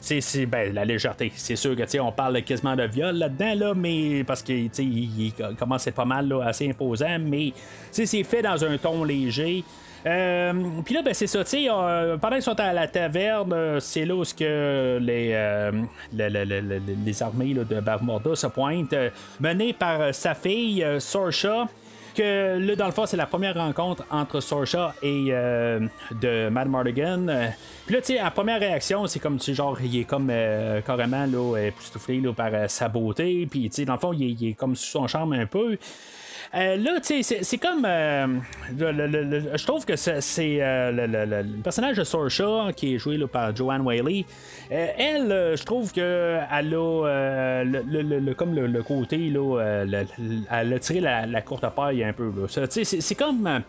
c'est 0.00 0.46
ben, 0.46 0.74
la 0.74 0.84
légèreté. 0.84 1.32
C'est 1.34 1.56
sûr 1.56 1.74
que 1.76 1.98
on 2.00 2.12
parle 2.12 2.42
quasiment 2.42 2.76
de 2.76 2.84
viol 2.84 3.16
là-dedans, 3.16 3.54
là, 3.54 3.74
mais 3.74 4.24
parce 4.24 4.42
que 4.42 4.52
il, 4.52 4.70
il 4.80 5.32
pas 5.92 6.04
mal 6.04 6.28
là, 6.28 6.42
assez 6.44 6.68
imposant, 6.68 7.18
mais 7.20 7.52
c'est 7.90 8.24
fait 8.24 8.42
dans 8.42 8.64
un 8.64 8.76
ton 8.78 9.04
léger. 9.04 9.64
Euh, 10.04 10.52
puis 10.84 10.94
là, 10.94 11.02
ben, 11.02 11.14
c'est 11.14 11.26
ça, 11.26 11.42
euh, 11.54 12.16
pendant 12.16 12.36
qu'ils 12.36 12.42
sont 12.42 12.60
à 12.60 12.72
la 12.72 12.86
taverne, 12.86 13.52
euh, 13.52 13.80
c'est 13.80 14.04
là 14.04 14.14
où 14.14 14.22
que 14.22 14.98
les, 15.00 15.70
les, 16.12 17.22
armées 17.22 17.54
de 17.54 17.80
Bavmorda 17.80 18.34
se 18.34 18.46
pointent, 18.46 18.94
menées 19.40 19.72
par 19.72 20.14
sa 20.14 20.34
fille, 20.34 20.84
Sorsha 20.98 21.66
que 22.16 22.58
là, 22.58 22.76
dans 22.76 22.86
le 22.86 22.92
fond, 22.92 23.06
c'est 23.06 23.16
la 23.16 23.26
première 23.26 23.54
rencontre 23.54 24.04
entre 24.10 24.40
Sorsha 24.40 24.94
et 25.02 25.26
euh, 25.30 25.80
de 26.20 26.48
Mad 26.48 26.68
Mardigan. 26.68 27.28
Euh, 27.28 27.48
Puis 27.84 27.94
là, 27.94 28.00
tu 28.00 28.14
sais, 28.14 28.22
la 28.22 28.30
première 28.30 28.58
réaction, 28.58 29.06
c'est 29.06 29.20
comme, 29.20 29.38
tu 29.38 29.54
genre, 29.54 29.78
il 29.80 30.00
est 30.00 30.04
comme 30.04 30.28
euh, 30.30 30.80
carrément 30.80 31.26
là, 31.26 31.58
époustouflé 31.58 32.22
par 32.34 32.48
euh, 32.52 32.68
sa 32.68 32.88
beauté. 32.88 33.46
Puis, 33.48 33.68
tu 33.68 33.76
sais, 33.76 33.84
dans 33.84 33.94
le 33.94 33.98
fond, 33.98 34.12
il 34.12 34.48
est 34.48 34.54
comme 34.54 34.74
sous 34.74 34.90
son 34.90 35.06
charme 35.06 35.34
un 35.34 35.46
peu. 35.46 35.76
Euh, 36.54 36.76
là, 36.76 37.00
tu 37.00 37.22
sais, 37.22 37.42
c'est- 37.42 37.58
comme. 37.58 37.84
euh, 37.84 38.26
je 38.78 39.64
trouve 39.66 39.84
que 39.84 39.96
c'est 39.96 40.58
euh, 40.62 40.90
le, 40.92 41.62
personnage 41.62 41.96
de 41.96 42.04
Sorsha, 42.04 42.68
qui 42.74 42.94
est 42.94 42.98
joué 42.98 43.18
par 43.26 43.54
Joanne 43.54 43.82
Whaley. 43.82 44.24
euh, 44.72 44.86
elle, 44.98 45.56
je 45.56 45.64
trouve 45.64 45.92
que 45.92 46.38
elle 46.50 46.74
a 46.74 47.64
le, 47.64 48.32
comme 48.34 48.54
le, 48.54 48.82
côté, 48.82 49.18
là, 49.30 49.84
le- 49.84 50.06
le- 50.18 50.40
elle 50.50 50.72
a 50.72 50.78
tiré 50.78 51.00
la, 51.00 51.26
la 51.26 51.40
courte 51.42 51.68
paille 51.74 52.04
un 52.04 52.12
peu. 52.12 52.32
c'est 52.48 53.14
comme. 53.14 53.62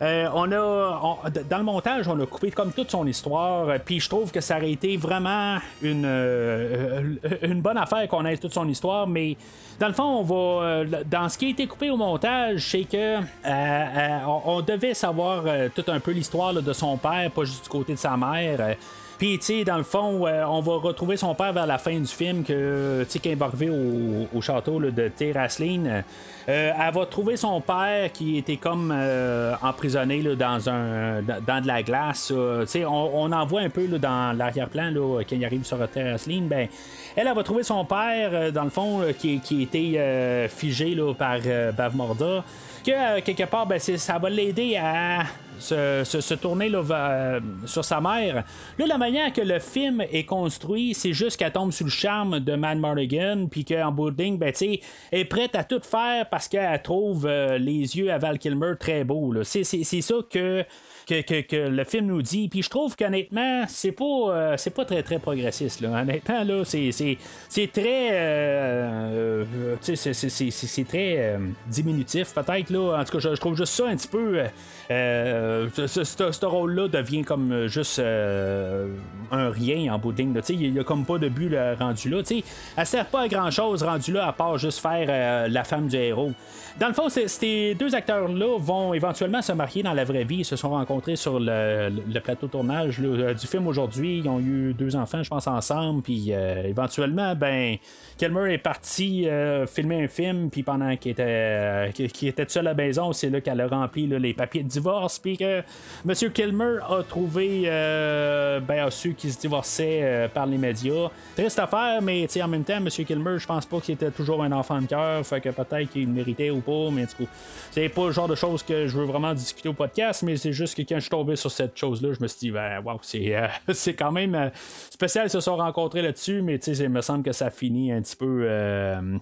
Euh, 0.00 0.28
on 0.34 0.50
a 0.52 1.30
dans 1.48 1.58
le 1.58 1.64
montage, 1.64 2.08
on 2.08 2.18
a 2.20 2.26
coupé 2.26 2.50
comme 2.50 2.72
toute 2.72 2.90
son 2.90 3.06
histoire, 3.06 3.68
euh, 3.68 3.78
puis 3.84 4.00
je 4.00 4.08
trouve 4.08 4.30
que 4.30 4.40
ça 4.40 4.56
aurait 4.56 4.72
été 4.72 4.96
vraiment 4.96 5.58
une, 5.80 6.04
euh, 6.06 7.14
une 7.42 7.60
bonne 7.60 7.78
affaire 7.78 8.06
qu'on 8.08 8.24
ait 8.24 8.36
toute 8.36 8.54
son 8.54 8.68
histoire, 8.68 9.06
mais 9.06 9.36
dans 9.78 9.88
le 9.88 9.94
fond, 9.94 10.04
on 10.04 10.22
va 10.22 10.84
dans 11.04 11.28
ce 11.28 11.38
qui 11.38 11.46
a 11.46 11.48
été 11.48 11.66
coupé 11.66 11.90
au 11.90 11.96
montage, 11.96 12.70
c'est 12.70 12.84
que 12.84 13.18
euh, 13.46 14.18
on, 14.44 14.60
devait 14.60 14.94
savoir 14.94 15.44
tout 15.74 15.84
un 15.88 15.98
peu 15.98 16.12
l'histoire 16.12 16.54
de 16.54 16.72
son 16.72 16.96
père, 16.96 17.30
pas 17.30 17.44
juste 17.44 17.64
du 17.64 17.68
côté 17.68 17.94
de 17.94 17.98
sa 17.98 18.16
mère. 18.16 18.76
Euh, 19.22 19.26
puis, 19.26 19.38
tu 19.38 19.44
sais, 19.44 19.64
dans 19.64 19.76
le 19.76 19.82
fond, 19.84 20.26
euh, 20.26 20.44
on 20.44 20.60
va 20.60 20.76
retrouver 20.76 21.16
son 21.16 21.34
père 21.34 21.52
vers 21.52 21.66
la 21.66 21.78
fin 21.78 21.98
du 21.98 22.06
film, 22.06 22.42
que, 22.44 23.04
tu 23.04 23.10
sais, 23.10 23.18
quand 23.18 23.30
il 23.30 23.36
va 23.36 23.46
arriver 23.46 23.70
au, 23.70 24.28
au 24.36 24.40
château 24.40 24.80
de 24.80 25.08
Terrasline, 25.08 26.02
euh, 26.48 26.72
elle 26.76 26.94
va 26.94 27.06
trouver 27.06 27.36
son 27.36 27.60
père 27.60 28.10
qui 28.12 28.38
était 28.38 28.56
comme 28.56 28.92
euh, 28.92 29.54
emprisonné 29.62 30.22
là, 30.22 30.34
dans, 30.34 30.68
un, 30.68 31.22
dans, 31.22 31.62
de 31.62 31.66
la 31.66 31.82
glace. 31.82 32.32
euh, 32.34 32.66
on, 32.74 33.10
on 33.14 33.32
en 33.32 33.46
voit 33.46 33.60
un 33.60 33.70
peu 33.70 33.86
là, 33.86 33.98
dans 33.98 34.36
l'arrière-plan, 34.36 34.90
là, 34.90 35.22
quand 35.28 35.36
il 35.36 35.44
arrive 35.44 35.64
sur 35.64 35.78
Terrasline, 35.88 36.48
ben, 36.48 36.68
elle, 37.14 37.26
elle 37.28 37.34
va 37.34 37.42
trouver 37.42 37.62
son 37.62 37.84
père, 37.84 38.30
euh, 38.32 38.50
dans 38.50 38.64
le 38.64 38.70
fond, 38.70 39.02
euh, 39.02 39.12
qui, 39.12 39.40
était 39.62 39.98
euh, 39.98 40.48
figé 40.48 40.94
là, 40.94 41.14
par 41.14 41.38
euh, 41.46 41.70
Bavmorda, 41.72 42.44
que, 42.84 42.90
euh, 42.90 43.20
quelque 43.24 43.44
part, 43.44 43.66
ben, 43.66 43.78
ça 43.78 44.18
va 44.18 44.28
l'aider 44.28 44.76
à 44.76 45.22
se, 45.62 46.34
tourner 46.34 46.68
vers- 46.82 47.40
sur 47.66 47.84
sa 47.84 48.00
mère. 48.00 48.44
Là, 48.78 48.86
la 48.86 48.98
manière 48.98 49.32
que 49.32 49.40
le 49.40 49.58
film 49.58 50.02
est 50.12 50.24
construit, 50.24 50.94
c'est 50.94 51.12
juste 51.12 51.36
qu'elle 51.36 51.52
tombe 51.52 51.72
sous 51.72 51.84
le 51.84 51.90
charme 51.90 52.40
de 52.40 52.54
Mad 52.54 52.78
Mardigan, 52.78 53.46
puis 53.50 53.64
qu'en 53.64 53.92
ligne, 54.18 54.38
ben, 54.38 54.52
tu 54.52 54.78
est 55.12 55.24
prête 55.24 55.54
à 55.54 55.64
tout 55.64 55.80
faire 55.82 56.28
parce 56.28 56.48
qu'elle 56.48 56.82
trouve 56.82 57.26
euh, 57.26 57.58
les 57.58 57.96
yeux 57.96 58.12
à 58.12 58.18
Val 58.18 58.38
Kilmer 58.38 58.72
très 58.78 59.04
beaux. 59.04 59.34
c'est 59.44 59.64
ça 59.64 60.14
que, 60.30 60.64
que, 61.06 61.68
le 61.68 61.84
film 61.84 62.06
nous 62.06 62.22
dit. 62.22 62.48
Puis 62.48 62.62
je 62.62 62.70
trouve 62.70 62.96
qu'honnêtement, 62.96 63.64
c'est 63.68 63.92
pas, 63.92 64.04
euh, 64.04 64.54
c'est 64.56 64.70
pas 64.74 64.84
très 64.84 65.02
très 65.02 65.18
progressiste. 65.18 65.80
Là. 65.80 65.90
Honnêtement, 66.02 66.44
là, 66.44 66.64
c'est, 66.64 66.92
c'est, 66.92 67.18
c'est 67.48 67.70
très. 67.70 68.08
euh, 68.12 69.44
euh, 69.54 69.76
c'est, 69.80 69.96
c'est- 69.96 70.84
très 70.88 71.16
euh, 71.18 71.38
diminutif, 71.68 72.34
peut-être. 72.34 72.70
Là. 72.70 72.98
En 73.00 73.04
tout 73.04 73.12
cas, 73.12 73.18
je, 73.18 73.34
je 73.34 73.40
trouve 73.40 73.56
juste 73.56 73.72
ça 73.72 73.86
un 73.86 73.96
petit 73.96 74.08
peu. 74.08 74.40
ce, 74.88 76.44
rôle-là 76.46 76.88
devient 76.88 77.22
comme 77.22 77.66
juste 77.68 77.98
un 78.00 79.50
rien 79.50 79.94
en 79.94 79.98
bout 79.98 80.12
de 80.12 80.18
ligne. 80.18 80.38
Il 80.48 80.72
n'y 80.72 80.78
a 80.80 80.84
comme 80.84 81.04
pas 81.04 81.18
de 81.18 81.28
but 81.28 81.54
rendu 81.78 82.10
là. 82.10 82.22
Tu 82.22 82.38
sais, 82.40 82.44
Elle 82.76 82.86
sert 82.86 83.06
pas 83.06 83.22
à 83.22 83.28
grand-chose 83.28 83.82
rendu 83.82 84.12
là 84.12 84.26
à 84.26 84.32
part 84.32 84.58
juste 84.58 84.80
faire 84.80 85.48
la 85.48 85.64
femme 85.64 85.88
du 85.88 85.96
héros. 85.96 86.32
Dans 86.80 86.88
le 86.88 86.94
fond, 86.94 87.08
ces 87.08 87.74
deux 87.74 87.94
acteurs-là 87.94 88.58
vont 88.58 88.94
éventuellement 88.94 89.42
se 89.42 89.52
marier 89.52 89.82
dans 89.82 89.92
la 89.92 90.04
vraie 90.04 90.24
vie. 90.24 90.38
Ils 90.38 90.44
se 90.44 90.56
sont 90.56 90.70
rencontrés 90.70 91.16
sur 91.16 91.38
le, 91.38 91.90
plateau 92.20 92.46
tournage 92.46 92.98
euh, 93.02 93.34
du 93.34 93.46
film 93.46 93.66
aujourd'hui. 93.66 94.18
Ils 94.24 94.28
ont 94.28 94.40
eu 94.40 94.72
deux 94.72 94.96
enfants, 94.96 95.22
je 95.22 95.28
pense, 95.28 95.46
ensemble. 95.46 96.02
Puis 96.02 96.28
euh, 96.30 96.64
éventuellement, 96.64 97.34
ben, 97.34 97.76
Kilmer 98.16 98.54
est 98.54 98.58
parti 98.58 99.28
euh, 99.28 99.66
filmer 99.66 100.04
un 100.04 100.08
film. 100.08 100.48
Puis 100.50 100.62
pendant 100.62 100.96
qu'il 100.96 101.12
était, 101.12 101.90
était 101.90 102.46
seul 102.48 102.66
à 102.66 102.70
la 102.70 102.74
maison, 102.74 103.12
c'est 103.12 103.28
là 103.28 103.40
qu'elle 103.42 103.60
a 103.60 103.68
rempli 103.68 104.06
les 104.06 104.32
papiers 104.32 104.62
de 104.62 104.68
divorce. 104.68 105.18
Puis 105.18 105.36
que 105.36 105.62
M. 106.08 106.32
Kilmer 106.32 106.78
a 106.88 107.02
trouvé, 107.02 107.62
ben, 107.66 108.86
a 108.86 108.90
su 108.90 109.14
qu'il 109.14 109.30
se 109.30 109.38
divorçait 109.38 110.30
par 110.32 110.46
les 110.46 110.58
médias. 110.58 111.10
Triste 111.36 111.58
affaire, 111.58 112.00
mais 112.00 112.26
en 112.42 112.48
même 112.48 112.64
temps, 112.64 112.78
M. 112.78 112.88
Kilmer, 112.88 113.38
je 113.38 113.46
pense 113.46 113.66
pas 113.66 113.80
qu'il 113.80 113.94
était 113.94 114.10
toujours 114.10 114.42
un 114.42 114.52
enfant 114.52 114.80
de 114.80 114.86
cœur. 114.86 115.24
Fait 115.26 115.40
que 115.40 115.50
peut-être 115.50 115.90
qu'il 115.90 116.08
méritait 116.08 116.50
ou 116.50 116.61
pas. 116.62 116.90
Mais 116.90 117.06
du 117.06 117.14
coup, 117.14 117.28
c'est 117.70 117.88
pas 117.88 118.06
le 118.06 118.12
genre 118.12 118.28
de 118.28 118.34
choses 118.34 118.62
que 118.62 118.86
je 118.86 118.96
veux 118.96 119.04
vraiment 119.04 119.34
discuter 119.34 119.68
au 119.68 119.72
podcast. 119.72 120.22
Mais 120.22 120.36
c'est 120.36 120.52
juste 120.52 120.76
que 120.76 120.82
quand 120.82 120.96
je 120.96 121.00
suis 121.00 121.10
tombé 121.10 121.36
sur 121.36 121.50
cette 121.50 121.76
chose-là, 121.76 122.12
je 122.12 122.22
me 122.22 122.28
suis 122.28 122.38
dit, 122.38 122.50
ben, 122.50 122.82
c'est, 123.02 123.34
euh, 123.34 123.46
c'est 123.72 123.94
quand 123.94 124.12
même 124.12 124.34
euh, 124.34 124.48
spécial. 124.90 125.28
Se 125.30 125.40
sont 125.40 125.56
rencontrés 125.56 126.02
là-dessus. 126.02 126.42
Mais 126.42 126.58
tu 126.58 126.74
sais, 126.74 126.84
il 126.84 126.90
me 126.90 127.00
semble 127.00 127.24
que 127.24 127.32
ça 127.32 127.50
finit 127.50 127.92
un 127.92 128.02
petit 128.02 128.16
peu 128.16 128.44
euh, 128.44 129.18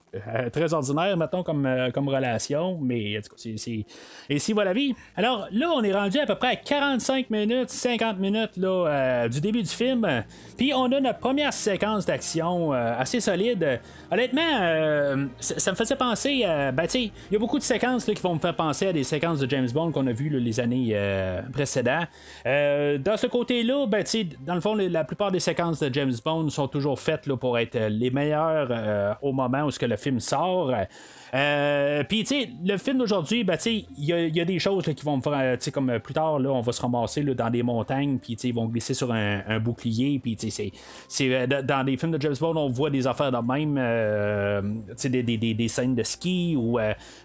très 0.53 0.72
ordinaire, 0.74 1.16
mettons, 1.16 1.43
comme, 1.43 1.68
comme 1.95 2.09
relation. 2.09 2.78
Mais 2.80 3.20
tout 3.22 3.30
cas, 3.30 3.36
c'est, 3.36 3.57
c'est... 3.57 3.86
Et 4.28 4.38
si 4.38 4.53
va 4.53 4.64
la 4.64 4.72
vie? 4.72 4.95
Alors 5.16 5.49
là, 5.53 5.70
on 5.74 5.82
est 5.82 5.93
rendu 5.93 6.18
à 6.18 6.26
peu 6.26 6.34
près 6.34 6.49
à 6.49 6.57
45 6.57 7.30
minutes, 7.30 7.70
50 7.70 8.18
minutes 8.18 8.57
là, 8.57 9.28
du 9.28 9.41
début 9.41 9.62
du 9.62 9.68
film. 9.68 10.24
Puis 10.57 10.72
on 10.74 10.84
a 10.84 11.01
notre 11.01 11.18
première 11.18 11.53
séquence 11.53 12.07
d'action 12.07 12.72
assez 12.72 13.20
solide. 13.20 13.80
Honnêtement, 14.11 15.28
ça, 15.38 15.59
ça 15.59 15.70
me 15.70 15.76
faisait 15.76 15.97
penser 15.97 16.45
à. 16.45 16.72
Ben, 16.72 16.84
tu 16.84 16.91
sais, 16.91 17.11
il 17.31 17.35
y 17.35 17.37
a 17.37 17.39
beaucoup 17.39 17.59
de 17.59 17.64
séquences 17.64 18.09
là, 18.09 18.14
qui 18.14 18.22
vont 18.22 18.35
me 18.35 18.41
faire 18.41 18.57
penser 18.57 18.89
à 18.89 18.93
des 18.93 19.05
séquences 19.05 19.39
de 19.39 19.49
James 19.49 19.68
Bond 19.72 19.93
qu'on 19.93 20.07
a 20.09 20.12
vues 20.12 20.31
les 20.41 20.59
années 20.59 20.91
euh, 20.95 21.43
précédentes. 21.53 22.09
Euh, 22.45 22.99
dans 22.99 23.16
ce 23.16 23.28
côté-là, 23.28 23.87
ben, 23.87 24.05
dans 24.45 24.57
le 24.57 24.61
fond, 24.61 24.74
la 24.74 25.05
plupart 25.05 25.31
des 25.31 25.39
séquences 25.39 25.78
de 25.78 25.95
James 25.95 26.12
Bond 26.24 26.49
sont 26.51 26.66
toujours 26.66 26.99
faites 26.99 27.26
là, 27.26 27.37
pour 27.37 27.57
être 27.59 27.76
euh, 27.76 27.89
les 27.89 28.11
meilleures 28.11 29.16
au 29.22 29.33
moment 29.33 29.62
où 29.62 29.70
ce 29.70 29.78
que 29.78 29.87
le 29.87 29.97
film 29.97 30.18
sort. 30.18 30.72
Euh, 31.35 32.03
Puis, 32.09 32.24
tu 32.24 32.26
sais, 32.41 32.49
le 32.64 32.76
film 32.76 32.99
d'aujourd'hui, 32.99 33.45
ben, 33.45 33.57
il 33.66 33.85
y, 33.99 34.41
a- 34.41 34.45
des 34.45 34.59
choses 34.59 34.85
qui 34.85 35.05
vont 35.05 35.18
me 35.18 35.22
faire, 35.22 35.35
euh, 35.37 35.57
tu 35.57 35.64
sais, 35.64 35.70
comme 35.70 35.91
euh, 35.91 35.99
plus 35.99 36.14
tard, 36.14 36.39
là, 36.39 36.51
on 36.51 36.61
va 36.61 36.72
se 36.72 36.81
ramasser 36.83 37.22
là, 37.22 37.35
dans 37.35 37.51
des 37.51 37.62
montagnes, 37.62 38.18
puis, 38.18 38.33
ils 38.43 38.55
vont 38.55 38.66
glisser 38.66 38.95
sur 38.95 39.12
un, 39.12 39.61
bouclier, 39.61 40.18
puis, 40.18 40.37
tu 40.37 40.51
sais, 40.51 40.72
c'est- 41.09 41.47
dans- 41.47 41.85
des 41.85 41.97
films 41.97 42.12
de 42.12 42.20
James 42.20 42.35
Bond, 42.41 42.57
on 42.57 42.68
voit 42.68 42.91
des 42.91 43.07
affaires 43.07 43.31
de 43.31 43.39
même, 43.39 43.74
des, 45.03 45.22
des- 45.22 45.37
des- 45.37 45.55
des 45.55 45.68
scènes 45.68 45.95
de 45.95 46.03
ski, 46.03 46.57
ou 46.59 46.78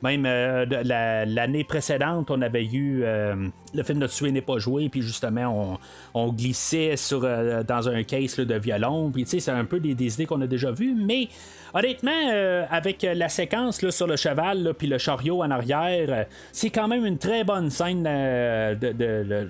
même 0.03 0.23
l'année 0.23 1.63
précédente, 1.63 2.29
on 2.31 2.41
avait 2.41 2.65
eu 2.65 3.03
le 3.03 3.83
film 3.83 3.99
de 3.99 4.07
Tuer 4.07 4.31
n'est 4.31 4.41
pas 4.41 4.57
joué, 4.59 4.89
puis 4.89 5.01
justement, 5.01 5.79
on, 6.13 6.31
glissait 6.31 6.95
sur, 6.97 7.21
dans 7.21 7.89
un 7.89 8.03
case 8.03 8.37
de 8.37 8.55
violon, 8.55 9.09
puis, 9.11 9.23
tu 9.23 9.31
sais, 9.31 9.39
c'est 9.39 9.51
un 9.51 9.65
peu 9.65 9.79
des, 9.79 9.91
idées 10.13 10.25
qu'on 10.25 10.41
a 10.41 10.47
déjà 10.47 10.71
vues, 10.71 10.95
mais 10.95 11.27
Honnêtement, 11.77 12.65
avec 12.69 13.01
la 13.03 13.27
séquence 13.27 13.81
là, 13.81 13.91
sur 13.95 14.07
le 14.07 14.15
cheval, 14.15 14.73
puis 14.77 14.87
le 14.87 14.97
chariot 14.97 15.41
en 15.41 15.49
arrière, 15.51 16.07
euh, 16.09 16.23
c'est 16.51 16.69
quand 16.69 16.87
même 16.87 17.05
une 17.05 17.17
très 17.17 17.43
bonne 17.43 17.69
scène 17.69 18.05
euh, 18.07 18.75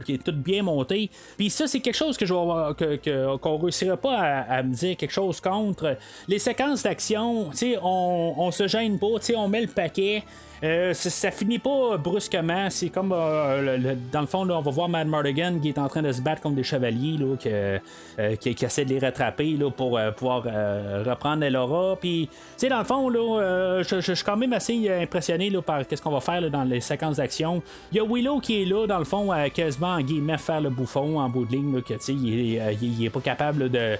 qui 0.05 0.13
est 0.13 0.23
toute 0.23 0.37
bien 0.37 0.63
montée. 0.63 1.09
Puis 1.37 1.49
ça, 1.49 1.67
c'est 1.67 1.79
quelque 1.79 1.95
chose 1.95 2.17
que 2.17 2.25
je 2.25 2.33
avoir- 2.33 2.75
que, 2.75 3.35
qu'on 3.37 3.57
réussirait 3.57 3.97
pas 3.97 4.17
à, 4.17 4.63
me 4.63 4.73
dire 4.73 4.95
quelque 4.97 5.11
chose 5.11 5.41
contre. 5.41 5.97
Les 6.27 6.39
séquences 6.39 6.83
d'action, 6.83 7.49
on, 7.81 8.33
on 8.37 8.51
se 8.51 8.67
gêne 8.67 8.99
pas, 8.99 9.07
on 9.35 9.47
met 9.47 9.61
le 9.61 9.67
paquet. 9.67 10.23
Euh, 10.63 10.93
ça, 10.93 11.31
finit 11.31 11.59
pas 11.59 11.97
brusquement. 11.97 12.69
C'est 12.69 12.89
comme 12.89 13.13
euh, 13.13 13.95
dans 14.11 14.21
le 14.21 14.27
fond, 14.27 14.45
là, 14.45 14.57
on 14.57 14.61
va 14.61 14.71
voir 14.71 14.89
Mad 14.89 15.07
Mardigan 15.07 15.59
qui 15.61 15.69
est 15.69 15.77
en 15.77 15.87
train 15.87 16.01
de 16.01 16.11
se 16.11 16.21
battre 16.21 16.41
contre 16.41 16.55
des 16.55 16.63
chevaliers 16.63 17.17
là, 17.17 17.35
euh, 17.45 18.35
qui, 18.37 18.55
essaie 18.65 18.85
de 18.85 18.89
les 18.89 18.99
rattraper 18.99 19.51
là, 19.51 19.69
pour 19.69 19.97
euh, 19.97 20.11
pouvoir 20.11 20.43
reprendre 20.43 21.43
Elora. 21.43 21.97
Puis, 21.99 22.29
dans 22.69 22.79
le 22.79 22.85
fond, 22.85 23.09
là, 23.09 23.81
je, 23.83 23.99
suis 23.99 24.23
quand 24.23 24.37
même 24.37 24.53
assez 24.53 24.89
impressionné 24.89 25.49
là, 25.49 25.61
par 25.61 25.81
ce 25.89 26.01
qu'on 26.01 26.11
va 26.11 26.21
faire 26.21 26.49
dans 26.49 26.63
les 26.63 26.81
séquences 26.81 27.17
d'action. 27.17 27.61
Il 27.91 27.97
y 27.97 27.99
a 27.99 28.05
Willow 28.05 28.39
qui 28.39 28.61
est 28.61 28.65
là, 28.65 28.87
dans 28.87 28.99
le 28.99 29.05
fond, 29.05 29.29
quasiment 29.53 29.93
en 29.93 30.01
guillemets 30.01 30.37
faire 30.37 30.61
le 30.61 30.69
bouffon 30.69 31.19
en 31.19 31.29
bout 31.29 31.45
de 31.45 31.51
ligne, 31.51 31.81
que 31.81 31.93
il, 32.11 32.55
est- 32.57 32.77
il- 32.81 33.05
est 33.05 33.09
pas 33.09 33.19
capable 33.21 33.69
de, 33.69 33.97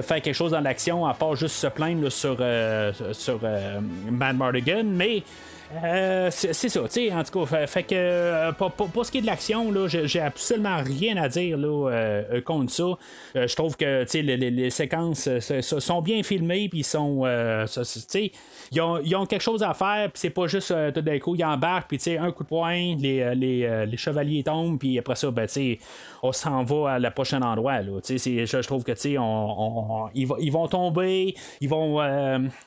faire 0.00 0.22
quelque 0.22 0.34
chose 0.34 0.52
dans 0.52 0.60
l'action 0.60 1.06
à 1.06 1.14
part 1.14 1.36
juste 1.36 1.56
se 1.56 1.66
plaindre 1.66 2.10
sur, 2.10 2.36
sur 3.12 3.40
Mad 4.10 4.36
Mardigan, 4.36 4.84
mais. 4.84 5.22
Euh, 5.70 6.30
c'est 6.30 6.54
ça, 6.54 6.80
tu 6.84 6.88
sais, 6.88 7.12
en 7.12 7.22
tout 7.22 7.44
cas, 7.44 7.66
fait, 7.66 7.82
que 7.82 7.94
euh, 7.94 8.52
pour, 8.52 8.70
ce 9.04 9.12
qui 9.12 9.18
est 9.18 9.20
de 9.20 9.26
l'action, 9.26 9.70
là, 9.70 9.86
j'ai 9.86 10.18
absolument 10.20 10.78
rien 10.82 11.18
à 11.18 11.28
dire 11.28 11.58
là, 11.58 11.90
euh, 11.90 12.22
euh, 12.32 12.40
contre 12.40 12.72
ça. 12.72 12.84
Je 13.34 13.54
trouve 13.54 13.76
que 13.76 14.06
les, 14.14 14.36
les- 14.38 14.50
les 14.50 14.70
séquences 14.70 15.28
sont 15.78 16.00
bien 16.00 16.22
filmées, 16.22 16.70
puis 16.70 16.82
sont, 16.82 17.22
ils 18.72 18.80
ont, 18.80 18.98
ils 19.04 19.14
ont 19.14 19.26
quelque 19.26 19.42
chose 19.42 19.62
à 19.62 19.74
faire, 19.74 20.10
puis 20.10 20.18
c'est 20.20 20.30
pas 20.30 20.46
juste 20.46 20.72
tout 20.94 21.02
d'un 21.02 21.18
coup, 21.18 21.34
ils 21.34 21.44
embarquent, 21.44 21.88
puis 21.94 22.16
un 22.16 22.32
coup 22.32 22.44
de 22.44 22.48
poing, 22.48 22.96
les, 22.98 23.34
les, 23.34 23.84
les 23.86 23.96
chevaliers 23.98 24.42
tombent, 24.42 24.78
puis 24.78 24.98
après 24.98 25.16
ça, 25.16 25.30
ben, 25.30 25.46
on 26.22 26.32
s'en 26.32 26.64
va 26.64 26.92
à 26.92 26.98
la 26.98 27.10
prochaine 27.10 27.44
endroit, 27.44 27.82
là, 27.82 28.00
je, 28.08 28.66
trouve 28.66 28.84
que, 28.84 29.18
on, 29.18 29.22
on- 29.22 30.08
ils, 30.14 30.26
vont- 30.26 30.38
ils 30.40 30.50
vont 30.50 30.66
tomber, 30.66 31.34
ils 31.60 31.68
vont 31.68 32.00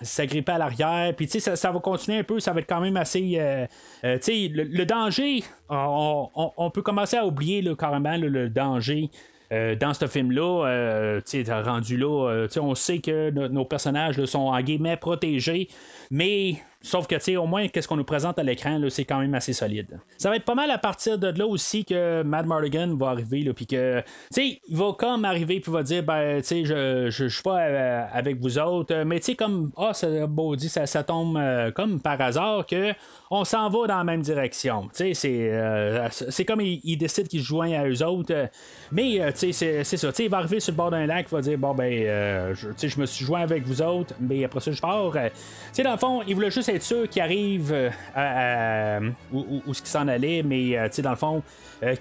s'agripper 0.02 0.52
à 0.52 0.58
l'arrière, 0.60 1.16
puis 1.16 1.28
ça, 1.28 1.56
ça 1.56 1.72
va 1.72 1.80
continuer 1.80 2.20
un 2.20 2.24
peu, 2.24 2.40
ça 2.40 2.54
va 2.54 2.60
être 2.60 2.68
quand 2.70 2.80
même 2.80 2.91
même 2.92 3.02
assez. 3.02 3.34
euh, 3.38 3.66
euh, 4.04 4.18
le, 4.28 4.84
danger, 4.86 5.44
on, 5.70 6.72
peut 6.74 6.82
commencer 6.82 7.18
à 7.18 7.26
oublier 7.26 7.62
là, 7.62 7.76
carrément 7.76 8.18
le 8.18 8.50
danger. 8.50 9.10
euh, 9.52 9.76
dans 9.76 9.94
ce 9.94 10.08
film-là, 10.08 10.66
euh, 10.66 11.22
rendu 11.64 11.98
là, 11.98 12.30
euh, 12.30 12.48
on 12.62 12.74
sait 12.74 13.00
que 13.00 13.30
no- 13.32 13.50
nos 13.50 13.66
personnages 13.66 14.24
sont 14.26 14.40
en 14.40 14.62
guillemets 14.62 14.96
protégés, 14.98 15.68
mais 16.10 16.56
sauf 16.82 17.08
que 17.08 17.16
tu 17.16 17.22
sais, 17.22 17.38
au 17.38 17.46
moins, 17.46 17.68
qu'est-ce 17.68 17.88
qu'on 17.88 17.98
nous 17.98 18.04
présente 18.04 18.40
à 18.40 18.44
l'écran, 18.44 18.80
c'est 18.90 19.06
quand 19.06 19.20
même 19.20 19.34
assez 19.34 19.54
solide. 19.54 20.00
Ça 20.18 20.30
va 20.30 20.36
être 20.36 20.46
pas 20.46 20.56
mal 20.56 20.72
à 20.72 20.78
partir 20.78 21.18
de 21.18 21.28
là 21.28 21.46
aussi 21.46 21.86
que 21.86 22.24
Mad 22.24 22.46
Mardigan 22.46 22.96
va 22.96 23.10
arriver, 23.10 23.52
puis 23.54 23.68
que, 23.68 24.00
tu 24.00 24.06
sais, 24.32 24.62
il 24.68 24.78
va 24.78 24.94
comme 24.98 25.26
arriver, 25.26 25.60
puis 25.60 25.72
va 25.72 25.84
dire, 25.84 26.04
ben, 26.04 26.42
tu 26.42 26.48
sais, 26.48 26.66
je, 26.66 27.10
je, 27.10 27.28
suis 27.28 27.44
pas 27.44 27.62
euh, 27.62 28.06
avec 28.12 28.40
vous 28.40 28.58
autres, 28.60 29.04
mais 29.04 29.20
tu 29.20 29.28
sais, 29.28 29.36
comme, 29.36 29.72
ah, 29.78 29.94
ça, 29.94 30.28
beau 30.28 30.58
ça, 30.58 30.86
ça 30.86 31.04
tombe 31.04 31.38
euh, 31.38 31.72
comme 31.72 32.00
par 32.00 32.20
hasard 32.20 32.66
que 32.66 32.94
on 33.34 33.46
s'en 33.46 33.70
va 33.70 33.88
dans 33.88 33.98
la 33.98 34.04
même 34.04 34.22
direction. 34.22 34.90
Euh, 35.00 36.08
c'est 36.12 36.46
comme 36.46 36.60
il, 36.60 36.82
il 36.84 36.98
décide 36.98 37.30
qu'il 37.30 37.40
se 37.40 37.46
joint 37.46 37.72
à 37.72 37.88
eux 37.88 38.04
autres, 38.06 38.34
euh, 38.34 38.46
mais, 38.92 39.22
euh, 39.22 39.32
c'est, 39.34 39.54
ça, 39.84 40.10
il 40.20 40.30
va 40.30 40.38
arriver 40.38 40.60
sur 40.60 40.74
le 40.74 40.78
bord 40.78 40.92
d'un 40.92 41.06
lac, 41.06 41.28
il 41.32 41.36
va 41.36 41.42
dire, 41.42 41.58
bon, 41.58 41.74
ben, 41.74 42.54
je, 42.54 42.88
je 42.88 43.00
me 43.00 43.06
suis 43.06 43.24
joint 43.26 43.40
avec 43.42 43.64
vous 43.64 43.82
autres, 43.82 44.14
mais 44.20 44.44
après 44.44 44.60
ça, 44.60 44.72
je 44.72 44.82
pars. 44.82 45.14
Dans 45.14 45.92
le 45.92 45.98
fond, 45.98 46.22
il 46.28 46.36
voulait 46.36 46.52
juste 46.52 46.68
être 46.68 46.84
sûr 46.84 47.08
qu'il 47.08 47.22
arrive 47.22 47.74
à, 48.14 49.00
où, 49.32 49.62
où- 49.66 49.74
ce 49.74 49.82
s'en 49.86 50.08
allait, 50.10 50.44
mais, 50.44 50.78
dans 51.02 51.12
le 51.12 51.16
fond, 51.16 51.42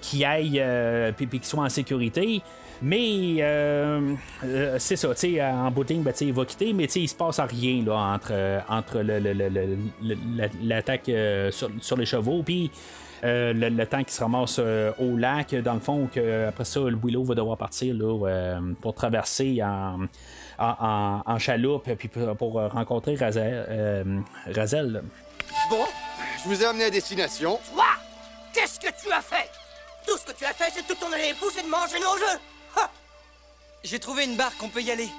qu'il 0.01 0.25
aille, 0.25 0.61
puis 1.15 1.27
qu'il 1.27 1.45
soit 1.45 1.63
en 1.63 1.69
sécurité. 1.69 2.41
Mais 2.81 3.35
euh, 3.41 4.15
euh, 4.43 4.75
c'est 4.79 4.95
ça, 4.95 5.09
tu 5.09 5.33
sais, 5.35 5.43
en 5.43 5.69
bout 5.69 5.83
de 5.83 5.93
ligne, 5.93 6.01
ben, 6.03 6.11
tu 6.11 6.17
sais, 6.19 6.25
il 6.25 6.33
va 6.33 6.45
quitter, 6.45 6.73
mais 6.73 6.87
tu 6.87 6.93
sais, 6.93 6.99
il 7.01 7.07
se 7.07 7.13
passe 7.15 7.39
rien 7.39 7.83
là, 7.85 7.93
entre, 7.95 8.29
euh, 8.31 8.59
entre 8.67 8.99
le- 9.01 9.19
le- 9.19 9.33
le- 9.33 9.77
le- 10.01 10.49
l'attaque 10.63 11.07
euh, 11.09 11.51
sur, 11.51 11.69
sur 11.79 11.95
les 11.97 12.07
chevaux, 12.07 12.41
puis 12.41 12.71
euh, 13.23 13.53
le, 13.53 13.69
le 13.69 13.85
temps 13.85 13.99
qu'il 14.03 14.11
se 14.13 14.21
ramasse 14.21 14.55
euh, 14.59 14.91
au 14.99 15.15
lac, 15.15 15.53
dans 15.53 15.75
le 15.75 15.79
fond, 15.79 16.09
que 16.11 16.47
après 16.47 16.65
ça, 16.65 16.79
le 16.79 16.97
Willow 17.03 17.23
va 17.23 17.35
devoir 17.35 17.55
partir 17.57 17.93
là, 17.93 18.27
euh, 18.27 18.59
pour 18.81 18.95
traverser 18.95 19.61
en, 19.61 20.07
en, 20.57 20.75
en- 20.79 21.21
en 21.23 21.37
chaloupe, 21.39 21.87
puis 21.97 22.07
pour, 22.07 22.35
pour 22.35 22.53
rencontrer 22.71 23.15
Razel. 23.15 23.65
euh, 23.69 24.03
Razel. 24.55 25.03
Bon, 25.69 25.83
je 26.43 26.49
vous 26.49 26.63
ai 26.63 26.65
amené 26.65 26.85
à 26.85 26.89
destination. 26.89 27.59
Toi 27.75 27.83
Qu'est-ce 28.53 28.79
que 28.79 28.87
tu 28.87 29.11
as 29.11 29.21
fait? 29.21 29.49
Tout 30.07 30.17
ce 30.17 30.25
que 30.25 30.37
tu 30.37 30.43
as 30.45 30.53
fait, 30.53 30.71
c'est 30.73 30.81
de 30.81 30.93
te 30.93 30.99
tourner 30.99 31.17
les 31.29 31.33
pouces 31.35 31.57
et 31.59 31.63
de 31.63 31.69
manger 31.69 31.99
nos 31.99 32.17
jeux 32.17 32.39
Ha 32.75 32.89
J'ai 33.83 33.99
trouvé 33.99 34.23
une 34.25 34.35
barque, 34.35 34.61
on 34.61 34.69
peut 34.69 34.81
y 34.81 34.91
aller. 34.91 35.09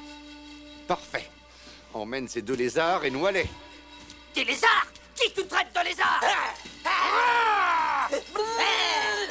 Parfait. 0.89 1.29
Emmène 1.95 2.29
ces 2.29 2.43
deux 2.43 2.55
lézards 2.55 3.05
et 3.05 3.11
noie-les. 3.11 3.49
Des 4.35 4.45
lézards 4.45 4.87
Qui 5.15 5.33
tu 5.33 5.47
traites 5.47 5.73
de 5.75 5.81
lézard 5.85 6.21
Ah 6.85 8.09
Eh, 8.11 8.17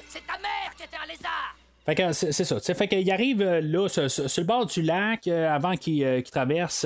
C'est 0.09 0.25
ta 0.27 0.37
mère 0.37 0.73
qui 0.77 0.83
était 0.83 0.97
un 0.97 1.05
lézard 1.07 1.55
Fait 1.83 1.95
que 1.95 2.11
c'est 2.13 2.31
ça. 2.31 2.59
Fait 2.75 2.87
qu'il 2.87 3.11
arrive 3.11 3.41
euh, 3.41 3.59
là, 3.59 3.87
sur, 3.89 4.03
le 4.03 4.43
bord 4.43 4.67
du 4.67 4.83
lac, 4.83 5.27
euh, 5.27 5.49
avant 5.51 5.75
qu'il 5.75 6.03
euh, 6.03 6.21
traverse. 6.21 6.85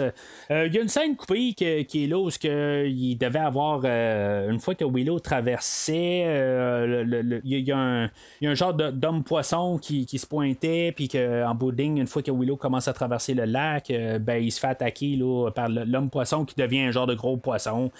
Il 0.49 0.73
y 0.73 0.77
a 0.77 0.81
une 0.81 0.87
scène 0.87 1.17
coupée 1.17 1.53
que- 1.53 1.81
qui 1.81 2.05
est 2.05 2.07
là 2.07 2.17
où 2.17 2.29
il 2.41 3.17
devait 3.17 3.39
avoir, 3.39 3.83
une 3.83 4.59
fois 4.61 4.73
que 4.73 4.85
Willow 4.85 5.19
traversait, 5.19 6.21
il 6.23 7.41
y, 7.43 7.59
y 7.61 7.71
a 7.73 7.77
un- 7.77 8.09
genre 8.53 8.73
d'homme-poisson 8.73 9.77
qui, 9.79 10.05
qui 10.05 10.17
se 10.17 10.25
pointait, 10.27 10.93
puis 10.95 11.09
qu'en 11.09 11.53
bout 11.55 11.71
de 11.73 11.77
ligne, 11.81 11.97
une 11.97 12.07
fois 12.07 12.21
que 12.21 12.31
Willow 12.31 12.55
commence 12.55 12.87
à 12.87 12.93
traverser 12.93 13.33
le 13.33 13.43
lac, 13.45 13.91
ben, 14.21 14.37
il 14.41 14.51
se 14.51 14.59
fait 14.61 14.67
attaquer 14.67 15.17
là, 15.17 15.49
par 15.51 15.67
l'homme-poisson 15.67 16.45
qui 16.45 16.55
devient 16.55 16.81
un 16.83 16.91
genre 16.91 17.07
de 17.07 17.15
gros 17.15 17.35
poisson. 17.37 17.91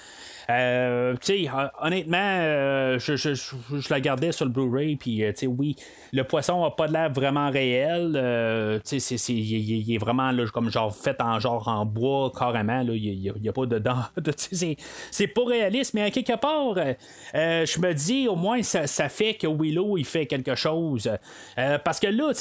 Euh, 0.50 1.16
honnêtement, 1.82 2.98
je, 3.00 3.16
je, 3.16 3.34
je- 3.34 3.90
la 3.90 4.00
gardais 4.00 4.32
sur 4.32 4.46
le 4.46 4.52
Blu-ray, 4.52 4.96
puis 4.96 5.24
oui, 5.48 5.76
le 6.14 6.24
poisson 6.24 6.64
a 6.64 6.72
pas 6.72 6.85
de 6.88 6.94
l'air 6.94 7.12
vraiment 7.12 7.50
réel. 7.50 8.14
euh, 8.16 8.80
il, 9.30 9.94
est 9.94 9.98
vraiment 9.98 10.32
là, 10.32 10.46
comme 10.54 10.72
genre 10.72 10.96
fait 10.96 11.20
en 11.22 11.40
genre 11.40 11.68
en 11.68 11.86
bois 11.86 12.32
carrément. 12.38 12.82
Il 12.82 13.34
n'y 13.42 13.50
a, 13.50 13.54
pas 13.54 13.66
de 13.66 13.80
dents. 13.80 14.04
c'est- 14.38 15.28
pas 15.28 15.46
réaliste, 15.46 15.94
mais 15.94 16.04
à 16.04 16.12
quelque 16.12 16.38
part, 16.38 16.76
euh, 16.78 17.66
je 17.66 17.80
me 17.80 17.94
dis 17.94 18.28
au 18.28 18.36
moins 18.36 18.62
ça, 18.64 18.88
ça 18.88 19.10
fait 19.10 19.34
que 19.34 19.48
Willow 19.48 19.98
il 19.98 20.06
fait 20.06 20.26
quelque 20.26 20.56
chose. 20.56 21.10
Euh, 21.58 21.78
parce 21.84 22.00
que 22.00 22.08
là, 22.08 22.32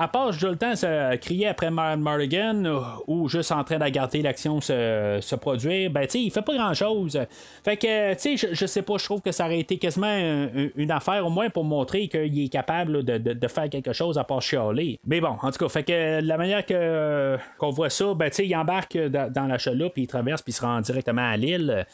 à, 0.00 0.08
part 0.08 0.32
je 0.32 0.46
le 0.46 0.56
temps 0.56 0.76
se 0.76 1.16
crier 1.16 1.48
après 1.48 1.70
Mar- 1.70 1.96
Mardigan 1.96 2.64
euh, 2.64 2.80
ou 3.06 3.28
juste 3.28 3.50
en 3.52 3.64
train 3.64 3.78
de 3.78 3.84
regarder 3.84 4.22
l'action 4.22 4.60
se, 4.60 5.18
se 5.20 5.34
produire, 5.36 5.90
ben 5.90 6.06
tu 6.06 6.18
il 6.18 6.30
fait 6.30 6.42
pas 6.42 6.54
grand 6.54 6.74
chose. 6.74 7.18
Fait 7.64 7.76
que, 7.76 8.12
tu 8.14 8.18
sais, 8.20 8.36
je, 8.36 8.54
je 8.54 8.66
sais 8.66 8.82
pas, 8.82 8.98
je 8.98 9.04
trouve 9.04 9.20
que 9.22 9.32
ça 9.32 9.46
aurait 9.46 9.60
été 9.60 9.78
quasiment 9.78 10.06
un- 10.06 10.48
une 10.76 10.90
affaire, 10.90 11.26
au 11.26 11.30
moins 11.30 11.48
pour 11.50 11.64
montrer 11.64 12.08
qu'il 12.08 12.44
est 12.44 12.48
capable 12.48 13.02
de, 13.04 13.18
de- 13.18 13.32
de 13.32 13.48
faire 13.48 13.68
quelque 13.70 13.92
chose 13.94 14.18
à 14.18 14.24
part 14.24 14.42
chialer. 14.42 14.98
Mais 15.06 15.20
bon, 15.20 15.36
en 15.40 15.50
tout 15.50 15.58
cas, 15.58 15.68
fait 15.68 15.84
que 15.84 16.20
la 16.20 16.36
manière 16.36 16.64
que 16.66 17.36
qu'on 17.58 17.70
voit 17.70 17.90
ça, 17.90 18.14
ben 18.14 18.30
il 18.38 18.56
embarque 18.56 18.96
dans, 18.96 19.46
la 19.46 19.58
chaloupe, 19.58 19.96
il 19.96 20.06
traverse, 20.06 20.42
puis 20.42 20.52
il 20.52 20.56
se 20.56 20.62
rend 20.62 20.80
directement 20.80 21.28
à 21.28 21.36
l'île. 21.36 21.86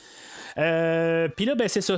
Euh, 0.59 1.29
puis 1.29 1.45
là, 1.45 1.55
ben, 1.55 1.69
c'est 1.69 1.81
ça. 1.81 1.97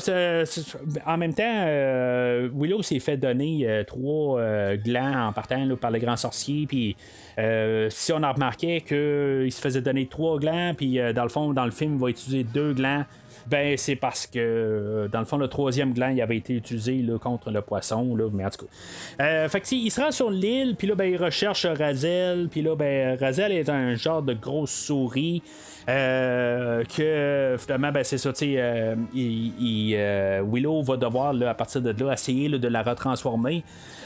en 1.07 1.17
même 1.17 1.35
temps, 1.35 1.43
euh, 1.45 2.49
Willow 2.55 2.83
s'est 2.83 2.99
fait 3.01 3.17
donner 3.17 3.67
euh, 3.67 3.85
trois 3.85 4.41
euh, 4.41 4.77
glands 4.77 5.29
en 5.29 5.33
partant 5.33 5.67
par 5.77 5.91
le 5.91 5.99
grand 5.99 6.17
sorcier. 6.17 6.67
Puis 6.67 6.97
euh, 7.39 7.89
si 7.91 8.13
on 8.13 8.23
a 8.23 8.33
remarqué 8.33 8.81
qu'il 8.81 9.53
se 9.53 9.61
faisait 9.61 9.81
donner 9.81 10.07
trois 10.07 10.39
glands, 10.39 10.75
puis 10.77 10.99
euh, 10.99 11.13
dans 11.13 11.23
le 11.23 11.29
fond, 11.29 11.53
dans 11.53 11.65
le 11.65 11.71
film, 11.71 11.95
il 11.95 12.01
va 12.01 12.11
utiliser 12.11 12.45
deux 12.45 12.73
glands. 12.73 13.05
Ben, 13.47 13.77
c'est 13.77 13.97
parce 13.97 14.27
que, 14.27 14.39
euh, 14.39 15.09
dans 15.09 15.19
le 15.19 15.25
fond, 15.25 15.37
le 15.37 15.49
troisième 15.49 15.93
gland, 15.93 16.09
il 16.09 16.21
avait 16.21 16.37
été 16.37 16.55
utilisé 16.55 17.03
là, 17.03 17.19
contre 17.19 17.51
le 17.51 17.61
poisson. 17.61 18.15
Là, 18.17 18.29
mais 18.33 18.45
en 18.45 18.51
tout 18.51 18.67
cas. 18.67 19.25
Euh, 19.25 19.49
fait 19.49 19.61
que, 19.61 19.75
il 19.75 19.91
se 19.91 20.01
rend 20.01 20.11
sur 20.11 20.31
l'île, 20.31 20.77
puis 20.77 20.87
là, 20.87 20.95
ben, 20.95 21.05
il 21.05 21.17
recherche 21.17 21.67
Razel. 21.67 22.49
Puis 22.51 22.63
là, 22.63 22.77
ben, 22.77 23.19
Razel 23.19 23.53
est 23.53 23.69
un 23.69 23.95
genre 23.95 24.23
de 24.23 24.35
grosse 24.35 24.73
souris. 24.73 25.43
euh, 25.89 26.85
que 26.85 27.57
finalement, 27.59 27.91
ben, 27.91 28.05
c'est 28.05 28.19
ça, 28.19 28.33
tu 28.33 28.55
euh, 28.57 28.95
euh, 29.17 30.43
Willow 30.47 30.83
va 30.83 30.97
devoir, 30.97 31.33
là, 31.33 31.51
à 31.51 31.55
partir 31.55 31.83
de 31.83 31.91
là, 31.91 32.13
essayer 32.13 32.49
là, 32.49 32.59
de 32.59 32.69
la 32.69 32.83
retransformer. 32.83 33.65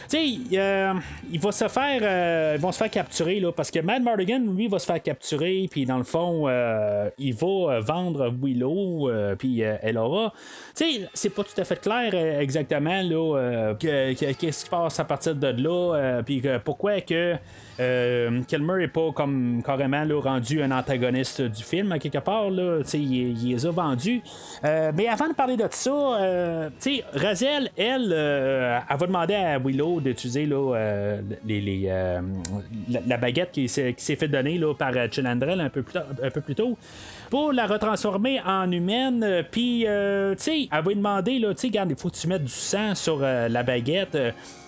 Tu 0.08 0.16
sais, 0.16 0.56
euh, 0.58 0.94
il 1.32 1.40
va 1.40 1.52
se 1.52 1.66
faire, 1.68 2.00
euh, 2.02 2.52
ils 2.56 2.60
vont 2.60 2.70
se 2.72 2.78
faire 2.78 2.90
capturer 2.90 3.40
là, 3.40 3.50
parce 3.52 3.70
que 3.70 3.80
Mad 3.80 4.02
Mardigan, 4.02 4.38
lui, 4.38 4.68
va 4.68 4.78
se 4.78 4.86
faire 4.86 5.02
capturer, 5.02 5.66
puis 5.70 5.84
dans 5.84 5.98
le 5.98 6.04
fond, 6.04 6.44
euh, 6.48 7.10
il 7.18 7.34
va 7.34 7.46
euh, 7.46 7.80
vendre 7.80 8.32
Willow, 8.42 9.08
euh, 9.10 9.34
puis 9.36 9.64
euh, 9.64 9.76
elle 9.82 9.98
aura. 9.98 10.32
Tu 10.76 10.84
sais, 10.84 11.08
c'est 11.14 11.30
pas 11.30 11.42
tout 11.44 11.60
à 11.60 11.64
fait 11.64 11.80
clair 11.80 12.14
exactement 12.40 13.02
là, 13.02 13.74
que- 13.74 14.12
que- 14.14 14.32
qu'est-ce 14.32 14.38
qui 14.38 14.52
se 14.52 14.68
passe 14.70 15.00
à 15.00 15.04
partir 15.04 15.34
de 15.34 15.48
là, 15.48 16.22
puis 16.24 16.42
pourquoi 16.64 17.00
que 17.00 17.34
euh, 17.78 18.42
Kilmer 18.48 18.82
est 18.84 18.88
pas 18.88 19.12
comme 19.12 19.62
carrément 19.64 20.04
là, 20.04 20.20
rendu 20.20 20.62
un 20.62 20.70
antagoniste 20.70 21.42
du 21.42 21.62
film 21.62 21.92
à 21.92 21.98
quelque 21.98 22.18
part 22.18 22.50
là, 22.50 22.80
il, 22.94 23.12
il 23.42 23.52
les 23.54 23.66
a 23.66 23.70
vendus. 23.70 24.22
Euh, 24.64 24.92
mais 24.94 25.08
avant 25.08 25.28
de 25.28 25.34
parler 25.34 25.56
de 25.56 25.66
ça, 25.70 25.90
euh, 25.90 26.70
Razel, 27.14 27.70
elle, 27.76 28.12
euh, 28.12 28.78
elle 28.88 28.96
va 28.96 29.06
demander 29.06 29.34
à 29.34 29.58
Willow 29.58 30.00
d'utiliser 30.00 30.48
euh, 30.50 31.20
la, 33.06 33.16
baguette 33.16 33.52
qui 33.52 33.68
s'est, 33.68 33.94
fait 33.98 34.28
donner 34.28 34.60
par 34.78 34.92
Chilandrel 35.10 35.60
un 35.60 35.68
peu 35.68 35.82
plus, 35.82 35.92
tard- 35.92 36.06
un 36.22 36.30
peu 36.30 36.40
plus 36.40 36.54
tôt 36.54 36.76
pour 37.30 37.52
la 37.52 37.66
retransformer 37.66 38.40
en 38.46 38.70
humaine. 38.70 39.44
Puis, 39.50 39.84
euh, 39.86 40.34
tu 40.36 40.42
sais, 40.42 40.68
elle 40.72 40.82
va 40.82 40.88
lui 40.88 40.96
demander, 40.96 41.40
tu 41.40 41.46
sais, 41.56 41.66
regarde, 41.68 41.90
il 41.90 41.96
faut 41.96 42.08
que 42.08 42.16
tu 42.16 42.28
mettes 42.28 42.44
du 42.44 42.52
sang 42.52 42.94
sur 42.94 43.18
la 43.18 43.62
baguette. 43.62 44.16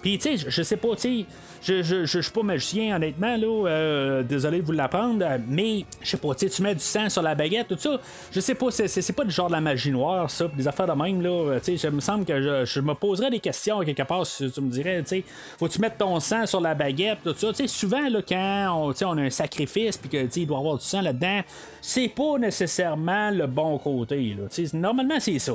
Puis, 0.02 0.18
tu 0.18 0.36
sais, 0.36 0.50
je 0.50 0.62
sais 0.62 0.76
pas, 0.76 0.94
tu 0.96 1.00
sais, 1.00 1.26
je, 1.62 1.82
je, 1.82 2.04
je, 2.04 2.20
suis 2.20 2.32
pas 2.32 2.42
magicien, 2.42 2.96
honnêtement, 2.96 3.36
là. 3.36 3.68
euh, 3.68 4.22
désolé 4.22 4.60
de 4.60 4.66
vous 4.66 4.72
l'apprendre, 4.72 5.24
mais 5.48 5.84
je 6.02 6.10
sais 6.10 6.16
pas, 6.16 6.34
tu 6.34 6.62
mets 6.62 6.74
du 6.74 6.80
sang 6.80 7.08
sur 7.08 7.22
la 7.22 7.34
baguette, 7.34 7.68
tout 7.68 7.76
ça. 7.78 8.00
Je 8.32 8.40
sais 8.40 8.54
pas, 8.54 8.70
c'est, 8.70 9.12
pas 9.12 9.24
du 9.24 9.30
genre 9.30 9.48
de 9.48 9.52
la 9.52 9.60
magie 9.60 9.90
noire, 9.90 10.30
ça, 10.30 10.48
des 10.56 10.66
affaires 10.68 10.86
de 10.86 11.02
même, 11.02 11.20
là. 11.22 11.30
euh, 11.30 11.58
Tu 11.58 11.76
sais, 11.76 11.88
je 11.88 11.94
me 11.94 12.00
semble 12.00 12.24
que 12.24 12.40
je, 12.40 12.64
je 12.64 12.80
me 12.80 12.94
poserais 12.94 13.30
des 13.30 13.40
questions 13.40 13.80
quelque 13.80 14.02
part 14.02 14.26
si 14.26 14.50
tu 14.50 14.60
me 14.60 14.70
dirais, 14.70 15.02
tu 15.02 15.08
sais, 15.08 15.24
faut 15.58 15.66
que 15.66 15.72
tu 15.72 15.80
mettes 15.80 15.98
ton 15.98 16.18
sang 16.20 16.46
sur 16.46 16.60
la 16.60 16.74
baguette, 16.74 17.18
tout 17.24 17.34
ça? 17.36 17.48
Tu 17.48 17.54
sais, 17.56 17.66
souvent, 17.66 18.08
là, 18.08 18.20
quand 18.26 18.92
on, 19.00 19.06
on 19.06 19.18
a 19.18 19.22
un 19.22 19.30
sacrifice, 19.30 19.96
puis 19.96 20.08
que, 20.08 20.38
il 20.38 20.46
doit 20.46 20.58
avoir 20.58 20.78
du 20.78 20.84
sang 20.84 21.00
là-dedans, 21.00 21.40
c'est 21.80 22.08
pas 22.08 22.38
nécessairement 22.38 23.30
le 23.30 23.46
bon 23.46 23.78
côté, 23.78 24.36
là. 24.38 24.48
Tu 24.50 24.66
sais, 24.66 24.76
normalement, 24.76 25.18
c'est 25.18 25.38
ça. 25.38 25.52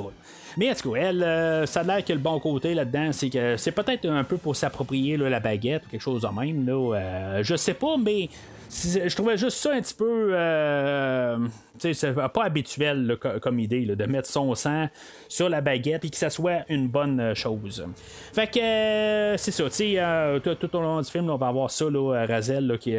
Mais 0.56 0.70
en 0.70 0.74
tout 0.74 0.92
cas, 0.92 1.00
elle, 1.00 1.22
euh, 1.22 1.66
ça 1.66 1.80
a 1.80 1.82
l'air 1.82 2.04
que 2.04 2.12
le 2.12 2.18
bon 2.18 2.38
côté 2.38 2.74
là-dedans, 2.74 3.10
c'est 3.12 3.30
que 3.30 3.56
c'est 3.56 3.72
peut-être 3.72 4.06
un 4.08 4.24
peu 4.24 4.36
pour 4.36 4.56
s'approprier 4.56 5.16
la 5.16 5.40
baguette 5.40 5.84
ou 5.86 5.90
quelque 5.90 6.00
chose 6.00 6.22
de 6.22 6.28
même. 6.28 6.66
Là, 6.66 6.94
euh, 6.94 7.40
je 7.42 7.56
sais 7.56 7.74
pas, 7.74 7.96
mais 7.96 8.28
je 8.70 9.14
trouvais 9.14 9.36
juste 9.36 9.58
ça 9.58 9.72
un 9.72 9.80
petit 9.80 9.94
peu. 9.94 10.30
euh, 10.34 11.38
c'est 11.78 12.14
pas 12.14 12.44
habituel 12.44 13.16
comme 13.42 13.58
idée 13.58 13.84
de 13.84 14.04
mettre 14.06 14.28
son 14.28 14.54
sang 14.54 14.88
sur 15.28 15.48
la 15.48 15.60
baguette 15.60 16.04
et 16.04 16.10
que 16.10 16.16
ça 16.16 16.30
soit 16.30 16.64
une 16.68 16.88
bonne 16.88 17.20
euh, 17.20 17.34
chose. 17.34 17.84
Fait 18.32 18.46
que 18.46 18.60
euh, 18.60 19.36
c'est 19.36 19.50
ça, 19.50 19.64
tu 19.64 19.70
sais, 19.70 19.94
euh, 19.98 20.38
tout, 20.38 20.54
tout 20.54 20.76
au 20.76 20.80
long 20.80 21.00
du 21.00 21.10
film, 21.10 21.30
on 21.30 21.36
va 21.36 21.48
avoir 21.48 21.70
ça, 21.70 21.86
Razel, 22.28 22.78
qui, 22.78 22.94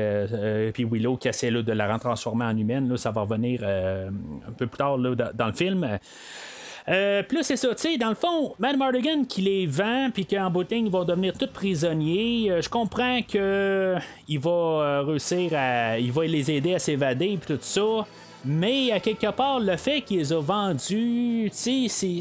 puis 0.74 0.86
Willow 0.86 1.18
qui 1.18 1.28
essaie 1.30 1.52
de 1.52 1.72
la 1.72 1.94
retransformer 1.94 2.46
en 2.46 2.58
humaine. 2.58 2.96
Ça 2.98 3.12
va 3.12 3.22
revenir 3.22 3.64
un 3.64 4.52
peu 4.58 4.68
plus 4.68 4.78
tard 4.78 4.98
dans 4.98 5.48
le 5.48 5.54
film. 5.54 6.00
Euh, 6.88 7.24
là, 7.32 7.40
c'est 7.42 7.58
ça, 7.58 7.74
tu 7.74 7.82
sais, 7.82 7.98
dans 7.98 8.10
le 8.10 8.16
fond, 8.16 8.54
Matt 8.60 8.78
Mardigan 8.78 9.24
qui 9.24 9.42
les 9.42 9.66
vend, 9.66 10.10
puis 10.14 10.26
qu'en 10.26 10.52
bout 10.52 10.68
ils 10.72 10.90
vont 10.90 11.04
devenir 11.04 11.34
tous 11.34 11.48
prisonniers. 11.48 12.52
euh, 12.52 12.62
je 12.62 12.70
comprends 12.70 13.22
que 13.24 13.96
il 14.28 14.40
va 14.40 14.52
euh, 14.52 15.02
réussir 15.02 15.52
à. 15.56 15.98
Il 15.98 16.12
va 16.12 16.26
les 16.26 16.52
aider 16.52 16.76
à 16.76 16.80
s'évader, 16.80 17.40
puis 17.42 17.56
tout 17.56 17.62
ça. 17.62 18.06
Mais 18.46 18.92
à 18.92 19.00
quelque 19.00 19.32
part, 19.32 19.60
le 19.60 19.76
fait 19.76 20.02
qu'ils 20.02 20.20
les 20.20 20.32
a 20.32 20.40
vendus, 20.40 21.50
tu 21.52 21.90
sais, 21.90 22.20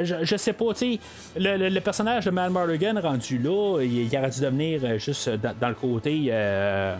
je, 0.00 0.14
je 0.22 0.36
sais 0.36 0.52
pas, 0.52 0.74
tu 0.74 0.94
sais, 0.94 0.98
le, 1.36 1.78
personnage 1.80 2.24
de 2.24 2.30
Mal 2.30 2.50
Mardigan 2.50 2.94
rendu 3.00 3.38
là, 3.38 3.80
il, 3.80 4.06
il 4.12 4.18
aurait 4.18 4.30
dû 4.30 4.40
devenir 4.40 4.80
euh, 4.84 4.98
juste 4.98 5.28
dans, 5.28 5.54
dans 5.60 5.68
le 5.68 5.74
côté, 5.74 6.24
euh, 6.30 6.96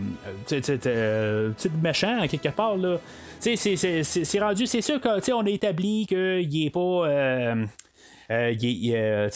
euh, 0.53 1.51
tu 1.57 1.59
sais, 1.59 1.71
méchant 1.83 2.21
à 2.21 2.29
quelque 2.29 2.51
part 2.51 2.77
là. 2.77 2.99
Tu 3.43 3.57
sais, 3.57 4.03
c'est- 4.03 4.39
rendu, 4.41 4.67
c'est 4.67 4.83
sûr 4.83 5.01
que, 5.01 5.17
tu 5.19 5.25
sais, 5.25 5.33
on 5.33 5.41
a 5.41 5.49
établi 5.51 6.07
qu'il 6.07 6.67
est 6.67 6.71
pas. 6.71 6.81
euh, 7.09 7.65
euh, 8.31 8.55
il, 8.61 8.95
euh, 8.95 9.29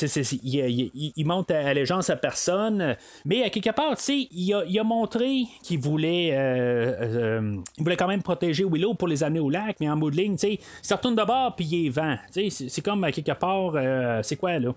monte 1.24 1.50
allégeance 1.50 2.10
à 2.10 2.16
personne, 2.16 2.96
mais 3.24 3.42
à 3.42 3.50
quelque 3.50 3.70
part, 3.70 3.96
il 4.08 4.54
a, 4.54 4.64
il 4.66 4.78
a 4.78 4.84
montré 4.84 5.44
qu'il 5.62 5.80
voulait, 5.80 6.30
euh, 6.32 6.92
euh, 7.00 7.56
voulait 7.78 7.96
quand 7.96 8.08
même 8.08 8.22
protéger 8.22 8.64
Willow 8.64 8.94
pour 8.94 9.08
les 9.08 9.22
amener 9.22 9.40
au 9.40 9.50
lac, 9.50 9.76
mais 9.80 9.88
en 9.88 9.96
bout 9.96 10.10
de 10.10 10.16
ligne, 10.16 10.36
il 10.42 10.58
se 10.82 10.94
retourne 10.94 11.16
de 11.16 11.24
bord 11.24 11.54
puis 11.56 11.64
il 11.64 11.86
est 11.86 11.90
vent. 11.90 12.16
C'est- 12.30 12.80
comme 12.82 13.02
à 13.04 13.12
quelque 13.12 13.32
part, 13.32 13.72
c'est 14.22 14.36
quoi 14.36 14.58
là? 14.58 14.70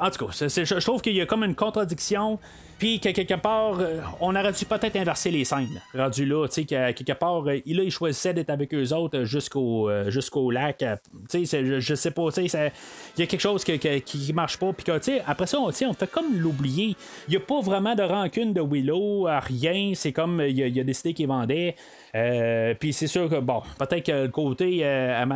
En 0.00 0.10
tout 0.10 0.26
cas, 0.26 0.32
je 0.32 0.80
trouve 0.84 1.00
qu'il 1.00 1.14
y 1.14 1.20
a 1.20 1.26
comme 1.26 1.44
une 1.44 1.54
contradiction. 1.54 2.38
Puis 2.80 2.98
qu'à 2.98 3.12
quelque 3.12 3.34
part, 3.34 3.78
euh, 3.78 4.00
on 4.22 4.34
aurait 4.34 4.52
dû 4.52 4.64
peut-être 4.64 4.96
inverser 4.96 5.30
les 5.30 5.44
scènes. 5.44 5.82
Rendu 5.94 6.24
là, 6.24 6.46
tu 6.48 6.54
sais, 6.54 6.64
qu'à 6.64 6.94
quelque 6.94 7.12
part, 7.12 7.46
euh, 7.46 7.58
il, 7.66 7.76
là, 7.76 7.82
il 7.82 7.90
choisissait 7.90 8.32
d'être 8.32 8.48
avec 8.48 8.72
eux 8.72 8.94
autres 8.94 9.24
jusqu'au 9.24 9.90
euh, 9.90 10.50
lac. 10.50 10.82
euh, 10.82 10.96
Tu 11.30 11.44
sais, 11.44 11.80
je, 11.80 11.94
sais 11.94 12.10
pas, 12.10 12.32
tu 12.32 12.48
sais, 12.48 12.72
il 13.18 13.20
y 13.20 13.22
a 13.22 13.26
quelque 13.26 13.40
chose 13.40 13.64
que- 13.64 13.76
que- 13.76 13.98
qui 13.98 14.32
marche 14.32 14.56
pas. 14.56 14.72
Puis 14.72 14.84
que, 14.84 14.96
tu 14.96 15.04
sais, 15.12 15.22
après 15.26 15.46
ça, 15.46 15.58
on, 15.60 15.68
on 15.68 15.92
fait 15.92 16.10
comme 16.10 16.34
l'oublier. 16.38 16.96
Il 17.28 17.32
n'y 17.32 17.36
a 17.36 17.40
pas 17.40 17.60
vraiment 17.60 17.94
de 17.94 18.02
rancune 18.02 18.54
de 18.54 18.62
Willow, 18.62 19.26
rien. 19.28 19.92
C'est 19.94 20.12
comme, 20.12 20.40
il 20.40 20.62
a, 20.62 20.66
il 20.66 20.80
a 20.80 20.84
décidé 20.84 21.12
qu'il 21.12 21.28
vendait. 21.28 21.76
Euh, 22.14 22.74
puis 22.74 22.92
c'est 22.92 23.06
sûr 23.06 23.28
que, 23.28 23.38
bon, 23.40 23.62
peut-être 23.78 24.06
que 24.06 24.12
le 24.22 24.28
côté 24.28 24.80
euh, 24.82 25.22
à 25.22 25.26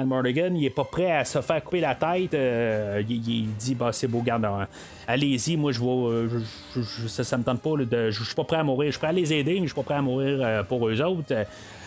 il 0.56 0.64
est 0.64 0.70
pas 0.70 0.84
prêt 0.84 1.10
à 1.12 1.24
se 1.24 1.40
faire 1.40 1.62
couper 1.62 1.80
la 1.80 1.94
tête. 1.94 2.34
Euh, 2.34 3.02
il, 3.08 3.54
dit, 3.54 3.74
bah, 3.74 3.92
c'est 3.92 4.08
beau, 4.08 4.20
garde, 4.22 4.44
euh, 4.44 4.64
allez-y, 5.06 5.56
moi, 5.56 5.72
je 5.72 5.80
vais. 5.80 5.86
euh, 5.86 6.28
ça, 7.08 7.38
me 7.38 7.44
tente 7.44 7.60
pas, 7.60 7.76
de, 7.76 8.10
je 8.10 8.24
suis 8.24 8.34
pas 8.34 8.44
prêt 8.44 8.56
à 8.56 8.64
mourir. 8.64 8.88
Je 8.88 8.92
suis 8.92 8.98
prêt 8.98 9.08
à 9.08 9.12
les 9.12 9.32
aider, 9.32 9.54
mais 9.54 9.66
je 9.66 9.72
suis 9.72 9.74
pas 9.74 9.82
prêt 9.82 9.94
à 9.94 10.02
mourir 10.02 10.38
euh, 10.40 10.62
pour 10.62 10.88
eux 10.88 11.00
autres. 11.02 11.34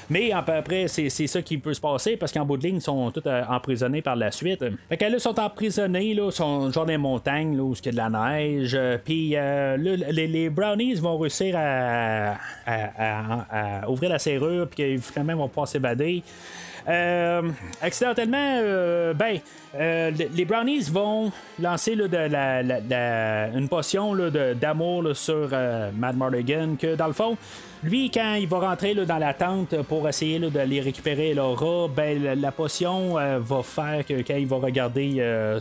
Mais 0.10 0.32
à 0.32 0.42
peu 0.42 0.54
près, 0.64 0.88
c'est 0.88 1.10
c'est 1.10 1.28
ça 1.28 1.42
qui 1.42 1.58
peut 1.58 1.74
se 1.74 1.82
passer 1.82 2.16
parce 2.16 2.32
qu'en 2.32 2.46
bout 2.46 2.56
de 2.58 2.64
ligne, 2.64 2.78
ils 2.78 2.82
sont 2.82 3.12
tous 3.12 3.24
euh, 3.28 3.44
emprisonnés 3.50 4.02
par 4.02 4.16
la 4.16 4.32
suite. 4.32 4.64
Fait 4.88 4.98
que 4.98 5.04
là, 5.04 5.12
ils 5.12 5.20
sont 5.20 5.38
emprisonnés, 5.40 6.14
là, 6.14 6.28
ils 6.28 6.32
sont 6.32 6.72
genre 6.72 6.86
les 6.86 6.98
montagnes 6.98 7.58
là, 7.58 7.64
où 7.64 7.74
il 7.74 7.86
y 7.86 7.90
a 7.90 7.92
de 7.92 7.98
la 7.98 8.10
neige. 8.10 8.80
Puis 9.04 9.36
euh, 9.36 9.76
les, 9.76 10.28
les 10.28 10.50
brownies 10.50 10.96
vont 10.96 11.18
réussir 11.18 11.56
à, 11.58 12.38
ouvrir 13.90 14.12
la 14.12 14.20
serrure, 14.20 14.68
puis 14.70 14.98
finalement 15.00 15.36
vont 15.36 15.50
pouvoir 15.50 15.68
s'évader. 15.68 16.24
Euh, 16.88 17.42
accidentellement, 17.82 18.38
euh, 18.62 19.14
ben, 19.14 19.40
euh, 19.76 20.10
les- 20.12 20.30
les 20.34 20.46
brownies 20.46 20.90
vont 20.90 21.32
lancer 21.60 21.98
de 21.98 22.06
la, 22.18 22.62
une 23.54 23.68
potion 23.68 24.16
de- 24.16 24.54
d'amour 24.54 25.04
sur 25.14 25.50
Mad 25.98 26.16
Mardigan. 26.16 26.76
Que 26.80 26.96
dans 26.96 27.08
le 27.08 27.14
fond, 27.14 27.36
lui, 27.84 28.10
quand 28.10 28.36
il 28.36 28.48
va 28.48 28.60
rentrer 28.60 28.96
dans 28.96 29.18
la 29.18 29.34
tente 29.34 29.82
pour 29.84 30.08
essayer 30.08 30.40
là, 30.40 30.50
d'aller 30.50 30.80
récupérer 30.80 31.34
Laura, 31.34 31.90
ben, 31.94 32.24
la, 32.40 32.52
potion 32.54 33.16
va 33.16 33.64
faire 33.64 34.06
que 34.06 34.22
quand 34.22 34.36
il 34.38 34.48
va 34.48 34.56
regarder 34.58 35.16
euh, 35.20 35.60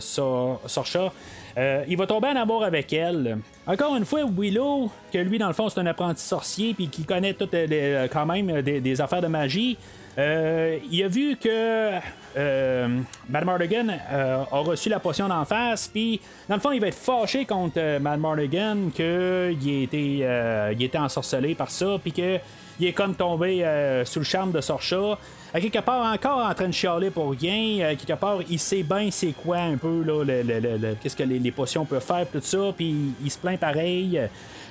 euh, 1.57 1.83
il 1.87 1.97
va 1.97 2.07
tomber 2.07 2.27
en 2.29 2.35
amour 2.37 2.63
avec 2.63 2.93
elle. 2.93 3.39
Encore 3.65 3.95
une 3.97 4.05
fois, 4.05 4.21
Willow, 4.37 4.89
que 5.11 5.17
lui, 5.17 5.37
dans 5.39 5.47
le 5.47 5.53
fond, 5.53 5.67
c'est 5.67 5.79
un 5.79 5.85
apprenti 5.87 6.21
sorcier, 6.23 6.73
puis 6.73 6.87
qui 6.87 7.03
connaît 7.03 7.35
les- 7.51 8.07
quand 8.13 8.25
même 8.25 8.61
des 8.61 9.01
affaires 9.01 9.21
de 9.21 9.27
magie. 9.27 9.77
Euh, 10.17 10.79
il 10.91 11.03
a 11.03 11.07
vu 11.07 11.35
que 11.37 11.99
euh, 12.37 12.87
Mad 13.29 13.45
Mardigan 13.45 13.87
euh, 14.11 14.43
a 14.51 14.59
reçu 14.59 14.89
la 14.89 14.99
potion 14.99 15.27
d'en 15.27 15.45
face, 15.45 15.87
puis 15.87 16.19
dans 16.49 16.55
le 16.55 16.61
fond, 16.61 16.71
il 16.71 16.81
va 16.81 16.87
être 16.87 16.97
fâché 16.97 17.45
contre 17.45 17.75
euh, 17.77 17.99
Mad 17.99 18.19
Mardigan 18.19 18.89
qu'il 18.95 19.83
était, 19.83 20.19
euh, 20.23 20.73
il 20.75 20.83
était 20.83 20.97
ensorcelé 20.97 21.53
par 21.53 21.69
ça, 21.69 21.97
puis 22.01 22.11
que 22.11 22.37
il 22.79 22.85
est 22.87 22.93
comme 22.93 23.15
tombé 23.15 23.63
euh, 23.65 24.05
sous 24.05 24.19
le 24.19 24.25
charme 24.25 24.51
de 24.51 24.61
Sorcha. 24.61 25.17
À 25.53 25.59
quelque 25.61 25.79
part, 25.79 26.13
encore 26.13 26.45
en 26.45 26.53
train 26.53 26.67
de 26.67 26.73
chialer 26.73 27.09
pour 27.09 27.31
rien. 27.31 27.87
À 27.87 27.95
quelque 27.95 28.19
part, 28.19 28.39
il 28.49 28.59
sait 28.59 28.83
bien 28.83 29.09
c'est 29.09 29.31
quoi 29.33 29.57
un 29.57 29.77
peu, 29.77 30.03
là, 30.03 30.23
le- 30.23 30.43
le- 30.43 30.59
le- 30.77 30.95
qu'est-ce 31.01 31.15
que 31.15 31.23
les, 31.23 31.51
potions 31.51 31.85
peuvent 31.85 32.03
faire, 32.05 32.27
tout 32.31 32.41
ça, 32.41 32.73
puis 32.75 33.13
il 33.23 33.31
se 33.31 33.37
plaint 33.39 33.59
pareil. 33.59 34.21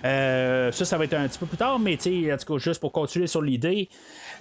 Euh, 0.05 0.71
ça, 0.71 0.85
ça 0.85 0.99
va 0.99 1.05
être 1.05 1.15
un 1.15 1.27
petit 1.27 1.39
peu 1.39 1.47
plus 1.47 1.57
tard, 1.57 1.81
mais 1.81 1.97
tu 1.97 2.27
sais, 2.27 2.33
en 2.33 2.37
tout 2.37 2.53
cas, 2.55 2.59
juste 2.59 2.81
pour 2.81 2.93
continuer 2.93 3.27
sur 3.27 3.43
l'idée. 3.43 3.89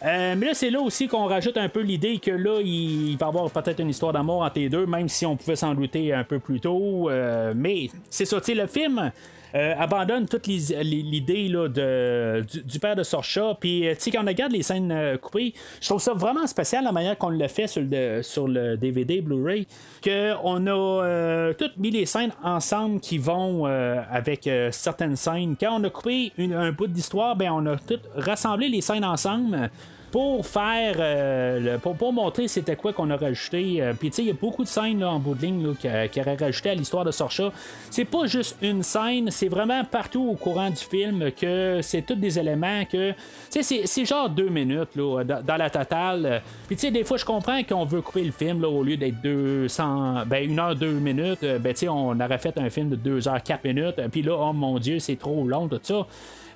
Euh, 0.06 0.36
mais 0.38 0.46
là, 0.48 0.54
c'est 0.54 0.70
là 0.70 0.80
aussi 0.82 1.08
qu'on 1.08 1.26
rajoute 1.26 1.58
un 1.58 1.70
peu 1.70 1.82
l'idée 1.82 2.20
que 2.20 2.32
là, 2.32 2.60
il, 2.64 3.18
va 3.18 3.26
y 3.26 3.30
avoir 3.30 3.50
peut-être 3.50 3.80
une 3.80 3.90
histoire 3.90 4.14
d'amour 4.14 4.44
entre 4.44 4.60
les 4.60 4.70
deux, 4.70 4.86
même 4.86 5.10
si 5.10 5.26
on 5.26 5.36
pouvait 5.36 5.56
s'en 5.56 5.74
douter 5.74 6.14
un 6.14 6.24
peu 6.24 6.38
plus 6.40 6.60
tôt. 6.60 7.10
Euh, 7.10 7.54
mais 7.56 7.90
c'est 8.10 8.26
ça, 8.26 8.40
tu 8.40 8.54
le 8.54 8.68
film. 8.68 9.12
euh, 9.56 9.74
abandonne 9.80 10.28
toute 10.28 10.46
l'idée 10.48 11.48
du, 11.48 12.64
du 12.64 12.80
père 12.80 12.96
de 12.96 13.02
Sorcha. 13.04 13.58
Puis, 13.60 13.86
tu 13.92 13.96
sais, 13.98 14.12
quand 14.12 14.22
on 14.22 14.28
regarde 14.28 14.52
les 14.52 14.62
scènes 14.62 15.18
coupées, 15.20 15.54
je 15.82 15.88
trouve 15.88 16.02
ça 16.02 16.14
vraiment 16.14 16.46
spécial 16.46 16.84
la 16.84 16.92
manière 16.92 17.18
qu'on 17.18 17.30
l'a 17.30 17.48
fait 17.48 17.66
sur 17.66 17.82
le, 17.90 18.22
sur 18.22 18.48
le 18.48 18.78
DVD 18.78 19.22
Blu-ray. 19.22 19.66
Qu'on 20.04 20.68
a 20.68 21.54
toutes 21.58 21.78
mis 21.78 21.90
les 21.90 22.06
scènes 22.06 22.32
ensemble 22.44 23.00
qui 23.00 23.18
vont 23.18 23.66
avec 23.66 24.48
certaines 24.72 25.16
scènes. 25.16 25.56
Quand 25.60 25.80
on 25.80 25.84
a 25.86 25.90
coupé 25.90 26.32
un 26.38 26.72
bout 26.74 26.88
d'histoire, 26.88 27.36
ben, 27.36 27.52
on 27.52 27.66
a 27.66 27.78
tout 27.78 28.00
rassemblé 28.16 28.68
les 28.68 28.82
scènes 28.82 29.06
ensemble 29.06 29.72
pour 30.16 30.48
faire 30.48 30.96
euh, 30.98 31.60
le- 31.60 31.78
pour, 31.78 31.94
pour 31.98 32.14
montrer 32.14 32.48
c'était 32.48 32.78
quoi 32.78 32.94
qu'on 32.94 33.10
a 33.10 33.18
rajouté 33.18 33.82
euh, 33.82 33.92
puis 33.92 34.12
tu 34.12 34.16
sais 34.16 34.22
il 34.22 34.28
y 34.30 34.32
a 34.32 34.34
beaucoup 34.34 34.64
de 34.64 34.68
scènes 34.70 35.02
là, 35.02 35.10
en 35.10 35.20
bout 35.20 35.36
de 35.36 35.42
ligne 35.42 35.68
là, 35.68 35.74
qui, 35.78 35.90
qui 36.10 36.22
auraient 36.22 36.38
rajouté 36.38 36.70
à 36.70 36.74
l'histoire 36.74 37.04
de 37.04 37.12
Sorcha. 37.12 37.52
C'est 37.92 38.06
pas 38.06 38.26
juste 38.26 38.56
une 38.62 38.82
scène 38.82 39.30
c'est 39.30 39.50
vraiment 39.50 39.84
partout 39.84 40.26
au 40.32 40.36
courant 40.36 40.70
du 40.70 40.78
film 40.78 41.34
que 41.34 41.82
c'est 41.82 42.04
tous 42.04 42.16
des 42.16 42.40
éléments 42.40 42.86
que 42.86 43.12
tu 43.52 43.62
sais 43.62 43.84
c'est, 43.86 44.06
genre 44.06 44.30
deux 44.30 44.48
minutes 44.48 44.96
là, 44.96 45.26
dans, 45.26 45.58
la 45.58 45.70
totale 45.70 46.42
puis 46.68 46.78
tu 46.78 46.84
sais 46.84 46.92
des 46.92 47.04
fois 47.04 47.18
je 47.18 47.26
comprends 47.26 47.62
qu'on 47.64 47.84
veut 47.84 48.02
couper 48.02 48.24
le 48.24 48.32
film 48.32 48.62
là, 48.62 48.70
au 48.70 48.84
lieu 48.86 48.96
d'être 48.96 49.20
200 49.20 50.28
ben 50.28 50.50
une 50.50 50.58
heure 50.58 50.78
deux 50.78 50.94
minutes 50.94 51.44
euh, 51.44 51.60
ben 51.60 51.74
tu 51.74 51.80
sais 51.80 51.88
on 51.90 52.18
aurait 52.18 52.38
fait 52.38 52.58
un 52.58 52.70
film 52.70 52.88
de 52.88 52.96
deux 52.96 53.28
heures 53.28 53.44
quatre 53.44 53.66
minutes 53.66 54.00
puis 54.14 54.22
là 54.22 54.38
oh 54.40 54.54
mon 54.54 54.80
dieu 54.80 55.00
c'est 55.00 55.18
trop 55.18 55.46
long 55.46 55.68
tout 55.68 55.82
ça. 55.84 56.08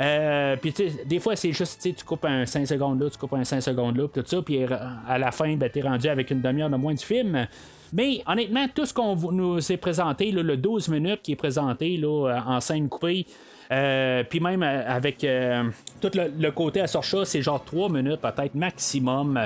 Euh, 0.02 0.56
puis 0.56 0.72
tu 0.72 0.90
sais, 0.90 1.04
des 1.06 1.20
fois 1.20 1.36
c'est 1.36 1.52
juste 1.52 1.82
tu 1.82 1.90
sais, 1.90 1.96
tu 1.96 2.06
coupes 2.06 2.24
un 2.24 2.46
5 2.46 2.66
secondes 2.66 3.02
là, 3.02 3.10
tu 3.10 3.18
coupes 3.18 3.34
un 3.34 3.44
5 3.50 3.62
secondes 3.62 3.98
là, 3.98 4.08
puis 4.08 4.22
tout 4.22 4.30
ça, 4.30 4.42
puis 4.42 4.64
à 4.64 5.18
la 5.18 5.32
fin, 5.32 5.56
ben, 5.56 5.70
t'es 5.70 5.82
rendu 5.82 6.08
avec 6.08 6.32
une 6.32 6.42
demi-heure 6.42 6.70
de 6.70 6.78
moins 6.78 6.94
du 6.94 7.04
film. 7.04 7.48
Mais 7.92 8.22
honnêtement, 8.28 8.68
tout 8.74 8.86
ce 8.86 8.94
qu'on 8.94 9.16
nous 9.32 9.72
est 9.72 9.78
présenté, 9.78 10.32
le 10.32 10.56
12 10.56 10.90
minutes 10.90 11.22
qui 11.24 11.32
est 11.32 11.36
présenté 11.36 11.98
là, 11.98 12.44
en 12.46 12.60
scène 12.60 12.88
coupée, 12.88 13.26
euh, 13.72 14.24
puis 14.28 14.40
même 14.40 14.64
euh, 14.64 14.84
avec 14.88 15.24
euh, 15.24 15.64
tout 16.02 16.10
le, 16.16 16.50
côté 16.50 16.82
à 16.82 16.88
Sorcha, 16.88 17.24
c'est 17.24 17.44
genre 17.44 17.64
3 17.64 17.90
minutes 17.90 18.20
peut-être 18.20 18.56
maximum. 18.56 19.40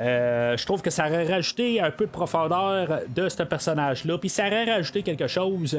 Euh, 0.00 0.56
je 0.56 0.66
trouve 0.66 0.82
que 0.82 0.90
ça 0.90 1.06
aurait 1.06 1.26
rajouté 1.26 1.80
un 1.80 1.92
peu 1.92 2.06
de 2.06 2.10
profondeur 2.10 3.00
de 3.08 3.28
ce 3.28 3.42
personnage-là, 3.44 4.18
puis 4.18 4.28
ça 4.28 4.48
aurait 4.48 4.64
rajouté 4.64 5.02
quelque 5.02 5.28
chose 5.28 5.78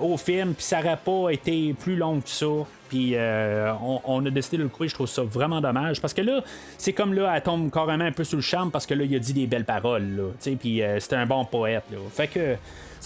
au 0.00 0.16
film, 0.18 0.52
puis 0.52 0.64
ça 0.64 0.80
aurait 0.80 0.98
pas 1.02 1.30
été 1.30 1.72
plus 1.72 1.96
long 1.96 2.20
que 2.20 2.28
ça. 2.28 2.46
Puis 2.90 3.16
on, 3.16 4.26
a 4.26 4.30
décidé 4.30 4.58
de 4.58 4.64
le 4.64 4.68
couper, 4.68 4.88
je 4.88 4.94
trouve 4.94 5.06
ça 5.06 5.22
vraiment 5.22 5.60
dommage. 5.60 6.02
Parce 6.02 6.12
que 6.12 6.20
là, 6.20 6.42
c'est 6.76 6.92
comme 6.92 7.14
là, 7.14 7.32
elle 7.34 7.42
tombe 7.42 7.70
carrément 7.70 8.04
un 8.04 8.12
peu 8.12 8.24
sous 8.24 8.36
le 8.36 8.42
charme 8.42 8.70
parce 8.70 8.84
que 8.84 8.92
là, 8.92 9.04
il 9.04 9.14
a 9.14 9.18
dit 9.18 9.32
des 9.32 9.46
belles 9.46 9.64
paroles. 9.64 10.16
Là, 10.16 10.54
puis 10.58 10.82
euh, 10.82 11.00
c'était 11.00 11.16
un 11.16 11.26
bon 11.26 11.44
poète. 11.46 11.84
Là. 11.90 11.98
Fait 12.10 12.28
que. 12.28 12.56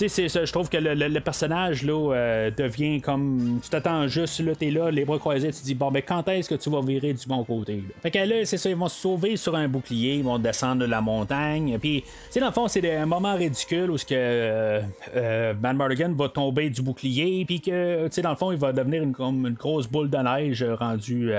Je 0.00 0.52
trouve 0.52 0.68
que 0.68 0.76
le, 0.76 0.94
le- 0.94 1.20
personnage 1.20 1.82
là, 1.84 2.12
euh, 2.14 2.50
devient 2.50 3.00
comme. 3.00 3.60
Tu 3.62 3.70
t'attends 3.70 4.08
juste, 4.08 4.40
là, 4.40 4.54
t'es 4.54 4.70
là, 4.70 4.90
les 4.90 5.04
bras 5.04 5.18
croisés, 5.18 5.52
tu 5.52 5.60
te 5.60 5.64
dis, 5.64 5.74
bon, 5.74 5.90
ben, 5.90 6.02
quand 6.06 6.26
est-ce 6.28 6.48
que 6.48 6.54
tu 6.54 6.70
vas 6.70 6.80
virer 6.80 7.12
du 7.12 7.26
bon 7.26 7.44
côté? 7.44 7.76
là? 7.76 7.94
Fait 8.02 8.10
que 8.10 8.18
là, 8.18 8.44
c'est 8.44 8.58
ça, 8.58 8.70
ils 8.70 8.76
vont 8.76 8.88
se 8.88 9.00
sauver 9.00 9.36
sur 9.36 9.54
un 9.54 9.68
bouclier, 9.68 10.14
ils 10.14 10.24
vont 10.24 10.38
descendre 10.38 10.82
de 10.82 10.86
la 10.90 11.00
montagne. 11.00 11.78
Puis, 11.78 12.04
tu 12.32 12.40
dans 12.40 12.46
le 12.46 12.52
fond, 12.52 12.68
c'est 12.68 12.96
un 12.96 13.06
moment 13.06 13.34
ridicule 13.34 13.90
où 13.90 13.98
ce 13.98 14.04
que 14.04 14.14
euh, 14.14 14.80
euh, 15.14 15.54
va 15.62 16.28
tomber 16.28 16.70
du 16.70 16.82
bouclier, 16.82 17.44
puis 17.44 17.60
que, 17.60 18.06
tu 18.06 18.12
sais, 18.12 18.22
dans 18.22 18.30
le 18.30 18.36
fond, 18.36 18.52
il 18.52 18.58
va 18.58 18.72
devenir 18.72 19.04
comme 19.12 19.46
une 19.46 19.54
grosse 19.54 19.86
boule 19.86 20.10
de 20.10 20.18
neige 20.18 20.62
euh, 20.62 20.74
rendue. 20.74 21.32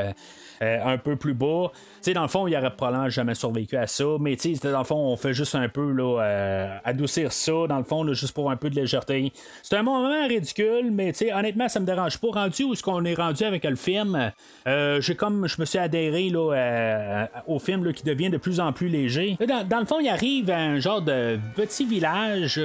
Euh, 0.64 0.80
un 0.85 0.98
peu 0.98 1.15
plus 1.15 1.34
bas. 1.34 1.72
Tu 1.73 1.80
sais, 2.02 2.14
dans 2.14 2.22
le 2.22 2.27
fond, 2.27 2.48
il 2.48 2.56
aurait 2.56 2.73
probablement 2.73 3.10
jamais 3.10 3.35
survécu 3.35 3.76
à 3.76 3.88
ça, 3.88 4.06
mais 4.19 4.38
dans 4.64 4.80
le 4.80 4.84
fond, 4.84 4.95
on 4.95 5.18
fait 5.18 5.34
juste 5.34 5.56
un 5.56 5.68
peu 5.68 5.91
là, 5.91 6.22
euh, 6.22 6.77
adoucir 6.85 7.31
ça, 7.34 7.52
dans 7.68 7.77
le 7.77 7.84
fond, 7.84 8.03
là, 8.03 8.14
juste 8.14 8.34
pour 8.34 8.49
un 8.49 8.56
peu 8.56 8.69
de 8.69 8.76
légèreté. 8.76 9.31
C'est 9.61 9.76
un 9.76 9.84
moment 9.84 10.27
ridicule, 10.27 10.90
mais 10.91 11.14
honnêtement, 11.34 11.68
ça 11.68 11.80
me 11.80 11.85
dérange 11.85 12.18
pas. 12.18 12.27
Rendu 12.34 12.64
où 12.64 12.73
est-ce 12.73 12.84
qu'on 12.84 13.03
est 13.06 13.14
rendu 13.14 13.44
avec 13.44 13.64
le 13.64 13.76
film, 13.76 14.31
euh, 14.68 15.02
j'ai 15.02 15.15
comme 15.15 15.48
je 15.48 15.60
me 15.60 15.65
suis 15.65 15.80
adhéré 15.80 16.30
là, 16.30 17.27
au 17.48 17.60
film 17.60 17.91
qui 17.94 18.03
devient 18.03 18.30
de 18.30 18.38
plus 18.38 18.60
en 18.60 18.72
plus 18.72 18.88
léger. 18.88 19.38
Dans, 19.48 19.80
le 19.80 19.85
fond, 19.85 19.99
il 19.99 20.07
arrive 20.07 20.49
à 20.49 20.60
un 20.60 20.80
genre 20.80 21.02
de 21.02 21.40
petit 21.56 21.85
village 21.85 22.60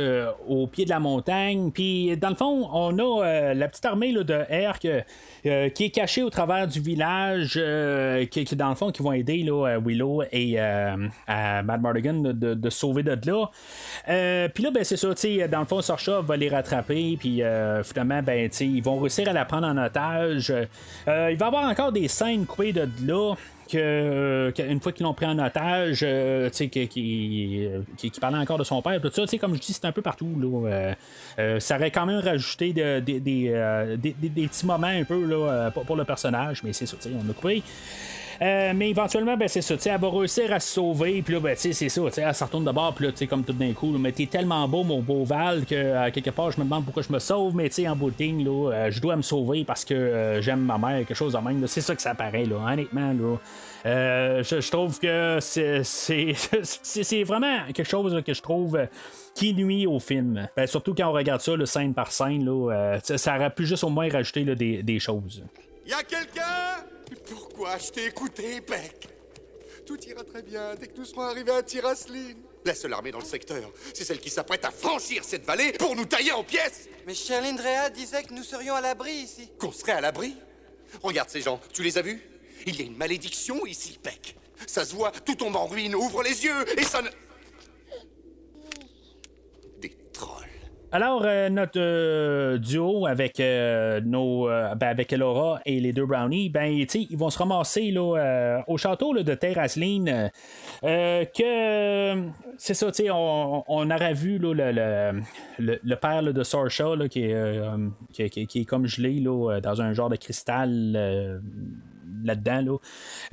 au 0.46 0.66
pied 0.66 0.84
de 0.84 0.90
la 0.90 1.00
montagne. 1.00 1.70
Puis 1.72 2.16
dans 2.16 2.30
le 2.30 2.36
fond, 2.36 2.68
on 2.72 2.98
a 2.98 3.54
la 3.54 3.68
petite 3.68 3.84
armée 3.84 4.12
de 4.12 4.44
Herc 4.48 4.86
qui 5.42 5.84
est 5.84 5.92
cachée 5.94 6.22
au 6.22 6.30
travers 6.30 6.66
du 6.66 6.80
village, 6.80 7.58
qui, 8.31 8.44
qui, 8.44 8.56
dans 8.56 8.69
le 8.69 8.74
fond, 8.74 8.90
qui 8.90 9.02
vont 9.02 9.12
aider 9.12 9.43
là, 9.43 9.78
Willow 9.78 10.23
et 10.32 10.59
à 10.59 11.62
Matt 11.62 11.81
Mardigan 11.81 12.15
de, 12.15 12.70
sauver 12.70 13.02
de 13.02 13.19
là. 13.27 14.48
puis 14.48 14.65
là, 14.65 14.70
ben, 14.70 14.85
c'est 14.85 14.97
ça, 14.97 15.09
dans 15.48 15.60
le 15.60 15.66
fond, 15.66 15.81
Sarsha 15.81 16.20
va 16.20 16.36
les 16.36 16.48
rattraper. 16.48 17.16
Puis 17.19 17.43
finalement, 17.85 18.23
ben, 18.23 18.51
ils 18.60 18.82
vont 18.82 18.98
réussir 18.98 19.28
à 19.28 19.32
la 19.32 19.44
prendre 19.44 19.66
en 19.66 19.77
otage. 19.77 20.52
il 21.06 21.12
va 21.12 21.31
y 21.31 21.43
avoir 21.43 21.69
encore 21.69 21.93
des 21.93 22.09
scènes 22.09 22.47
coupées 22.47 22.73
de 22.73 22.89
là 23.06 23.35
que, 23.70 24.53
une 24.59 24.81
fois 24.81 24.93
qu'ils 24.93 25.05
l'ont 25.05 25.15
pris 25.15 25.27
en 25.27 25.39
otage, 25.39 26.01
euh, 26.03 26.51
qui, 26.51 26.69
qui, 26.69 27.69
qui, 27.97 28.11
parlait 28.20 28.39
encore 28.39 28.59
de 28.59 28.65
son 28.65 28.82
père, 28.82 29.01
tout 29.01 29.11
ça, 29.12 29.39
comme 29.39 29.55
je 29.55 29.61
dis, 29.61 29.73
c'est 29.73 29.85
un 29.85 29.93
peu 29.93 30.03
partout. 30.03 30.65
Euh, 30.66 30.95
euh, 31.39 31.61
ça 31.61 31.77
aurait 31.77 31.90
quand 31.90 32.07
même 32.07 32.20
rajouté 32.20 32.73
des, 32.73 33.01
petits 33.03 34.66
moments 34.66 34.86
un 34.86 35.05
peu 35.05 35.24
là, 35.24 35.70
pour, 35.70 35.97
le 35.97 36.05
personnage, 36.05 36.62
mais 36.62 36.73
c'est 36.73 36.86
ça, 36.86 36.97
on 37.07 37.31
a 37.31 37.32
coupé. 37.32 37.62
Euh, 38.40 38.73
mais 38.74 38.90
éventuellement, 38.90 39.36
ben, 39.36 39.48
c'est 39.48 39.62
ça. 39.62 39.74
Elle 39.85 40.01
va 40.01 40.10
réussir 40.10 40.52
à 40.52 40.60
se 40.60 40.69
sauver. 40.74 41.23
Puis 41.23 41.35
là, 41.35 41.40
ben, 41.40 41.55
c'est 41.56 41.73
ça. 41.73 42.02
Elle 42.16 42.35
se 42.35 42.44
retourne 42.44 42.65
de 42.65 42.70
bord. 42.70 42.94
Puis 42.94 43.06
là, 43.06 43.12
comme 43.28 43.44
tout 43.44 43.52
d'un 43.52 43.73
coup, 43.73 43.97
mais 43.98 44.12
t'es 44.12 44.27
tellement 44.27 44.66
beau, 44.69 44.85
mon 44.85 45.01
beau 45.01 45.24
Val, 45.24 45.65
que 45.65 45.97
à 45.97 46.10
quelque 46.10 46.31
part, 46.31 46.51
je 46.52 46.59
me 46.59 46.65
demande 46.65 46.85
pourquoi 46.85 47.02
je 47.02 47.12
me 47.12 47.19
sauve. 47.19 47.55
Mais 47.56 47.69
en 47.89 47.97
bout 47.97 48.10
de 48.10 48.19
ligne, 48.19 48.44
là, 48.44 48.73
euh, 48.73 48.90
je 48.90 49.01
dois 49.01 49.16
me 49.16 49.23
sauver 49.23 49.65
parce 49.65 49.85
que 49.85 49.94
euh, 49.94 50.40
j'aime 50.40 50.60
ma 50.60 50.78
mère, 50.78 50.98
quelque 50.98 51.15
chose 51.15 51.32
de 51.32 51.39
même. 51.39 51.66
C'est 51.66 51.81
ça 51.81 51.97
que 51.97 52.02
ça 52.02 52.15
paraît, 52.15 52.44
là, 52.44 52.56
honnêtement. 52.56 53.12
Là. 53.12 53.36
je, 54.43 54.70
trouve 54.70 54.98
que 55.01 55.39
c'est 55.40 57.23
vraiment 57.24 57.59
quelque 57.74 57.89
chose 57.89 58.23
que 58.24 58.35
je 58.35 58.43
trouve 58.43 58.78
qui 59.35 59.55
nuit 59.55 59.86
au 59.86 59.98
film. 59.98 60.48
Ben, 60.56 60.66
surtout 60.66 60.94
quand 60.94 61.09
on 61.09 61.12
regarde 61.12 61.40
ça, 61.40 61.56
le 61.56 61.66
scène 61.66 61.94
par 61.94 62.12
scène, 62.12 62.44
là, 62.44 62.98
ça 63.02 63.36
aurait 63.36 63.51
pu 63.51 63.66
juste 63.66 63.85
au 63.85 63.90
moins 63.90 64.09
rajouter 64.09 64.44
des, 64.44 64.82
des 64.82 64.98
choses. 64.98 65.43
Y 65.86 65.93
a 65.93 66.02
quelqu'un 66.02 66.97
pourquoi 67.28 67.78
je 67.78 67.90
t'ai 67.90 68.06
écouté, 68.06 68.60
Peck 68.60 69.09
Tout 69.86 70.00
ira 70.06 70.24
très 70.24 70.42
bien 70.42 70.74
dès 70.74 70.86
que 70.86 70.96
nous 70.96 71.05
serons 71.05 71.22
arrivés 71.22 71.52
à 71.52 71.62
Tirasline. 71.62 72.38
La 72.64 72.74
seule 72.74 72.92
armée 72.92 73.10
dans 73.10 73.20
le 73.20 73.24
secteur, 73.24 73.70
c'est 73.94 74.05
celle 74.05 74.20
qui 74.20 74.30
s'apprête 74.30 74.64
à 74.64 74.70
franchir 74.70 75.24
cette 75.24 75.44
vallée 75.44 75.72
pour 75.72 75.96
nous 75.96 76.05
tailler 76.05 76.32
en 76.32 76.44
pièces. 76.44 76.88
Mais 77.06 77.14
Sherlindrea 77.14 77.90
disait 77.90 78.22
que 78.24 78.34
nous 78.34 78.42
serions 78.42 78.74
à 78.74 78.80
l'abri 78.80 79.12
ici. 79.12 79.48
Qu'on 79.59 79.72
serait 79.72 79.92
à 79.92 80.00
l'abri 80.00 80.36
Regarde 81.02 81.30
ces 81.30 81.40
gens, 81.40 81.60
tu 81.72 81.82
les 81.82 81.98
as 81.98 82.02
vus? 82.02 82.20
Il 82.66 82.76
y 82.76 82.82
a 82.82 82.84
une 82.86 82.96
malédiction 82.96 83.64
ici, 83.66 83.98
Peck. 84.02 84.36
Ça 84.66 84.84
se 84.84 84.94
voit, 84.94 85.12
tout 85.12 85.34
tombe 85.34 85.56
en 85.56 85.66
ruine, 85.66 85.94
ouvre 85.94 86.22
les 86.22 86.44
yeux, 86.44 86.78
et 86.78 86.82
ça 86.82 87.02
ne... 87.02 87.09
Alors, 90.90 91.23
euh, 91.27 91.51
notre 91.51 91.78
euh, 91.78 92.56
duo 92.56 93.06
avec 93.06 93.40
euh, 93.40 94.01
nos 94.01 94.47
ben, 94.47 94.89
avec 94.89 95.12
Laura 95.12 95.60
et 95.66 95.81
les 95.81 95.93
deux 95.93 96.06
brownies, 96.06 96.48
ben 96.48 96.65
ils 96.94 97.16
vont 97.19 97.28
se 97.28 97.39
ramasser 97.39 97.94
au 97.98 98.78
château 98.78 99.12
de 99.15 99.35
Terrasline. 99.35 100.31
que 100.82 102.31
c'est 102.56 102.74
ça, 102.74 102.90
on, 103.12 103.65
on 103.69 103.90
aurait 103.90 104.15
vu 104.15 104.39
le, 104.39 104.55
le, 105.59 105.94
père 105.97 106.23
de 106.23 106.43
Sorsha 106.43 106.86
qui, 107.10 107.24
est, 107.24 108.31
qui, 108.31 108.47
qui, 108.47 108.60
est 108.60 108.65
comme 108.65 108.86
gelé 108.86 109.20
dans 109.20 109.82
un 109.82 109.93
genre 109.93 110.09
de 110.09 110.16
cristal 110.16 111.43
là-dedans. 112.24 112.78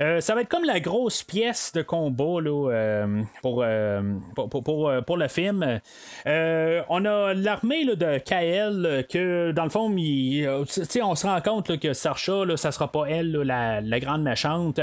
Euh, 0.00 0.20
ça 0.20 0.34
va 0.34 0.42
être 0.42 0.48
comme 0.48 0.64
la 0.64 0.80
grosse 0.80 1.22
pièce 1.22 1.72
de 1.72 1.82
combat 1.82 2.40
là, 2.40 2.70
euh, 2.70 3.22
pour, 3.42 3.62
euh, 3.64 4.02
pour, 4.34 4.48
pour, 4.48 4.92
pour, 5.06 5.16
le 5.16 5.28
film. 5.28 5.80
on 6.26 7.04
a 7.04 7.34
l'armée 7.34 7.84
de 7.84 8.18
Kael 8.18 9.06
que 9.10 9.52
dans 9.52 9.64
le 9.64 9.70
fond, 9.70 9.90
on 9.90 11.14
se 11.14 11.26
rend 11.26 11.40
compte 11.40 11.78
que 11.78 11.92
Sarsha, 11.92 12.44
là, 12.44 12.56
ça 12.56 12.72
sera 12.72 12.90
pas 12.90 13.06
elle, 13.08 13.32
la, 13.32 13.80
la, 13.80 14.00
grande 14.00 14.22
méchante. 14.22 14.80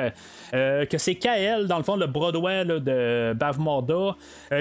que 0.52 0.98
c'est 0.98 1.16
Kael, 1.16 1.68
dans 1.68 1.78
le 1.78 1.84
fond, 1.84 1.96
le 1.96 2.08
Broadway 2.08 2.66
de 2.66 3.34
Bav 3.34 3.60
Morda, 3.60 4.16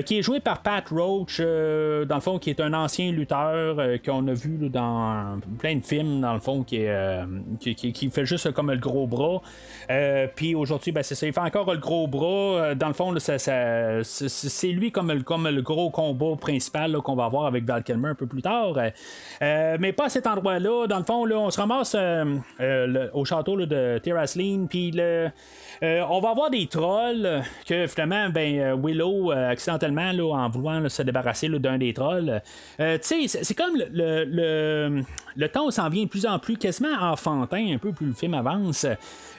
qui 0.05 0.19
est 0.19 0.23
joué 0.23 0.41
par 0.41 0.63
Pat 0.63 0.87
Roach, 0.89 1.41
dans 1.41 2.15
le 2.15 2.21
fond, 2.21 2.39
qui 2.39 2.51
est 2.51 2.61
un 2.61 2.75
ancien 2.75 3.13
lutteur 3.13 3.77
qu'on 4.05 4.27
a 4.29 4.35
vu 4.35 4.69
dans 4.69 5.41
plein 5.59 5.77
de 5.77 5.85
films, 5.85 6.21
dans 6.21 6.35
le 6.35 6.41
fond, 6.41 6.63
qui, 6.63 6.85
qui, 7.61 7.75
qui, 7.75 7.93
qui 7.93 8.11
fait 8.11 8.27
juste 8.27 8.53
comme 8.53 8.71
le 8.71 8.79
gros 8.79 9.07
bras. 9.07 9.32
Euh, 9.91 10.27
puis 10.35 10.55
aujourd'hui, 10.55 10.93
ben, 10.93 11.03
c'est 11.03 11.15
ça. 11.15 11.27
Il 11.27 11.33
fait 11.33 11.41
encore 11.41 11.71
le 11.73 11.79
gros 11.79 12.07
bras. 12.07 12.27
Euh, 12.27 12.75
dans 12.75 12.89
le 12.89 12.95
fond, 12.95 13.15
c'est 13.19 14.69
lui 14.69 14.93
comme 14.93 15.13
le, 15.13 15.63
gros 15.63 15.91
combat 15.91 16.37
principal 16.41 16.93
qu'on 16.99 17.15
va 17.15 17.25
avoir 17.25 17.47
avec 17.47 17.65
Val 17.65 17.83
Kilmer 17.83 18.11
un 18.11 18.15
peu 18.15 18.27
plus 18.27 18.43
tard. 18.43 18.75
Euh, 19.43 19.77
mais 19.81 19.93
pas 19.93 20.07
à 20.07 20.09
cet 20.09 20.27
endroit-là. 20.27 20.87
Dans 20.87 20.99
le 20.99 21.05
fond, 21.05 21.25
là, 21.25 21.39
on 21.39 21.51
se 21.51 21.61
ramasse 21.61 21.97
au 23.15 23.25
château 23.25 23.57
de 23.57 23.99
Terrasline. 23.99 24.69
Puis 24.69 24.93
on 25.83 26.21
va 26.21 26.31
avoir 26.31 26.51
des 26.51 26.67
trolls 26.67 27.43
que 27.67 27.87
finalement, 27.87 28.29
ben, 28.31 28.81
Willow, 28.83 29.31
accidentellement, 29.31 30.11
en 30.33 30.49
voulant 30.49 30.89
se 30.89 31.03
débarrasser 31.03 31.49
d'un 31.49 31.79
des 31.79 31.93
trolls, 31.93 32.41
tu 32.79 32.85
sais, 33.03 33.27
c'est 33.29 33.55
comme 33.55 33.77
le, 33.77 35.03
le 35.37 35.49
temps 35.49 35.71
s'en 35.71 35.89
vient 35.89 36.05
de 36.05 36.09
plus 36.09 36.27
en 36.27 36.39
plus 36.39 36.57
quasiment 36.57 36.95
enfantin, 37.01 37.73
un 37.75 37.79
peu 37.79 37.93
plus 37.93 38.07
le 38.07 38.13
film 38.13 38.35
avance. 38.35 38.87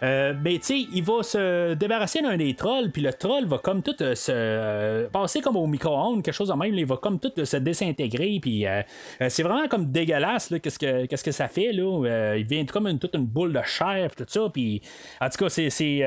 Euh, 0.03 0.33
ben, 0.33 0.59
tu 0.59 0.65
sais, 0.65 0.87
il 0.93 1.03
va 1.03 1.23
se 1.23 1.73
débarrasser 1.75 2.21
d'un 2.21 2.35
des 2.35 2.53
trolls, 2.55 2.91
puis 2.91 3.01
le 3.01 3.13
troll 3.13 3.45
va 3.45 3.57
comme 3.57 3.81
tout 3.81 3.95
euh, 4.01 4.15
se 4.15 4.31
euh, 4.33 5.07
passer 5.09 5.39
comme 5.39 5.55
au 5.55 5.65
micro-ondes, 5.65 6.21
quelque 6.23 6.33
chose 6.33 6.51
en 6.51 6.57
même, 6.57 6.73
il 6.73 6.85
va 6.85 6.97
comme 6.97 7.19
tout 7.19 7.31
se 7.43 7.57
désintégrer, 7.57 8.39
puis 8.41 8.65
c'est 9.29 9.43
vraiment 9.43 9.67
comme 9.67 9.91
dégueulasse, 9.91 10.49
là, 10.49 10.59
qu'est-ce 10.59 10.79
que, 10.79 11.05
qu'est-ce 11.05 11.23
que 11.23 11.31
ça 11.31 11.47
fait, 11.47 11.71
là. 11.71 12.35
il 12.35 12.45
vient 12.45 12.65
comme 12.65 12.87
une, 12.87 12.99
toute 12.99 13.15
une 13.15 13.25
boule 13.25 13.53
de 13.53 13.61
chair, 13.63 14.13
tout 14.15 14.25
ça, 14.27 14.49
puis 14.51 14.81
en 15.21 15.29
tout 15.29 15.37
cas, 15.37 15.49
c'est, 15.49 15.69
c'est, 15.69 16.03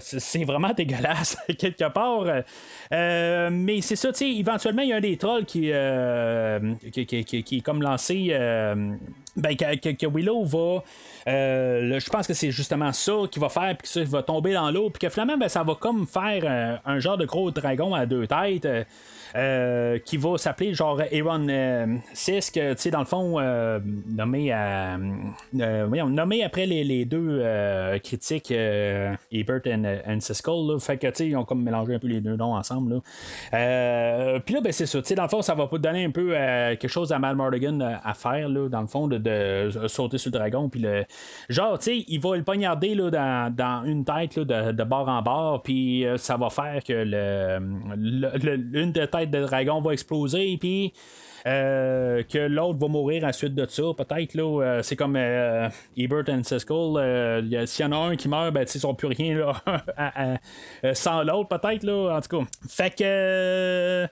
c'est 0.00 0.44
vraiment 0.44 0.72
dégueulasse, 0.76 1.36
quelque 1.58 1.88
part. 1.90 2.24
mais 2.90 3.80
c'est 3.80 3.96
ça, 3.96 4.12
tu 4.12 4.18
sais, 4.18 4.30
éventuellement, 4.30 4.82
il 4.82 4.90
y 4.90 4.92
a 4.92 4.96
un 4.96 5.00
des 5.00 5.16
trolls 5.16 5.44
qui, 5.44 5.72
qui, 6.92 7.06
qui, 7.06 7.42
qui, 7.42 7.56
est 7.56 7.62
comme 7.62 7.82
lancé, 7.82 8.32
ben, 9.36 9.56
que, 9.56 9.92
que 9.92 10.06
Willow 10.06 10.44
va. 10.44 10.82
Euh, 11.28 12.00
je 12.00 12.10
pense 12.10 12.26
que 12.26 12.34
c'est 12.34 12.50
justement 12.50 12.92
ça 12.92 13.12
qui 13.30 13.38
va 13.38 13.48
faire, 13.48 13.76
puis 13.76 13.82
que 13.82 13.88
ça 13.88 14.04
va 14.04 14.22
tomber 14.22 14.54
dans 14.54 14.70
l'eau, 14.70 14.90
puis 14.90 15.00
que 15.00 15.08
finalement, 15.08 15.36
ben, 15.36 15.48
ça 15.48 15.62
va 15.62 15.74
comme 15.74 16.06
faire 16.06 16.42
euh, 16.44 16.76
un 16.84 16.98
genre 17.00 17.16
de 17.16 17.24
gros 17.24 17.50
dragon 17.50 17.94
à 17.94 18.06
deux 18.06 18.26
têtes. 18.26 18.66
Euh, 19.36 19.78
euh, 19.78 19.98
qui 19.98 20.16
va 20.16 20.38
s'appeler 20.38 20.74
genre 20.74 21.00
Aaron 21.00 21.46
euh, 21.48 21.96
Sisk, 22.12 22.54
tu 22.54 22.60
sais, 22.76 22.90
dans 22.90 23.00
le 23.00 23.04
fond, 23.04 23.38
euh, 23.38 23.78
nommé, 24.06 24.54
nommé 25.52 26.44
après 26.44 26.66
les, 26.66 26.84
les 26.84 27.04
deux 27.04 27.42
critiques, 28.02 28.50
Ebert 28.50 29.60
et 29.66 30.20
Siskel. 30.20 30.80
fait 30.80 30.98
que, 30.98 31.06
tu 31.08 31.14
sais, 31.14 31.28
ils 31.28 31.36
ont 31.36 31.44
comme 31.44 31.62
mélangé 31.62 31.94
un 31.94 31.98
peu 31.98 32.06
les 32.06 32.20
deux 32.20 32.36
noms 32.36 32.54
ensemble. 32.54 33.00
Puis 33.50 33.58
là, 33.58 34.60
ben, 34.62 34.72
c'est 34.72 34.86
ça. 34.86 35.00
Tu 35.00 35.08
sais, 35.08 35.14
dans 35.14 35.24
le 35.24 35.28
fond, 35.28 35.42
ça 35.42 35.54
va 35.54 35.68
donner 35.78 36.04
un 36.04 36.10
peu 36.10 36.32
quelque 36.32 36.88
chose 36.88 37.12
à 37.12 37.18
Mal 37.18 37.36
Mordigan 37.36 37.78
à 37.80 38.14
faire, 38.14 38.48
là, 38.48 38.68
dans 38.68 38.80
le 38.80 38.86
fond, 38.86 39.08
de, 39.08 39.18
de, 39.18 39.88
sauter 39.88 40.18
sur 40.18 40.30
le 40.30 40.38
dragon. 40.38 40.68
Puis 40.68 40.80
le. 40.80 41.04
Genre, 41.48 41.78
tu 41.78 41.84
sais, 41.84 42.04
il 42.08 42.20
va 42.20 42.36
le 42.36 42.42
poignarder 42.42 42.94
là, 42.94 43.10
dans, 43.10 43.54
dans 43.54 43.84
une 43.84 44.04
tête 44.04 44.36
là, 44.36 44.44
de, 44.44 44.72
de 44.72 44.84
bord 44.84 45.08
en 45.08 45.22
bord. 45.22 45.62
Puis 45.62 46.04
ça 46.16 46.36
va 46.36 46.50
faire 46.50 46.82
que 46.84 46.92
le, 46.92 47.58
l'une 47.96 48.92
des 48.92 49.06
têtes 49.06 49.17
de 49.26 49.40
dragon 49.40 49.80
va 49.80 49.92
exploser, 49.92 50.56
puis 50.58 50.92
euh, 51.46 52.22
que 52.24 52.38
l'autre 52.38 52.78
va 52.78 52.88
mourir 52.88 53.24
ensuite 53.24 53.54
de 53.54 53.66
ça, 53.66 53.82
peut-être. 53.96 54.34
là 54.34 54.62
euh, 54.62 54.82
c'est 54.82 54.96
comme 54.96 55.16
euh, 55.16 55.68
Ebert 55.96 56.24
and 56.28 56.42
Siskel. 56.42 57.66
S'il 57.66 57.84
y 57.84 57.88
en 57.88 57.92
a 57.92 57.96
un 57.96 58.16
qui 58.16 58.28
meurt, 58.28 58.52
ben, 58.52 58.66
ils 58.72 58.80
n'ont 58.84 58.94
plus 58.94 59.08
rien 59.08 59.34
là, 59.34 60.38
sans 60.94 61.22
l'autre, 61.22 61.48
peut-être. 61.48 61.84
là 61.84 62.16
En 62.16 62.20
tout 62.20 62.38
cas. 62.38 62.46
Fait 62.68 62.90
que 62.90 64.06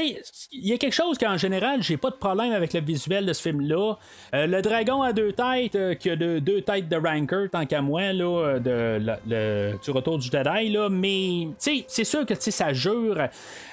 sais, 0.00 0.22
il 0.52 0.66
y 0.66 0.72
a 0.72 0.78
quelque 0.78 0.94
chose 0.94 1.18
qu'en 1.18 1.36
général, 1.36 1.82
j'ai 1.82 1.96
pas 1.96 2.10
de 2.10 2.16
problème 2.16 2.52
avec 2.52 2.72
le 2.72 2.80
visuel 2.80 3.26
de 3.26 3.32
ce 3.32 3.42
film-là. 3.42 3.94
Euh, 4.34 4.46
le 4.46 4.62
dragon 4.62 5.02
à 5.02 5.12
deux 5.12 5.32
têtes, 5.32 5.76
euh, 5.76 5.94
qui 5.94 6.10
a 6.10 6.16
deux 6.16 6.60
têtes 6.62 6.88
de 6.88 6.96
Ranker, 6.96 7.46
tant 7.50 7.66
qu'à 7.66 7.82
moi, 7.82 8.12
là, 8.12 8.58
de, 8.58 9.00
le, 9.26 9.72
du 9.82 9.90
retour 9.90 10.18
du 10.18 10.28
Jedi, 10.30 10.70
là, 10.70 10.88
mais 10.88 11.48
c'est 11.58 12.04
sûr 12.04 12.26
que 12.26 12.34
ça 12.34 12.72
jure. 12.72 13.28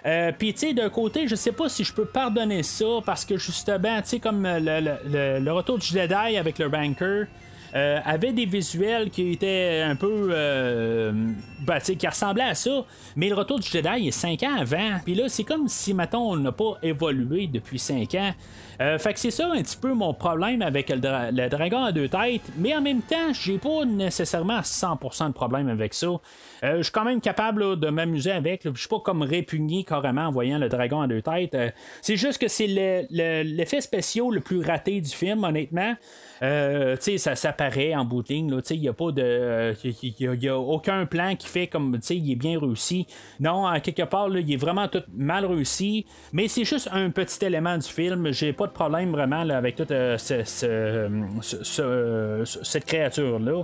Euh, 0.06 0.32
Puis, 0.38 0.54
tu 0.54 0.60
sais, 0.60 0.74
d'un 0.74 0.90
côté, 0.90 1.28
je 1.28 1.36
sais 1.36 1.52
pas 1.52 1.70
si 1.70 1.84
je 1.84 1.94
peux 1.94 2.06
pardonner 2.06 2.64
ça, 2.64 2.86
parce 3.06 3.26
que 3.26 3.38
justement, 3.38 4.02
tu 4.02 4.10
sais, 4.10 4.20
comme 4.20 4.44
le, 4.44 5.40
le, 5.40 5.52
retour 5.52 5.78
du 5.78 5.88
Jedi 5.88 6.38
avec 6.38 6.60
le 6.60 6.68
Ranker, 6.68 7.26
euh, 7.76 8.00
avait 8.04 8.34
des 8.34 8.46
visuels 8.46 9.10
qui 9.10 9.32
étaient 9.32 9.82
un 9.86 9.96
peu. 9.96 10.30
Euh, 10.32 11.12
ben, 11.62 11.80
qui 11.80 12.08
ressemblaient 12.08 12.44
à 12.44 12.56
ça. 12.56 12.86
Mais 13.16 13.30
le 13.30 13.36
retour 13.36 13.60
du 13.60 13.68
Jedi 13.68 14.08
est 14.08 14.12
5 14.12 14.42
ans 14.44 14.56
avant. 14.60 15.00
Puis 15.04 15.14
là, 15.14 15.30
c'est 15.30 15.44
comme 15.44 15.68
si, 15.68 15.94
mettons, 15.94 16.32
on 16.32 16.36
n'a 16.36 16.52
pas 16.52 16.78
évolué 16.82 17.48
depuis 17.48 17.78
5 17.78 18.16
ans. 18.16 18.32
Euh, 18.82 18.98
fait 18.98 19.14
que 19.14 19.20
c'est 19.20 19.32
ça 19.32 19.48
un 19.48 19.62
petit 19.62 19.78
peu 19.78 19.94
mon 19.94 20.14
problème 20.14 20.64
avec 20.64 20.90
le, 20.90 21.50
dragon 21.50 21.84
à 21.84 21.92
deux 21.92 22.10
têtes. 22.10 22.42
Mais 22.58 22.76
en 22.76 22.82
même 22.82 23.02
temps, 23.02 23.32
j'ai 23.32 23.60
pas 23.60 23.86
nécessairement 23.86 24.62
100% 24.62 25.28
de 25.28 25.34
problème 25.34 25.70
avec 25.70 25.94
ça. 25.94 26.08
Euh, 26.08 26.78
je 26.78 26.84
suis 26.84 26.92
quand 26.92 27.06
même 27.06 27.22
capable 27.22 27.80
de 27.80 27.90
m'amuser 27.90 28.32
avec. 28.32 28.64
Je 28.64 28.80
suis 28.80 28.90
pas 28.90 29.00
comme 29.00 29.22
répugné 29.22 29.84
carrément 29.84 30.28
en 30.28 30.32
voyant 30.32 30.58
le 30.58 30.68
dragon 30.68 31.02
à 31.02 31.08
deux 31.08 31.22
têtes. 31.22 31.56
C'est 32.02 32.18
juste 32.18 32.42
que 32.42 32.48
c'est 32.48 32.68
l'effet 32.68 33.82
spécial 33.82 34.28
le 34.32 34.42
plus 34.42 34.62
raté 34.66 35.00
du 35.00 35.12
film, 35.12 35.44
honnêtement. 35.44 35.96
Euh, 36.42 36.96
ça, 37.18 37.36
ça 37.36 37.54
paraît 37.54 37.96
en 37.96 38.04
bout 38.04 38.24
de. 38.24 38.34
Il 38.34 38.82
n'y 38.82 38.88
a 38.88 38.94
pas 38.94 39.12
de. 39.12 39.76
Il 39.84 40.50
a, 40.50 40.58
aucun 40.58 41.06
plan 41.06 41.36
qui 41.36 41.48
fait 41.48 41.68
comme. 41.68 42.00
Il 42.10 42.32
est 42.32 42.36
bien 42.36 42.60
réussi. 42.60 43.06
Non, 43.40 43.68
en 43.68 43.80
quelque 43.80 44.04
part, 44.04 44.36
il 44.36 44.52
est 44.52 44.58
vraiment 44.58 44.88
tout 44.88 45.04
mal 45.16 45.46
réussi. 45.46 46.06
Mais 46.34 46.48
c'est 46.48 46.64
juste 46.64 46.90
un 46.92 47.12
petit 47.12 47.46
élément 47.46 47.78
du 47.78 47.88
film. 47.88 48.32
J'ai 48.32 48.54
pas 48.54 48.68
de 48.68 48.72
problème 48.72 49.12
vraiment 49.12 49.48
avec 49.50 49.76
toute 49.76 49.94
cette 50.18 50.66
créature-là. 52.86 53.64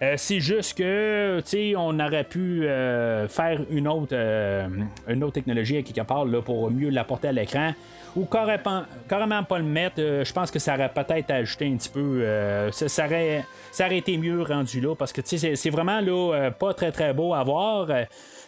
Euh, 0.00 0.14
c'est 0.16 0.40
juste 0.40 0.78
que, 0.78 1.42
tu 1.44 1.74
on 1.76 1.98
aurait 1.98 2.24
pu 2.24 2.66
euh, 2.66 3.26
faire 3.26 3.60
une 3.68 3.88
autre, 3.88 4.12
euh, 4.12 4.68
une 5.08 5.24
autre 5.24 5.34
technologie 5.34 5.78
à 5.78 5.82
quelque 5.82 6.06
part 6.06 6.24
là, 6.24 6.40
pour 6.40 6.70
mieux 6.70 6.90
l'apporter 6.90 7.28
à 7.28 7.32
l'écran. 7.32 7.72
Ou 8.16 8.24
carrément, 8.24 8.84
carrément 9.08 9.42
pas 9.44 9.58
le 9.58 9.64
mettre. 9.64 9.96
je 9.96 10.32
pense 10.32 10.50
que 10.50 10.58
ça 10.58 10.74
aurait 10.74 10.92
peut-être 10.92 11.30
ajouté 11.30 11.66
un 11.66 11.76
petit 11.76 11.88
peu. 11.88 12.24
Ça, 12.72 13.06
aurait, 13.06 13.44
ça, 13.70 13.86
aurait, 13.86 13.98
été 13.98 14.16
mieux 14.16 14.42
rendu 14.42 14.80
là. 14.80 14.94
Parce 14.94 15.12
que 15.12 15.20
c'est 15.24 15.70
vraiment 15.70 16.00
là, 16.00 16.50
pas 16.50 16.74
très 16.74 16.92
très 16.92 17.12
beau 17.12 17.34
à 17.34 17.42
voir. 17.42 17.88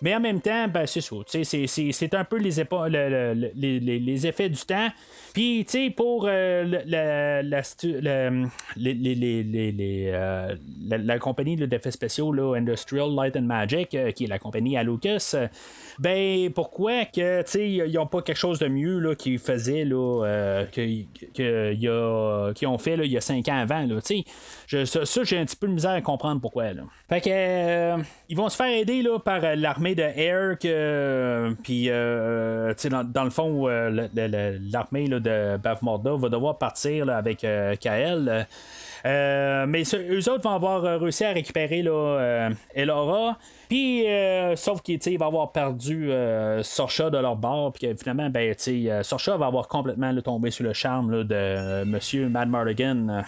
Mais 0.03 0.15
en 0.15 0.21
même 0.21 0.41
temps, 0.41 0.67
ben, 0.69 0.87
c'est 0.87 1.03
ça. 1.03 1.17
C'est 1.27 2.15
un 2.15 2.25
peu 2.25 2.39
les, 2.39 2.65
les, 3.55 4.27
effets 4.27 4.49
du 4.49 4.61
temps. 4.61 4.89
Puis, 5.35 5.65
tu 5.67 5.73
sais, 5.73 5.91
pour 5.91 6.27
la, 6.27 7.43
la, 7.43 7.43
la, 10.99 11.19
compagnie 11.19 11.57
d'effets 11.57 11.91
spéciaux, 11.91 12.33
là, 12.33 12.57
Industrial 12.57 13.15
Light 13.15 13.37
and 13.37 13.43
Magic, 13.43 13.95
euh, 13.95 14.11
qui 14.13 14.25
est 14.25 14.29
la 14.29 14.39
compagnie 14.39 14.77
à 14.77 14.83
Lucas, 14.83 15.35
ben 16.01 16.51
pourquoi 16.55 17.05
que 17.05 17.45
ils 17.59 17.93
n'ont 17.93 18.07
pas 18.07 18.23
quelque 18.23 18.39
chose 18.39 18.59
de 18.59 18.69
mieux 18.69 18.99
là, 19.01 19.15
qu'ils 19.15 19.39
faisaient 19.39 19.85
là, 19.85 20.25
euh, 20.25 20.65
que, 20.65 22.53
qu'ils 22.53 22.69
ont 22.69 22.79
fait 22.79 22.95
il 22.95 23.13
y 23.13 23.19
a 23.19 23.21
cinq 23.21 23.49
ans 23.49 23.59
avant. 23.59 23.87
Ça, 24.01 25.25
j'ai 25.25 25.39
un 25.39 25.45
petit 25.45 25.57
peu 25.57 25.69
de 25.69 25.75
misère 25.75 25.91
à 25.91 26.01
comprendre 26.01 26.41
pourquoi. 26.41 26.73
Là. 26.73 26.85
Fait 27.11 27.21
que 27.21 27.29
euh, 27.31 27.99
ils 28.31 28.37
vont 28.37 28.49
se 28.49 28.57
faire 28.57 28.75
aider 28.75 29.03
là, 29.03 29.19
par 29.19 29.41
l'armée 29.57 29.95
de 29.95 30.03
Air 30.03 30.59
que 30.59 31.55
puis 31.63 31.91
euh, 31.91 32.73
dans, 32.91 33.25
le 33.25 33.31
fond 33.31 33.67
l'armée 33.67 35.07
de 35.09 35.59
Bav 35.59 35.81
Morda 35.83 36.15
va 36.15 36.29
devoir 36.31 36.57
partir 36.57 37.11
avec 37.11 37.47
Kael. 37.81 38.47
Euh, 39.07 39.67
mais 39.67 39.83
eux 39.95 40.29
autres 40.31 40.43
vont 40.43 40.55
avoir 40.55 40.83
réussi 41.01 41.25
à 41.25 41.33
récupérer 41.33 41.83
là, 41.83 41.93
euh, 41.93 42.51
Elora. 42.75 43.39
Puis, 43.71 44.05
euh, 44.09 44.57
sauf 44.57 44.83
qu'il 44.83 45.17
va 45.17 45.27
avoir 45.27 45.53
perdu 45.53 46.11
Sorcha 46.63 47.09
de 47.09 47.19
leur 47.19 47.37
bord. 47.37 47.73
Puis 47.73 47.89
finalement, 47.97 48.29
ben, 48.29 48.53
Sorcha 49.03 49.37
va 49.37 49.47
avoir 49.47 49.69
complètement 49.69 50.13
tombé 50.21 50.51
sous 50.51 50.65
le 50.65 50.73
charme 50.73 51.23
de 51.23 51.85
Monsieur 51.85 52.29
Mad 52.29 52.49
Mardigan. 52.49 53.23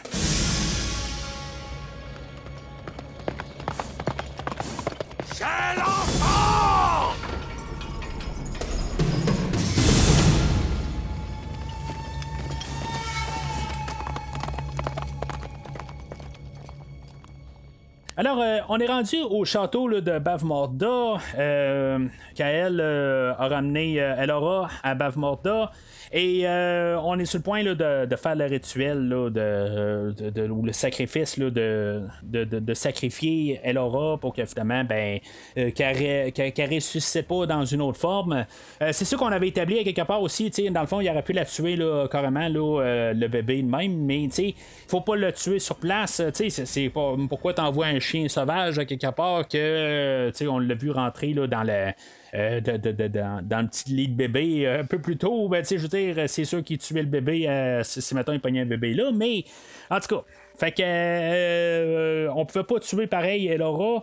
Alors, 18.15 18.43
euh, 18.43 18.59
on 18.69 18.79
est 18.79 18.87
rendu 18.87 19.17
au 19.23 19.47
château 19.47 19.89
de 19.89 20.19
Bavmorda. 20.19 21.15
Euh, 21.39 21.99
Kael 22.35 22.79
euh, 22.79 23.33
a 23.39 23.49
ramené 23.49 23.95
Elora 23.95 24.69
à 24.83 24.95
Bavmorda. 24.95 25.73
Et 26.15 26.47
euh, 26.47 27.01
on 27.03 27.19
est 27.19 27.25
sur 27.25 27.39
le 27.39 27.43
point 27.43 27.65
de, 27.65 28.17
faire 28.17 28.37
le 28.37 28.45
rituel 28.45 29.09
de, 29.09 30.51
ou 30.51 30.63
le 30.63 30.73
sacrifice 30.73 31.39
de, 31.39 32.03
de, 32.23 32.75
sacrifier 32.75 33.61
Elora 33.65 34.19
pour 34.19 34.35
que 34.35 34.43
ben, 34.85 35.19
euh, 35.57 35.71
qu'elle 35.71 36.75
ressuscite 36.75 37.27
pas 37.27 37.47
dans 37.47 37.65
une 37.65 37.81
autre 37.81 37.99
forme. 37.99 38.45
Euh, 38.83 38.91
c'est 38.93 39.07
sûr 39.07 39.19
qu'on 39.19 39.29
avait 39.29 39.49
établi 39.49 39.83
quelque 39.85 40.07
part 40.07 40.21
aussi, 40.21 40.51
dans 40.71 40.83
le 40.83 40.87
fond, 40.87 41.01
il 41.01 41.09
aurait 41.09 41.23
pu 41.23 41.33
la 41.33 41.47
tuer 41.47 41.77
là, 41.77 42.07
carrément 42.09 42.49
le 42.49 43.27
bébé 43.29 43.63
de 43.63 43.71
même, 43.71 44.05
mais 44.05 44.25
il 44.25 44.55
faut 44.89 45.01
pas 45.01 45.17
le 45.17 45.33
tuer 45.33 45.61
sur 45.61 45.77
place. 45.77 46.21
C'est 46.33 46.91
pas 46.91 47.17
pourquoi 47.27 47.55
t'envoies 47.55 47.87
un 47.87 48.01
chien 48.01 48.29
sauvage 48.29 48.85
quelque 48.87 49.11
part 49.13 49.49
que 49.49 50.31
on 50.47 50.59
l'a 50.59 50.75
vu 50.75 50.91
rentrer 50.91 51.33
là, 51.33 51.47
dans 51.47 51.63
le 51.63 51.93
euh, 52.35 52.61
dans, 52.61 53.61
le 53.61 53.69
petit 53.69 53.91
lit 53.91 54.09
de 54.09 54.15
bébé 54.15 54.67
euh, 54.67 54.81
un 54.81 54.85
peu 54.85 54.99
plus 54.99 55.19
tôt. 55.19 55.49
Ben, 55.49 55.65
je 55.65 55.77
veux 55.77 55.89
dire, 55.89 56.29
c'est 56.29 56.45
sûr 56.45 56.65
qu'il 56.65 56.79
tuait 56.79 57.03
le 57.03 57.09
bébé 57.09 57.47
euh, 57.47 57.83
si, 57.83 58.15
maintenant 58.15 58.33
il 58.33 58.41
pognait 58.41 58.63
un 58.63 58.67
bébé 58.67 58.95
là, 58.95 59.11
mais 59.13 59.45
en 59.91 60.01
tout 60.01 60.17
cas. 60.17 60.25
Fait 60.57 60.73
que 60.73 60.83
euh, 60.83 62.29
on 62.35 62.45
pouvait 62.45 62.65
pas 62.65 62.79
tuer 62.81 63.07
pareil 63.07 63.49
Elora 63.49 64.03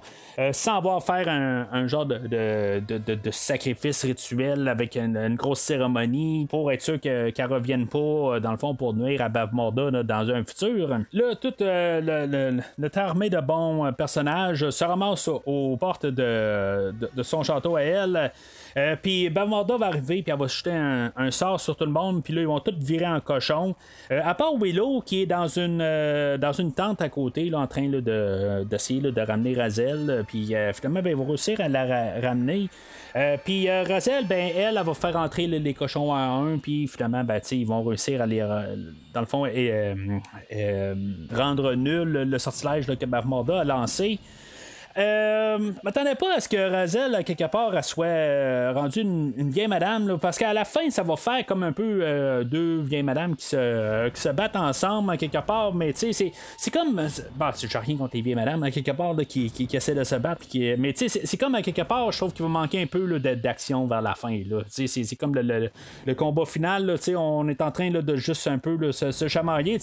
sans 0.51 0.77
avoir 0.77 1.03
faire 1.03 1.27
un, 1.27 1.87
genre 1.87 2.05
de, 2.05 2.79
de, 2.79 3.31
sacrifice 3.31 4.03
rituel 4.05 4.67
avec 4.67 4.95
une, 4.95 5.35
grosse 5.35 5.59
cérémonie 5.59 6.47
pour 6.49 6.71
être 6.71 6.81
sûr 6.81 6.99
qu'elle 6.99 7.33
ne 7.37 7.47
revienne 7.47 7.87
pas 7.87 8.39
dans 8.39 8.51
le 8.51 8.57
fond 8.57 8.73
pour 8.73 8.93
nuire 8.93 9.21
à 9.21 9.29
Bavmorda 9.29 10.03
dans 10.03 10.31
un 10.31 10.43
futur. 10.45 10.97
Là, 11.11 11.35
toute 11.35 11.61
notre 11.61 12.97
armée 12.97 13.29
de 13.29 13.39
bons 13.39 13.91
personnages 13.93 14.69
se 14.69 14.83
ramasse 14.83 15.27
aux 15.27 15.77
portes 15.77 16.05
de, 16.05 16.93
son 17.21 17.43
château 17.43 17.75
à 17.75 17.81
elle. 17.81 18.31
Euh, 18.77 18.95
puis 19.01 19.29
Bavmorda 19.29 19.77
va 19.77 19.87
arriver, 19.87 20.21
puis 20.21 20.31
elle 20.31 20.39
va 20.39 20.47
jeter 20.47 20.71
un, 20.71 21.31
sort 21.31 21.59
sur 21.59 21.75
tout 21.75 21.85
le 21.85 21.91
monde, 21.91 22.23
puis 22.23 22.33
là, 22.33 22.41
ils 22.41 22.47
vont 22.47 22.59
tous 22.59 22.75
virer 22.79 23.07
en 23.07 23.19
cochon. 23.19 23.75
Euh, 24.11 24.21
à 24.23 24.33
part 24.35 24.55
Willow, 24.59 25.01
qui 25.01 25.21
est 25.21 25.25
dans 25.25 25.47
une, 25.47 25.79
euh, 25.81 26.37
dans 26.37 26.53
une 26.53 26.71
tente 26.73 27.01
à 27.01 27.09
côté, 27.09 27.49
là, 27.49 27.59
en 27.59 27.67
train 27.67 27.87
de, 27.87 28.63
d'essayer 28.63 29.01
de 29.01 29.21
ramener 29.21 29.55
Razel, 29.55 30.23
puis 30.27 30.53
finalement, 30.73 31.01
ben, 31.01 31.09
ils 31.09 31.15
vont 31.15 31.25
réussir 31.25 31.59
à 31.61 31.69
la 31.69 32.19
ramener. 32.21 32.69
puis 33.43 33.69
Razel, 33.69 34.25
ben, 34.27 34.51
elle, 34.55 34.77
elle, 34.77 34.83
va 34.83 34.93
faire 34.93 35.15
entrer 35.15 35.47
les 35.47 35.73
cochons 35.73 36.13
à 36.13 36.19
un, 36.19 36.57
puis 36.57 36.87
finalement, 36.87 37.23
ben, 37.23 37.39
ils 37.51 37.67
vont 37.67 37.83
réussir 37.83 38.21
à 38.21 38.25
les, 38.25 38.39
dans 39.13 39.21
le 39.21 39.25
fond, 39.25 39.43
rendre 41.35 41.73
nul 41.75 42.11
le 42.29 42.39
sortilège 42.39 42.85
que 42.85 43.05
Bavmorda 43.05 43.61
a 43.61 43.63
lancé. 43.63 44.19
Euh, 44.97 45.71
m'attendais 45.83 46.15
pas 46.15 46.35
à 46.35 46.39
ce 46.39 46.49
que 46.49 46.57
Razel, 46.57 47.23
quelque 47.23 47.47
part, 47.47 47.83
soit 47.83 48.05
euh, 48.05 48.73
rendue 48.73 49.01
une, 49.01 49.51
vieille 49.51 49.67
madame, 49.67 50.17
parce 50.19 50.37
qu'à 50.37 50.53
la 50.53 50.65
fin, 50.65 50.89
ça 50.89 51.03
va 51.03 51.15
faire 51.15 51.45
comme 51.45 51.63
un 51.63 51.71
peu 51.71 51.99
euh, 52.01 52.43
deux 52.43 52.81
vieilles 52.81 53.03
madames 53.03 53.35
qui 53.35 53.45
se, 53.45 54.09
qui 54.09 54.19
se 54.19 54.29
battent 54.29 54.55
ensemble, 54.55 55.15
quelque 55.17 55.37
part, 55.45 55.73
mais 55.73 55.93
tu 55.93 56.11
sais, 56.11 56.31
c'est 56.57 56.71
comme. 56.71 57.07
Bah, 57.35 57.53
j'ai 57.57 57.77
rien 57.77 57.97
contre 57.97 58.15
les 58.15 58.21
vieilles 58.21 58.35
madames, 58.35 58.63
à 58.63 58.71
quelque 58.71 58.91
part, 58.91 59.15
qui, 59.27 59.51
qui, 59.51 59.67
essaient 59.75 59.95
de 59.95 60.03
se 60.03 60.15
battre, 60.15 60.47
qui, 60.47 60.73
mais 60.77 60.93
tu 60.93 61.07
sais, 61.07 61.21
c'est 61.23 61.37
comme 61.37 61.55
à 61.55 61.61
quelque 61.61 61.83
part, 61.83 62.11
je 62.11 62.17
trouve 62.17 62.33
qu'il 62.33 62.43
va 62.43 62.49
manquer 62.49 62.81
un 62.81 62.87
peu 62.87 63.19
d'action 63.19 63.85
vers 63.85 64.01
la 64.01 64.15
fin. 64.15 64.35
C'est 64.67 65.15
comme 65.15 65.35
le, 65.35 65.69
le, 66.05 66.15
combat 66.15 66.45
final, 66.45 66.85
là, 66.85 66.95
on 67.17 67.47
est 67.47 67.61
en 67.61 67.71
train 67.71 67.91
de 67.91 68.15
juste 68.15 68.47
un 68.47 68.57
peu 68.57 68.91
se, 68.91 69.11
se, 69.11 69.27
chamailler. 69.27 69.77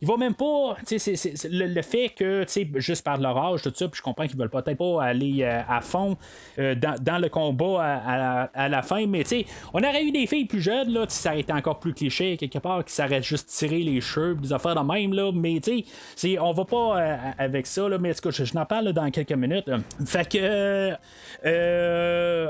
Il 0.00 0.08
va 0.08 0.16
même 0.16 0.34
pas. 0.34 0.76
C'est 0.84 1.48
le, 1.50 1.66
le, 1.66 1.82
fait 1.82 2.10
que, 2.10 2.44
juste 2.76 3.04
par 3.04 3.18
leur 3.18 3.36
âge, 3.36 3.62
tout 3.62 3.72
ça, 3.74 3.88
puis 3.88 3.98
je 3.98 4.02
comprends 4.02 4.26
qu'ils 4.26 4.38
veulent 4.38 4.50
peut-être 4.62 4.78
pas 4.78 5.04
aller 5.04 5.42
euh, 5.42 5.60
à 5.68 5.80
fond 5.80 6.16
euh, 6.58 6.74
dans, 6.74 7.18
le 7.18 7.28
combat 7.28 8.48
à, 8.54 8.68
la 8.68 8.82
fin, 8.82 9.06
mais 9.06 9.22
tu 9.22 9.28
sais, 9.28 9.46
on 9.72 9.82
aurait 9.82 10.04
eu 10.04 10.12
des 10.12 10.26
filles 10.26 10.46
plus 10.46 10.60
jeunes, 10.60 10.92
là, 10.92 11.04
ça 11.08 11.30
aurait 11.30 11.40
été 11.40 11.52
encore 11.52 11.78
plus 11.78 11.94
cliché, 11.94 12.36
quelque 12.36 12.58
part, 12.58 12.84
qui 12.84 12.92
s'arrêtent 12.92 13.24
juste 13.24 13.48
tirer 13.48 13.80
les 13.80 14.00
cheveux, 14.00 14.34
des 14.34 14.52
affaires 14.52 14.74
de 14.74 14.92
même, 14.92 15.12
là, 15.12 15.30
mais 15.32 15.60
tu 15.60 15.84
sais, 16.16 16.38
on 16.38 16.52
va 16.52 16.64
pas 16.64 17.00
euh, 17.00 17.16
avec 17.38 17.66
ça, 17.66 17.88
là, 17.88 17.98
mais 17.98 18.10
en 18.10 18.14
tout 18.14 18.30
cas, 18.30 18.30
je, 18.30 18.54
n'en 18.54 18.66
parle 18.66 18.92
dans 18.92 19.10
quelques 19.10 19.32
minutes. 19.32 19.70
Fait 20.06 20.28
que, 20.28 20.92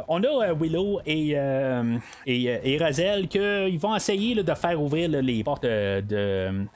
on 0.08 0.22
a 0.24 0.52
Willow 0.54 1.00
et, 1.06 1.36
et, 2.26 2.78
Razel 2.78 3.28
qu'ils 3.28 3.78
vont 3.78 3.94
essayer 3.96 4.34
de 4.34 4.54
faire 4.54 4.80
ouvrir 4.80 5.08
les 5.08 5.44
portes 5.44 5.66
du 5.66 6.68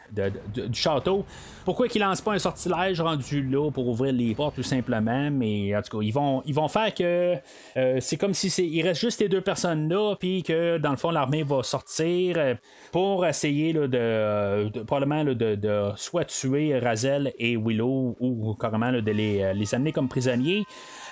château. 0.72 1.24
Pourquoi 1.66 1.88
qu'ils 1.88 2.00
lancent 2.00 2.20
pas 2.20 2.32
un 2.32 2.38
sortilège 2.38 3.00
rendu 3.00 3.42
là 3.42 3.72
pour 3.72 3.88
ouvrir 3.88 4.12
les 4.12 4.36
portes 4.36 4.54
tout 4.54 4.62
simplement? 4.62 5.30
mais 5.32 5.76
en 5.76 5.82
tout 5.82 5.98
cas, 5.98 6.04
ils 6.04 6.12
vont, 6.12 6.40
ils 6.46 6.54
faire 6.68 6.94
que 6.94 7.34
euh, 7.76 7.96
c'est 7.98 8.16
comme 8.16 8.34
si 8.34 8.50
c'est, 8.50 8.64
il 8.64 8.82
reste 8.82 9.00
juste 9.00 9.18
ces 9.18 9.28
deux 9.28 9.40
personnes-là, 9.40 10.14
puis 10.14 10.44
que 10.44 10.78
dans 10.78 10.92
le 10.92 10.96
fond, 10.96 11.10
l'armée 11.10 11.42
va 11.42 11.64
sortir 11.64 12.36
euh, 12.38 12.54
pour 12.92 13.26
essayer 13.26 13.72
là, 13.72 13.88
de, 13.88 14.68
de- 14.68 14.82
probablement 14.84 15.24
là, 15.24 15.34
de, 15.34 15.56
de 15.56 15.90
soit 15.96 16.24
tuer 16.26 16.78
Razel 16.78 17.32
et 17.36 17.56
Willow 17.56 18.16
ou 18.20 18.54
carrément 18.54 18.92
là, 18.92 19.00
de 19.00 19.10
les, 19.10 19.42
euh, 19.42 19.52
les 19.52 19.74
amener 19.74 19.90
comme 19.90 20.08
prisonniers. 20.08 20.64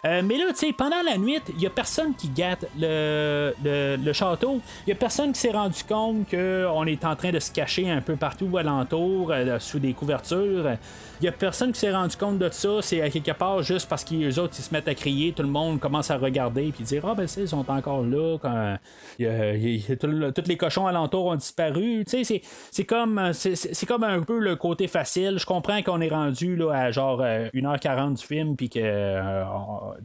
Euh, 0.06 0.22
mais 0.22 0.36
là, 0.36 0.44
tu 0.50 0.66
sais, 0.66 0.72
pendant 0.72 1.02
la 1.02 1.16
nuit, 1.16 1.38
il 1.48 1.56
n'y 1.56 1.66
a 1.66 1.70
personne 1.70 2.14
qui 2.14 2.28
gâte 2.28 2.66
le, 2.78 4.12
château. 4.12 4.60
Il 4.86 4.88
n'y 4.88 4.92
a 4.92 4.96
personne 4.96 5.32
qui 5.32 5.40
s'est 5.40 5.50
rendu 5.50 5.82
compte 5.88 6.28
qu'on 6.30 6.86
est 6.86 7.04
en 7.04 7.16
train 7.16 7.30
de 7.30 7.38
se 7.38 7.50
cacher 7.50 7.90
un 7.90 8.02
peu 8.02 8.16
partout 8.16 8.56
alentour, 8.56 9.30
euh, 9.30 9.58
sous 9.58 9.78
des 9.78 9.94
couvertures. 9.94 10.76
Il 11.20 11.24
n'y 11.24 11.28
a 11.28 11.32
personne 11.32 11.72
qui 11.72 11.78
s'est 11.80 11.92
rendu 11.92 12.16
compte 12.16 12.38
de 12.38 12.48
ça. 12.50 12.78
C'est 12.82 13.00
à 13.00 13.08
quelque 13.08 13.30
part 13.32 13.62
juste 13.62 13.88
parce 13.88 14.02
qu'ils 14.04 14.38
autres 14.40 14.54
ils 14.58 14.62
se 14.62 14.74
mettent 14.74 14.88
à 14.88 14.94
crier, 14.94 15.32
tout 15.32 15.42
le 15.42 15.48
monde 15.48 15.78
commence 15.78 16.10
à 16.10 16.18
regarder 16.18 16.72
puis 16.74 16.84
dire 16.84 17.04
Ah 17.06 17.14
ben 17.14 17.26
c'est, 17.26 17.42
ils 17.42 17.48
sont 17.48 17.68
encore 17.70 18.02
là. 18.02 18.36
Quand, 18.42 18.76
y 19.18 19.26
a- 19.26 19.54
y 19.54 19.96
tous 19.98 20.42
les 20.48 20.56
cochons 20.56 20.86
alentour 20.86 21.26
ont 21.26 21.36
disparu. 21.36 22.04
Tu 22.04 22.10
sais, 22.10 22.24
c'est, 22.24 22.42
c'est 22.70 22.84
comme 22.84 23.30
c'est, 23.32 23.54
c'est- 23.54 23.72
c'est 23.74 23.86
comme 23.86 24.02
un 24.04 24.20
peu 24.22 24.38
le 24.40 24.56
côté 24.56 24.88
facile. 24.88 25.38
Je 25.38 25.46
comprends 25.46 25.80
qu'on 25.82 26.00
est 26.00 26.08
rendu 26.08 26.56
là, 26.56 26.72
à 26.72 26.90
genre 26.90 27.20
euh, 27.22 27.48
1h40 27.54 28.14
du 28.14 28.26
film 28.26 28.56
puis 28.56 28.68
que 28.68 28.80
euh, 28.82 29.44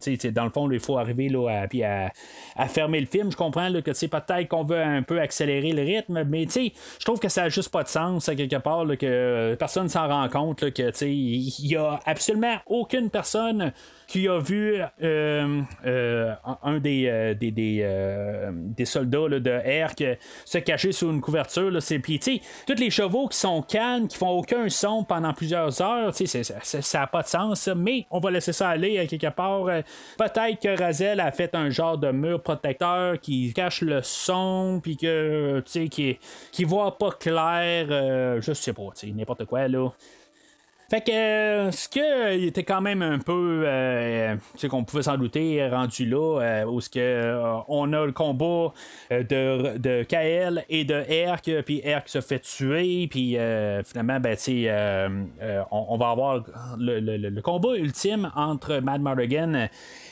tu 0.00 0.16
sais, 0.16 0.30
dans 0.30 0.44
le 0.44 0.50
fond, 0.50 0.70
il 0.70 0.80
faut 0.80 0.96
arriver 0.96 1.28
là, 1.28 1.48
à, 1.48 2.10
à, 2.56 2.68
fermer 2.68 3.00
le 3.00 3.06
film. 3.06 3.32
Je 3.32 3.36
comprends 3.36 3.68
là, 3.68 3.82
que 3.82 3.92
sais, 3.92 4.08
peut-être 4.08 4.48
qu'on 4.48 4.64
veut 4.64 4.80
un 4.80 5.02
peu 5.02 5.20
accélérer 5.20 5.72
le 5.72 5.82
rythme, 5.82 6.22
mais 6.24 6.46
je 6.54 7.04
trouve 7.04 7.18
que 7.18 7.28
ça 7.28 7.42
n'a 7.42 7.48
juste 7.48 7.70
pas 7.70 7.82
de 7.82 7.88
sens 7.88 8.28
à 8.28 8.34
quelque 8.34 8.56
part 8.56 8.86
que 8.86 9.06
euh, 9.06 9.56
personne 9.56 9.88
s'en 9.88 10.06
rend 10.08 10.28
compte 10.28 10.70
que 10.70 10.90
il 11.02 11.66
y 11.66 11.76
a 11.76 12.00
absolument 12.04 12.56
aucune 12.66 13.10
personne 13.10 13.72
qui 14.10 14.26
a 14.26 14.40
vu 14.40 14.82
euh, 15.02 15.62
euh, 15.86 16.34
un 16.64 16.80
des, 16.80 17.06
euh, 17.06 17.34
des, 17.34 17.52
des, 17.52 18.84
soldats 18.84 19.28
là, 19.28 19.38
de 19.38 19.50
Herc 19.50 20.02
se 20.44 20.58
cacher 20.58 20.90
sous 20.90 21.08
une 21.08 21.20
couverture. 21.20 21.80
C'est, 21.80 22.00
puis, 22.00 22.18
tous 22.66 22.74
les 22.74 22.90
chevaux 22.90 23.28
qui 23.28 23.38
sont 23.38 23.62
calmes, 23.62 24.08
qui 24.08 24.18
font 24.18 24.30
aucun 24.30 24.68
son 24.68 25.04
pendant 25.04 25.32
plusieurs 25.32 25.80
heures, 25.80 26.12
ça 26.12 26.98
n'a 26.98 27.06
pas 27.06 27.22
de 27.22 27.28
sens. 27.28 27.68
Mais 27.76 28.06
on 28.10 28.18
va 28.18 28.32
laisser 28.32 28.52
ça 28.52 28.70
aller 28.70 29.06
quelque 29.06 29.30
part. 29.30 29.66
Peut-être 30.18 30.60
que 30.60 30.76
Razel 30.76 31.20
a 31.20 31.30
fait 31.30 31.54
un 31.54 31.70
genre 31.70 31.96
de 31.96 32.10
mur 32.10 32.42
protecteur 32.42 33.20
qui 33.20 33.52
cache 33.52 33.82
le 33.82 34.02
son, 34.02 34.80
puis 34.82 34.96
que, 34.96 35.62
qui, 35.88 36.18
qui 36.50 36.64
voit 36.64 36.98
pas 36.98 37.12
clair. 37.12 38.40
je 38.42 38.52
sais 38.52 38.72
pas, 38.72 38.88
n'importe 39.04 39.44
quoi, 39.44 39.68
là. 39.68 39.90
Fait 40.90 41.02
que 41.02 41.12
euh, 41.12 41.70
ce 41.70 41.88
que 41.88 42.36
il 42.36 42.46
était 42.46 42.64
quand 42.64 42.80
même 42.80 43.00
un 43.02 43.20
peu 43.20 43.62
euh, 43.64 44.34
tu 44.54 44.58
sais 44.58 44.68
qu'on 44.68 44.82
pouvait 44.82 45.04
s'en 45.04 45.16
douter 45.16 45.64
rendu 45.68 46.04
là 46.04 46.40
euh, 46.40 46.64
où 46.64 46.80
ce 46.80 46.90
que 46.90 47.60
on 47.68 47.92
a 47.92 48.04
le 48.06 48.10
combat 48.10 48.72
de, 49.12 49.78
de 49.78 50.02
KL 50.02 50.64
et 50.68 50.84
de 50.84 51.00
Herc 51.08 51.48
puis 51.64 51.80
Herc 51.84 52.08
se 52.08 52.20
fait 52.20 52.40
tuer 52.40 53.06
puis 53.08 53.36
finalement 53.84 54.18
ben 54.18 54.36
tu 54.36 54.66
on, 55.70 55.86
on 55.90 55.96
va 55.96 56.08
avoir 56.10 56.42
le, 56.76 56.98
le- 56.98 57.16
le- 57.18 57.28
le 57.30 57.42
combat 57.42 57.76
ultime 57.76 58.32
entre 58.34 58.78
Mad 58.80 59.00
Mardigan 59.00 59.68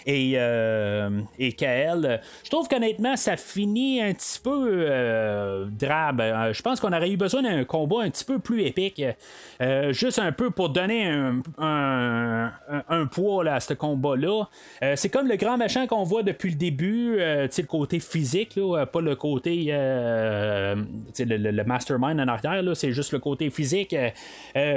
et, 0.06 0.32
euh, 0.36 1.20
KL. 1.38 2.20
Je 2.44 2.50
trouve 2.50 2.68
qu'honnêtement, 2.68 3.16
ça 3.16 3.36
finit 3.36 4.00
un 4.02 4.12
petit 4.12 4.40
peu 4.42 4.86
euh, 4.88 5.66
drabe. 5.70 6.20
Euh, 6.20 6.52
Je 6.52 6.62
pense 6.62 6.80
qu'on 6.80 6.92
aurait 6.92 7.10
eu 7.10 7.16
besoin 7.16 7.42
d'un 7.42 7.64
combat 7.64 8.02
un 8.02 8.10
petit 8.10 8.24
peu 8.24 8.38
plus 8.38 8.62
épique. 8.62 9.02
Euh, 9.60 9.92
juste 9.92 10.18
un 10.18 10.32
peu 10.32 10.50
pour 10.50 10.70
donner 10.70 11.06
un, 11.58 12.52
poids 13.10 13.44
là, 13.44 13.56
à 13.56 13.60
ce 13.60 13.74
combat-là. 13.74 14.48
Euh, 14.82 14.94
c'est 14.96 15.08
comme 15.08 15.28
le 15.28 15.36
grand 15.36 15.56
machin 15.56 15.86
qu'on 15.86 16.04
voit 16.04 16.22
depuis 16.22 16.50
le 16.50 16.56
début, 16.56 17.16
le 17.18 17.62
côté 17.66 18.00
physique, 18.00 18.56
là, 18.56 18.86
pas 18.86 19.00
le 19.00 19.16
côté 19.16 19.66
le, 19.68 21.62
mastermind 21.64 22.20
en 22.20 22.28
arrière, 22.28 22.62
c'est 22.76 22.92
juste 22.92 23.12
le 23.12 23.18
côté 23.18 23.50
physique. 23.50 23.94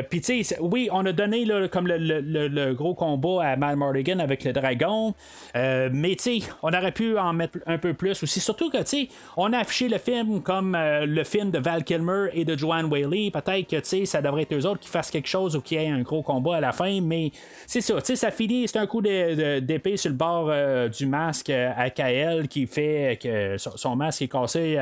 Puis 0.09 0.21
oui, 0.59 0.89
on 0.91 1.05
a 1.05 1.11
donné 1.11 1.45
là, 1.45 1.67
comme 1.67 1.87
le, 1.87 2.73
gros 2.73 2.93
combat 2.95 3.43
à 3.43 3.55
Mad 3.55 3.77
Mardigan 3.77 4.19
avec 4.19 4.43
le 4.43 4.53
dragon. 4.53 5.10
Euh, 5.55 5.89
mais 5.91 6.15
tu 6.15 6.41
sais, 6.41 6.47
on 6.61 6.73
aurait 6.73 6.91
pu 6.91 7.17
en 7.17 7.33
mettre 7.33 7.59
un 7.65 7.77
peu 7.77 7.93
plus 7.93 8.21
aussi. 8.23 8.39
Surtout 8.39 8.69
que 8.69 8.81
tu 8.83 9.09
on 9.37 9.51
a 9.53 9.59
affiché 9.59 9.89
le 9.89 9.97
film 9.97 10.41
comme 10.41 10.75
euh, 10.75 11.05
le 11.05 11.23
film 11.23 11.51
de 11.51 11.59
Val 11.59 11.83
Kilmer 11.83 12.27
et 12.33 12.45
de 12.45 12.57
Joanne 12.57 12.85
Whaley. 12.85 13.31
Peut-être 13.31 13.67
que 13.67 13.79
tu 13.79 14.05
ça 14.05 14.21
devrait 14.21 14.43
être 14.43 14.53
eux 14.53 14.65
autres 14.65 14.79
qui 14.79 14.89
fassent 14.89 15.11
quelque 15.11 15.27
chose 15.27 15.55
ou 15.55 15.61
qu'il 15.61 15.79
y 15.79 15.83
ait 15.83 15.89
un 15.89 16.01
gros 16.01 16.21
combat 16.21 16.57
à 16.57 16.59
la 16.61 16.71
fin. 16.71 17.01
Mais 17.01 17.31
c'est 17.67 17.81
ça, 17.81 17.95
tu 17.95 18.07
sais, 18.07 18.15
ça 18.15 18.31
finit. 18.31 18.67
C'est 18.67 18.79
un 18.79 18.87
coup 18.87 19.01
d'épée 19.01 19.97
sur 19.97 20.09
le 20.09 20.15
bord 20.15 20.47
euh, 20.49 20.89
du 20.89 21.05
masque 21.05 21.49
à 21.49 21.89
KL 21.89 22.47
qui 22.47 22.67
fait 22.67 23.19
que 23.21 23.57
son, 23.57 23.77
son 23.77 23.95
masque 23.95 24.21
est 24.21 24.27
cassé. 24.27 24.77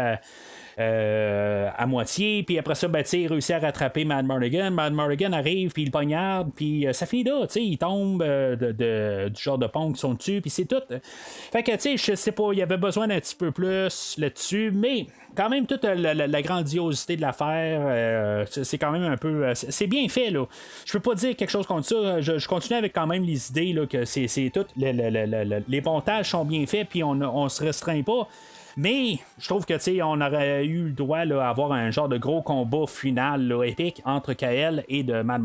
Euh, 0.79 1.69
à 1.77 1.85
moitié, 1.85 2.43
puis 2.43 2.57
après 2.57 2.75
ça, 2.75 2.87
ben, 2.87 3.03
il 3.11 3.27
réussit 3.27 3.51
à 3.51 3.59
rattraper 3.59 4.05
Mad 4.05 4.25
Mardigan. 4.25 4.71
Mad 4.71 4.93
Mardigan 4.93 5.33
arrive, 5.33 5.71
puis 5.73 5.83
il 5.83 5.91
poignarde, 5.91 6.51
puis 6.55 6.87
euh, 6.87 6.93
ça 6.93 7.05
finit 7.05 7.23
là, 7.23 7.45
il 7.55 7.77
tombe 7.77 8.21
euh, 8.21 8.55
de, 8.55 9.29
du 9.29 9.41
genre 9.41 9.57
de 9.57 9.67
pont 9.67 9.91
qui 9.91 9.99
sont 9.99 10.13
dessus, 10.13 10.39
puis 10.41 10.49
c'est 10.49 10.65
tout. 10.65 10.81
Fait 11.51 11.63
que, 11.63 11.71
tu 11.71 11.79
sais, 11.79 11.97
je 11.97 12.15
sais 12.15 12.31
pas, 12.31 12.49
il 12.53 12.59
y 12.59 12.61
avait 12.61 12.77
besoin 12.77 13.07
d'un 13.07 13.19
petit 13.19 13.35
peu 13.35 13.51
plus 13.51 14.15
là-dessus, 14.17 14.71
mais 14.73 15.07
quand 15.35 15.49
même, 15.49 15.65
toute 15.65 15.83
la, 15.83 16.41
grandiosité 16.41 17.15
de 17.17 17.21
l'affaire, 17.21 17.81
euh, 17.85 18.45
c'est 18.49 18.77
quand 18.77 18.91
même 18.91 19.03
un 19.03 19.17
peu. 19.17 19.51
c'est 19.53 19.87
bien 19.87 20.07
fait, 20.07 20.31
là. 20.31 20.45
Je 20.85 20.93
peux 20.93 20.99
pas 20.99 21.15
dire 21.15 21.35
quelque 21.35 21.51
chose 21.51 21.67
contre 21.67 21.87
ça. 21.87 22.21
Je, 22.21 22.47
continue 22.47 22.77
avec 22.77 22.93
quand 22.93 23.05
même 23.07 23.23
les 23.23 23.49
idées, 23.49 23.73
là, 23.73 23.85
que 23.85 24.05
c'est 24.05 24.51
tout. 24.53 24.65
le- 24.77 24.91
le- 24.91 25.09
le- 25.09 25.25
le- 25.25 25.43
le- 25.43 25.63
les 25.67 25.81
montages 25.81 26.29
sont 26.29 26.45
bien 26.45 26.65
faits, 26.65 26.87
puis 26.89 27.03
on, 27.03 27.11
on 27.21 27.47
se 27.49 27.63
restreint 27.63 28.01
pas. 28.01 28.27
Mais 28.77 29.19
je 29.39 29.47
trouve 29.47 29.65
que 29.65 29.73
on 30.01 30.21
aurait 30.21 30.65
eu 30.65 30.85
le 30.85 30.91
droit 30.91 31.25
là, 31.25 31.45
à 31.45 31.49
avoir 31.49 31.71
un 31.71 31.91
genre 31.91 32.09
de 32.09 32.17
gros 32.17 32.41
combat 32.41 32.85
final 32.87 33.53
épique 33.65 34.01
entre 34.05 34.33
Kael 34.33 34.83
et 34.87 35.03
de 35.03 35.21
Mad 35.21 35.41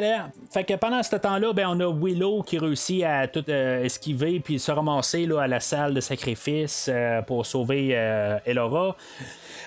là, 0.00 0.30
fait 0.50 0.64
que 0.64 0.74
pendant 0.74 1.02
ce 1.02 1.16
temps-là, 1.16 1.52
ben, 1.52 1.66
on 1.68 1.80
a 1.80 1.92
Willow 1.92 2.42
qui 2.42 2.58
réussit 2.58 3.02
à 3.04 3.26
tout 3.28 3.44
euh, 3.48 3.84
esquiver 3.84 4.40
puis 4.40 4.58
se 4.58 4.70
ramasser 4.70 5.26
là, 5.26 5.42
à 5.42 5.46
la 5.46 5.60
salle 5.60 5.94
de 5.94 6.00
sacrifice 6.00 6.88
euh, 6.92 7.22
pour 7.22 7.46
sauver 7.46 7.90
euh, 7.92 8.38
Elora. 8.46 8.96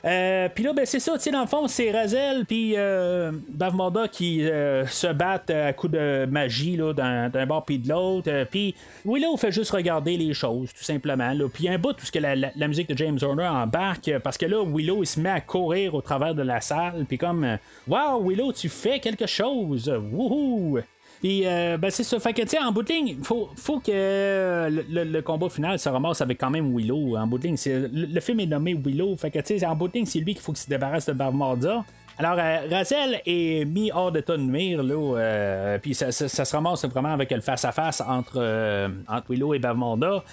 Euh, 0.03 0.49
puis 0.53 0.63
là, 0.63 0.73
ben, 0.73 0.85
c'est 0.85 0.99
ça, 0.99 1.13
tu 1.13 1.19
sais, 1.19 1.31
dans 1.31 1.41
le 1.41 1.47
fond, 1.47 1.67
c'est 1.67 1.91
Razel 1.91 2.45
puis 2.45 2.73
euh, 2.75 3.31
Bavmorda 3.49 4.07
qui 4.07 4.43
euh, 4.43 4.85
se 4.87 5.07
battent 5.07 5.51
à 5.51 5.73
coups 5.73 5.93
de 5.93 6.25
magie 6.25 6.75
là, 6.75 6.91
d'un, 6.93 7.29
d'un 7.29 7.45
bord 7.45 7.65
puis 7.65 7.77
de 7.77 7.87
l'autre. 7.89 8.29
Euh, 8.31 8.45
puis 8.49 8.73
Willow 9.05 9.37
fait 9.37 9.51
juste 9.51 9.71
regarder 9.71 10.17
les 10.17 10.33
choses, 10.33 10.73
tout 10.73 10.83
simplement. 10.83 11.31
Puis 11.53 11.69
un 11.69 11.77
bout 11.77 11.91
où 11.91 12.05
ce 12.05 12.11
que 12.11 12.19
la, 12.19 12.35
la- 12.35 12.67
musique 12.67 12.89
de 12.89 12.97
James 12.97 13.19
Horner 13.21 13.47
embarque, 13.47 14.11
parce 14.23 14.37
que 14.37 14.45
là, 14.45 14.63
Willow, 14.65 15.03
il 15.03 15.07
se 15.07 15.19
met 15.19 15.29
à 15.29 15.41
courir 15.41 15.93
au 15.93 16.01
travers 16.01 16.33
de 16.33 16.41
la 16.41 16.61
salle, 16.61 17.05
puis 17.07 17.17
comme, 17.17 17.57
Wow, 17.87 18.27
Willow, 18.27 18.53
tu 18.53 18.69
fais 18.69 18.99
quelque 18.99 19.27
chose! 19.27 19.87
Wouhou! 20.11 20.79
Puis, 21.21 21.43
euh, 21.45 21.77
ben, 21.77 21.91
c'est 21.91 22.03
ça. 22.03 22.19
Fait 22.19 22.33
en 22.59 22.71
bout 22.71 22.81
de 22.81 22.91
ligne, 22.91 23.17
faut, 23.21 23.49
faut 23.55 23.79
que 23.79 23.91
le, 23.91 25.03
le- 25.03 25.21
combat 25.21 25.49
final 25.49 25.77
se 25.77 25.87
ramasse 25.87 26.19
avec 26.21 26.39
quand 26.39 26.49
même 26.49 26.75
Willow. 26.75 27.15
En 27.15 27.27
bout 27.27 27.37
de 27.37 27.47
le, 27.93 28.19
film 28.19 28.39
est 28.39 28.47
nommé 28.47 28.73
Willow. 28.73 29.15
Fait 29.17 29.29
que, 29.29 29.65
en 29.65 29.75
bout 29.75 29.87
de 29.87 29.93
ligne, 29.93 30.05
c'est 30.07 30.19
lui 30.19 30.33
qu'il 30.33 30.41
faut 30.41 30.51
qu'il 30.51 30.61
se 30.63 30.69
débarrasse 30.69 31.05
de 31.05 31.13
Barmorda. 31.13 31.85
Alors, 32.17 32.37
euh, 32.39 32.67
Razel 32.69 33.21
est 33.25 33.65
mis 33.65 33.91
hors 33.91 34.11
d'état 34.11 34.35
de 34.35 34.41
nuire, 34.41 34.83
là. 34.83 35.17
euh, 35.17 35.77
puis 35.79 35.93
ça, 35.93 36.11
se 36.11 36.55
ramasse 36.55 36.85
vraiment 36.85 37.13
avec 37.13 37.31
le 37.31 37.39
face-à-face 37.41 38.01
entre, 38.01 38.33
euh, 38.37 38.89
entre 39.07 39.29
Willow 39.29 39.53
et 39.53 39.59
Bavmonda. 39.59 40.23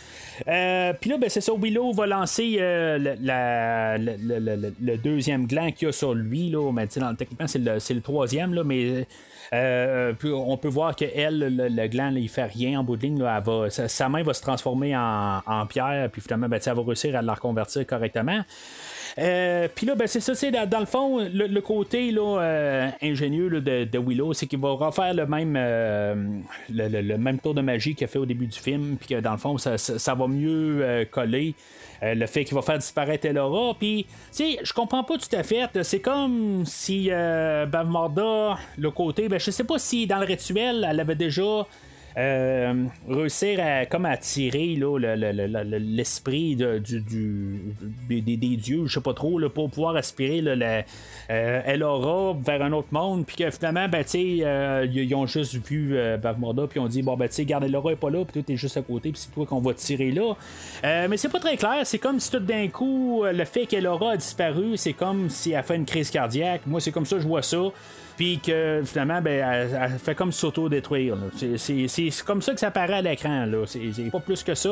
Euh, 0.49 0.93
puis 1.01 1.11
là, 1.11 1.19
ben, 1.19 1.29
c'est 1.29 1.41
ça, 1.43 1.53
Willow 1.59 1.93
va 1.93 2.07
lancer 2.07 2.57
le, 2.59 3.15
le- 4.81 4.97
deuxième 4.97 5.47
gland 5.47 5.71
qu'il 5.71 5.87
y 5.87 5.89
a 5.91 5.93
sur 5.93 6.15
lui, 6.15 6.49
là. 6.51 6.73
Mais, 6.73 6.87
tu 6.89 6.99
sais, 7.01 7.07
techniquement, 7.17 7.47
c'est 7.47 7.59
le, 7.59 7.79
c'est 7.79 7.95
le 7.95 8.01
troisième, 8.01 8.55
là, 8.55 8.65
mais. 8.65 9.07
Euh, 9.53 10.13
puis 10.13 10.31
on 10.33 10.57
peut 10.57 10.69
voir 10.69 10.95
que 10.97 11.05
elle, 11.15 11.39
le, 11.39 11.69
le 11.69 11.87
gland, 11.89 12.11
là, 12.11 12.19
il 12.19 12.29
fait 12.29 12.45
rien 12.45 12.81
en 12.81 12.85
bout 12.85 12.97
de 12.97 13.03
ligne. 13.03 13.19
là. 13.23 13.39
Elle 13.39 13.45
va- 13.45 13.71
sa, 13.71 13.89
sa 13.89 14.09
main 14.09 14.23
va 14.23 14.35
se 14.35 14.43
transformer 14.43 14.97
en, 14.97 15.41
en 15.47 15.67
pierre, 15.67 16.11
puis 16.11 16.21
finalement, 16.21 16.49
ben, 16.49 16.61
elle 16.65 16.75
va 16.75 16.83
réussir 16.83 17.17
à 17.17 17.23
la 17.23 17.35
reconvertir 17.35 17.87
correctement. 17.87 18.43
Euh, 19.19 19.69
Puis 19.75 19.87
là, 19.87 19.95
ben, 19.95 20.07
c'est 20.07 20.21
ça, 20.21 20.35
c'est 20.35 20.51
dans, 20.51 20.81
le 20.81 20.87
fond, 20.87 21.19
le, 21.19 21.61
côté 21.61 22.11
là, 22.11 22.41
euh, 22.41 22.89
ingénieux 23.03 23.61
de, 23.61 23.99
Willow, 23.99 24.33
c'est 24.33 24.47
qu'il 24.47 24.59
va 24.59 24.71
refaire 24.71 25.15
le 25.15 25.27
même, 25.27 25.55
euh, 25.57 26.15
le, 26.71 27.17
même 27.17 27.39
tour 27.39 27.55
de 27.55 27.61
magie 27.61 27.95
qu'il 27.95 28.05
a 28.05 28.09
fait 28.09 28.19
au 28.19 28.27
début 28.27 28.47
du 28.47 28.59
film, 28.59 28.97
puis 28.99 29.15
que 29.15 29.21
dans 29.21 29.33
le 29.33 29.39
fond, 29.39 29.59
ça, 29.59 30.15
va 30.15 30.27
mieux 30.27 31.07
coller. 31.11 31.55
Le 32.01 32.27
fait 32.27 32.45
qu'il 32.45 32.55
va 32.55 32.63
faire 32.63 32.79
disparaître 32.79 33.27
Elora, 33.27 33.75
puis, 33.79 34.07
tu 34.35 34.45
je 34.63 34.73
comprends 34.73 35.03
pas 35.03 35.19
tout 35.19 35.35
à 35.35 35.43
fait. 35.43 35.83
C'est 35.83 36.01
comme 36.01 36.65
si 36.65 37.09
euh, 37.11 37.67
le 38.77 38.91
côté, 38.91 39.29
ben, 39.29 39.39
je 39.41 39.51
sais 39.51 39.65
pas 39.65 39.79
si 39.79 40.07
dans 40.07 40.19
le 40.19 40.27
rituel, 40.27 40.87
elle 40.89 41.01
avait 41.01 41.15
déjà 41.15 41.67
euh, 42.19 42.75
réussir 43.09 43.61
à 43.63 43.87
comme 43.87 44.05
attirer 44.05 44.77
l'esprit 45.79 46.57
des, 46.57 48.57
dieux, 48.57 48.87
je 48.87 48.95
sais 48.95 49.01
pas 49.01 49.15
trop, 49.15 49.39
pour 49.49 49.71
pouvoir 49.71 49.95
aspirer 49.95 50.41
là, 50.41 50.83
euh, 51.31 51.61
Elora 51.65 52.37
vers 52.45 52.63
un 52.63 52.73
autre 52.73 52.89
monde, 52.91 53.25
puis 53.25 53.37
que 53.37 53.51
finalement, 53.51 53.89
ben, 53.89 54.05
euh, 54.15 54.87
ils 54.91 55.15
ont 55.15 55.27
juste 55.27 55.55
vu 55.69 55.97
euh, 55.97 56.17
Bavmorda, 56.17 56.67
puis 56.67 56.81
on 56.81 56.89
dit, 56.89 57.03
bon, 57.03 57.17
ben, 57.17 57.29
tu 57.29 57.35
sais, 57.35 57.45
garde 57.45 57.65
Elora 57.65 57.93
est 57.93 57.97
pas 57.97 58.11
là, 58.11 58.25
puis 58.25 58.33
toi, 58.33 58.43
t'es 58.45 58.57
juste 58.57 58.77
à 58.77 58.83
côté, 58.83 59.13
puis 59.13 59.21
c'est 59.21 59.33
toi 59.33 59.47
qu'on 59.47 59.61
va 59.61 59.75
tirer 59.75 60.11
là. 60.11 60.35
Mais 61.09 61.17
c'est 61.17 61.29
pas 61.29 61.41
très 61.41 61.57
clair, 61.57 61.83
c'est 61.85 61.99
comme 61.99 62.19
si 62.19 62.31
tout 62.31 62.41
d'un 62.41 62.67
coup, 62.69 63.23
le 63.25 63.45
fait 63.45 63.67
qu'Elora 63.67 64.13
a 64.13 64.17
disparu, 64.17 64.77
c'est 64.77 64.93
comme 64.93 65.31
si 65.31 65.53
elle 65.53 65.63
fait 65.63 65.77
une 65.77 65.87
crise 65.87 66.11
cardiaque. 66.11 66.63
Moi, 66.67 66.81
c'est 66.81 66.93
comme 66.93 67.07
ça, 67.07 67.19
je 67.21 67.27
vois 67.29 67.43
ça. 67.43 67.59
Puis 68.17 68.41
que 68.45 68.83
finalement, 68.85 69.23
ben, 69.23 69.45
elle, 69.49 69.79
elle 69.81 69.99
fait 69.99 70.17
comme 70.17 70.33
s'auto-détruire. 70.33 71.17
C'est- 71.57 72.08
C'est 72.11 72.25
comme 72.25 72.43
ça 72.43 72.55
que 72.55 72.61
ça 72.61 72.71
paraît 72.71 72.95
à 72.95 73.03
l'écran. 73.03 73.47
là. 73.47 73.65
C'est 73.67 74.11
pas 74.11 74.21
plus 74.21 74.43
que 74.43 74.55
ça. 74.55 74.71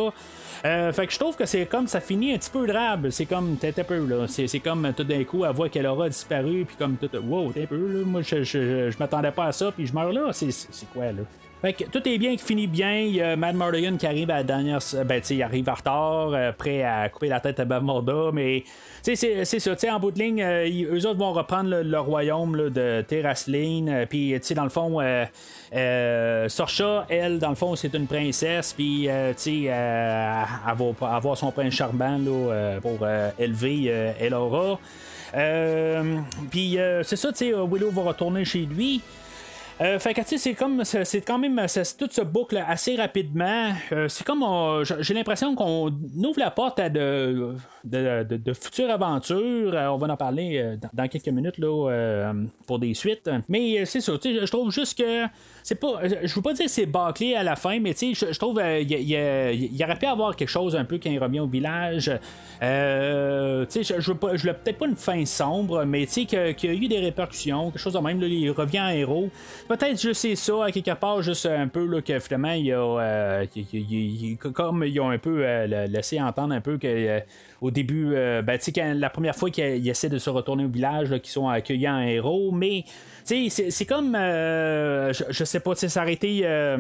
Euh, 0.65 0.93
fait 0.93 1.07
que 1.07 1.13
je 1.13 1.19
trouve 1.19 1.37
que 1.37 1.47
c'est 1.47 1.67
comme 1.67 1.87
ça 1.87 2.01
finit 2.01 2.33
un 2.35 2.39
petit 2.39 2.51
peu 2.51 2.67
drabe. 2.67 3.11
C'est 3.11 3.27
comme 3.27 3.57
t'es 3.57 3.79
un 3.79 3.85
peu 3.85 4.05
là. 4.07 4.27
C'est 4.29 4.59
comme 4.61 4.93
tout 4.97 5.05
d'un 5.05 5.25
coup, 5.25 5.45
elle 5.45 5.53
voit 5.53 5.69
qu'elle 5.69 5.87
aura 5.87 6.09
disparu. 6.09 6.65
Puis 6.67 6.77
comme 6.77 6.97
tout. 6.97 7.11
Wow, 7.17 7.53
t'es 7.53 7.63
un 7.65 7.67
peu 7.67 7.77
là. 7.77 8.05
Moi, 8.05 8.23
je, 8.23 8.43
je, 8.43 8.91
je 8.91 8.99
m'attendais 8.99 9.31
pas 9.31 9.47
à 9.47 9.53
ça. 9.53 9.71
Puis 9.73 9.87
je 9.87 9.95
meurs 9.95 10.13
là. 10.13 10.31
C'est 10.33 10.49
quoi 10.93 11.07
là? 11.07 11.23
Fait 11.63 11.73
que 11.73 11.85
tout 11.85 12.07
est 12.07 12.19
bien 12.19 12.37
qui 12.37 12.45
finit 12.45 12.67
bien. 12.67 12.99
Il 13.01 13.17
y 13.17 13.23
a 13.23 13.35
Mad 13.35 13.57
Mordigan 13.57 13.97
qui 13.97 14.07
arrive 14.07 14.31
à 14.31 14.37
la 14.37 14.43
dernière. 14.45 14.79
Ben, 15.07 15.21
tu 15.23 15.35
il 15.35 15.43
arrive 15.43 15.69
en 15.71 15.75
retard, 15.75 16.29
euh, 16.35 16.53
prêt 16.53 16.83
à 16.83 17.09
couper 17.09 17.29
la 17.29 17.41
tête 17.41 17.59
à 17.59 17.65
Bavmorda, 17.65 18.31
mais. 18.33 18.63
C'est- 19.03 19.45
ça. 19.45 19.75
Tu 19.77 19.89
en 19.89 19.99
bout 19.99 20.11
de 20.11 20.19
ligne, 20.19 20.43
euh, 20.43 20.69
eux 20.93 21.07
autres 21.07 21.19
vont 21.19 21.33
reprendre 21.33 21.81
le, 21.83 21.99
royaume 22.01 22.71
de 22.71 23.01
Terrasline. 23.03 23.89
euh, 23.89 24.07
Puis, 24.07 24.33
tu 24.35 24.47
sais, 24.49 24.55
dans 24.55 24.65
le 24.65 24.69
fond, 24.69 24.99
euh, 25.01 26.49
Sorcha, 26.49 27.07
elle, 27.09 27.39
dans 27.39 27.49
le 27.51 27.55
fond, 27.55 27.75
c'est 27.75 27.95
une 27.95 28.07
princesse. 28.07 28.73
Puis, 28.75 29.09
tu 29.09 29.11
sais, 29.37 29.63
elle 29.63 29.71
va 29.71 31.15
avoir 31.17 31.37
son 31.37 31.51
prince 31.53 31.73
charmant 31.75 32.19
là, 32.19 32.79
pour 32.83 32.99
élever 33.39 34.13
Elora. 34.21 34.79
Puis, 36.51 36.79
c'est 37.03 37.17
ça, 37.17 37.33
tu 37.33 37.39
sais, 37.39 37.53
Willow 37.53 37.91
va 37.91 38.03
retourner 38.03 38.45
chez 38.45 38.61
lui. 38.67 39.01
Euh, 39.81 39.99
fait 39.99 40.15
que 40.15 40.23
tu 40.23 40.29
sais, 40.29 40.39
c'est 40.39 40.55
comme 40.55 40.85
c'est 40.85 41.21
quand 41.21 41.39
même 41.39 41.61
tout 41.99 42.09
se 42.11 42.23
boucle 42.23 42.57
assez 42.67 42.97
rapidement. 42.97 43.73
Euh, 43.93 44.09
c'est 44.09 44.25
comme 44.25 44.43
j'ai 45.01 45.13
l'impression 45.13 45.55
qu'on 45.55 45.89
ouvre 45.89 46.39
la 46.39 46.51
porte 46.51 46.79
à 46.81 46.89
de, 46.89 47.55
de, 47.85 48.53
futures 48.55 48.91
aventures. 48.91 49.75
Euh, 49.75 49.89
on 49.89 49.97
va 49.97 50.07
en 50.07 50.17
parler 50.17 50.57
euh, 50.57 50.77
dans, 50.95 51.09
quelques 51.09 51.29
minutes 51.29 51.59
là 51.59 52.33
pour 52.67 52.79
des 52.79 52.95
suites. 52.95 53.29
Mais 53.51 53.85
c'est 53.85 54.01
ça, 54.01 54.13
je 54.23 54.51
trouve 54.51 54.71
juste 54.71 54.97
que 54.97 55.27
c'est 55.69 55.75
pas. 55.75 56.01
Je 56.23 56.33
veux 56.33 56.43
pas 56.43 56.53
dire 56.53 56.67
que 56.67 56.71
c'est 56.71 56.87
bâclé 56.87 57.35
à 57.35 57.43
la 57.43 57.57
fin, 57.57 57.81
mais 57.81 57.93
tu 57.93 58.15
sais, 58.15 58.27
je, 58.33 58.39
trouve 58.39 58.55
qu'il 58.55 59.17
a- 59.17 59.53
y 59.53 59.83
aurait 59.85 59.99
pu 59.99 60.07
avoir 60.07 60.37
quelque 60.37 60.49
chose 60.49 60.77
un 60.77 60.85
peu 60.85 61.01
quand 61.03 61.11
il 61.11 61.19
revient 61.19 61.41
au 61.41 61.49
village. 61.49 62.09
Euh, 62.63 63.67
tu 63.67 63.83
sais, 63.83 63.97
je, 63.99 64.13
veux 64.13 64.17
pas, 64.17 64.37
je 64.37 64.49
peut-être 64.51 64.79
pas 64.79 64.87
une 64.87 64.95
fin 64.95 65.25
sombre, 65.27 65.85
mais 65.85 66.07
tu 66.07 66.13
sais 66.13 66.25
qu'il 66.55 66.71
y 66.71 66.73
a 66.73 66.77
eu 66.77 66.87
des 66.87 67.01
répercussions, 67.01 67.73
quelque 67.73 67.81
chose 67.81 67.95
de 67.95 67.99
même. 67.99 68.23
Il 68.23 68.49
revient 68.53 68.81
en 68.81 68.91
héros. 68.91 69.29
Peut-être 69.67 70.01
je 70.01 70.13
sais 70.13 70.37
ça 70.37 70.53
quelque 70.73 70.95
part, 70.95 71.21
juste 71.23 71.47
un 71.47 71.67
peu 71.67 71.85
là, 71.85 72.01
que 72.01 72.17
finalement 72.21 72.53
il 72.53 72.73
a, 72.73 72.77
euh, 72.79 73.47
comme 74.55 74.85
ils 74.85 75.01
ont 75.01 75.11
un 75.11 75.19
peu 75.19 75.45
euh, 75.45 75.67
la- 75.67 75.87
laissé 75.89 76.21
entendre 76.21 76.55
un 76.55 76.61
peu 76.61 76.79
que 76.79 76.87
euh, 76.87 77.21
au 77.61 77.71
début, 77.71 78.15
euh, 78.15 78.43
ben, 78.43 78.59
quand 78.75 78.93
la 78.95 79.11
première 79.11 79.35
fois 79.35 79.51
qu'ils 79.51 79.89
essaient 79.89 80.09
de 80.09 80.19
se 80.19 80.31
retourner 80.31 80.65
au 80.65 80.69
village, 80.69 81.11
qu'ils 81.21 81.31
sont 81.33 81.49
accueillis 81.49 81.89
en 81.89 82.01
héros, 82.01 82.53
mais 82.53 82.85
c'est- 83.25 83.49
comme, 83.87 84.15
euh, 84.15 85.13
je, 85.13 85.25
je 85.31 85.45
sais 85.45 85.61
pas, 85.61 85.75
été 86.09 86.41
euh, 86.45 86.77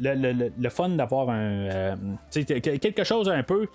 le, 0.00 0.14
le- 0.14 0.32
le- 0.32 0.52
fun 0.70 0.88
d'avoir 0.90 1.30
un, 1.30 1.40
euh, 1.68 1.94
quelque 2.32 3.04
chose 3.04 3.28
un 3.28 3.42
peu. 3.42 3.66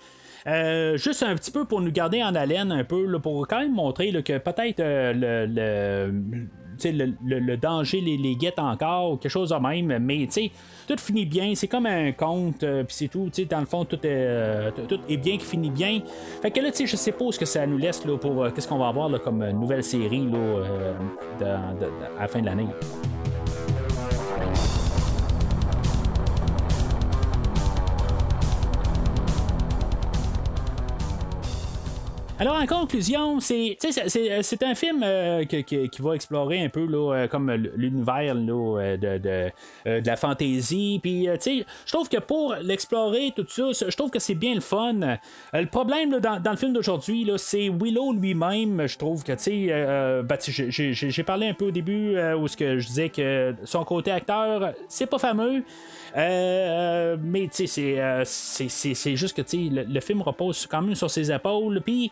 Euh, 0.46 0.96
juste 0.96 1.22
un 1.22 1.34
petit 1.34 1.50
peu 1.50 1.64
pour 1.64 1.80
nous 1.80 1.92
garder 1.92 2.22
en 2.22 2.34
haleine 2.34 2.72
un 2.72 2.84
peu, 2.84 3.18
pour 3.20 3.46
quand 3.46 3.60
même 3.60 3.74
montrer 3.74 4.10
que 4.22 4.38
peut-être 4.38 4.80
euh, 4.80 5.12
le, 5.14 6.10
le- 6.10 6.40
le, 7.22 7.56
danger 7.56 8.00
les, 8.00 8.36
guette 8.36 8.58
encore, 8.58 9.18
quelque 9.20 9.30
chose 9.30 9.50
de 9.50 9.56
même, 9.56 9.98
mais 10.02 10.26
tout 10.88 10.96
finit 10.96 11.26
bien, 11.26 11.54
c'est 11.54 11.68
comme 11.68 11.84
un 11.84 12.12
conte, 12.12 12.62
euh, 12.62 12.84
puis 12.84 12.96
c'est 12.96 13.08
tout, 13.08 13.30
dans 13.50 13.60
le 13.60 13.66
fond, 13.66 13.84
tout 13.84 13.98
est, 14.02 15.16
bien 15.18 15.36
qui 15.36 15.44
finit 15.44 15.70
bien. 15.70 16.00
Fait 16.40 16.50
que 16.50 16.60
là, 16.60 16.70
je 16.74 16.96
sais 16.96 17.12
pas 17.12 17.26
ce 17.30 17.38
que 17.38 17.44
ça 17.44 17.66
nous 17.66 17.76
laisse 17.76 18.04
là, 18.06 18.16
pour 18.16 18.50
qu'est-ce 18.54 18.66
qu'on 18.66 18.78
va 18.78 18.88
avoir 18.88 19.10
comme 19.20 19.46
nouvelle 19.50 19.84
série 19.84 20.26
là, 20.26 20.64
à 22.18 22.22
la 22.22 22.28
fin 22.28 22.40
de 22.40 22.46
l'année. 22.46 22.66
Alors, 32.40 32.56
en 32.56 32.64
conclusion, 32.64 33.38
c'est 33.38 33.76
un 33.84 34.74
film 34.74 35.02
euh, 35.04 35.44
qui 35.44 35.90
va 35.98 36.14
explorer 36.14 36.64
un 36.64 36.70
peu 36.70 36.86
là, 36.86 37.12
euh, 37.12 37.28
comme 37.28 37.52
l'univers 37.52 38.34
euh, 38.34 38.96
de, 38.96 39.18
de, 39.18 40.00
de 40.00 40.06
la 40.06 40.16
fantasy. 40.16 41.00
Puis, 41.02 41.26
je 41.26 41.92
trouve 41.92 42.08
que 42.08 42.16
pour 42.16 42.54
l'explorer, 42.62 43.34
tout 43.36 43.44
ça, 43.46 43.86
je 43.86 43.94
trouve 43.94 44.10
que 44.10 44.18
c'est 44.18 44.34
bien 44.34 44.54
le 44.54 44.62
fun. 44.62 45.18
Le 45.52 45.66
problème 45.66 46.12
là, 46.12 46.38
dans, 46.38 46.50
le 46.50 46.56
film 46.56 46.72
d'aujourd'hui, 46.72 47.30
c'est 47.36 47.68
Willow 47.68 48.14
lui-même. 48.14 48.86
Je 48.86 48.96
trouve 48.96 49.22
que, 49.22 49.32
tu 49.32 49.42
sais, 49.42 49.66
euh, 49.68 50.22
ben, 50.22 50.38
j'ai- 50.40 51.22
parlé 51.22 51.46
un 51.46 51.54
peu 51.54 51.66
au 51.66 51.70
début 51.70 52.16
où 52.38 52.48
je 52.48 52.86
disais 52.86 53.10
que 53.10 53.54
son 53.64 53.84
côté 53.84 54.12
acteur, 54.12 54.72
c'est 54.88 55.04
pas 55.04 55.18
fameux. 55.18 55.62
Euh, 56.16 57.16
mais 57.20 57.48
tu 57.48 57.66
sais, 57.66 57.66
c'est, 57.66 58.00
euh, 58.00 58.24
c'est, 58.24 59.16
juste 59.16 59.42
que 59.42 59.56
le, 59.56 59.84
le 59.84 60.00
film 60.00 60.22
repose 60.22 60.66
quand 60.66 60.82
même 60.82 60.94
sur 60.94 61.10
ses 61.10 61.30
épaules. 61.32 61.80
Puis 61.80 62.10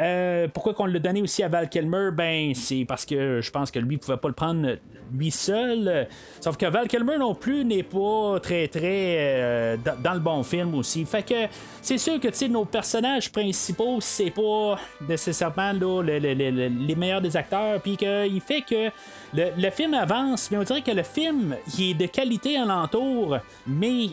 euh, 0.00 0.48
pourquoi 0.52 0.74
qu'on 0.74 0.86
l'a 0.86 0.98
donné 0.98 1.22
aussi 1.22 1.42
à 1.42 1.48
Val 1.48 1.68
Kilmer? 1.68 2.10
Ben, 2.12 2.52
c'est 2.54 2.84
parce 2.84 3.04
que 3.06 3.40
je 3.40 3.50
pense 3.50 3.70
que 3.70 3.78
lui 3.78 3.96
pouvait 3.96 4.16
pas 4.16 4.28
le 4.28 4.34
prendre 4.34 4.76
lui 5.12 5.30
seul. 5.30 6.08
Sauf 6.40 6.56
que 6.56 6.66
Val 6.66 6.88
Kilmer 6.88 7.18
non 7.18 7.34
plus 7.34 7.64
n'est 7.64 7.82
pas 7.84 8.40
très 8.42 8.66
très 8.68 9.16
euh, 9.18 9.76
dans, 10.02 10.14
le 10.14 10.20
bon 10.20 10.42
film 10.42 10.74
aussi. 10.74 11.04
Fait 11.04 11.22
que 11.22 11.46
c'est 11.80 11.98
sûr 11.98 12.18
que 12.18 12.28
tu 12.28 12.48
nos 12.48 12.64
personnages 12.64 13.30
principaux, 13.30 13.98
c'est 14.00 14.30
pas 14.30 14.76
nécessairement 15.08 15.72
là, 15.72 16.02
le- 16.02 16.18
le- 16.18 16.34
le- 16.34 16.50
le- 16.50 16.86
les 16.86 16.94
meilleurs 16.96 17.20
des 17.20 17.36
acteurs. 17.36 17.80
Puis 17.80 17.96
qu'il 17.96 18.40
fait 18.40 18.62
que 18.62 18.90
le, 19.32 19.70
film 19.70 19.94
avance, 19.94 20.50
mais 20.50 20.58
on 20.58 20.62
dirait 20.62 20.82
que 20.82 20.90
le 20.90 21.02
film 21.02 21.56
il 21.78 21.90
est 21.90 21.94
de 21.94 22.06
qualité 22.06 22.56
alentour, 22.56 23.38
mais 23.66 24.08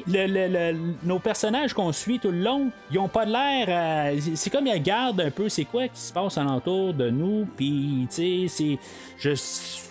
nos 1.03 1.19
personnages 1.19 1.73
qu'on 1.73 1.91
suit 1.91 2.19
tout 2.19 2.31
le 2.31 2.41
long, 2.41 2.71
ils 2.91 2.99
ont 2.99 3.07
pas 3.07 3.25
de 3.25 3.31
l'air. 3.31 4.13
c'est 4.35 4.49
comme 4.49 4.67
ils 4.67 4.73
regardent 4.73 5.21
un 5.21 5.31
peu 5.31 5.49
c'est 5.49 5.65
quoi 5.71 5.87
qui 5.87 5.99
se 5.99 6.11
passe 6.13 6.37
alentour 6.37 6.93
de 6.93 7.09
nous, 7.09 7.47
puis 7.57 8.07
tu 8.09 8.47
sais, 8.47 8.47
c'est. 8.47 8.77
Je, 9.17 9.35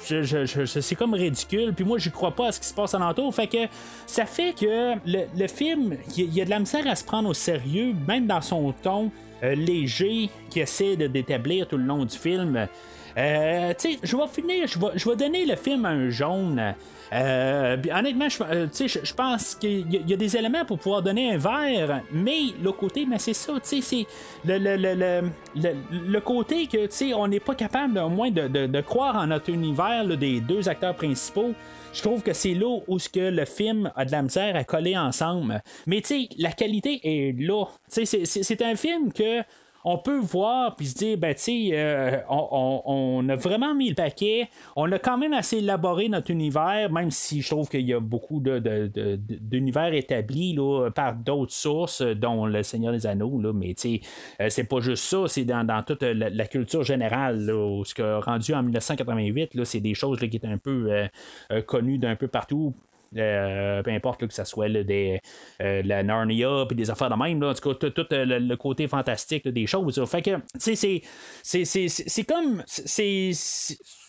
je- 0.08 0.22
je- 0.22 0.44
je- 0.44 0.64
je- 0.66 0.80
c'est 0.80 0.94
comme 0.94 1.14
ridicule, 1.14 1.72
puis 1.74 1.84
moi 1.84 1.98
j'y 1.98 2.10
crois 2.10 2.32
pas 2.32 2.48
à 2.48 2.52
ce 2.52 2.60
qui 2.60 2.66
se 2.66 2.74
passe 2.74 2.94
alentour. 2.94 3.34
Fait 3.34 3.46
que 3.46 3.58
ça 4.06 4.26
fait 4.26 4.52
que 4.58 4.94
le, 5.06 5.24
le 5.36 5.48
film, 5.48 5.96
il 6.16 6.34
y, 6.34 6.40
a- 6.40 6.44
de 6.44 6.50
la 6.50 6.58
misère 6.58 6.86
à 6.86 6.94
se 6.94 7.04
prendre 7.04 7.28
au 7.28 7.34
sérieux, 7.34 7.94
même 8.06 8.26
dans 8.26 8.40
son 8.40 8.72
ton 8.82 9.10
euh, 9.42 9.54
léger 9.54 10.28
qui 10.50 10.60
essaie 10.60 10.96
d'établir 10.96 11.66
tout 11.66 11.78
le 11.78 11.84
long 11.84 12.04
du 12.04 12.16
film. 12.16 12.66
Euh, 13.16 13.72
tu 13.78 13.92
sais, 13.92 13.98
je 14.02 14.16
vais 14.16 14.26
finir, 14.28 14.66
je 14.66 15.08
vais, 15.08 15.16
donner 15.16 15.44
le 15.44 15.56
film 15.56 15.84
un 15.84 16.10
jaune. 16.10 16.74
Euh, 17.12 17.76
honnêtement, 17.92 18.28
je, 18.28 18.42
euh, 18.42 18.66
je, 18.72 19.14
pense 19.14 19.56
qu'il 19.56 19.92
y, 19.92 20.12
a- 20.12 20.16
des 20.16 20.36
éléments 20.36 20.64
pour 20.64 20.78
pouvoir 20.78 21.02
donner 21.02 21.32
un 21.32 21.38
vert, 21.38 22.02
mais 22.12 22.40
l'autre 22.62 22.78
côté, 22.78 23.04
mais 23.04 23.18
c'est 23.18 23.34
ça, 23.34 23.54
tu 23.54 23.60
sais, 23.62 23.80
c'est 23.80 24.06
le, 24.44 24.58
le, 24.58 24.76
le, 24.76 24.94
le, 24.94 25.30
le- 25.56 25.76
le 26.08 26.20
côté 26.20 26.66
que, 26.68 26.86
tu 26.86 26.92
sais, 26.92 27.14
on 27.14 27.26
n'est 27.26 27.40
pas 27.40 27.56
capable 27.56 27.98
au 27.98 28.08
moins 28.08 28.30
de, 28.30 28.46
de- 28.46 28.66
de 28.66 28.80
croire 28.80 29.16
en 29.16 29.26
notre 29.26 29.50
univers 29.50 30.06
des 30.16 30.40
deux 30.40 30.68
acteurs 30.68 30.94
principaux. 30.94 31.52
Je 31.92 32.02
trouve 32.02 32.22
que 32.22 32.32
c'est 32.32 32.54
là 32.54 32.78
où 32.86 32.98
ce 33.00 33.08
que 33.08 33.18
le 33.18 33.44
film 33.44 33.90
a 33.96 34.04
de 34.04 34.12
la 34.12 34.22
misère 34.22 34.54
à 34.54 34.62
coller 34.62 34.96
ensemble. 34.96 35.60
Mais 35.88 36.00
tu 36.02 36.06
sais, 36.08 36.28
la 36.38 36.52
qualité 36.52 37.00
est 37.02 37.32
là. 37.40 37.64
C'est 37.88 38.62
un 38.62 38.76
film 38.76 39.12
que 39.12 39.40
on 39.84 39.98
peut 39.98 40.18
voir 40.18 40.76
puis 40.76 40.86
se 40.86 40.94
dire, 40.94 41.18
ben, 41.18 41.34
tu 41.34 41.42
sais, 41.42 41.70
euh, 41.72 42.18
on, 42.28 43.26
a 43.28 43.36
vraiment 43.36 43.74
mis 43.74 43.88
le 43.88 43.94
paquet. 43.94 44.48
On 44.76 44.90
a 44.92 44.98
quand 44.98 45.16
même 45.16 45.32
assez 45.32 45.58
élaboré 45.58 46.08
notre 46.08 46.30
univers, 46.30 46.90
même 46.90 47.10
si 47.10 47.40
je 47.40 47.48
trouve 47.50 47.68
qu'il 47.68 47.86
y 47.86 47.94
a 47.94 48.00
beaucoup 48.00 48.40
d'univers 48.40 49.92
établis 49.94 50.56
par 50.94 51.14
d'autres 51.14 51.52
sources, 51.52 52.02
dont 52.02 52.46
Le 52.46 52.62
Seigneur 52.62 52.92
des 52.92 53.06
Anneaux. 53.06 53.40
Là, 53.40 53.52
mais, 53.52 53.74
tu 53.74 53.96
sais, 53.96 54.00
euh, 54.40 54.48
c'est 54.50 54.64
pas 54.64 54.80
juste 54.80 55.04
ça, 55.04 55.24
c'est 55.26 55.44
dans, 55.44 55.82
toute 55.82 56.02
la, 56.02 56.46
culture 56.46 56.82
générale. 56.82 57.44
Là, 57.46 57.82
ce 57.84 57.94
que 57.94 58.20
rendu 58.20 58.52
en 58.54 58.62
1988, 58.62 59.54
là, 59.54 59.64
c'est 59.64 59.80
des 59.80 59.94
choses 59.94 60.18
qui 60.18 60.36
étaient 60.36 60.46
un 60.46 60.58
peu 60.58 61.08
euh, 61.52 61.62
connues 61.62 61.98
d'un 61.98 62.16
peu 62.16 62.28
partout. 62.28 62.74
Euh, 63.16 63.82
peu 63.82 63.90
importe 63.90 64.24
que 64.24 64.32
ce 64.32 64.44
soit 64.44 64.68
là, 64.68 64.84
des, 64.84 65.20
euh, 65.60 65.82
la 65.84 66.04
Narnia 66.04 66.64
puis 66.68 66.76
des 66.76 66.90
affaires 66.90 67.10
de 67.10 67.16
même, 67.16 67.42
en 67.42 67.54
tout 67.54 67.74
cas, 67.74 67.88
euh, 68.12 68.24
le, 68.38 68.56
côté 68.56 68.86
fantastique 68.86 69.48
des 69.48 69.66
choses. 69.66 70.02
Fait 70.08 70.22
que, 70.22 70.30
c'est- 70.58 72.24
comme. 72.24 72.62
c'est 72.66 73.32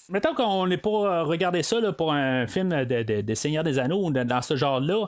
mettons 0.09 0.35
qu'on 0.35 0.67
n'est 0.67 0.77
pas 0.77 1.23
regardé 1.23 1.63
ça 1.63 1.77
pour 1.93 2.11
un 2.13 2.45
film 2.45 2.69
de, 2.85 3.21
de, 3.21 3.33
Seigneur 3.33 3.63
des 3.63 3.79
Anneaux 3.79 4.11
dans 4.11 4.41
ce 4.41 4.55
genre-là. 4.55 5.07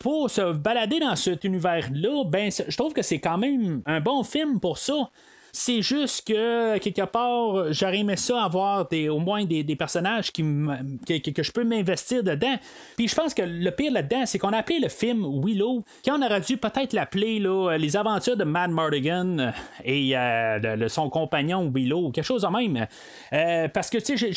Pour 0.00 0.30
se 0.30 0.52
balader 0.52 0.98
dans 1.00 1.14
cet 1.16 1.44
univers-là, 1.44 2.24
ben, 2.24 2.50
je 2.50 2.76
trouve 2.76 2.92
que 2.92 3.02
c'est 3.02 3.20
quand 3.20 3.38
même 3.38 3.82
un 3.84 4.00
bon 4.00 4.24
film 4.24 4.58
pour 4.58 4.78
ça. 4.78 5.10
C'est 5.58 5.80
juste 5.80 6.28
que, 6.28 6.76
quelque 6.76 7.06
part, 7.06 7.72
j'aurais 7.72 8.00
aimé 8.00 8.16
ça 8.16 8.44
avoir 8.44 8.86
des, 8.88 9.08
au 9.08 9.18
moins 9.18 9.46
des, 9.46 9.64
personnages 9.74 10.30
qui 10.30 10.42
que, 10.42 11.30
que, 11.30 11.42
je 11.42 11.50
peux 11.50 11.64
m'investir 11.64 12.22
dedans. 12.22 12.56
Puis 12.94 13.08
je 13.08 13.14
pense 13.14 13.32
que 13.32 13.40
le 13.40 13.70
pire 13.70 13.90
là-dedans, 13.90 14.26
c'est 14.26 14.38
qu'on 14.38 14.52
a 14.52 14.58
appelé 14.58 14.80
le 14.80 14.90
film 14.90 15.24
Willow, 15.42 15.82
quand 16.04 16.20
on 16.20 16.22
aurait 16.22 16.42
dû 16.42 16.58
peut-être 16.58 16.92
l'appeler 16.92 17.42
Les 17.78 17.96
aventures 17.96 18.36
de 18.36 18.44
Mad 18.44 18.70
Mardigan 18.70 19.50
et 19.82 20.14
euh, 20.14 20.88
son 20.88 21.08
compagnon 21.08 21.72
Willow, 21.74 22.10
quelque 22.10 22.26
chose 22.26 22.42
de 22.42 22.48
même. 22.48 22.86
Euh, 23.32 23.68
parce 23.68 23.88
que, 23.88 23.96
tu 23.96 24.18
sais, 24.18 24.32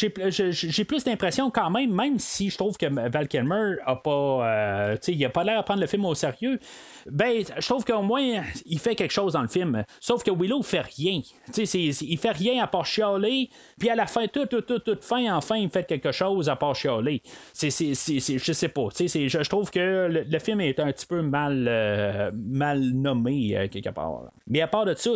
j'ai 0.52 0.86
plus 0.86 1.04
d'impression 1.04 1.52
quand 1.52 1.70
même, 1.70 1.94
même 1.94 2.18
si 2.18 2.50
je 2.50 2.56
trouve 2.56 2.78
que 2.78 2.86
Val 3.10 3.28
Kilmer 3.28 3.76
a 3.86 3.98
pas, 3.98 4.10
euh, 4.10 4.94
tu 4.94 5.00
sais, 5.02 5.12
il 5.12 5.26
a 5.26 5.30
pas 5.30 5.44
l'air 5.44 5.60
de 5.60 5.66
prendre 5.66 5.82
le 5.82 5.88
film 5.88 6.06
au 6.06 6.16
sérieux 6.16 6.62
ben, 7.10 7.44
je 7.58 7.68
trouve 7.68 7.86
qu'au 7.86 8.02
moins, 8.02 8.44
il 8.66 8.80
fait 8.80 8.96
quelque 8.96 9.12
chose 9.12 9.34
dans 9.34 9.42
le 9.42 9.48
film. 9.48 9.84
Sauf 10.00 10.24
que 10.24 10.32
Willow 10.32 10.62
fait 10.64 10.82
rien. 10.82 11.22
Tu 11.54 11.66
sais, 11.66 11.80
il 11.80 12.18
fait 12.18 12.32
rien 12.32 12.64
à 12.64 12.68
part 12.68 12.86
chialer, 12.86 13.50
puis 13.80 13.90
à 13.90 13.96
la 13.96 14.06
fin, 14.06 14.28
tout, 14.28 14.46
tout, 14.46 14.62
tout, 14.62 14.98
fin, 15.02 15.36
enfin, 15.36 15.58
il 15.58 15.70
fait 15.70 15.86
quelque 15.86 16.12
chose 16.12 16.50
à 16.50 16.56
part 16.56 16.76
chialer. 16.76 17.22
C'est, 17.54 17.70
c'est, 17.70 17.94
je 17.94 18.54
sais 18.54 18.70
pas. 18.70 18.88
Je, 18.98 19.50
trouve 19.50 19.72
que 19.72 20.08
le, 20.10 20.40
film 20.40 20.62
est 20.62 20.80
un 20.80 20.92
petit 20.92 21.06
peu 21.06 21.22
mal, 21.22 21.66
euh, 21.68 22.32
mal 22.34 22.80
nommé, 22.80 23.58
euh, 23.58 23.68
quelque 23.68 23.90
part. 23.90 24.32
Mais 24.48 24.62
à 24.62 24.68
part 24.68 24.86
de 24.86 24.94
ça, 24.96 25.12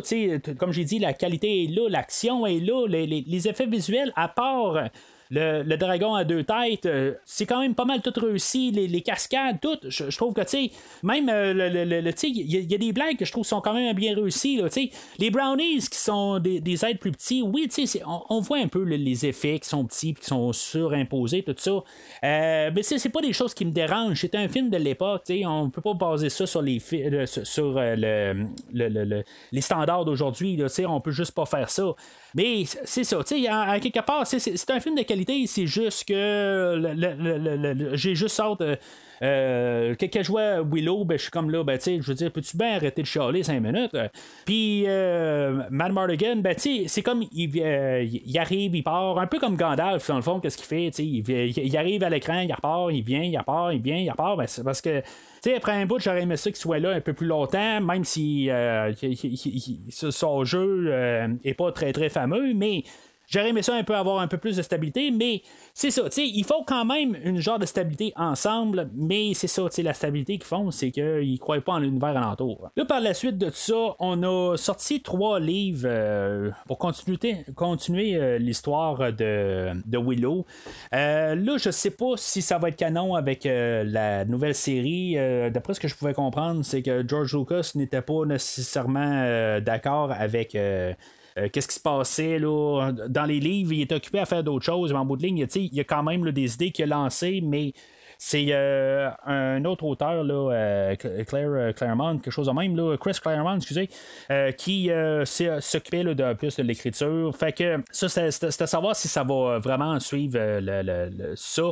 comme 0.57 0.71
j'ai 0.71 0.85
dit, 0.85 0.99
la 0.99 1.13
qualité 1.13 1.63
est 1.63 1.67
là, 1.67 1.89
l'action 1.89 2.45
est 2.45 2.59
là, 2.59 2.85
les, 2.87 3.05
les 3.05 3.47
effets 3.47 3.67
visuels, 3.67 4.11
à 4.15 4.27
part 4.27 4.89
le, 5.33 5.75
dragon 5.77 6.13
à 6.13 6.23
deux 6.23 6.43
têtes, 6.43 6.85
euh, 6.85 7.13
c'est 7.25 7.45
quand 7.45 7.59
même 7.59 7.75
pas 7.75 7.85
mal 7.85 8.01
tout 8.01 8.13
réussi. 8.15 8.71
Les, 8.71 9.01
cascades, 9.01 9.59
tout. 9.59 9.77
Je, 9.87 10.15
trouve 10.15 10.33
que, 10.33 10.41
tu 10.41 10.47
sais, 10.49 10.71
même 11.01 11.29
euh, 11.29 11.53
le, 11.53 12.13
il 12.23 12.71
y, 12.71 12.75
a 12.75 12.77
des 12.77 12.93
blagues 12.93 13.17
que 13.17 13.25
je 13.25 13.31
trouve 13.31 13.45
sont 13.45 13.61
quand 13.61 13.73
même 13.73 13.95
bien 13.95 14.15
réussies. 14.15 14.57
Là, 14.57 14.67
les 15.19 15.29
brownies 15.31 15.79
qui 15.79 15.97
sont 15.97 16.39
des, 16.39 16.59
des 16.59 16.85
êtres 16.85 16.99
plus 16.99 17.11
petits, 17.11 17.41
oui, 17.41 17.67
tu 17.67 17.87
sais, 17.87 18.01
on, 18.05 18.39
voit 18.39 18.59
un 18.59 18.67
peu 18.67 18.83
les 18.83 19.25
effets 19.25 19.59
qui 19.59 19.69
sont 19.69 19.85
petits 19.85 20.13
qui 20.13 20.25
sont 20.25 20.53
surimposés, 20.53 21.43
tout 21.43 21.55
ça. 21.57 21.71
Euh, 22.23 22.71
mais 22.73 22.83
c'est 22.83 23.09
pas 23.09 23.21
des 23.21 23.33
choses 23.33 23.53
qui 23.53 23.65
me 23.65 23.71
dérangent. 23.71 24.19
C'est 24.21 24.35
un 24.35 24.47
film 24.47 24.69
de 24.69 24.77
l'époque, 24.77 25.23
tu 25.25 25.39
sais, 25.39 25.45
on 25.45 25.69
peut 25.69 25.81
pas 25.81 25.93
baser 25.93 26.29
ça 26.29 26.45
sur 26.45 26.61
les 26.61 26.79
sur, 26.79 27.73
le, 27.75 29.23
les 29.51 29.61
standards 29.61 30.05
d'aujourd'hui. 30.05 30.61
On 30.87 31.01
peut 31.01 31.11
juste 31.11 31.33
pas 31.33 31.45
faire 31.45 31.69
ça. 31.69 31.95
Mais 32.35 32.65
c'est 32.65 33.03
ça, 33.03 33.23
tu 33.23 33.43
sais, 33.43 33.47
à, 33.47 33.79
quelque 33.79 34.03
part, 34.03 34.25
c'est 34.25 34.69
un 34.71 34.79
film 34.79 34.95
de 34.95 35.03
qualité, 35.03 35.45
c'est 35.45 35.67
juste 35.67 36.05
que 36.07 36.81
j'ai 37.93 38.15
juste 38.15 38.39
hâte. 38.39 38.63
Euh, 39.21 39.43
euh, 39.63 39.95
quand 39.99 40.07
je 40.13 40.23
jouais 40.23 40.59
Willow, 40.71 41.05
ben, 41.05 41.17
je 41.17 41.23
suis 41.23 41.31
comme 41.31 41.49
là, 41.49 41.63
ben, 41.63 41.79
je 41.83 42.01
veux 42.01 42.13
dire, 42.13 42.31
peux-tu 42.31 42.57
bien 42.57 42.75
arrêter 42.75 43.01
de 43.01 43.07
chialer 43.07 43.43
5 43.43 43.59
minutes? 43.59 43.95
Puis, 44.45 44.85
euh, 44.87 45.63
Matt 45.69 45.91
Mardigan, 45.91 46.37
ben, 46.37 46.55
c'est 46.57 47.01
comme 47.01 47.23
il, 47.31 47.51
euh, 47.61 48.03
il, 48.03 48.37
arrive, 48.37 48.75
il 48.75 48.83
part, 48.83 49.19
un 49.19 49.27
peu 49.27 49.39
comme 49.39 49.55
Gandalf, 49.55 50.07
dans 50.07 50.15
le 50.15 50.21
fond, 50.21 50.39
qu'est-ce 50.39 50.57
qu'il 50.57 50.65
fait? 50.65 50.87
Il, 50.99 51.29
il, 51.29 51.77
arrive 51.77 52.03
à 52.03 52.09
l'écran, 52.09 52.39
il 52.39 52.53
repart, 52.53 52.91
il 52.91 53.03
vient, 53.03 53.23
il 53.23 53.37
repart, 53.37 53.73
il 53.73 53.81
vient, 53.81 53.97
il 53.97 54.09
repart. 54.09 54.37
Ben, 54.37 54.47
c'est 54.47 54.63
parce 54.63 54.81
que 54.81 55.01
après 55.51 55.73
un 55.73 55.85
bout, 55.85 55.99
j'aurais 55.99 56.23
aimé 56.23 56.37
ça 56.37 56.49
qu'il 56.49 56.57
soit 56.57 56.79
là 56.79 56.91
un 56.91 57.01
peu 57.01 57.13
plus 57.13 57.27
longtemps, 57.27 57.81
même 57.81 58.05
si 58.05 58.49
euh, 58.49 58.93
son 59.91 60.43
jeu 60.45 60.85
euh, 60.87 61.27
est 61.43 61.53
pas 61.53 61.71
très 61.71 61.91
très 61.91 62.09
fameux, 62.09 62.53
mais 62.53 62.83
J'aurais 63.27 63.49
aimé 63.49 63.63
ça 63.63 63.73
un 63.73 63.83
peu 63.83 63.95
avoir 63.95 64.19
un 64.19 64.27
peu 64.27 64.37
plus 64.37 64.57
de 64.57 64.61
stabilité, 64.61 65.09
mais 65.11 65.41
c'est 65.73 65.91
ça, 65.91 66.03
il 66.17 66.43
faut 66.43 66.63
quand 66.67 66.85
même 66.85 67.17
une 67.23 67.39
genre 67.39 67.57
de 67.57 67.65
stabilité 67.65 68.13
ensemble, 68.15 68.89
mais 68.93 69.33
c'est 69.33 69.47
ça, 69.47 69.63
la 69.77 69.93
stabilité 69.93 70.37
qu'ils 70.37 70.45
font, 70.45 70.71
c'est 70.71 70.91
qu'ils 70.91 71.39
croient 71.39 71.61
pas 71.61 71.73
en 71.73 71.79
l'univers 71.79 72.15
alentour. 72.15 72.69
Là, 72.75 72.85
par 72.85 72.99
la 72.99 73.13
suite 73.13 73.37
de 73.37 73.47
tout 73.47 73.55
ça, 73.55 73.95
on 73.99 74.21
a 74.23 74.57
sorti 74.57 75.01
trois 75.01 75.39
livres 75.39 75.85
euh, 75.85 76.51
pour 76.67 76.77
continuer, 76.77 78.15
euh, 78.15 78.37
l'histoire 78.37 79.13
de, 79.13 79.73
Willow. 79.97 80.45
Euh, 80.93 81.35
là, 81.35 81.57
je 81.57 81.71
sais 81.71 81.91
pas 81.91 82.17
si 82.17 82.41
ça 82.41 82.57
va 82.57 82.69
être 82.69 82.75
canon 82.75 83.15
avec 83.15 83.45
la 83.45 84.25
nouvelle 84.25 84.55
série. 84.55 85.15
D'après 85.51 85.73
ce 85.73 85.79
que 85.79 85.87
je 85.87 85.95
pouvais 85.95 86.13
comprendre, 86.13 86.63
c'est 86.63 86.81
que 86.81 87.07
George 87.07 87.35
Lucas 87.35 87.71
n'était 87.75 88.01
pas 88.01 88.25
nécessairement 88.25 89.59
d'accord 89.61 90.11
avec 90.11 90.55
euh, 91.37 91.49
qu'est-ce 91.51 91.67
qui 91.67 91.75
se 91.75 91.79
passait 91.79 92.39
là, 92.39 92.91
dans 93.09 93.25
les 93.25 93.39
livres, 93.39 93.73
il 93.73 93.81
est 93.81 93.91
occupé 93.91 94.19
à 94.19 94.25
faire 94.25 94.43
d'autres 94.43 94.65
choses, 94.65 94.91
mais 94.91 94.99
en 94.99 95.05
bout 95.05 95.17
de 95.17 95.23
ligne, 95.23 95.47
il 95.55 95.73
y 95.73 95.79
a 95.79 95.83
quand 95.83 96.03
même 96.03 96.29
des 96.31 96.53
idées 96.53 96.71
qu'il 96.71 96.85
a 96.85 96.95
lancées, 96.95 97.41
mais 97.41 97.73
c'est 98.25 98.47
euh, 98.51 99.09
un 99.25 99.65
autre 99.65 99.83
auteur, 99.83 100.23
là, 100.23 100.53
euh, 100.53 100.95
Claire 100.95 101.75
Claremont, 101.75 102.19
quelque 102.19 102.31
chose 102.31 102.47
de 102.47 102.53
même, 102.53 102.73
là, 102.73 102.95
Chris 102.95 103.17
Claremont, 103.21 103.57
excusez, 103.57 103.89
qui 104.57 104.89
s'occupait 105.59 106.05
de 106.05 106.33
plus 106.33 106.55
de 106.55 106.63
l'écriture. 106.63 107.35
Fait 107.35 107.51
que 107.51 107.83
ça, 107.91 108.07
c'est 108.07 108.61
à 108.61 108.67
savoir 108.67 108.95
si 108.95 109.09
ça 109.09 109.25
va 109.25 109.59
vraiment 109.59 109.99
suivre 109.99 110.39
le, 110.39 111.33
ça. 111.35 111.63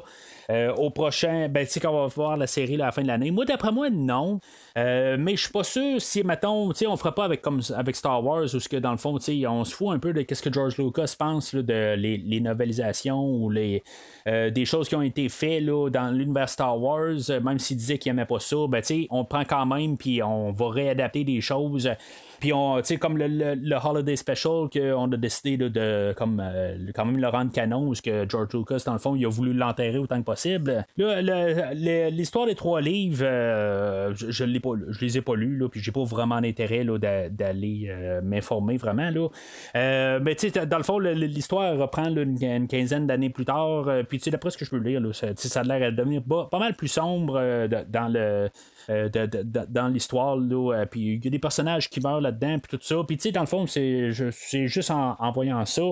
au 0.78 0.90
prochain, 0.90 1.48
ben, 1.48 1.66
tu 1.66 1.72
sais, 1.72 1.80
qu'on 1.80 1.94
va 1.94 2.08
voir 2.08 2.36
la 2.36 2.48
série 2.48 2.76
à 2.76 2.86
la 2.86 2.92
fin 2.92 3.02
de 3.02 3.08
l'année. 3.08 3.32
Moi, 3.32 3.46
d'après 3.46 3.72
moi, 3.72 3.90
non. 3.90 4.42
Euh, 4.78 5.18
mais 5.20 5.36
je 5.36 5.44
suis 5.44 5.52
pas 5.52 5.64
sûr 5.64 6.02
si, 6.02 6.24
mettons, 6.24 6.72
on 6.88 6.98
fera 6.98 7.14
pas 7.14 7.26
avec, 7.26 7.42
comme, 7.42 7.62
avec 7.76 7.96
Star 7.96 8.24
Wars, 8.24 8.44
ou 8.44 8.60
ce 8.60 8.70
que 8.70 8.78
dans 8.78 8.92
le 8.92 8.98
fond, 8.98 9.18
on 9.18 9.66
se 9.66 9.76
fout 9.76 9.90
un 9.90 10.00
peu 10.00 10.14
de 10.14 10.26
ce 10.34 10.42
que 10.42 10.52
George 10.52 10.78
Lucas 10.78 11.16
pense 11.18 11.54
de 11.54 11.96
les, 11.96 12.18
les, 12.18 12.40
novelisations 12.40 13.22
ou 13.22 13.50
les, 13.50 13.84
euh, 14.28 14.50
des 14.50 14.66
choses 14.66 14.88
qui 14.88 14.96
ont 14.96 15.02
été 15.02 15.30
faites 15.30 15.64
là, 15.64 15.90
dans 15.90 16.12
l'univers 16.12 16.41
Star 16.48 16.80
Wars, 16.80 17.30
même 17.44 17.60
s'il 17.60 17.78
disait 17.78 17.98
qu'il 17.98 18.10
aimait 18.10 18.26
pas 18.26 18.40
ça, 18.40 18.58
ben, 18.68 18.82
on 19.10 19.26
prend 19.26 19.44
quand 19.46 19.66
même, 19.66 19.98
puis 19.98 20.22
on 20.24 20.52
va 20.52 20.70
réadapter 20.70 21.24
des 21.24 21.42
choses. 21.42 21.90
Puis 22.42 22.54
on, 22.54 22.82
comme 23.00 23.20
le, 23.20 23.28
le, 23.28 23.76
Holiday 23.76 24.16
Special 24.16 24.68
qu'on 24.74 25.12
a 25.12 25.18
décidé 25.18 25.58
de, 25.58 26.12
comme 26.18 26.42
euh, 26.44 26.76
quand 26.96 27.06
même 27.06 27.20
le 27.20 27.28
rendre 27.28 27.52
canon, 27.52 27.86
parce 27.88 28.02
que 28.02 28.28
George 28.28 28.50
Lucas, 28.54 28.82
dans 28.84 28.94
le 28.94 29.00
fond, 29.00 29.16
il 29.16 29.24
a 29.28 29.30
voulu 29.30 29.54
l'enterrer 29.54 30.00
autant 30.00 30.20
que 30.20 30.26
possible. 30.26 30.84
l'histoire 30.98 32.48
des 32.48 32.56
trois 32.56 32.82
livres, 32.82 33.24
euh, 33.24 34.12
je, 34.16 34.58
pas, 34.58 34.70
je 34.90 35.06
les 35.06 35.20
ai 35.20 35.22
pas 35.22 35.36
lus, 35.36 35.56
là, 35.56 35.70
puis 35.70 35.82
j'ai 35.82 35.92
pas 35.92 36.04
vraiment 36.04 36.42
d'intérêt 36.42 36.84
d'aller 36.84 37.86
euh, 37.90 38.22
m'informer 38.24 38.78
vraiment. 38.78 39.12
Là. 39.12 40.20
mais 40.20 40.34
tu 40.34 40.50
sais, 40.50 40.66
dans 40.66 40.78
le 40.78 40.84
fond, 40.84 40.98
l'histoire 40.98 41.78
reprend 41.78 42.06
une, 42.06 42.68
quinzaine 42.68 43.06
d'années 43.06 43.30
plus 43.30 43.46
tard. 43.46 43.86
puis 44.10 44.18
tu 44.18 44.24
sais, 44.26 44.32
d'après 44.32 44.50
ce 44.50 44.58
que 44.58 44.66
je 44.66 44.72
peux 44.72 44.78
lire, 44.78 45.00
là, 45.00 45.14
ça, 45.14 45.28
ça 45.36 45.60
a 45.60 45.64
l'air 45.64 45.92
de 45.92 45.96
devenir 45.96 46.24
pas, 46.24 46.48
pas, 46.50 46.58
mal 46.58 46.74
plus 46.74 46.88
sombre 46.88 47.68
dans 47.88 48.12
le 48.12 48.50
euh, 48.92 49.10
dans 49.70 49.88
l'histoire. 49.88 50.38
Euh, 50.38 50.86
puis 50.86 51.14
il 51.16 51.24
y 51.24 51.28
a 51.28 51.32
des 51.32 51.40
personnages 51.40 51.90
qui 51.90 52.02
meurent 52.02 52.22
là-dedans, 52.22 52.60
puis 52.60 52.78
tout 52.78 52.84
ça. 52.84 52.96
Puis 53.08 53.18
tu 53.18 53.24
sais, 53.24 53.32
dans 53.32 53.42
le 53.42 53.48
fond, 53.48 53.66
c'est 53.68 54.12
juste 54.12 54.92
en, 54.92 55.32
voyant 55.32 55.66
ça. 55.66 55.84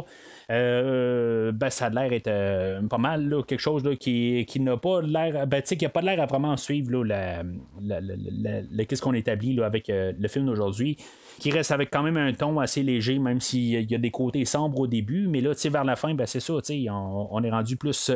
Euh, 0.49 1.51
ben, 1.51 1.69
ça 1.69 1.85
a 1.85 1.89
l'air 1.89 2.11
être 2.13 2.88
pas 2.88 2.97
mal 2.97 3.43
quelque 3.47 3.59
chose 3.59 3.84
qui, 3.99 4.45
qui 4.47 4.59
n'a 4.59 4.77
pas 4.77 5.01
l'air 5.01 5.45
ben, 5.47 5.61
qui 5.61 5.85
a 5.85 5.89
pas 5.89 6.01
l'air 6.01 6.19
à 6.21 6.26
vraiment 6.26 6.57
suivre 6.57 7.03
là, 7.03 7.43
la, 7.81 8.85
qu'est-ce 8.85 9.01
qu'on 9.01 9.13
établit 9.13 9.53
là, 9.53 9.65
avec 9.65 9.91
le 9.91 10.27
film 10.27 10.45
d'aujourd'hui 10.45 10.97
qui 11.39 11.51
reste 11.51 11.71
avec 11.71 11.89
quand 11.89 12.03
même 12.03 12.17
un 12.17 12.34
ton 12.34 12.59
assez 12.59 12.84
léger, 12.84 13.17
même 13.17 13.39
s'il 13.39 13.89
y 13.89 13.95
a 13.95 13.97
des 13.97 14.11
côtés 14.11 14.43
sombres 14.43 14.80
au 14.80 14.88
début, 14.88 15.27
mais 15.27 15.39
là, 15.39 15.53
vers 15.69 15.85
la 15.85 15.95
fin, 15.95 16.13
ben, 16.13 16.26
c'est 16.26 16.41
ça, 16.41 16.53
on, 16.53 17.27
on 17.31 17.43
est 17.43 17.49
rendu 17.49 17.77
plus 17.77 18.11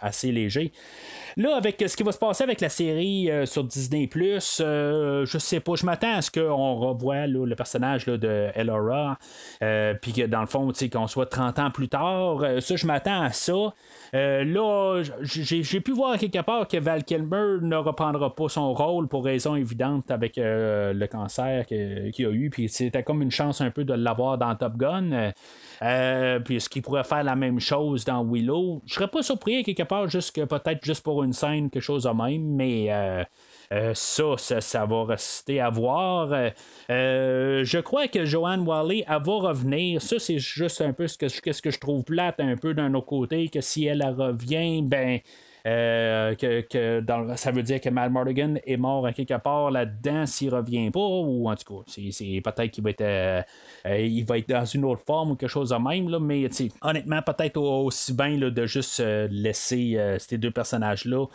assez 0.00 0.30
léger. 0.30 0.72
Là, 1.36 1.56
avec 1.56 1.84
ce 1.86 1.96
qui 1.96 2.02
va 2.02 2.12
se 2.12 2.18
passer 2.18 2.44
avec 2.44 2.60
la 2.60 2.68
série 2.68 3.30
euh, 3.30 3.46
sur 3.46 3.64
Disney, 3.64 4.08
euh, 4.60 5.24
je 5.24 5.38
sais 5.38 5.60
pas, 5.60 5.74
je 5.76 5.86
m'attends 5.86 6.16
à 6.16 6.22
ce 6.22 6.30
qu'on 6.30 6.74
revoie 6.74 7.26
le 7.26 7.54
personnage 7.54 8.06
de 8.06 8.48
Elora, 8.54 9.18
euh, 9.62 9.94
puis 10.00 10.12
que 10.12 10.26
dans 10.26 10.40
le 10.40 10.46
fond, 10.46 10.72
qu'on 10.92 11.06
soit 11.06 11.26
30 11.26 11.58
ans 11.58 11.70
plus 11.78 11.88
tard. 11.88 12.42
ça, 12.60 12.74
je 12.76 12.86
m'attends 12.86 13.22
à 13.22 13.30
ça. 13.30 13.72
là, 14.12 15.02
j'ai 15.22 15.80
pu 15.80 15.92
voir 15.92 16.18
quelque 16.18 16.42
part 16.42 16.66
que 16.66 16.76
Val 16.76 17.04
Kilmer 17.04 17.58
ne 17.62 17.76
reprendra 17.76 18.34
pas 18.34 18.48
son 18.48 18.74
rôle 18.74 19.06
pour 19.06 19.24
raison 19.24 19.54
évidente 19.54 20.10
avec 20.10 20.34
le 20.36 21.06
cancer 21.06 21.66
qu'il 21.66 22.26
a 22.26 22.30
eu. 22.30 22.50
Puis 22.50 22.68
c'était 22.68 23.04
comme 23.04 23.22
une 23.22 23.30
chance 23.30 23.60
un 23.60 23.70
peu 23.70 23.84
de 23.84 23.94
l'avoir 23.94 24.38
dans 24.38 24.54
Top 24.56 24.76
Gun. 24.76 25.32
Euh, 25.82 26.40
puis 26.40 26.56
est-ce 26.56 26.68
qu'il 26.68 26.82
pourrait 26.82 27.04
faire 27.04 27.22
la 27.22 27.36
même 27.36 27.60
chose 27.60 28.04
dans 28.04 28.24
Willow? 28.24 28.82
Je 28.84 28.94
serais 28.94 29.08
pas 29.08 29.22
surpris 29.22 29.62
quelque 29.62 29.84
part, 29.84 30.08
juste 30.08 30.34
peut-être 30.46 30.84
juste 30.84 31.04
pour 31.04 31.22
une 31.22 31.32
scène, 31.32 31.70
quelque 31.70 31.82
chose 31.82 32.02
de 32.02 32.10
même, 32.10 32.42
mais 32.56 32.88
euh, 33.72 33.90
euh, 33.90 33.94
ça, 33.94 34.60
ça, 34.60 34.86
va 34.86 35.04
rester 35.04 35.60
à 35.60 35.70
voir. 35.70 36.30
je 36.88 37.80
crois 37.80 38.08
que 38.08 38.24
Joanne 38.24 38.66
Wally, 38.66 39.04
elle 39.06 39.22
va 39.22 39.32
revenir. 39.32 40.00
Ça, 40.02 40.18
c'est 40.18 40.38
juste 40.38 40.80
un 40.80 40.92
peu 40.92 41.06
ce 41.06 41.18
que, 41.18 41.28
ce 41.28 41.62
que 41.62 41.70
je 41.70 41.78
trouve 41.78 42.04
plate 42.04 42.40
un 42.40 42.56
peu 42.56 42.74
d'un 42.74 42.94
autre 42.94 43.06
côté, 43.06 43.48
que 43.48 43.60
si 43.60 43.84
elle 43.86 44.02
revient, 44.04 44.82
ben 44.82 45.20
Euh, 45.66 46.34
que, 46.36 46.60
que 46.62 47.04
ça 47.36 47.50
veut 47.50 47.62
dire 47.64 47.80
que 47.80 47.90
Matt 47.90 48.10
Morgan 48.10 48.58
est 48.64 48.76
mort 48.78 49.04
à 49.04 49.12
quelque 49.12 49.36
part 49.38 49.70
là-dedans 49.70 50.24
s'il 50.24 50.54
revient 50.54 50.90
pas, 50.90 51.00
ou 51.00 51.50
en 51.50 51.56
tout 51.56 51.82
cas, 51.84 51.92
peut-être 51.92 52.70
qu'il 52.70 52.84
va 52.84 52.90
être, 52.90 53.00
euh, 53.02 53.42
euh, 53.86 53.98
il 54.00 54.24
va 54.24 54.38
être 54.38 54.48
dans 54.48 54.64
une 54.64 54.84
autre 54.84 55.02
forme 55.04 55.32
ou 55.32 55.36
quelque 55.36 55.50
chose 55.50 55.70
de 55.70 55.76
même, 55.76 56.08
là, 56.08 56.20
mais 56.20 56.48
honnêtement, 56.80 57.20
peut-être 57.22 57.56
au- 57.58 57.86
aussi 57.86 58.14
bien 58.14 58.38
là, 58.38 58.50
de 58.50 58.66
juste 58.66 59.00
euh, 59.00 59.28
laisser 59.30 59.96
euh, 59.98 60.18
ces 60.18 60.38
deux 60.38 60.52
personnages-là 60.52 61.24
euh, 61.24 61.26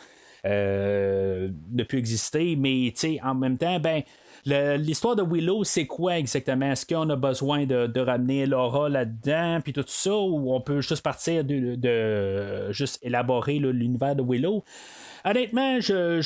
ne 0.45 1.83
plus 1.83 1.99
exister, 1.99 2.55
mais 2.55 2.93
en 3.23 3.35
même 3.35 3.57
temps, 3.57 3.79
ben. 3.79 4.03
L'histoire 4.45 5.15
de 5.15 5.23
Willow, 5.23 5.63
c'est 5.63 5.85
quoi 5.85 6.17
exactement? 6.19 6.69
Est-ce 6.69 6.85
qu'on 6.85 7.09
a 7.09 7.15
besoin 7.15 7.65
de, 7.65 7.87
de 7.87 8.01
ramener 8.01 8.45
Laura 8.45 8.89
là-dedans, 8.89 9.59
puis 9.63 9.71
tout 9.71 9.85
ça, 9.87 10.13
ou 10.13 10.53
on 10.53 10.59
peut 10.59 10.81
juste 10.81 11.01
partir 11.01 11.45
de, 11.45 11.75
de- 11.75 12.69
juste 12.73 12.99
élaborer 13.03 13.59
l'univers 13.59 14.17
de 14.17 14.21
Willow? 14.21 14.65
Honnêtement, 15.25 15.79
je, 15.79 16.21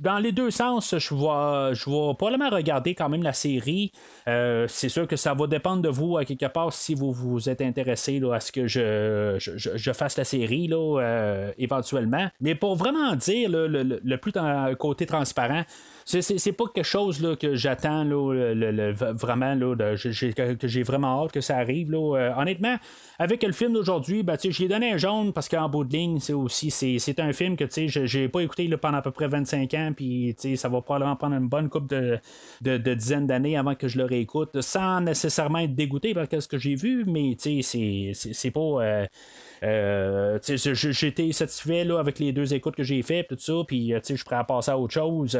dans 0.00 0.18
les 0.18 0.30
deux 0.32 0.50
sens, 0.50 0.94
je 0.96 1.14
vais, 1.14 1.74
je 1.74 1.84
probablement 2.14 2.48
regarder 2.50 2.94
quand 2.94 3.08
même 3.08 3.22
la 3.24 3.32
série. 3.32 3.90
Euh, 4.28 4.66
c'est 4.68 4.88
sûr 4.88 5.08
que 5.08 5.16
ça 5.16 5.34
va 5.34 5.46
dépendre 5.48 5.82
de 5.82 5.88
vous, 5.88 6.16
à 6.16 6.24
quelque 6.24 6.46
part, 6.46 6.72
si 6.72 6.94
vous 6.94 7.12
vous 7.12 7.48
êtes 7.48 7.60
intéressé 7.60 8.20
à 8.32 8.38
ce 8.40 8.52
que 8.52 8.66
je, 8.68 9.92
fasse 9.92 10.16
la 10.16 10.24
série 10.24 10.68
euh, 10.72 11.50
éventuellement. 11.58 12.28
Mais 12.40 12.54
pour 12.54 12.76
vraiment 12.76 13.14
dire 13.16 13.50
le, 13.50 13.66
le- 13.66 14.00
le 14.02 14.74
côté 14.76 15.06
transparent, 15.06 15.64
c'est, 16.18 16.52
pas 16.52 16.64
quelque 16.74 16.84
chose 16.84 17.22
là, 17.22 17.36
que 17.36 17.54
j'attends 17.54 18.04
le- 18.04 18.54
le- 18.54 18.92
vraiment 19.12 19.54
là, 19.54 19.74
que, 19.96 20.68
j'ai 20.68 20.82
vraiment 20.82 21.22
hâte 21.24 21.32
que 21.32 21.40
ça 21.40 21.56
arrive. 21.56 21.90
Là. 21.92 22.16
Euh, 22.16 22.32
honnêtement, 22.36 22.76
avec 23.18 23.42
le 23.42 23.52
film 23.52 23.72
d'aujourd'hui, 23.72 24.22
ben, 24.22 24.36
j'ai 24.42 24.68
donné 24.68 24.92
un 24.92 24.96
jaune 24.96 25.32
parce 25.32 25.48
qu'en 25.48 25.68
bout 25.68 25.84
de 25.84 25.92
ligne, 25.92 26.18
c'est 26.20 26.32
aussi 26.32 26.70
c'est, 26.70 27.20
un 27.20 27.32
film 27.32 27.56
que 27.56 27.64
j'ai 27.86 28.28
pas 28.28 28.40
écouté 28.40 28.68
pendant 28.76 28.98
à 28.98 29.02
peu 29.02 29.10
près 29.10 29.28
25 29.28 29.74
ans, 29.74 29.92
puis 29.94 30.34
ça 30.56 30.68
va 30.68 30.80
probablement 30.80 31.16
prendre 31.16 31.36
une 31.36 31.48
bonne 31.48 31.68
couple 31.68 31.88
de, 31.88 32.18
de, 32.78 32.94
dizaines 32.94 33.26
d'années 33.26 33.56
avant 33.56 33.74
que 33.74 33.88
je 33.88 33.98
le 33.98 34.04
réécoute, 34.04 34.60
sans 34.60 35.00
nécessairement 35.00 35.58
être 35.58 35.74
dégoûté 35.74 36.14
par 36.14 36.26
ce 36.30 36.48
que 36.48 36.58
j'ai 36.58 36.74
vu, 36.74 37.04
mais 37.06 37.36
c'est 37.38 38.50
pas. 38.50 38.60
euh, 38.60 39.06
euh, 39.62 40.38
j'ai 40.42 41.06
été 41.06 41.32
satisfait 41.32 41.84
là, 41.84 41.98
avec 41.98 42.18
les 42.18 42.32
deux 42.32 42.54
écoutes 42.54 42.76
que 42.76 42.82
j'ai 42.82 43.02
fait, 43.02 43.24
tout 43.24 43.36
ça, 43.38 43.52
puis 43.66 43.92
euh, 43.92 44.00
je 44.08 44.14
suis 44.14 44.24
prêt 44.24 44.36
à 44.36 44.44
passer 44.44 44.70
à 44.70 44.78
autre 44.78 44.94
chose. 44.94 45.38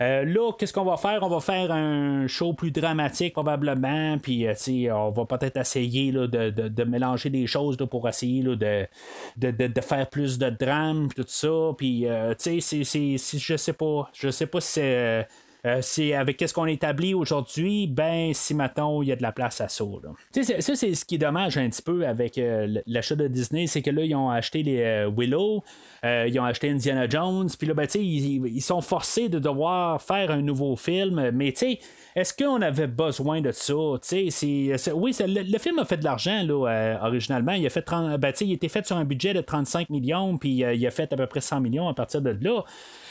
Euh, 0.00 0.24
là, 0.24 0.52
qu'est-ce 0.58 0.72
qu'on 0.72 0.84
va 0.84 0.96
faire? 0.96 1.22
On 1.22 1.28
va 1.28 1.40
faire 1.40 1.70
un 1.72 2.26
show 2.26 2.52
plus 2.52 2.70
dramatique 2.70 3.34
probablement, 3.34 4.18
puis 4.18 4.46
euh, 4.46 4.54
on 4.94 5.10
va 5.10 5.24
peut-être 5.24 5.56
essayer 5.58 6.12
là, 6.12 6.26
de, 6.26 6.50
de- 6.50 6.68
de 6.68 6.84
mélanger 6.84 7.30
des 7.30 7.46
choses 7.46 7.78
là, 7.78 7.86
pour 7.86 8.08
essayer 8.08 8.42
là, 8.42 8.56
de, 8.56 9.50
de, 9.50 9.80
faire 9.80 10.08
plus 10.08 10.38
de 10.38 10.50
drame, 10.50 11.08
tout 11.14 11.24
ça, 11.26 11.72
puis 11.76 12.06
tu 12.38 12.60
sais, 12.60 12.82
je 12.84 13.56
sais 13.56 13.72
pas, 13.72 14.10
je 14.12 14.30
sais 14.30 14.46
pas 14.46 14.60
si 14.60 14.72
c'est... 14.72 15.26
euh, 15.68 15.78
c'est 15.82 16.14
avec 16.14 16.36
qu'est-ce 16.36 16.54
qu'on 16.54 16.66
établit 16.66 17.14
aujourd'hui, 17.14 17.86
ben 17.86 18.32
si 18.32 18.54
maintenant 18.54 19.02
il 19.02 19.08
y 19.08 19.12
a 19.12 19.16
de 19.16 19.22
la 19.22 19.32
place 19.32 19.60
à 19.60 19.68
ça. 19.68 19.84
ça, 20.32 20.76
c'est 20.76 20.94
ce 20.94 21.04
qui 21.04 21.16
est 21.16 21.18
dommage 21.18 21.58
un 21.58 21.68
petit 21.68 21.82
peu 21.82 22.06
avec 22.06 22.38
euh, 22.38 22.80
l'achat 22.86 23.16
de 23.16 23.28
Disney, 23.28 23.66
c'est 23.66 23.82
que 23.82 23.90
là, 23.90 24.02
ils 24.02 24.14
ont 24.14 24.30
acheté 24.30 24.62
les 24.62 24.80
euh, 24.80 25.10
Willow, 25.14 25.62
euh, 26.04 26.26
ils 26.26 26.38
ont 26.40 26.44
acheté 26.44 26.70
Indiana 26.70 27.08
Jones, 27.08 27.48
puis 27.58 27.66
là, 27.68 27.74
ben, 27.74 27.86
ils, 27.94 28.46
ils 28.46 28.62
sont 28.62 28.80
forcés 28.80 29.28
de 29.28 29.38
devoir 29.38 30.00
faire 30.00 30.30
un 30.30 30.40
nouveau 30.40 30.74
film, 30.76 31.30
mais 31.34 31.52
tu 31.52 31.58
sais, 31.58 31.78
est-ce 32.20 32.34
qu'on 32.34 32.60
avait 32.62 32.86
besoin 32.86 33.40
de 33.40 33.52
ça? 33.52 33.74
Oui, 33.76 35.12
le, 35.20 35.58
film 35.58 35.78
a 35.78 35.84
fait 35.84 35.96
de 35.98 36.04
l'argent 36.04 36.42
là, 36.42 36.68
euh, 36.68 36.96
originalement. 37.06 37.52
Il 37.52 37.64
a 37.64 37.70
fait 37.70 37.82
30, 37.82 38.18
ben, 38.18 38.32
il 38.40 38.52
était 38.52 38.68
fait 38.68 38.84
sur 38.86 38.96
un 38.96 39.04
budget 39.04 39.34
de 39.34 39.40
35 39.40 39.88
millions, 39.90 40.36
puis 40.36 40.64
euh, 40.64 40.74
il 40.74 40.84
a 40.86 40.90
fait 40.90 41.12
à 41.12 41.16
peu 41.16 41.26
près 41.26 41.40
100 41.40 41.60
millions 41.60 41.88
à 41.88 41.94
partir 41.94 42.20
de 42.20 42.36
là. 42.40 42.64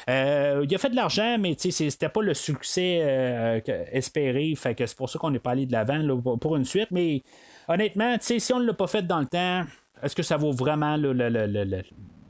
Euh, 0.10 0.66
il 0.68 0.76
a 0.76 0.78
fait 0.78 0.90
de 0.90 0.96
l'argent, 0.96 1.38
mais 1.40 1.56
c'était 1.58 2.10
pas 2.10 2.22
le 2.22 2.34
succès 2.34 3.64
espéré. 3.92 4.54
Fait 4.56 4.76
que 4.76 4.86
c'est 4.86 4.98
pour 4.98 5.10
ça 5.10 5.18
qu'on 5.20 5.32
n'est 5.32 5.40
pas 5.40 5.52
allé 5.52 5.66
de 5.66 5.72
l'avant 5.72 6.22
pour- 6.38 6.56
une 6.58 6.66
suite. 6.66 6.90
Mais 6.92 7.24
honnêtement, 7.68 8.16
si 8.20 8.54
on 8.54 8.60
ne 8.60 8.66
l'a 8.66 8.74
pas 8.74 8.88
fait 8.88 9.06
dans 9.06 9.20
le 9.20 9.28
temps, 9.28 9.64
est-ce 10.04 10.16
que 10.16 10.24
ça 10.24 10.38
vaut 10.38 10.52
vraiment 10.52 10.98
le- 10.98 11.14
le- 11.14 11.30
le- 11.30 11.82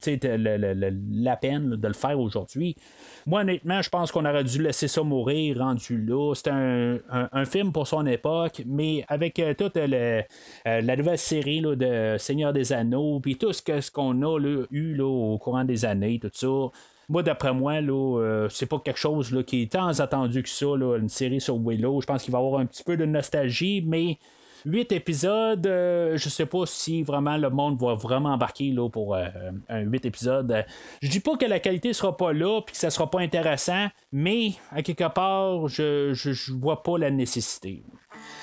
le- 0.06 0.58
le- 0.58 0.74
le- 0.74 0.98
la 1.12 1.36
peine 1.36 1.76
de 1.76 1.88
le 1.88 1.94
faire 1.94 2.20
aujourd'hui? 2.20 2.76
Moi, 3.26 3.42
honnêtement, 3.42 3.82
je 3.82 3.90
pense 3.90 4.12
qu'on 4.12 4.26
aurait 4.26 4.44
dû 4.44 4.62
laisser 4.62 4.88
ça 4.88 5.04
mourir 5.04 5.58
rendu 5.58 5.98
là. 6.06 6.34
C'était 6.34 6.52
un, 6.52 6.98
un- 7.10 7.46
film 7.46 7.72
pour 7.72 7.88
son 7.88 8.06
époque, 8.06 8.62
mais 8.66 9.06
avec 9.08 9.40
euh, 9.40 9.54
toute 9.54 9.76
le- 9.76 10.22
euh, 10.68 10.82
la 10.82 10.96
nouvelle 10.96 11.18
série 11.18 11.62
là, 11.62 11.76
de 11.76 12.18
Seigneur 12.18 12.54
des 12.54 12.74
Anneaux, 12.74 13.20
puis 13.20 13.38
tout 13.38 13.54
ce, 13.54 13.62
ce 13.82 13.92
qu'on 13.92 14.22
a 14.24 14.40
eu 14.72 15.00
au 15.02 15.38
courant 15.38 15.64
des 15.64 15.86
années, 15.86 16.20
tout 16.20 16.30
ça. 16.34 16.48
Moi, 17.10 17.24
d'après 17.24 17.54
moi, 17.54 17.76
euh, 17.76 18.50
c'est 18.50 18.66
pas 18.66 18.80
quelque 18.80 19.00
chose 19.00 19.32
là, 19.32 19.42
qui 19.42 19.62
est 19.62 19.72
tant 19.72 19.88
attendu 20.00 20.44
que 20.44 20.50
ça, 20.50 20.66
là, 20.76 20.98
une 20.98 21.08
série 21.08 21.40
sur 21.40 21.58
Willow. 21.58 22.02
Je 22.02 22.06
pense 22.06 22.24
qu'il 22.24 22.34
va 22.34 22.40
y 22.40 22.46
avoir 22.46 22.60
un 22.60 22.66
petit 22.66 22.84
peu 22.84 22.98
de 22.98 23.06
nostalgie, 23.06 23.82
mais 23.86 24.18
huit 24.66 24.92
épisodes, 24.92 25.66
euh, 25.68 26.18
je 26.18 26.30
sais 26.30 26.46
pas 26.46 26.66
si 26.66 27.04
vraiment 27.04 27.38
le 27.38 27.50
monde 27.50 27.80
va 27.80 27.94
vraiment 27.94 28.34
embarquer 28.34 28.72
là, 28.72 28.90
pour 28.90 29.16
euh, 29.16 29.28
un 29.70 29.82
huit 29.82 30.06
épisodes. 30.06 30.66
Je 31.02 31.10
dis 31.10 31.20
pas 31.20 31.38
que 31.38 31.46
la 31.46 31.60
qualité 31.60 31.94
sera 31.94 32.16
pas 32.16 32.34
là 32.34 32.62
puis 32.62 32.74
que 32.74 32.80
ça 32.80 32.90
sera 32.90 33.10
pas 33.10 33.20
intéressant, 33.20 33.88
mais 34.12 34.54
à 34.72 34.82
quelque 34.82 35.08
part, 35.10 35.68
je, 35.68 36.14
je, 36.14 36.54
vois 36.54 36.84
pas 36.84 36.98
la 36.98 37.12
nécessité. 37.12 37.84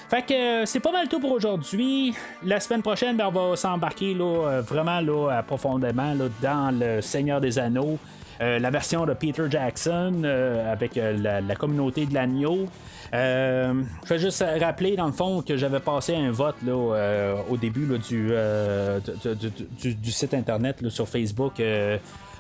Fait 0.09 0.23
que 0.23 0.35
euh, 0.35 0.67
c'est 0.67 0.81
pas 0.81 0.93
mal 0.93 1.09
tout 1.09 1.21
pour 1.21 1.33
aujourd'hui. 1.33 2.15
La 2.45 2.61
semaine 2.61 2.83
prochaine, 2.83 3.17
ben, 3.17 3.31
on 3.33 3.51
va 3.51 3.57
s'embarquer 3.57 4.15
là, 4.15 4.25
euh, 4.25 4.61
vraiment 4.63 5.01
là, 5.01 5.43
profondément 5.43 6.15
là, 6.15 6.27
dans 6.43 6.79
le 6.79 7.01
Seigneur 7.01 7.41
des 7.41 7.59
Anneaux. 7.59 7.99
La 8.41 8.69
version 8.69 9.07
de 9.07 9.15
Peter 9.15 9.45
Jackson 9.49 10.25
avec 10.69 10.97
la 10.97 11.55
communauté 11.55 12.05
de 12.05 12.13
l'agneau. 12.13 12.67
Euh, 13.15 13.83
je 14.05 14.09
vais 14.09 14.19
juste 14.19 14.45
rappeler 14.61 14.97
dans 14.97 15.07
le 15.07 15.13
fond 15.13 15.41
que 15.41 15.57
j'avais 15.57 15.79
passé 15.79 16.17
un 16.17 16.33
vote 16.33 16.57
là, 16.67 16.73
euh, 16.73 17.37
au 17.49 17.57
début 17.57 17.87
euh, 18.33 18.99
de- 19.25 19.35
de- 19.35 19.53
du, 19.81 19.95
du 19.95 20.11
site 20.11 20.35
internet 20.35 20.87
sur 20.89 21.09
Facebook. 21.09 21.61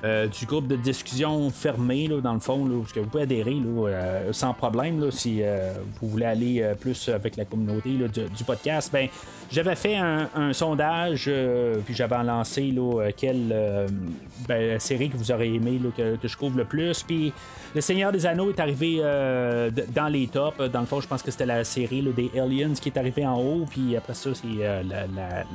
Euh, 0.05 0.27
du 0.27 0.45
groupe 0.45 0.67
de 0.67 0.77
discussion 0.77 1.49
fermé, 1.49 2.09
là, 2.09 2.21
dans 2.21 2.35
le 2.35 2.41
fond, 2.41 2.67
là, 2.67 2.75
est-ce 2.83 2.93
que 2.93 3.01
vous 3.01 3.09
pouvez 3.09 3.23
adhérer 3.23 3.55
là, 3.55 3.89
euh, 3.89 4.33
sans 4.35 4.53
problème 4.53 5.01
là, 5.01 5.11
si 5.11 5.39
euh, 5.41 5.73
vous 5.99 6.09
voulez 6.11 6.27
aller 6.27 6.73
plus 6.79 7.09
avec 7.09 7.37
la 7.37 7.47
communauté 7.47 7.91
du, 7.91 8.45
podcast. 8.45 8.91
Ben, 8.93 9.09
j'avais 9.51 9.77
fait 9.77 9.97
un, 9.97 10.53
sondage, 10.53 11.31
puis 11.87 11.95
j'avais 11.95 12.23
lancé 12.23 12.71
là, 12.71 13.11
quelle 13.17 13.89
ben, 14.47 14.79
série 14.79 15.09
que 15.09 15.17
vous 15.17 15.33
aurez 15.33 15.55
aimé 15.55 15.81
là, 15.83 15.89
que, 15.97 16.29
je 16.29 16.37
couvre 16.37 16.59
le 16.59 16.65
plus. 16.65 17.03
Puis 17.03 17.33
Le 17.75 17.81
Seigneur 17.81 18.13
des 18.13 18.27
Anneaux 18.27 18.51
est 18.51 18.61
arrivé 18.61 18.99
dans 19.95 20.09
les 20.09 20.27
tops. 20.27 20.59
Dans 20.71 20.81
le 20.81 20.87
fond, 20.87 21.01
je 21.01 21.09
pense 21.09 21.23
que 21.23 21.31
c'était 21.31 21.47
la 21.47 21.65
série 21.65 22.03
là, 22.03 22.11
des 22.13 22.31
Aliens 22.39 22.75
qui 22.75 22.91
est 22.91 22.99
arrivée 22.99 23.27
en 23.27 23.41
haut, 23.41 23.65
puis 23.71 23.97
après 23.97 24.15
ça, 24.15 24.31
c'est 24.35 24.85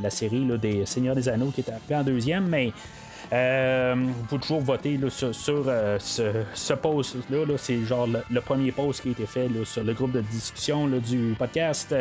la 0.02 0.10
série 0.10 0.46
là, 0.46 0.58
des 0.58 0.88
Seigneurs 0.88 1.16
des 1.16 1.30
Anneaux 1.30 1.52
qui 1.54 1.62
est 1.62 1.70
arrivée 1.70 1.96
en 1.96 2.04
deuxième, 2.04 2.48
mais. 2.48 2.74
Euh, 3.32 3.94
vous 3.96 4.24
pouvez 4.26 4.42
toujours 4.42 4.62
voter 4.62 4.98
là, 4.98 5.10
sur, 5.10 5.32
euh, 5.68 5.98
ce, 6.00 6.44
ce 6.54 6.74
post-là. 6.74 7.46
Là, 7.46 7.54
c'est 7.58 7.84
genre 7.84 8.08
le, 8.08 8.42
premier 8.42 8.72
post 8.72 9.02
qui 9.02 9.10
a 9.10 9.12
été 9.12 9.26
fait 9.26 9.48
là, 9.48 9.66
sur 9.66 9.84
le 9.84 9.94
groupe 9.94 10.14
de 10.14 10.22
discussion 10.22 10.88
du 10.88 11.36
podcast. 11.38 11.94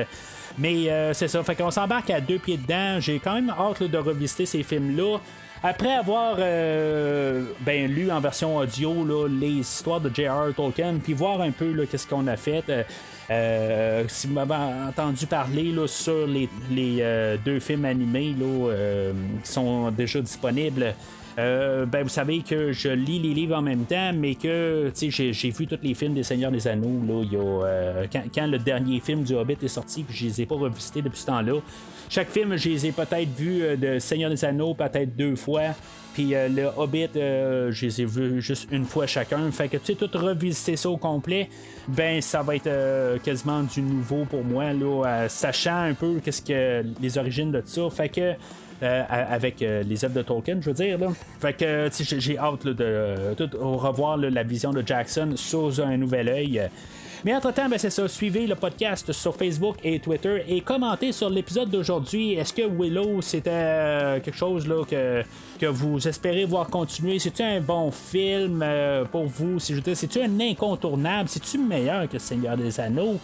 Mais 0.56 0.90
euh, 0.90 1.12
c'est 1.12 1.28
ça. 1.28 1.42
Fait 1.42 1.55
qu'on 1.55 1.70
s'embarque 1.70 2.10
à 2.10 2.20
deux 2.20 2.38
pieds 2.38 2.56
dedans. 2.56 2.98
J'ai 3.00 3.18
quand 3.18 3.34
même 3.34 3.50
hâte 3.50 3.82
de 3.82 3.98
revisiter 3.98 4.46
ces 4.46 4.62
films-là. 4.62 5.18
Après 5.62 5.92
avoir 5.92 6.36
euh, 6.38 7.44
ben, 7.60 7.90
lu 7.90 8.10
en 8.12 8.20
version 8.20 8.56
audio 8.56 9.05
là, 9.05 9.26
les 9.28 9.59
histoires 9.59 10.00
de 10.00 10.09
J.R. 10.14 10.55
Tolkien, 10.56 10.94
puis 11.02 11.14
voir 11.14 11.40
un 11.40 11.50
peu 11.50 11.84
qu'est-ce 11.90 12.06
qu'on 12.06 12.26
a 12.28 12.36
fait. 12.36 12.62
euh, 12.68 12.82
euh, 13.30 14.05
si 14.09 14.26
vous 14.26 14.34
m'avez 14.34 14.55
entendu 14.88 15.26
parler 15.26 15.72
là, 15.72 15.86
sur 15.86 16.26
les, 16.26 16.48
les, 16.70 16.98
euh, 17.00 17.36
deux 17.44 17.60
films 17.60 17.84
animés 17.84 18.34
là, 18.38 18.46
euh, 18.70 19.12
qui 19.44 19.50
sont 19.50 19.90
déjà 19.90 20.20
disponibles, 20.20 20.94
euh, 21.39 21.86
ben, 21.86 22.02
vous 22.02 22.09
savez 22.09 22.40
que 22.40 22.73
je 22.73 22.89
lis 22.89 23.20
les 23.20 23.32
livres 23.32 23.56
en 23.56 23.62
même 23.62 23.85
temps, 23.85 24.12
mais 24.12 24.35
que 24.35 24.90
j'ai, 25.01 25.32
j'ai 25.32 25.51
vu 25.51 25.69
tous 25.69 25.78
les 25.82 25.94
films 25.94 26.15
des 26.15 26.24
Seigneurs 26.24 26.51
des 26.51 26.66
Anneaux. 26.66 27.01
Là, 27.06 27.24
y 27.24 27.36
a, 27.36 27.40
euh, 27.40 28.06
quand, 28.35 28.47
le 28.47 28.59
dernier 28.59 28.98
film 28.98 29.23
du 29.23 29.35
Hobbit 29.35 29.59
est 29.62 29.69
sorti, 29.69 30.02
puis 30.02 30.16
je 30.16 30.24
les 30.27 30.43
ai 30.43 30.47
pas 30.47 30.56
revisités 30.56 31.01
depuis 31.01 31.20
ce 31.20 31.27
temps-là. 31.27 31.60
Chaque 32.10 32.31
film, 32.31 32.56
je 32.56 32.69
les 32.70 32.86
ai 32.86 32.93
peut-être 32.93 33.28
vus 33.36 33.62
euh, 33.62 33.77
de 33.77 34.01
Seigneur 34.01 34.31
des 34.31 34.44
Anneaux, 34.44 34.74
peut-être 34.74 35.15
deux 35.15 35.36
fois. 35.36 35.74
Puis 36.15 36.31
le 36.31 36.69
Hobbit, 36.77 37.10
je 37.15 37.86
les 37.86 38.01
ai 38.01 38.05
vus 38.05 38.43
juste 38.43 38.66
une 38.73 38.86
fois 38.86 39.06
chacun. 39.06 39.52
Fait 39.52 39.69
que 39.69 39.77
tu 39.77 39.85
sais, 39.85 39.94
tout 39.94 40.10
revisiter 40.19 40.74
ça 40.74 40.90
au 40.90 40.97
complet, 40.97 41.48
ben 41.86 42.20
ça 42.20 42.43
va 42.43 42.56
être 42.56 43.23
quasiment 43.23 43.62
du 43.62 43.81
nouveau 43.81 44.24
pour 44.24 44.43
moi, 44.43 44.73
là, 44.73 45.28
sachant 45.28 45.77
un 45.77 45.94
peu 45.94 46.19
qu'est-ce 46.19 46.43
que 46.43 46.85
les 47.01 47.19
origines 47.19 47.52
de 47.52 47.62
ça. 47.65 47.89
Fait 47.90 48.09
que 48.09 48.35
euh, 48.82 49.02
avec 49.09 49.62
euh, 49.62 49.82
les 49.82 50.05
œuvres 50.05 50.14
de 50.14 50.22
Tolkien, 50.22 50.59
je 50.60 50.66
veux 50.66 50.74
dire. 50.74 50.98
Là. 50.98 51.09
Fait 51.40 51.52
que 51.52 51.88
sais, 51.90 52.20
j'ai 52.20 52.38
hâte 52.38 52.66
de 52.66 52.76
euh, 52.84 53.34
revoir 53.60 54.16
la 54.16 54.42
vision 54.42 54.72
de 54.72 54.82
Jackson 54.86 55.32
sous 55.36 55.80
un 55.80 55.96
nouvel 55.96 56.28
œil. 56.28 56.68
Mais 57.24 57.34
entre-temps, 57.34 57.68
ben, 57.68 57.78
c'est 57.78 57.90
ça. 57.90 58.06
Suivez 58.06 58.46
le 58.46 58.55
podcast 58.55 59.12
sur 59.12 59.34
Facebook 59.34 59.76
et 59.82 59.98
Twitter 59.98 60.44
et 60.48 60.60
commentez 60.60 61.10
sur 61.10 61.28
l'épisode 61.28 61.68
d'aujourd'hui. 61.68 62.34
Est-ce 62.34 62.52
que 62.52 62.62
Willow, 62.62 63.20
c'était 63.22 63.50
euh, 63.52 64.20
quelque 64.20 64.36
chose 64.36 64.68
là, 64.68 64.84
que, 64.84 65.24
que 65.59 65.66
vous 65.66 66.06
espérez 66.06 66.44
voir 66.44 66.68
continuer? 66.68 67.18
C'est-tu 67.18 67.42
un 67.42 67.60
bon 67.60 67.90
film 67.90 68.62
euh, 68.64 69.05
pour 69.05 69.26
vous? 69.26 69.59
C'est-tu 69.59 70.20
un 70.20 70.40
incontournable? 70.40 71.28
C'est-tu 71.28 71.59
meilleur 71.59 72.09
que 72.09 72.18
Seigneur 72.18 72.56
des 72.56 72.78
Anneaux? 72.78 73.18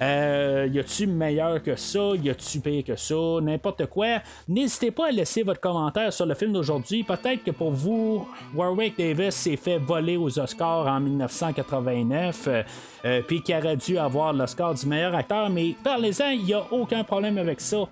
Euh, 0.00 0.68
y 0.70 0.78
a-tu 0.78 1.06
meilleur 1.06 1.62
que 1.62 1.76
ça? 1.76 2.12
Y 2.22 2.30
a-tu 2.30 2.60
pire 2.60 2.84
que 2.84 2.96
ça? 2.96 3.14
N'importe 3.42 3.86
quoi. 3.86 4.20
N'hésitez 4.46 4.90
pas 4.90 5.08
à 5.08 5.10
laisser 5.10 5.42
votre 5.42 5.60
commentaire 5.60 6.12
sur 6.12 6.26
le 6.26 6.34
film 6.34 6.52
d'aujourd'hui. 6.52 7.02
Peut-être 7.02 7.44
que 7.44 7.50
pour 7.50 7.72
vous, 7.72 8.28
Warwick 8.54 8.96
Davis 8.96 9.34
s'est 9.34 9.56
fait 9.56 9.78
voler 9.78 10.16
aux 10.16 10.38
Oscars 10.38 10.86
en 10.86 11.00
1989, 11.00 12.44
euh, 12.46 12.62
euh, 13.04 13.22
puis 13.26 13.42
qu'il 13.42 13.56
aurait 13.56 13.76
dû 13.76 13.98
avoir 13.98 14.32
l'Oscar 14.32 14.74
du 14.74 14.86
meilleur 14.86 15.14
acteur, 15.14 15.50
mais 15.50 15.74
parlez-en, 15.82 16.30
il 16.30 16.44
n'y 16.44 16.54
a 16.54 16.64
aucun 16.70 17.02
problème 17.04 17.38
avec 17.38 17.60
ça. 17.60 17.88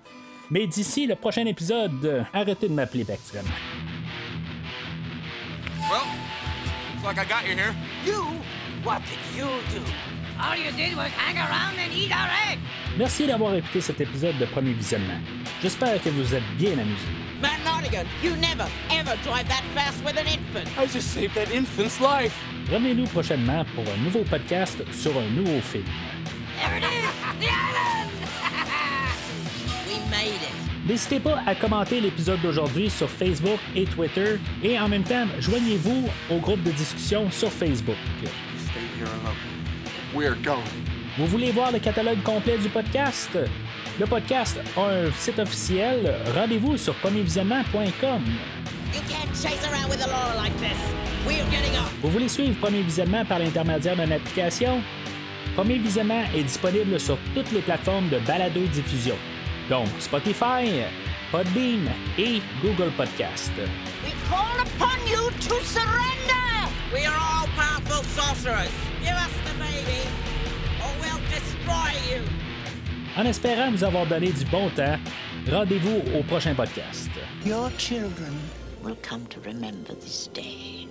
Mais 0.49 0.65
d'ici 0.65 1.07
le 1.07 1.15
prochain 1.15 1.45
épisode, 1.45 2.25
arrêtez 2.33 2.69
de 2.69 2.73
m'appeler 2.73 3.03
vraiment. 3.03 3.49
Well, 5.89 6.03
like 7.03 7.17
I 7.17 7.25
got 7.25 7.47
you 7.47 7.55
here. 7.55 7.73
You? 8.05 8.25
What 8.83 9.01
did 9.07 9.19
you 9.37 9.47
do? 9.73 10.06
All 10.39 10.55
you 10.55 10.71
did 10.71 10.95
was 10.95 11.09
hang 11.17 11.37
around 11.37 11.79
and 11.79 11.91
eat 11.91 12.11
our 12.11 12.29
egg. 12.49 12.59
Merci 12.97 13.25
d'avoir 13.25 13.55
écouté 13.55 13.81
cet 13.81 13.99
épisode 14.01 14.37
de 14.37 14.45
Premier 14.45 14.73
Visionnement. 14.73 15.19
J'espère 15.61 16.01
que 16.01 16.09
vous 16.09 16.35
êtes 16.35 16.43
bien 16.57 16.73
amusés. 16.73 17.07
Matt 17.41 17.59
Notigan, 17.65 18.05
you 18.23 18.35
never, 18.35 18.65
ever 18.91 19.15
drive 19.23 19.47
that 19.47 19.63
fast 19.73 20.03
with 20.05 20.15
an 20.17 20.27
infant. 20.27 20.67
I 20.77 20.85
just 20.85 21.09
saved 21.11 21.33
that 21.35 21.51
infant's 21.51 21.99
life. 21.99 22.35
Revenez-nous 22.71 23.05
prochainement 23.07 23.65
pour 23.75 23.83
un 23.91 23.97
nouveau 24.03 24.23
podcast 24.23 24.77
sur 24.91 25.11
un 25.17 25.27
nouveau 25.35 25.59
film. 25.61 25.85
There 26.59 26.77
it 26.77 26.83
is, 26.83 27.39
the 27.39 27.49
island. 27.49 28.11
We 29.87 29.99
made 30.11 30.41
it. 30.41 30.87
N'hésitez 30.87 31.19
pas 31.19 31.41
à 31.45 31.55
commenter 31.55 31.99
l'épisode 31.99 32.41
d'aujourd'hui 32.41 32.89
sur 32.89 33.09
Facebook 33.09 33.59
et 33.75 33.85
Twitter 33.85 34.37
et 34.63 34.79
en 34.79 34.87
même 34.87 35.03
temps, 35.03 35.25
joignez-vous 35.39 36.07
au 36.29 36.37
groupe 36.37 36.63
de 36.63 36.71
discussion 36.71 37.29
sur 37.31 37.51
Facebook. 37.51 37.97
Stay 38.69 38.79
here 38.99 39.07
alone. 39.07 39.56
We're 40.13 40.35
going. 40.35 40.63
Vous 41.17 41.27
voulez 41.27 41.51
voir 41.51 41.71
le 41.71 41.79
catalogue 41.79 42.21
complet 42.23 42.57
du 42.57 42.69
podcast? 42.69 43.37
Le 43.99 44.05
podcast 44.05 44.57
a 44.77 44.81
un 44.81 45.11
site 45.11 45.39
officiel. 45.39 46.15
Rendez-vous 46.33 46.77
sur 46.77 46.93
premiervisionnement.com. 46.95 48.21
You 48.93 49.01
can't 49.09 49.35
chase 49.35 49.61
around 49.69 49.89
with 49.89 50.01
a 50.01 50.07
law 50.07 50.33
like 50.41 50.55
this. 50.59 50.77
We're 51.25 51.43
getting 51.51 51.77
off. 51.77 51.93
Vous 52.01 52.09
voulez 52.09 52.29
suivre 52.29 52.57
Premier 52.59 52.83
Visionnement 52.83 53.25
par 53.25 53.39
l'intermédiaire 53.39 53.95
d'une 53.97 54.13
application? 54.13 54.81
Premier 55.55 55.77
Visionnement 55.79 56.23
est 56.33 56.43
disponible 56.43 56.99
sur 56.99 57.17
toutes 57.33 57.51
les 57.51 57.61
plateformes 57.61 58.07
de 58.09 58.19
balado-diffusion, 58.19 59.15
donc 59.69 59.87
Spotify, 59.99 60.83
Podbean 61.31 61.89
et 62.17 62.41
Google 62.61 62.91
Podcast. 62.95 63.51
We 64.05 64.13
call 64.29 64.61
upon 64.61 64.99
you 65.09 65.31
to 65.49 65.55
surrender. 65.65 66.46
We 66.93 67.05
are 67.05 67.13
all 67.13 67.47
powerful 67.47 68.01
sorcerers. 68.15 68.71
Give 69.01 69.11
us 69.11 69.31
the 69.45 69.53
baby, 69.59 70.07
or 70.81 70.89
we'll 71.01 71.19
destroy 71.29 71.91
you. 72.09 72.21
En 73.17 73.25
espérant 73.25 73.71
vous 73.71 73.83
avoir 73.83 74.05
donné 74.05 74.31
du 74.31 74.45
bon 74.45 74.69
temps, 74.69 74.97
rendez-vous 75.51 76.01
au 76.17 76.23
prochain 76.23 76.55
podcast. 76.55 77.09
Your 77.45 77.69
children 77.77 78.33
will 78.81 78.95
come 79.01 79.25
to 79.27 79.41
remember 79.41 79.95
this 79.95 80.29
day. 80.33 80.86